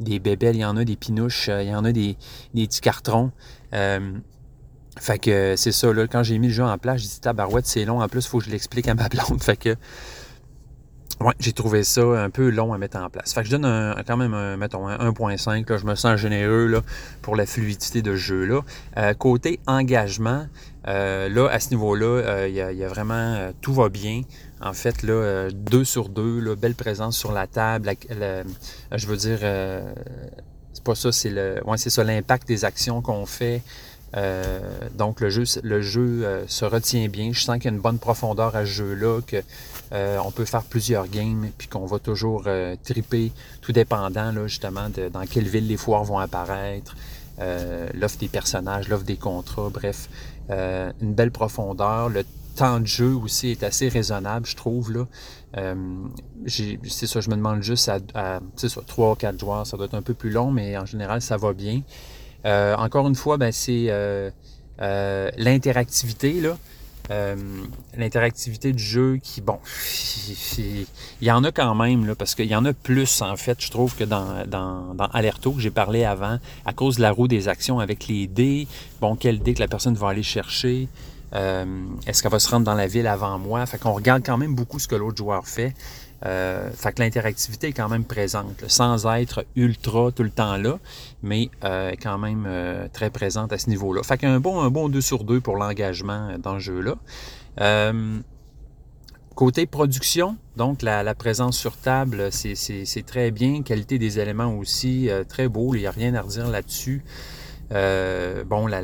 des 0.00 0.18
bébelles, 0.18 0.56
il 0.56 0.60
y 0.60 0.64
en 0.64 0.76
a 0.76 0.84
des 0.84 0.96
pinouches, 0.96 1.48
euh, 1.48 1.62
il 1.62 1.68
y 1.68 1.74
en 1.74 1.84
a 1.84 1.92
des, 1.92 2.16
des 2.54 2.66
petits 2.66 2.80
cartons. 2.80 3.30
Euh, 3.74 4.12
fait 4.98 5.18
que 5.18 5.54
c'est 5.56 5.72
ça, 5.72 5.92
là, 5.92 6.06
quand 6.06 6.22
j'ai 6.22 6.38
mis 6.38 6.48
le 6.48 6.52
jeu 6.52 6.64
en 6.64 6.78
place, 6.78 7.00
j'ai 7.00 7.08
dit 7.08 7.20
tabarouette, 7.20 7.66
c'est 7.66 7.84
long, 7.84 8.02
en 8.02 8.08
plus, 8.08 8.24
il 8.24 8.28
faut 8.28 8.38
que 8.38 8.44
je 8.44 8.50
l'explique 8.50 8.88
à 8.88 8.94
ma 8.94 9.08
blonde. 9.10 9.42
Fait 9.42 9.56
que 9.56 9.76
ouais, 11.20 11.32
j'ai 11.38 11.52
trouvé 11.52 11.84
ça 11.84 12.02
un 12.02 12.30
peu 12.30 12.50
long 12.50 12.72
à 12.72 12.78
mettre 12.78 12.98
en 12.98 13.08
place. 13.08 13.32
Fait 13.32 13.42
que 13.42 13.46
je 13.46 13.56
donne 13.56 13.94
quand 14.06 14.16
même 14.16 14.34
un, 14.34 14.56
mettons, 14.56 14.86
un 14.88 15.10
1.5, 15.10 15.78
je 15.78 15.86
me 15.86 15.94
sens 15.94 16.18
généreux 16.18 16.66
là, 16.66 16.82
pour 17.22 17.36
la 17.36 17.46
fluidité 17.46 18.02
de 18.02 18.12
ce 18.12 18.16
jeu-là. 18.16 18.60
Euh, 18.98 19.14
côté 19.14 19.60
engagement, 19.66 20.46
euh, 20.88 21.28
là, 21.28 21.48
à 21.48 21.60
ce 21.60 21.70
niveau-là, 21.70 22.06
euh, 22.06 22.48
il 22.48 22.54
y, 22.54 22.84
a 22.84 22.88
vraiment 22.88 23.50
tout 23.60 23.72
va 23.72 23.88
bien. 23.88 24.22
En 24.60 24.72
fait, 24.72 25.02
là, 25.02 25.48
deux 25.52 25.84
sur 25.84 26.08
deux, 26.08 26.38
là, 26.38 26.54
belle 26.54 26.74
présence 26.74 27.16
sur 27.16 27.32
la 27.32 27.46
table. 27.46 27.90
je 28.10 29.06
veux 29.06 29.16
dire, 29.16 29.38
c'est 30.72 30.84
pas 30.84 30.94
ça, 30.94 31.12
c'est 31.12 31.30
le. 31.30 31.60
Ouais, 31.64 31.78
c'est 31.78 31.90
ça, 31.90 32.04
l'impact 32.04 32.46
des 32.46 32.64
actions 32.64 33.02
qu'on 33.02 33.26
fait. 33.26 33.62
Euh, 34.16 34.60
donc 34.94 35.20
le 35.20 35.30
jeu, 35.30 35.44
le 35.62 35.80
jeu 35.80 36.24
euh, 36.24 36.44
se 36.46 36.64
retient 36.64 37.08
bien. 37.08 37.32
Je 37.32 37.40
sens 37.40 37.56
qu'il 37.56 37.66
y 37.66 37.68
a 37.68 37.72
une 37.72 37.80
bonne 37.80 37.98
profondeur 37.98 38.54
à 38.54 38.60
ce 38.60 38.70
jeu-là, 38.70 39.20
qu'on 39.20 39.42
euh, 39.92 40.30
peut 40.34 40.44
faire 40.44 40.62
plusieurs 40.62 41.08
games, 41.08 41.48
puis 41.56 41.68
qu'on 41.68 41.86
va 41.86 41.98
toujours 41.98 42.46
triper, 42.84 43.32
tout 43.60 43.72
dépendant 43.72 44.32
justement 44.46 44.88
de 44.88 45.08
dans 45.08 45.26
quelle 45.26 45.48
ville 45.48 45.66
les 45.66 45.76
foires 45.76 46.04
vont 46.04 46.18
apparaître. 46.18 46.96
l'offre 47.94 48.18
des 48.18 48.28
personnages, 48.28 48.88
l'offre 48.88 49.04
des 49.04 49.16
contrats, 49.16 49.70
bref, 49.70 50.08
une 50.50 51.14
belle 51.14 51.30
profondeur. 51.30 52.08
Le 52.08 52.24
temps 52.54 52.80
de 52.80 52.86
jeu 52.86 53.14
aussi 53.14 53.48
est 53.48 53.62
assez 53.62 53.88
raisonnable, 53.88 54.46
je 54.46 54.56
trouve. 54.56 55.06
C'est 56.46 57.06
ça, 57.06 57.20
je 57.20 57.30
me 57.30 57.36
demande 57.36 57.62
juste 57.62 57.88
à, 57.88 57.98
à 58.14 58.40
3 58.86 59.12
ou 59.12 59.14
4 59.14 59.40
joueurs, 59.40 59.66
ça 59.66 59.76
doit 59.76 59.86
être 59.86 59.94
un 59.94 60.02
peu 60.02 60.14
plus 60.14 60.30
long, 60.30 60.50
mais 60.50 60.76
en 60.76 60.86
général, 60.86 61.22
ça 61.22 61.36
va 61.36 61.52
bien. 61.52 61.82
Encore 62.44 63.08
une 63.08 63.14
fois, 63.14 63.36
ben, 63.36 63.52
c'est 63.52 63.90
l'interactivité. 64.78 66.40
là. 66.40 66.56
Euh, 67.10 67.36
l'interactivité 67.96 68.72
du 68.72 68.82
jeu 68.82 69.18
qui, 69.20 69.40
bon, 69.40 69.58
il 70.58 70.86
y 71.20 71.30
en 71.30 71.42
a 71.42 71.50
quand 71.50 71.74
même, 71.74 72.06
là, 72.06 72.14
parce 72.14 72.34
qu'il 72.34 72.46
y 72.46 72.54
en 72.54 72.64
a 72.64 72.72
plus, 72.72 73.22
en 73.22 73.36
fait, 73.36 73.60
je 73.60 73.70
trouve, 73.70 73.96
que 73.96 74.04
dans, 74.04 74.46
dans, 74.46 74.94
dans 74.94 75.06
Alerto, 75.06 75.52
que 75.52 75.60
j'ai 75.60 75.70
parlé 75.70 76.04
avant, 76.04 76.38
à 76.64 76.72
cause 76.72 76.96
de 76.96 77.02
la 77.02 77.10
roue 77.10 77.28
des 77.28 77.48
actions 77.48 77.80
avec 77.80 78.06
les 78.06 78.26
dés. 78.28 78.68
Bon, 79.00 79.16
quel 79.16 79.40
dé 79.40 79.54
que 79.54 79.60
la 79.60 79.68
personne 79.68 79.94
va 79.94 80.10
aller 80.10 80.22
chercher? 80.22 80.88
Euh, 81.34 81.64
est-ce 82.06 82.22
qu'elle 82.22 82.30
va 82.30 82.38
se 82.38 82.48
rendre 82.48 82.64
dans 82.64 82.74
la 82.74 82.86
ville 82.86 83.06
avant 83.06 83.38
moi? 83.38 83.66
Fait 83.66 83.78
qu'on 83.78 83.92
regarde 83.92 84.22
quand 84.24 84.38
même 84.38 84.54
beaucoup 84.54 84.78
ce 84.78 84.86
que 84.86 84.94
l'autre 84.94 85.16
joueur 85.16 85.46
fait. 85.46 85.74
Euh, 86.24 86.70
fait 86.76 86.92
que 86.92 87.02
l'interactivité 87.02 87.68
est 87.68 87.72
quand 87.72 87.88
même 87.88 88.04
présente, 88.04 88.64
sans 88.68 89.06
être 89.16 89.44
ultra 89.56 90.12
tout 90.12 90.22
le 90.22 90.30
temps 90.30 90.56
là, 90.56 90.78
mais 91.22 91.50
euh, 91.64 91.92
quand 92.00 92.18
même 92.18 92.44
euh, 92.46 92.88
très 92.92 93.10
présente 93.10 93.52
à 93.52 93.58
ce 93.58 93.70
niveau-là. 93.70 94.02
Fait 94.02 94.18
qu'un 94.18 94.40
bon, 94.40 94.60
un 94.60 94.70
bon 94.70 94.88
2 94.88 95.00
sur 95.00 95.24
2 95.24 95.40
pour 95.40 95.56
l'engagement 95.56 96.36
dans 96.38 96.54
ce 96.54 96.64
jeu-là. 96.64 97.92
côté 99.34 99.66
production, 99.66 100.36
donc 100.56 100.82
la, 100.82 101.14
présence 101.14 101.56
sur 101.56 101.76
table, 101.76 102.30
c'est 102.30 103.06
très 103.06 103.30
bien. 103.30 103.62
Qualité 103.62 103.98
des 103.98 104.18
éléments 104.18 104.54
aussi, 104.56 105.08
très 105.28 105.48
beau, 105.48 105.74
il 105.74 105.80
n'y 105.80 105.86
a 105.86 105.90
rien 105.90 106.14
à 106.14 106.22
redire 106.22 106.48
là-dessus. 106.48 107.02
Euh, 107.74 108.44
bon, 108.44 108.66
la, 108.66 108.82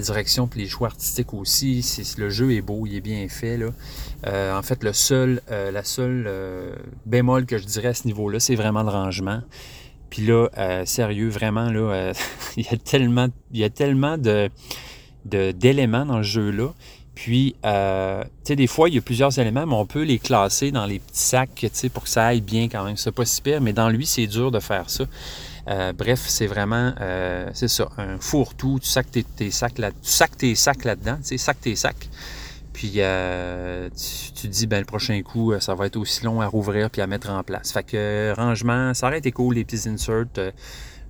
direction 0.00 0.46
puis 0.46 0.60
les 0.60 0.68
choix 0.68 0.88
artistiques 0.88 1.32
aussi. 1.32 1.84
Le 2.18 2.28
jeu 2.28 2.52
est 2.52 2.60
beau, 2.60 2.86
il 2.86 2.96
est 2.96 3.00
bien 3.00 3.26
fait. 3.28 3.56
Là. 3.56 3.68
Euh, 4.26 4.56
en 4.56 4.62
fait, 4.62 4.82
le 4.82 4.92
seul, 4.92 5.42
euh, 5.50 5.70
la 5.70 5.84
seule 5.84 6.28
bémol 7.04 7.46
que 7.46 7.58
je 7.58 7.64
dirais 7.64 7.88
à 7.88 7.94
ce 7.94 8.06
niveau-là, 8.06 8.40
c'est 8.40 8.56
vraiment 8.56 8.82
le 8.82 8.90
rangement. 8.90 9.40
Puis 10.10 10.26
là, 10.26 10.48
sérieux, 10.84 11.28
vraiment, 11.28 11.70
là, 11.70 12.12
il 12.56 12.64
y 12.64 12.68
a 12.68 12.76
tellement, 12.76 13.28
y 13.52 13.64
a 13.64 13.70
tellement 13.70 14.18
de, 14.18 14.50
d'éléments 15.24 16.06
dans 16.06 16.18
ce 16.18 16.28
jeu-là. 16.28 16.72
Puis, 17.14 17.54
tu 17.62 17.68
sais, 18.44 18.56
des 18.56 18.66
fois, 18.66 18.88
il 18.88 18.94
y 18.94 18.98
a 18.98 19.00
plusieurs 19.00 19.38
éléments, 19.38 19.66
mais 19.66 19.74
on 19.74 19.86
peut 19.86 20.02
les 20.02 20.18
classer 20.18 20.70
dans 20.70 20.86
les 20.86 20.98
petits 20.98 21.20
sacs, 21.20 21.54
tu 21.54 21.68
sais, 21.72 21.88
pour 21.88 22.04
que 22.04 22.08
ça 22.08 22.26
aille 22.26 22.42
bien 22.42 22.68
quand 22.68 22.84
même. 22.84 22.96
C'est 22.96 23.12
pas 23.12 23.24
si 23.24 23.40
pire, 23.40 23.60
mais 23.60 23.72
dans 23.72 23.88
lui, 23.88 24.06
c'est 24.06 24.26
dur 24.26 24.50
de 24.50 24.60
faire 24.60 24.90
ça. 24.90 25.04
Euh, 25.68 25.92
bref, 25.92 26.22
c'est 26.26 26.46
vraiment, 26.46 26.92
euh, 27.00 27.50
c'est 27.52 27.68
ça, 27.68 27.88
un 27.98 28.18
fourre-tout. 28.20 28.78
Tu 28.80 28.88
sacs 28.88 29.10
tes, 29.10 29.50
sacs 29.50 29.78
là, 29.78 29.90
tu 29.90 29.96
sacs 30.02 30.36
tes 30.36 30.54
sacs 30.54 30.84
là-dedans, 30.84 31.16
tu 31.16 31.24
sais, 31.24 31.38
sacs 31.38 31.60
tes 31.60 31.74
sacs. 31.74 32.08
Puis 32.76 32.92
euh, 32.96 33.88
tu, 34.34 34.48
dis, 34.48 34.66
ben 34.66 34.80
le 34.80 34.84
prochain 34.84 35.22
coup, 35.22 35.58
ça 35.60 35.74
va 35.74 35.86
être 35.86 35.96
aussi 35.96 36.22
long 36.26 36.42
à 36.42 36.46
rouvrir 36.46 36.90
puis 36.90 37.00
à 37.00 37.06
mettre 37.06 37.30
en 37.30 37.42
place. 37.42 37.72
Fait 37.72 37.82
que 37.82 38.34
rangement, 38.36 38.92
ça 38.92 39.06
aurait 39.06 39.16
été 39.16 39.32
cool, 39.32 39.54
les 39.54 39.64
petits 39.64 39.88
inserts. 39.88 40.26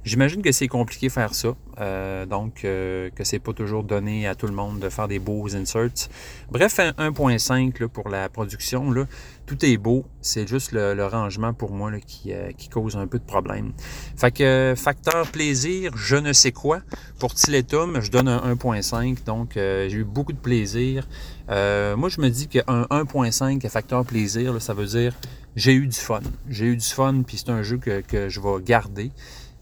J'imagine 0.07 0.41
que 0.41 0.53
c'est 0.53 0.69
compliqué 0.69 1.09
faire 1.09 1.35
ça, 1.35 1.57
euh, 1.81 2.27
donc 2.27 2.65
euh, 2.65 3.11
que 3.11 3.24
c'est 3.24 3.41
pas 3.41 3.53
toujours 3.53 3.83
donné 3.83 4.28
à 4.28 4.37
tout 4.37 4.47
le 4.47 4.53
monde 4.53 4.78
de 4.78 4.89
faire 4.89 5.09
des 5.09 5.19
beaux 5.19 5.53
inserts. 5.53 6.09
Bref, 6.49 6.78
1.5 6.78 7.89
pour 7.89 8.09
la 8.09 8.28
production, 8.28 8.93
là, 8.93 9.07
tout 9.47 9.65
est 9.65 9.77
beau, 9.77 10.05
c'est 10.20 10.47
juste 10.47 10.70
le, 10.70 11.05
rangement 11.07 11.53
pour 11.55 11.73
moi 11.73 11.91
là, 11.91 11.99
qui, 11.99 12.33
euh, 12.33 12.53
qui, 12.57 12.69
cause 12.69 12.97
un 12.97 13.09
peu 13.09 13.19
de 13.19 13.24
problème. 13.24 13.73
Fait 14.16 14.31
que 14.31 14.74
facteur 14.77 15.27
plaisir, 15.27 15.91
je 15.97 16.15
ne 16.15 16.33
sais 16.33 16.53
quoi. 16.53 16.83
Pour 17.19 17.35
Tiletum, 17.35 18.01
je 18.01 18.12
donne 18.12 18.28
un 18.28 18.55
1.5, 18.55 19.24
donc 19.24 19.55
j'ai 19.55 19.91
eu 19.91 20.05
beaucoup 20.05 20.33
de 20.33 20.39
plaisir. 20.39 21.09
moi, 21.49 22.09
je 22.09 22.20
me 22.20 22.28
dis 22.28 22.47
qu'un 22.47 22.87
1.5 22.91 23.69
facteur 23.69 24.05
plaisir, 24.05 24.62
ça 24.62 24.73
veut 24.73 24.87
dire 24.87 25.16
j'ai 25.57 25.73
eu 25.73 25.87
du 25.87 25.99
fun. 25.99 26.20
J'ai 26.49 26.66
eu 26.66 26.77
du 26.77 26.87
fun, 26.87 27.23
puis 27.27 27.39
c'est 27.39 27.49
un 27.49 27.62
jeu 27.62 27.78
que, 27.78 28.03
que 28.03 28.28
je 28.28 28.41
vais 28.41 28.62
garder. 28.62 29.11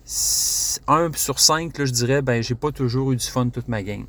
1 0.06 1.10
sur 1.14 1.40
5, 1.40 1.78
là, 1.78 1.84
je 1.84 1.92
dirais, 1.92 2.22
ben, 2.22 2.42
j'ai 2.42 2.54
pas 2.54 2.72
toujours 2.72 3.12
eu 3.12 3.16
du 3.16 3.26
fun 3.26 3.48
toute 3.48 3.68
ma 3.68 3.82
game. 3.82 4.06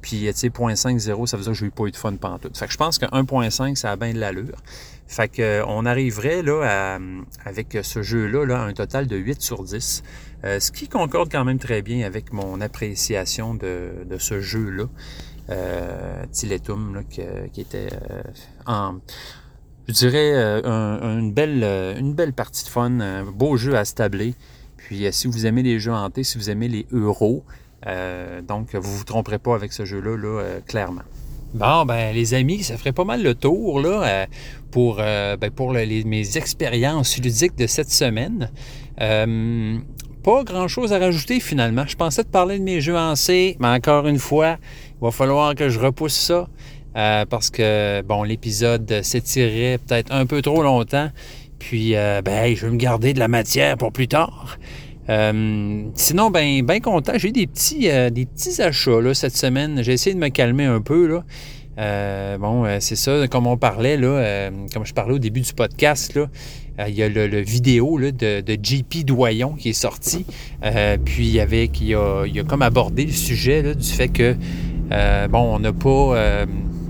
Puis, 0.00 0.26
tu 0.26 0.32
sais, 0.34 0.48
0.5-0, 0.48 1.26
ça 1.26 1.36
veut 1.36 1.42
dire 1.44 1.52
que 1.52 1.58
j'ai 1.58 1.70
pas 1.70 1.84
eu 1.84 1.90
de 1.90 1.96
fun 1.96 2.14
pendant 2.16 2.38
tout. 2.38 2.50
Fait 2.54 2.66
que 2.66 2.72
je 2.72 2.76
pense 2.76 2.98
que 2.98 3.06
1.5, 3.06 3.74
ça 3.74 3.92
a 3.92 3.96
bien 3.96 4.12
de 4.12 4.18
l'allure. 4.18 4.58
Fait 5.06 5.28
que, 5.28 5.42
euh, 5.42 5.66
on 5.66 5.86
arriverait, 5.86 6.42
là, 6.42 6.98
avec 7.44 7.78
ce 7.82 8.02
jeu-là, 8.02 8.44
là, 8.44 8.60
à 8.60 8.64
un 8.64 8.74
total 8.74 9.06
de 9.06 9.16
8 9.16 9.40
sur 9.40 9.64
10. 9.64 10.02
Euh, 10.44 10.60
ce 10.60 10.70
qui 10.70 10.88
concorde 10.88 11.30
quand 11.32 11.44
même 11.44 11.58
très 11.58 11.80
bien 11.80 12.06
avec 12.06 12.32
mon 12.32 12.60
appréciation 12.60 13.54
de, 13.54 14.06
ce 14.18 14.40
jeu-là. 14.40 14.84
Euh, 15.50 16.24
Tiletum, 16.32 17.02
qui, 17.08 17.60
était 17.60 17.90
euh, 18.10 18.22
en 18.66 18.96
je 19.86 19.92
dirais 19.92 20.32
une, 20.32 21.32
belle, 21.32 21.62
une 21.98 22.14
belle 22.14 22.32
partie 22.32 22.64
de 22.64 22.70
fun, 22.70 23.00
un 23.00 23.24
beau 23.24 23.58
jeu 23.58 23.76
à 23.76 23.84
se 23.84 23.94
tabler. 23.94 24.34
Puis 24.84 25.06
euh, 25.06 25.12
si 25.12 25.26
vous 25.26 25.46
aimez 25.46 25.62
les 25.62 25.80
jeux 25.80 25.92
hantés, 25.92 26.24
si 26.24 26.36
vous 26.36 26.50
aimez 26.50 26.68
les 26.68 26.86
euros, 26.92 27.42
euh, 27.86 28.42
donc 28.42 28.74
vous 28.74 28.78
ne 28.78 28.98
vous 28.98 29.04
tromperez 29.04 29.38
pas 29.38 29.54
avec 29.54 29.72
ce 29.72 29.84
jeu-là, 29.86 30.16
là, 30.16 30.40
euh, 30.40 30.60
clairement. 30.60 31.02
Bon, 31.54 31.86
ben 31.86 32.14
les 32.14 32.34
amis, 32.34 32.62
ça 32.64 32.76
ferait 32.76 32.92
pas 32.92 33.04
mal 33.04 33.22
le 33.22 33.34
tour 33.34 33.80
là, 33.80 34.26
pour, 34.72 34.96
ben, 34.96 35.50
pour 35.54 35.72
mes 35.72 36.36
expériences 36.36 37.16
ludiques 37.18 37.56
de 37.56 37.68
cette 37.68 37.90
semaine. 37.90 38.50
pas 38.96 40.42
grand-chose 40.42 40.92
à 40.92 40.98
rajouter 40.98 41.38
finalement. 41.38 41.84
Je 41.86 41.94
pensais 41.94 42.24
te 42.24 42.28
parler 42.28 42.58
de 42.58 42.64
mes 42.64 42.80
jeux 42.80 42.98
en 42.98 43.14
C, 43.14 43.56
mais 43.60 43.68
encore 43.68 44.08
une 44.08 44.18
fois, 44.18 44.56
il 45.00 45.04
va 45.04 45.12
falloir 45.12 45.54
que 45.54 45.68
je 45.68 45.78
repousse 45.78 46.16
ça. 46.16 46.48
parce 47.30 47.50
que, 47.50 48.02
bon, 48.02 48.24
l'épisode 48.24 49.02
s'étirerait 49.04 49.78
peut-être 49.78 50.12
un 50.12 50.26
peu 50.26 50.42
trop 50.42 50.60
longtemps. 50.60 51.10
Puis, 51.68 51.96
euh, 51.96 52.20
ben, 52.22 52.54
je 52.54 52.66
vais 52.66 52.72
me 52.72 52.76
garder 52.76 53.14
de 53.14 53.18
la 53.18 53.26
matière 53.26 53.78
pour 53.78 53.90
plus 53.90 54.06
tard. 54.06 54.58
Euh, 55.08 55.84
sinon, 55.94 56.30
ben, 56.30 56.62
ben 56.62 56.78
content. 56.78 57.14
J'ai 57.16 57.32
des 57.32 57.46
petits, 57.46 57.88
euh, 57.88 58.10
des 58.10 58.26
petits 58.26 58.60
achats 58.60 59.00
là, 59.00 59.14
cette 59.14 59.34
semaine. 59.34 59.82
J'ai 59.82 59.94
essayé 59.94 60.14
de 60.14 60.20
me 60.20 60.28
calmer 60.28 60.66
un 60.66 60.82
peu. 60.82 61.06
Là. 61.06 62.36
bon, 62.36 62.66
c'est 62.80 62.96
ça, 62.96 63.26
comme 63.28 63.46
on 63.46 63.56
parlait, 63.56 63.96
là, 63.96 64.50
comme 64.74 64.84
je 64.84 64.92
parlais 64.92 65.14
au 65.14 65.18
début 65.18 65.40
du 65.40 65.54
podcast, 65.54 66.14
là, 66.14 66.28
il 66.86 66.94
y 66.94 67.02
a 67.02 67.08
le, 67.08 67.40
vidéo 67.40 67.96
là, 67.96 68.12
de, 68.12 68.42
de, 68.42 68.58
JP 68.62 69.06
Doyon 69.06 69.54
qui 69.54 69.70
est 69.70 69.72
sorti. 69.72 70.26
puis 71.06 71.40
avait, 71.40 71.70
il, 71.80 71.94
a, 71.94 72.26
il 72.26 72.38
a 72.38 72.44
comme 72.44 72.62
abordé 72.62 73.06
le 73.06 73.12
sujet 73.12 73.62
là, 73.62 73.72
du 73.72 73.88
fait 73.88 74.08
que, 74.08 74.36
bon, 75.28 75.54
on 75.54 75.60
n'a 75.60 75.72
pas 75.72 76.44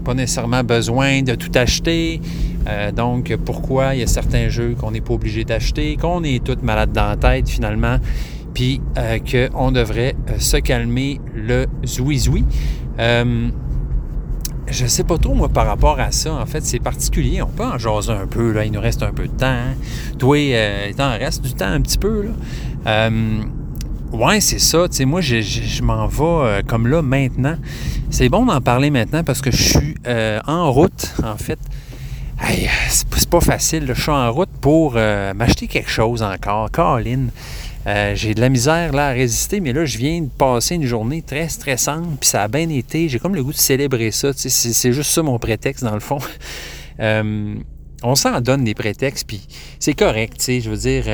pas 0.05 0.15
nécessairement 0.15 0.63
besoin 0.63 1.23
de 1.23 1.35
tout 1.35 1.51
acheter. 1.55 2.21
Euh, 2.69 2.93
donc, 2.93 3.35
pourquoi 3.45 3.95
il 3.95 4.01
y 4.01 4.03
a 4.03 4.07
certains 4.07 4.49
jeux 4.49 4.75
qu'on 4.79 4.91
n'est 4.91 5.01
pas 5.01 5.15
obligé 5.15 5.45
d'acheter, 5.45 5.97
qu'on 5.97 6.23
est 6.23 6.45
tous 6.45 6.63
malades 6.63 6.93
dans 6.93 7.09
la 7.09 7.17
tête 7.17 7.49
finalement, 7.49 7.99
puis 8.53 8.81
euh, 8.99 9.19
qu'on 9.19 9.73
devrait 9.73 10.15
euh, 10.31 10.39
se 10.39 10.59
calmer 10.59 11.21
le 11.35 11.67
zouizoui. 11.85 12.45
Euh, 12.99 13.49
je 14.67 14.87
sais 14.87 15.05
pas 15.05 15.19
trop, 15.19 15.35
moi, 15.35 15.49
par 15.49 15.67
rapport 15.67 16.01
à 16.01 16.11
ça. 16.11 16.33
En 16.33 16.47
fait, 16.47 16.65
c'est 16.65 16.79
particulier. 16.79 17.43
On 17.43 17.49
peut 17.49 17.65
en 17.65 17.77
jaser 17.77 18.13
un 18.13 18.27
peu, 18.27 18.53
là. 18.53 18.65
Il 18.65 18.73
nous 18.73 18.81
reste 18.81 19.03
un 19.03 19.13
peu 19.13 19.27
de 19.27 19.33
temps. 19.33 19.47
Hein. 19.47 19.75
Toi, 20.19 20.39
il 20.39 20.95
t'en 20.95 21.11
reste 21.11 21.43
du 21.43 21.53
temps 21.53 21.67
un 21.67 21.81
petit 21.81 21.99
peu, 21.99 22.29
là. 22.87 23.11
Ouais, 24.13 24.41
c'est 24.41 24.59
ça. 24.59 24.89
Tu 24.89 24.97
sais, 24.97 25.05
moi, 25.05 25.21
je, 25.21 25.83
m'en 25.83 26.07
vais 26.07 26.23
euh, 26.23 26.63
comme 26.67 26.87
là 26.87 27.03
maintenant. 27.03 27.57
C'est 28.11 28.29
bon 28.29 28.47
d'en 28.47 28.61
parler 28.61 28.91
maintenant 28.91 29.25
parce 29.25 29.41
que 29.41 29.51
je 29.51 29.63
suis 29.63 29.95
euh, 30.07 30.41
en 30.47 30.71
route, 30.73 31.15
en 31.25 31.37
fait. 31.37 31.59
C'est 32.89 33.29
pas 33.29 33.41
facile. 33.41 33.87
Je 33.89 34.01
suis 34.01 34.11
en 34.11 34.33
route 34.33 34.51
pour 34.61 34.95
euh, 34.97 35.35
m'acheter 35.35 35.67
quelque 35.67 35.91
chose 35.91 36.23
encore. 36.23 36.71
Caroline, 36.71 37.31
j'ai 38.15 38.35
de 38.35 38.41
la 38.41 38.49
misère 38.49 38.93
là 38.93 39.09
à 39.09 39.11
résister, 39.11 39.61
mais 39.61 39.73
là, 39.73 39.85
je 39.85 39.99
viens 39.99 40.23
de 40.23 40.29
passer 40.29 40.77
une 40.77 40.87
journée 40.87 41.23
très 41.23 41.49
stressante, 41.49 42.19
puis 42.21 42.29
ça 42.29 42.43
a 42.43 42.49
bien 42.49 42.69
été. 42.69 43.09
J'ai 43.09 43.19
comme 43.19 43.35
le 43.35 43.43
goût 43.43 43.53
de 43.53 43.57
célébrer 43.59 44.11
ça. 44.11 44.33
Tu 44.33 44.49
sais, 44.49 44.73
c'est 44.73 44.93
juste 44.93 45.11
ça 45.11 45.23
mon 45.23 45.39
prétexte, 45.39 45.85
dans 45.85 45.95
le 45.95 46.01
fond. 46.01 46.19
on 47.01 48.15
s'en 48.15 48.41
donne 48.41 48.65
des 48.65 48.75
prétextes, 48.75 49.27
puis 49.27 49.47
c'est 49.79 49.95
correct. 49.95 50.35
Tu 50.39 50.45
sais, 50.45 50.61
je 50.61 50.71
veux 50.71 50.77
dire 50.77 51.05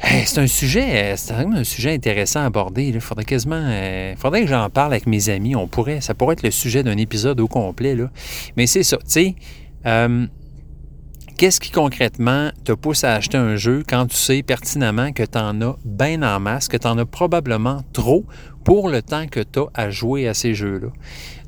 c'est 0.00 0.38
un 0.38 0.46
sujet, 0.46 1.14
c'est 1.16 1.32
un 1.32 1.64
sujet 1.64 1.92
intéressant 1.94 2.40
à 2.40 2.44
aborder. 2.44 2.84
Il 2.84 3.00
faudrait 3.00 3.24
quasiment, 3.24 3.60
euh, 3.60 4.14
faudrait 4.16 4.42
que 4.42 4.46
j'en 4.46 4.70
parle 4.70 4.92
avec 4.92 5.06
mes 5.06 5.28
amis. 5.28 5.56
On 5.56 5.66
pourrait, 5.66 6.00
ça 6.00 6.14
pourrait 6.14 6.34
être 6.34 6.42
le 6.42 6.50
sujet 6.50 6.82
d'un 6.82 6.96
épisode 6.96 7.40
au 7.40 7.48
complet 7.48 7.96
là. 7.96 8.10
Mais 8.56 8.66
c'est 8.66 8.84
ça, 8.84 8.98
tu 8.98 9.04
sais. 9.06 9.34
Euh, 9.86 10.26
qu'est-ce 11.36 11.60
qui 11.60 11.70
concrètement 11.70 12.50
te 12.64 12.72
pousse 12.72 13.04
à 13.04 13.14
acheter 13.14 13.36
un 13.36 13.56
jeu 13.56 13.82
quand 13.88 14.06
tu 14.06 14.16
sais 14.16 14.42
pertinemment 14.42 15.12
que 15.12 15.24
tu 15.24 15.38
en 15.38 15.60
as 15.62 15.76
bien 15.84 16.22
en 16.22 16.38
masse, 16.38 16.68
que 16.68 16.76
tu 16.76 16.86
as 16.86 17.04
probablement 17.04 17.82
trop 17.92 18.24
pour 18.64 18.88
le 18.88 19.02
temps 19.02 19.26
que 19.26 19.40
tu 19.40 19.60
as 19.60 19.66
à 19.74 19.90
jouer 19.90 20.28
à 20.28 20.34
ces 20.34 20.54
jeux-là? 20.54 20.88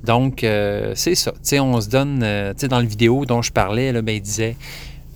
Donc, 0.02 0.42
euh, 0.42 0.92
c'est 0.96 1.14
ça. 1.14 1.32
Tu 1.32 1.38
sais, 1.42 1.60
on 1.60 1.80
se 1.80 1.88
donne, 1.88 2.20
tu 2.20 2.60
sais, 2.60 2.68
dans 2.68 2.78
la 2.78 2.84
vidéo 2.84 3.26
dont 3.26 3.42
je 3.42 3.52
parlais, 3.52 3.92
ben, 3.92 4.14
il 4.14 4.22
disait 4.22 4.56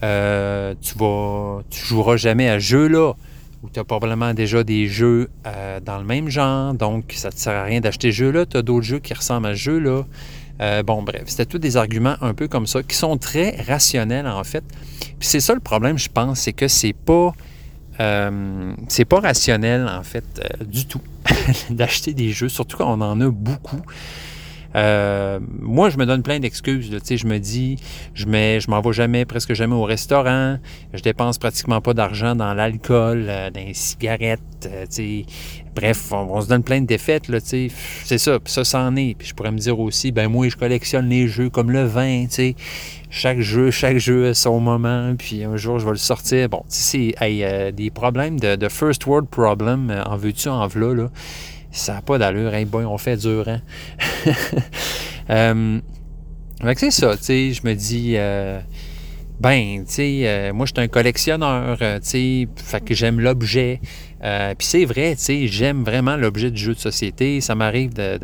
euh, 0.04 0.74
tu 0.82 0.98
vas, 0.98 1.62
joueras 1.70 2.16
jamais 2.16 2.48
à 2.48 2.60
ce 2.60 2.64
jeu-là. 2.64 3.14
ou 3.62 3.70
tu 3.72 3.80
as 3.80 3.84
probablement 3.84 4.34
déjà 4.34 4.62
des 4.62 4.86
jeux 4.86 5.30
euh, 5.46 5.80
dans 5.80 5.98
le 5.98 6.04
même 6.04 6.28
genre, 6.28 6.74
donc 6.74 7.14
ça 7.16 7.28
ne 7.28 7.32
te 7.32 7.38
sert 7.38 7.54
à 7.54 7.64
rien 7.64 7.80
d'acheter 7.80 8.12
ce 8.12 8.16
jeu-là. 8.16 8.44
Tu 8.44 8.58
as 8.58 8.62
d'autres 8.62 8.84
jeux 8.84 8.98
qui 8.98 9.14
ressemblent 9.14 9.46
à 9.46 9.54
ce 9.54 9.60
jeu-là. 9.60 10.02
Euh, 10.60 10.82
bon, 10.82 11.02
bref, 11.02 11.22
c'était 11.26 11.46
tous 11.46 11.58
des 11.58 11.78
arguments 11.78 12.16
un 12.20 12.34
peu 12.34 12.48
comme 12.48 12.66
ça, 12.66 12.82
qui 12.82 12.94
sont 12.94 13.16
très 13.16 13.56
rationnels 13.66 14.26
en 14.26 14.44
fait. 14.44 14.62
Puis 15.18 15.28
c'est 15.28 15.40
ça 15.40 15.54
le 15.54 15.60
problème, 15.60 15.98
je 15.98 16.10
pense, 16.10 16.40
c'est 16.40 16.52
que 16.52 16.68
c'est 16.68 16.92
pas. 16.92 17.32
C'est 18.88 19.04
pas 19.04 19.20
rationnel 19.20 19.88
en 19.88 20.02
fait 20.02 20.24
du 20.66 20.84
tout 20.84 21.00
d'acheter 21.70 22.12
des 22.12 22.30
jeux, 22.30 22.48
surtout 22.48 22.76
quand 22.76 22.92
on 22.92 23.00
en 23.00 23.20
a 23.20 23.30
beaucoup. 23.30 23.80
Euh, 24.76 25.38
moi, 25.60 25.90
je 25.90 25.98
me 25.98 26.06
donne 26.06 26.22
plein 26.22 26.40
d'excuses. 26.40 26.90
Je 26.90 27.26
me 27.26 27.38
dis, 27.38 27.76
je 28.14 28.26
ne 28.26 28.58
je 28.58 28.70
m'en 28.70 28.92
jamais, 28.92 29.24
presque 29.24 29.54
jamais 29.54 29.74
au 29.74 29.84
restaurant. 29.84 30.58
Je 30.92 31.02
dépense 31.02 31.38
pratiquement 31.38 31.80
pas 31.80 31.94
d'argent 31.94 32.34
dans 32.34 32.54
l'alcool, 32.54 33.26
euh, 33.28 33.50
dans 33.50 33.60
les 33.60 33.74
cigarettes. 33.74 34.40
Euh, 34.66 34.84
Bref, 35.74 36.12
on, 36.12 36.40
se 36.40 36.46
donne 36.46 36.62
plein 36.62 36.80
de 36.80 36.86
défaites. 36.86 37.24
C'est 37.42 38.18
ça, 38.18 38.38
ça, 38.44 38.64
c'en 38.64 38.94
est. 38.94 39.16
Puis 39.18 39.28
je 39.28 39.34
pourrais 39.34 39.50
me 39.50 39.58
dire 39.58 39.80
aussi, 39.80 40.12
ben 40.12 40.28
moi, 40.28 40.48
je 40.48 40.56
collectionne 40.56 41.08
les 41.08 41.26
jeux 41.26 41.50
comme 41.50 41.72
le 41.72 41.84
vin. 41.84 42.26
sais 42.30 42.54
Chaque 43.10 43.40
jeu, 43.40 43.72
chaque 43.72 43.98
jeu 43.98 44.28
a 44.28 44.34
son 44.34 44.60
moment. 44.60 45.14
Puis 45.18 45.42
un 45.42 45.56
jour, 45.56 45.80
je 45.80 45.84
vais 45.84 45.90
le 45.90 45.96
sortir. 45.96 46.48
Bon, 46.48 46.62
c'est 46.68 47.14
hey, 47.20 47.72
des 47.72 47.90
problèmes 47.90 48.38
de, 48.38 48.68
first 48.68 49.04
world 49.06 49.28
problem. 49.28 49.92
En 50.06 50.16
veux-tu, 50.16 50.48
en 50.48 50.64
v'là, 50.68 50.94
là 50.94 51.10
ça 51.74 51.94
n'a 51.94 52.02
pas 52.02 52.18
d'allure. 52.18 52.54
Hey 52.54 52.64
boy, 52.64 52.84
on 52.84 52.98
fait 52.98 53.16
dur, 53.16 53.48
hein? 53.48 53.60
euh, 55.30 55.80
c'est 56.76 56.90
ça, 56.90 57.16
tu 57.16 57.24
sais, 57.24 57.52
je 57.52 57.66
me 57.66 57.74
dis, 57.74 58.14
euh, 58.16 58.60
ben, 59.40 59.84
tu 59.84 59.92
sais, 59.92 60.22
euh, 60.24 60.52
moi, 60.52 60.66
je 60.66 60.72
suis 60.74 60.82
un 60.82 60.88
collectionneur, 60.88 61.76
euh, 61.82 61.98
tu 61.98 62.08
sais, 62.08 62.48
fait 62.56 62.82
que 62.82 62.94
j'aime 62.94 63.20
l'objet. 63.20 63.80
Puis 64.22 64.66
c'est 64.66 64.86
vrai, 64.86 65.16
tu 65.16 65.22
sais, 65.22 65.46
j'aime 65.48 65.84
vraiment 65.84 66.16
l'objet 66.16 66.50
du 66.50 66.56
jeu 66.56 66.72
de 66.72 66.78
société. 66.78 67.42
Ça 67.42 67.54
m'arrive 67.54 67.92
de, 67.92 68.18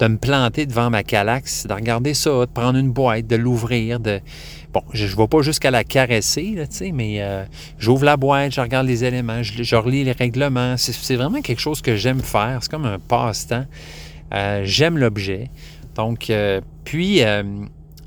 me 0.00 0.16
planter 0.16 0.64
devant 0.64 0.88
ma 0.88 1.02
Calax, 1.02 1.66
de 1.66 1.74
regarder 1.74 2.14
ça, 2.14 2.46
de 2.46 2.50
prendre 2.50 2.78
une 2.78 2.92
boîte, 2.92 3.26
de 3.26 3.36
l'ouvrir, 3.36 4.00
de 4.00 4.20
Je 4.92 5.06
ne 5.06 5.16
vais 5.16 5.26
pas 5.28 5.42
jusqu'à 5.42 5.70
la 5.70 5.84
caresser, 5.84 6.54
là, 6.56 6.64
mais 6.92 7.22
euh, 7.22 7.44
j'ouvre 7.78 8.04
la 8.04 8.16
boîte, 8.16 8.54
je 8.54 8.60
regarde 8.60 8.86
les 8.86 9.04
éléments, 9.04 9.42
je, 9.42 9.76
relis 9.76 10.04
les 10.04 10.12
règlements. 10.12 10.76
C'est 10.76 11.16
vraiment 11.16 11.40
quelque 11.40 11.60
chose 11.60 11.80
que 11.82 11.96
j'aime 11.96 12.20
faire. 12.20 12.58
C'est 12.60 12.70
comme 12.70 12.84
un 12.84 12.98
passe-temps. 12.98 13.66
Euh, 14.34 14.62
j'aime 14.64 14.98
l'objet. 14.98 15.50
Donc, 15.94 16.30
euh, 16.30 16.60
puis, 16.84 17.20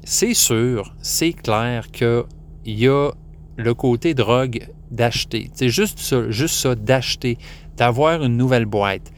c'est 0.03 0.33
sûr, 0.33 0.93
c'est 1.01 1.33
clair 1.33 1.91
qu'il 1.91 2.25
y 2.65 2.87
a 2.87 3.11
le 3.57 3.73
côté 3.73 4.13
drogue 4.13 4.67
d'acheter. 4.89 5.49
C'est 5.53 5.69
juste 5.69 5.99
ça, 5.99 6.29
juste 6.29 6.55
ça, 6.55 6.75
d'acheter, 6.75 7.37
d'avoir 7.77 8.23
une 8.23 8.37
nouvelle 8.37 8.65
boîte, 8.65 9.11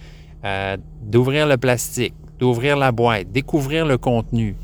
d'ouvrir 1.02 1.48
le 1.48 1.58
plastique, 1.58 2.14
d'ouvrir 2.40 2.78
la 2.78 2.92
boîte, 2.92 3.32
découvrir 3.32 3.86
le 3.86 3.98
contenu. 3.98 4.56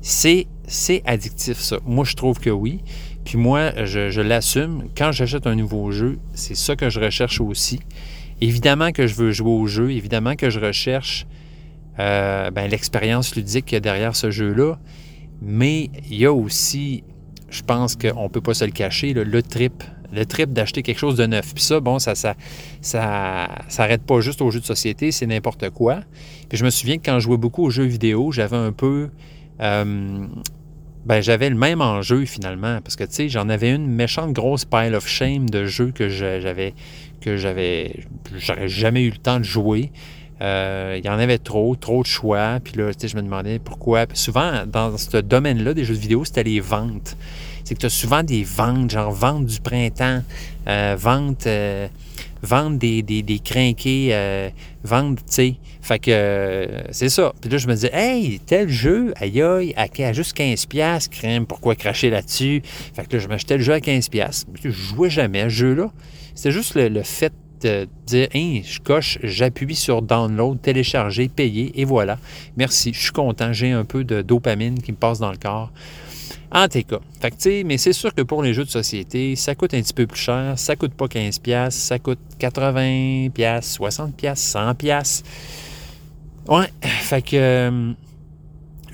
C'est 0.00 0.46
c'est 0.66 1.02
addictif, 1.04 1.58
ça. 1.58 1.78
Moi, 1.84 2.04
je 2.04 2.14
trouve 2.14 2.38
que 2.38 2.50
oui. 2.50 2.80
Puis 3.24 3.38
moi, 3.38 3.84
je, 3.84 4.20
l'assume. 4.20 4.84
Quand 4.96 5.12
j'achète 5.12 5.46
un 5.46 5.54
nouveau 5.54 5.90
jeu, 5.90 6.18
c'est 6.34 6.56
ça 6.56 6.76
que 6.76 6.90
je 6.90 7.00
recherche 7.00 7.40
aussi. 7.40 7.80
Évidemment 8.40 8.92
que 8.92 9.06
je 9.06 9.14
veux 9.14 9.32
jouer 9.32 9.50
au 9.50 9.66
jeu, 9.66 9.92
évidemment 9.92 10.34
que 10.34 10.50
je 10.50 10.58
recherche 10.58 11.26
euh, 11.98 12.50
ben, 12.50 12.68
l'expérience 12.68 13.36
ludique 13.36 13.66
qu'il 13.66 13.74
y 13.74 13.76
a 13.76 13.80
derrière 13.80 14.16
ce 14.16 14.30
jeu-là. 14.30 14.78
Mais 15.40 15.90
il 16.10 16.16
y 16.16 16.26
a 16.26 16.32
aussi, 16.32 17.04
je 17.50 17.62
pense 17.62 17.96
qu'on 17.96 18.24
ne 18.24 18.28
peut 18.28 18.40
pas 18.40 18.54
se 18.54 18.64
le 18.64 18.70
cacher, 18.70 19.12
le 19.12 19.42
trip. 19.42 19.84
Le 20.12 20.26
trip 20.26 20.52
d'acheter 20.52 20.82
quelque 20.82 20.98
chose 20.98 21.16
de 21.16 21.24
neuf. 21.24 21.54
Puis 21.54 21.64
ça, 21.64 21.80
bon, 21.80 21.98
ça 21.98 22.14
ça, 22.14 22.34
ça, 22.82 23.48
s'arrête 23.68 24.02
pas 24.02 24.20
juste 24.20 24.42
aux 24.42 24.50
jeux 24.50 24.60
de 24.60 24.66
société, 24.66 25.10
c'est 25.10 25.26
n'importe 25.26 25.70
quoi. 25.70 26.00
Puis 26.50 26.58
je 26.58 26.64
me 26.66 26.70
souviens 26.70 26.98
que 26.98 27.06
quand 27.06 27.18
je 27.18 27.24
jouais 27.24 27.38
beaucoup 27.38 27.64
aux 27.64 27.70
jeux 27.70 27.84
vidéo, 27.84 28.30
j'avais 28.30 28.58
un 28.58 28.72
peu 28.72 29.08
euh, 29.62 30.26
ben, 31.04 31.20
j'avais 31.20 31.50
le 31.50 31.56
même 31.56 31.80
enjeu 31.80 32.24
finalement. 32.24 32.80
Parce 32.82 32.96
que, 32.96 33.04
tu 33.04 33.12
sais, 33.12 33.28
j'en 33.28 33.48
avais 33.48 33.70
une 33.70 33.86
méchante 33.86 34.32
grosse 34.32 34.64
pile 34.64 34.94
of 34.94 35.06
shame 35.06 35.48
de 35.48 35.64
jeux 35.64 35.92
que 35.92 36.08
j'avais, 36.08 36.74
que 37.20 37.36
j'avais, 37.36 38.04
j'aurais 38.36 38.68
jamais 38.68 39.02
eu 39.02 39.10
le 39.10 39.18
temps 39.18 39.38
de 39.38 39.44
jouer. 39.44 39.90
Euh, 40.40 40.98
il 40.98 41.06
y 41.06 41.08
en 41.08 41.18
avait 41.18 41.38
trop, 41.38 41.76
trop 41.76 42.02
de 42.02 42.06
choix. 42.06 42.58
Puis 42.62 42.74
là, 42.76 42.92
tu 42.92 43.00
sais, 43.00 43.08
je 43.08 43.16
me 43.16 43.22
demandais 43.22 43.58
pourquoi. 43.58 44.06
souvent, 44.14 44.64
dans 44.66 44.96
ce 44.96 45.18
domaine-là 45.18 45.74
des 45.74 45.84
jeux 45.84 45.94
vidéo, 45.94 46.24
c'était 46.24 46.42
les 46.42 46.60
ventes. 46.60 47.16
C'est 47.64 47.74
que 47.74 47.80
tu 47.80 47.86
as 47.86 47.90
souvent 47.90 48.24
des 48.24 48.42
ventes, 48.42 48.90
genre 48.90 49.12
vente 49.12 49.46
du 49.46 49.60
printemps, 49.60 50.22
euh, 50.66 50.96
vente, 50.98 51.46
euh, 51.46 51.86
vente 52.42 52.78
des, 52.78 53.02
des, 53.02 53.22
des 53.22 53.38
crinqués, 53.38 54.08
euh, 54.12 54.50
vente, 54.84 55.18
tu 55.18 55.22
sais. 55.28 55.54
Fait 55.80 55.98
que 55.98 56.10
euh, 56.10 56.82
c'est 56.90 57.08
ça. 57.08 57.32
Puis 57.40 57.50
là, 57.50 57.58
je 57.58 57.66
me 57.66 57.74
disais, 57.74 57.90
hey, 57.92 58.40
tel 58.40 58.68
jeu, 58.68 59.12
aïe 59.16 59.42
aïe, 59.42 59.74
à, 59.76 60.12
juste 60.12 60.36
15$, 60.36 61.08
crème, 61.08 61.46
pourquoi 61.46 61.74
cracher 61.74 62.10
là-dessus? 62.10 62.62
Fait 62.94 63.06
que 63.06 63.16
là, 63.16 63.22
je 63.22 63.28
m'achetais 63.28 63.56
le 63.56 63.62
jeu 63.62 63.72
à 63.72 63.78
15$. 63.78 64.44
Je 64.62 64.70
jouais 64.70 65.10
jamais 65.10 65.40
à 65.40 65.44
ce 65.44 65.54
jeu-là. 65.54 65.90
C'était 66.34 66.52
juste 66.52 66.74
le, 66.74 67.02
fait 67.02 67.32
de 67.62 67.88
dire, 68.06 68.28
hey, 68.32 68.62
je 68.64 68.80
coche, 68.80 69.18
j'appuie 69.22 69.74
sur 69.74 70.02
download, 70.02 70.60
télécharger, 70.60 71.28
payer, 71.28 71.72
et 71.80 71.84
voilà. 71.84 72.18
Merci, 72.56 72.92
je 72.92 73.00
suis 73.00 73.12
content, 73.12 73.52
j'ai 73.52 73.70
un 73.70 73.84
peu 73.84 74.04
de 74.04 74.22
dopamine 74.22 74.80
qui 74.80 74.92
me 74.92 74.96
passe 74.96 75.18
dans 75.18 75.30
le 75.30 75.36
corps. 75.36 75.72
En 76.54 76.68
tout 76.68 76.82
cas, 76.82 76.98
fait 77.18 77.64
mais 77.64 77.78
c'est 77.78 77.94
sûr 77.94 78.14
que 78.14 78.20
pour 78.20 78.42
les 78.42 78.52
jeux 78.52 78.64
de 78.64 78.70
société, 78.70 79.36
ça 79.36 79.54
coûte 79.54 79.72
un 79.72 79.80
petit 79.80 79.94
peu 79.94 80.06
plus 80.06 80.20
cher. 80.20 80.52
Ça 80.58 80.76
coûte 80.76 80.92
pas 80.92 81.06
15$, 81.06 81.70
ça 81.70 81.98
coûte 81.98 82.18
80$, 82.38 83.32
60$, 83.32 84.34
100$. 84.34 85.22
Ouais, 86.48 86.70
fait 86.82 87.22
que 87.22 87.36
euh, 87.36 87.92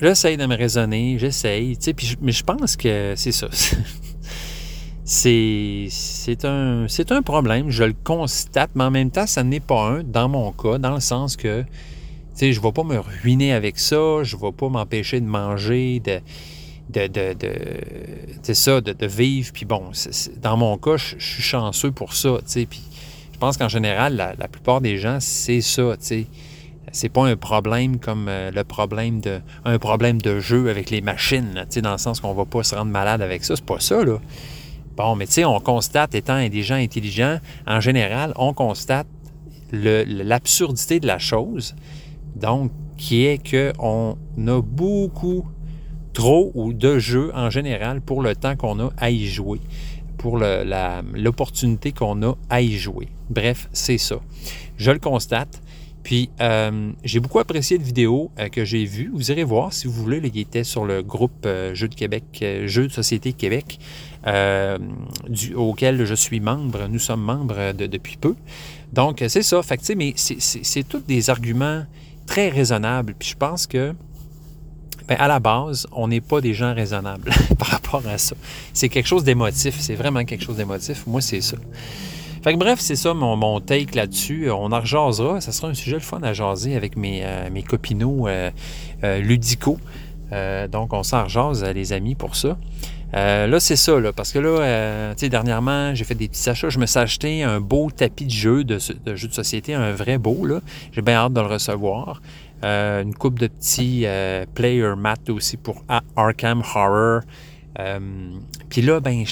j'essaye 0.00 0.36
de 0.36 0.46
me 0.46 0.56
raisonner, 0.56 1.18
j'essaye, 1.18 1.76
tu 1.76 1.92
sais, 1.96 2.16
mais 2.20 2.30
je 2.30 2.44
pense 2.44 2.76
que 2.76 3.14
c'est 3.16 3.32
ça. 3.32 3.48
c'est 5.04 6.44
un, 6.44 6.86
un 7.10 7.22
problème, 7.22 7.70
je 7.70 7.82
le 7.84 7.94
constate, 8.04 8.70
mais 8.76 8.84
en 8.84 8.92
même 8.92 9.10
temps, 9.10 9.26
ça 9.26 9.42
n'est 9.42 9.58
pas 9.58 9.82
un 9.82 10.04
dans 10.04 10.28
mon 10.28 10.52
cas, 10.52 10.78
dans 10.78 10.94
le 10.94 11.00
sens 11.00 11.34
que, 11.36 11.62
tu 11.62 11.68
sais, 12.34 12.52
je 12.52 12.60
ne 12.60 12.64
vais 12.64 12.72
pas 12.72 12.84
me 12.84 12.98
ruiner 12.98 13.52
avec 13.52 13.80
ça, 13.80 14.22
je 14.22 14.36
ne 14.36 14.40
vais 14.42 14.52
pas 14.52 14.68
m'empêcher 14.68 15.20
de 15.20 15.26
manger, 15.26 15.98
de 16.00 16.20
de, 16.88 17.06
de, 17.06 17.34
de 17.34 18.52
ça, 18.52 18.80
de, 18.80 19.06
vivre. 19.06 19.50
Puis 19.52 19.64
bon, 19.64 19.90
dans 20.40 20.56
mon 20.56 20.78
cas, 20.78 20.96
je, 20.96 21.16
suis 21.18 21.42
chanceux 21.42 21.92
pour 21.92 22.14
ça, 22.14 22.38
je 22.46 23.38
pense 23.38 23.56
qu'en 23.56 23.68
général, 23.68 24.16
la, 24.16 24.48
plupart 24.48 24.80
des 24.80 24.98
gens, 24.98 25.18
c'est 25.20 25.60
ça, 25.60 25.96
tu 25.96 26.26
c'est 26.90 27.10
pas 27.10 27.26
un 27.26 27.36
problème 27.36 27.98
comme 27.98 28.28
euh, 28.28 28.50
le 28.50 28.64
problème 28.64 29.20
de 29.20 29.40
un 29.66 29.78
problème 29.78 30.22
de 30.22 30.40
jeu 30.40 30.70
avec 30.70 30.88
les 30.88 31.02
machines, 31.02 31.66
dans 31.82 31.92
le 31.92 31.98
sens 31.98 32.18
qu'on 32.18 32.32
va 32.32 32.46
pas 32.46 32.62
se 32.62 32.74
rendre 32.74 32.90
malade 32.90 33.20
avec 33.20 33.44
ça. 33.44 33.56
C'est 33.56 33.64
pas 33.64 33.78
ça, 33.78 34.02
là. 34.04 34.18
Bon, 34.96 35.14
mais 35.14 35.26
tu 35.26 35.34
sais, 35.34 35.44
on 35.44 35.60
constate, 35.60 36.14
étant 36.14 36.48
des 36.48 36.62
gens 36.62 36.76
intelligents, 36.76 37.38
en 37.66 37.80
général, 37.80 38.32
on 38.36 38.54
constate 38.54 39.06
l'absurdité 39.70 40.98
de 40.98 41.06
la 41.06 41.18
chose. 41.18 41.76
Donc, 42.34 42.72
qui 42.96 43.24
est 43.24 43.38
qu'on 43.38 44.16
a 44.46 44.60
beaucoup 44.60 45.46
trop 46.18 46.50
ou 46.54 46.72
de 46.72 46.98
jeux 46.98 47.30
en 47.32 47.48
général 47.48 48.00
pour 48.00 48.22
le 48.22 48.34
temps 48.34 48.56
qu'on 48.56 48.80
a 48.80 48.90
à 48.96 49.08
y 49.08 49.28
jouer, 49.28 49.60
pour 50.16 50.36
l'opportunité 51.14 51.92
qu'on 51.92 52.20
a 52.24 52.34
à 52.50 52.60
y 52.60 52.72
jouer. 52.72 53.06
Bref, 53.30 53.68
c'est 53.72 53.98
ça. 53.98 54.16
Je 54.78 54.90
le 54.90 54.98
constate. 54.98 55.62
Puis, 56.02 56.28
euh, 56.40 56.90
j'ai 57.04 57.20
beaucoup 57.20 57.38
apprécié 57.38 57.78
la 57.78 57.84
vidéo 57.84 58.32
euh, 58.40 58.48
que 58.48 58.64
j'ai 58.64 58.84
vue. 58.84 59.12
Vous 59.14 59.30
irez 59.30 59.44
voir 59.44 59.72
si 59.72 59.86
vous 59.86 59.92
voulez. 59.92 60.20
il 60.24 60.40
était 60.40 60.64
sur 60.64 60.84
le 60.84 61.02
groupe 61.04 61.46
euh, 61.46 61.72
Jeux 61.74 61.86
de 61.86 61.94
Québec, 61.94 62.24
Jeux 62.64 62.88
de 62.88 62.92
Société 62.92 63.32
Québec, 63.32 63.78
auquel 65.54 66.04
je 66.04 66.14
suis 66.14 66.40
membre. 66.40 66.88
Nous 66.88 66.98
sommes 66.98 67.22
membres 67.22 67.72
depuis 67.74 68.16
peu. 68.16 68.34
Donc, 68.92 69.22
c'est 69.28 69.42
ça. 69.42 69.62
Fait 69.62 69.78
mais 69.94 70.14
c'est 70.16 70.88
tous 70.88 71.04
des 71.06 71.30
arguments 71.30 71.84
très 72.26 72.48
raisonnables. 72.48 73.14
Puis, 73.16 73.28
je 73.28 73.36
pense 73.36 73.68
que, 73.68 73.94
ben, 75.08 75.16
à 75.18 75.26
la 75.26 75.40
base, 75.40 75.86
on 75.92 76.08
n'est 76.08 76.20
pas 76.20 76.42
des 76.42 76.52
gens 76.52 76.74
raisonnables 76.74 77.30
par 77.58 77.68
rapport 77.68 78.02
à 78.06 78.18
ça. 78.18 78.36
C'est 78.74 78.90
quelque 78.90 79.06
chose 79.06 79.24
d'émotif. 79.24 79.76
C'est 79.80 79.94
vraiment 79.94 80.24
quelque 80.24 80.44
chose 80.44 80.56
d'émotif. 80.56 81.06
Moi, 81.06 81.22
c'est 81.22 81.40
ça. 81.40 81.56
Fait 82.42 82.52
que 82.52 82.58
bref, 82.58 82.78
c'est 82.78 82.94
ça 82.94 83.14
mon, 83.14 83.60
take 83.60 83.96
là-dessus. 83.96 84.50
On 84.50 84.70
en 84.70 84.80
rejasera. 84.80 85.40
Ça 85.40 85.50
sera 85.50 85.68
un 85.68 85.74
sujet 85.74 85.94
le 85.96 86.00
fun 86.00 86.20
à 86.22 86.34
jaser 86.34 86.76
avec 86.76 86.96
mes, 86.96 87.22
euh, 87.24 87.48
mes 87.50 87.62
copinaux 87.62 88.28
euh, 88.28 88.50
euh, 89.02 89.18
ludicaux. 89.20 89.78
donc, 90.70 90.92
on 90.92 91.02
s'en 91.02 91.24
rejase, 91.24 91.64
les 91.64 91.94
amis, 91.94 92.14
pour 92.14 92.36
ça. 92.36 92.58
là, 93.14 93.60
c'est 93.60 93.76
ça, 93.76 93.94
parce 94.14 94.30
que 94.32 94.38
là, 94.38 95.14
tu 95.14 95.20
sais, 95.20 95.30
dernièrement, 95.30 95.94
j'ai 95.94 96.04
fait 96.04 96.14
des 96.14 96.28
petits 96.28 96.50
achats. 96.50 96.68
Je 96.68 96.78
me 96.78 96.84
suis 96.84 96.98
acheté 96.98 97.42
un 97.42 97.60
beau 97.60 97.90
tapis 97.90 98.26
de 98.26 98.30
jeu, 98.30 98.62
de, 98.62 98.78
de 99.06 99.16
jeu 99.16 99.28
de 99.28 99.32
société, 99.32 99.72
un 99.72 99.92
vrai 99.92 100.18
beau, 100.18 100.44
là. 100.44 100.60
J'ai 100.92 101.00
bien 101.00 101.14
hâte 101.14 101.32
de 101.32 101.40
le 101.40 101.46
recevoir. 101.46 102.20
Une 102.62 103.14
coupe 103.14 103.38
de 103.38 103.46
petits 103.46 104.06
player 104.54 104.94
mat 104.96 105.30
aussi 105.30 105.56
pour 105.56 105.84
Arkham 106.16 106.62
Horror. 106.74 107.22
Puis 108.68 108.82
là, 108.82 109.00
ben, 109.00 109.24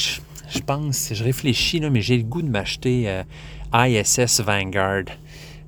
je 0.48 0.60
pense, 0.60 1.10
je 1.12 1.24
réfléchis, 1.24 1.80
mais 1.80 2.00
j'ai 2.00 2.16
le 2.16 2.22
goût 2.22 2.42
de 2.42 2.48
m'acheter 2.48 3.04
euh, 3.08 3.22
ISS 3.74 4.40
Vanguard, 4.40 5.04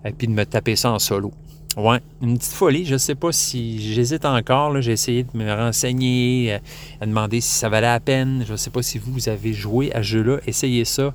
et 0.04 0.12
puis 0.12 0.28
de 0.28 0.32
me 0.32 0.44
taper 0.44 0.76
ça 0.76 0.92
en 0.92 0.98
solo. 0.98 1.32
Ouais, 1.76 2.00
une 2.22 2.38
petite 2.38 2.52
folie. 2.52 2.84
Je 2.84 2.96
sais 2.96 3.14
pas 3.14 3.30
si 3.30 3.92
j'hésite 3.92 4.24
encore. 4.24 4.80
J'ai 4.80 4.92
essayé 4.92 5.22
de 5.22 5.36
me 5.36 5.52
renseigner, 5.52 6.54
euh, 6.54 6.58
à 7.00 7.06
demander 7.06 7.40
si 7.40 7.50
ça 7.50 7.68
valait 7.68 7.86
la 7.86 8.00
peine. 8.00 8.44
Je 8.46 8.52
ne 8.52 8.56
sais 8.56 8.70
pas 8.70 8.82
si 8.82 8.98
vous 8.98 9.28
avez 9.28 9.52
joué 9.52 9.92
à 9.92 9.98
ce 9.98 10.08
jeu-là. 10.08 10.38
Essayez 10.46 10.84
ça. 10.84 11.14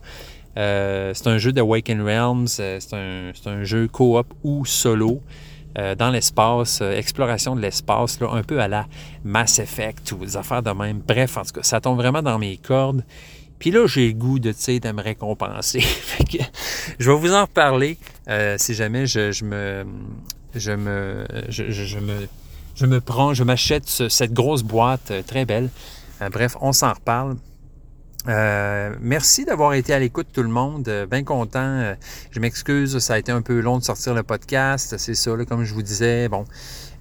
Euh, 0.56 1.12
c'est 1.14 1.28
un 1.28 1.38
jeu 1.38 1.52
de 1.52 1.60
Awaken 1.60 2.02
Realms. 2.02 2.48
Euh, 2.60 2.80
c'est 2.80 3.50
un, 3.50 3.64
jeu 3.64 3.88
coop 3.88 4.28
ou 4.44 4.66
solo. 4.66 5.22
Dans 5.76 6.12
l'espace, 6.12 6.82
exploration 6.82 7.56
de 7.56 7.62
l'espace, 7.62 8.20
un 8.22 8.44
peu 8.44 8.62
à 8.62 8.68
la 8.68 8.86
Mass 9.24 9.60
Effect 9.60 10.12
ou 10.12 10.18
des 10.18 10.38
affaires 10.38 10.62
de 10.62 10.72
même. 10.72 11.00
Bref, 11.00 11.38
en 11.38 11.44
tout 11.44 11.54
cas, 11.54 11.64
ça 11.64 11.82
tombe 11.82 11.98
vraiment 11.98 12.22
dans 12.22 12.38
mes 12.38 12.58
cordes. 12.58 13.04
Puis 13.58 13.72
là, 13.72 13.88
j'ai 13.88 14.08
le 14.08 14.14
goût 14.14 14.40
de, 14.40 14.52
de 14.52 14.92
me 14.92 15.02
récompenser. 15.02 15.82
je 17.00 17.12
vais 17.12 17.18
vous 17.18 17.34
en 17.34 17.42
reparler 17.42 17.98
si 18.58 18.74
jamais 18.76 19.08
je, 19.08 19.44
me, 19.44 19.86
je 20.54 20.72
me, 20.72 21.26
je, 21.50 22.00
me, 22.00 22.28
je 22.76 22.86
me 22.86 23.00
prends, 23.00 23.34
je 23.34 23.44
m'achète 23.44 23.88
cette 23.88 24.34
grosse 24.34 24.64
boîte 24.64 25.12
euh, 25.12 25.22
très 25.26 25.46
belle. 25.46 25.70
Euh, 26.22 26.30
bref, 26.30 26.58
on 26.62 26.74
s'en 26.74 26.94
reparle. 26.94 27.38
Euh, 28.28 28.96
merci 29.02 29.46
d'avoir 29.46 29.74
été 29.74 29.94
à 29.94 30.00
l'écoute 30.00 30.28
tout 30.32 30.44
le 30.44 30.50
monde. 30.50 30.90
bien 31.10 31.24
content. 31.24 31.96
je 32.32 32.40
m'excuse, 32.40 32.98
ça 33.00 33.16
a 33.16 33.18
été 33.18 33.32
un 33.32 33.42
peu 33.42 33.60
long 33.60 33.78
de 33.78 33.84
sortir 33.84 34.14
le 34.14 34.24
podcast. 34.24 34.96
C'est 34.98 35.16
ça, 35.16 35.32
comme 35.48 35.64
je 35.64 35.74
vous 35.74 35.84
disais. 35.84 36.30
Bon, 36.30 36.46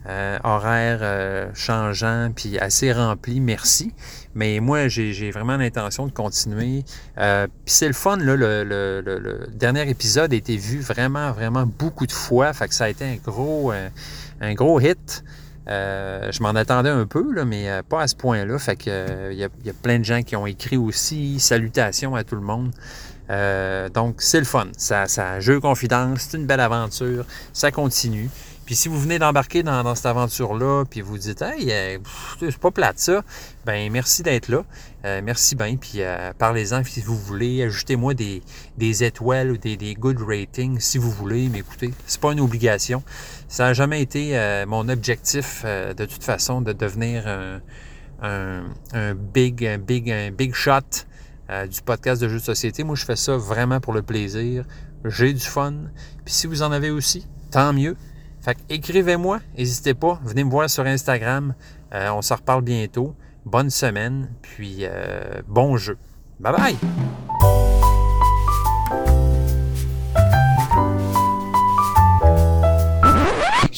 euh, 0.09 0.37
horaire 0.43 0.99
euh, 1.03 1.49
changeant, 1.55 2.31
puis 2.35 2.59
assez 2.59 2.93
rempli, 2.93 3.39
merci. 3.39 3.93
Mais 4.35 4.59
moi, 4.59 4.89
j'ai 4.89 5.31
vraiment 5.31 5.57
l'intention 5.57 6.07
de 6.07 6.13
continuer. 6.13 6.85
Euh, 7.19 7.47
puis 7.65 7.75
c'est 7.75 7.87
le 7.87 7.93
fun, 7.93 8.17
là, 8.17 8.35
le, 8.35 9.47
dernier 9.53 9.89
épisode 9.89 10.33
a 10.33 10.37
été 10.37 10.57
vu 10.57 10.81
vraiment, 10.81 11.31
vraiment 11.31 11.67
beaucoup 11.67 12.09
de 12.09 12.13
fois. 12.13 12.53
Fait 12.53 12.67
que 12.67 12.75
ça 12.75 12.85
a 12.85 12.89
été 12.89 13.05
un 13.05 13.17
gros, 13.25 13.73
un 14.41 14.55
gros 14.55 14.81
hit. 14.81 15.23
Je 15.67 16.43
m'en 16.43 16.51
attendais 16.51 16.91
un 16.91 17.07
peu, 17.07 17.33
là, 17.33 17.45
mais 17.45 17.69
pas 17.89 18.03
à 18.03 18.09
ce 18.09 18.17
point-là. 18.17 18.59
Fait 18.59 18.77
que 18.77 19.33
il 19.33 19.39
y, 19.39 19.45
a, 19.45 19.73
plein 19.83 19.99
de 19.99 20.05
gens 20.05 20.23
qui 20.23 20.37
ont 20.37 20.47
écrit 20.47 20.77
aussi. 20.77 21.41
Salutations 21.41 22.15
à 22.15 22.25
tout 22.25 22.37
le 22.37 22.43
monde. 22.43 22.71
donc, 23.95 24.17
c'est 24.19 24.39
le 24.39 24.45
fun. 24.45 24.69
Ça, 24.77 25.07
ça 25.07 25.41
jeu 25.41 25.61
confidence, 25.61 26.29
c'est 26.31 26.37
une 26.37 26.47
belle 26.47 26.61
aventure. 26.61 27.25
Ça 27.53 27.71
continue. 27.71 28.29
Puis 28.65 28.77
si 28.77 28.89
vous 28.89 28.99
venez 28.99 29.19
d'embarquer 29.19 29.63
dans, 29.63 29.95
cette 29.95 30.07
aventure-là, 30.07 30.85
puis 30.89 31.01
vous 31.01 31.19
dites 31.19 31.43
Hey, 31.43 31.71
euh, 31.73 31.99
c'est 32.41 32.57
pas 32.59 32.71
plate 32.71 32.99
ça, 32.99 33.23
ben 33.67 33.91
merci 33.91 34.23
d'être 34.23 34.49
là. 34.49 34.65
Euh, 35.05 35.21
merci 35.23 35.57
bien. 35.57 35.77
Puis 35.77 35.95
euh, 35.97 36.33
parlez-en 36.39 36.85
si 36.85 37.01
vous 37.01 37.17
voulez. 37.17 37.65
Ajoutez-moi 37.65 38.15
des, 38.15 39.05
étoiles 39.05 39.51
ou 39.51 39.57
des, 39.57 39.95
good 39.99 40.19
ratings 40.25 40.79
si 40.79 40.99
vous 40.99 41.11
voulez. 41.11 41.49
Mais 41.49 41.59
écoutez, 41.59 41.93
c'est 42.07 42.21
pas 42.21 42.33
une 42.33 42.41
obligation. 42.41 43.03
Ça 43.53 43.65
n'a 43.65 43.75
jamais 43.75 44.01
été 44.01 44.35
mon 44.67 44.89
objectif 44.89 45.63
de 45.63 46.07
toute 46.07 46.25
façon 46.25 46.63
de 46.63 46.73
devenir 46.73 47.25
un, 48.23 49.15
big, 49.15 49.79
big, 49.81 50.11
un 50.11 50.31
big 50.31 50.55
shot 50.55 51.05
du 51.71 51.83
podcast 51.83 52.23
de 52.23 52.29
jeux 52.29 52.39
de 52.39 52.43
société. 52.43 52.83
Moi, 52.83 52.97
je 52.97 53.05
fais 53.05 53.15
ça 53.15 53.37
vraiment 53.37 53.79
pour 53.79 53.93
le 53.93 54.01
plaisir. 54.01 54.65
J'ai 55.05 55.35
du 55.35 55.45
fun. 55.45 55.75
Puis 56.25 56.33
si 56.33 56.47
vous 56.47 56.63
en 56.63 56.73
avez 56.73 56.91
aussi, 56.91 57.27
tant 57.51 57.75
mieux. 57.75 57.95
Fait 58.43 58.57
écrivez-moi, 58.69 59.41
n'hésitez 59.57 59.95
pas, 59.95 60.21
venez 60.25 60.43
me 60.43 60.51
voir 60.51 60.69
sur 60.69 60.85
Instagram. 60.85 61.55
Euh, 61.95 62.11
on 62.11 62.23
se 62.23 62.35
reparle 62.35 62.63
bientôt. 62.63 63.15
Bonne 63.45 63.71
semaine, 63.71 64.31
puis 64.43 64.79
euh, 64.81 65.43
bon 65.47 65.77
jeu. 65.77 65.97
Bye 66.41 66.53
bye! 66.57 67.62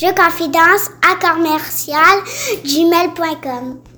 Je 0.05 0.11
confidence 0.13 0.91
à 1.01 1.15
commercial 1.17 2.21
gmail.com 2.63 3.94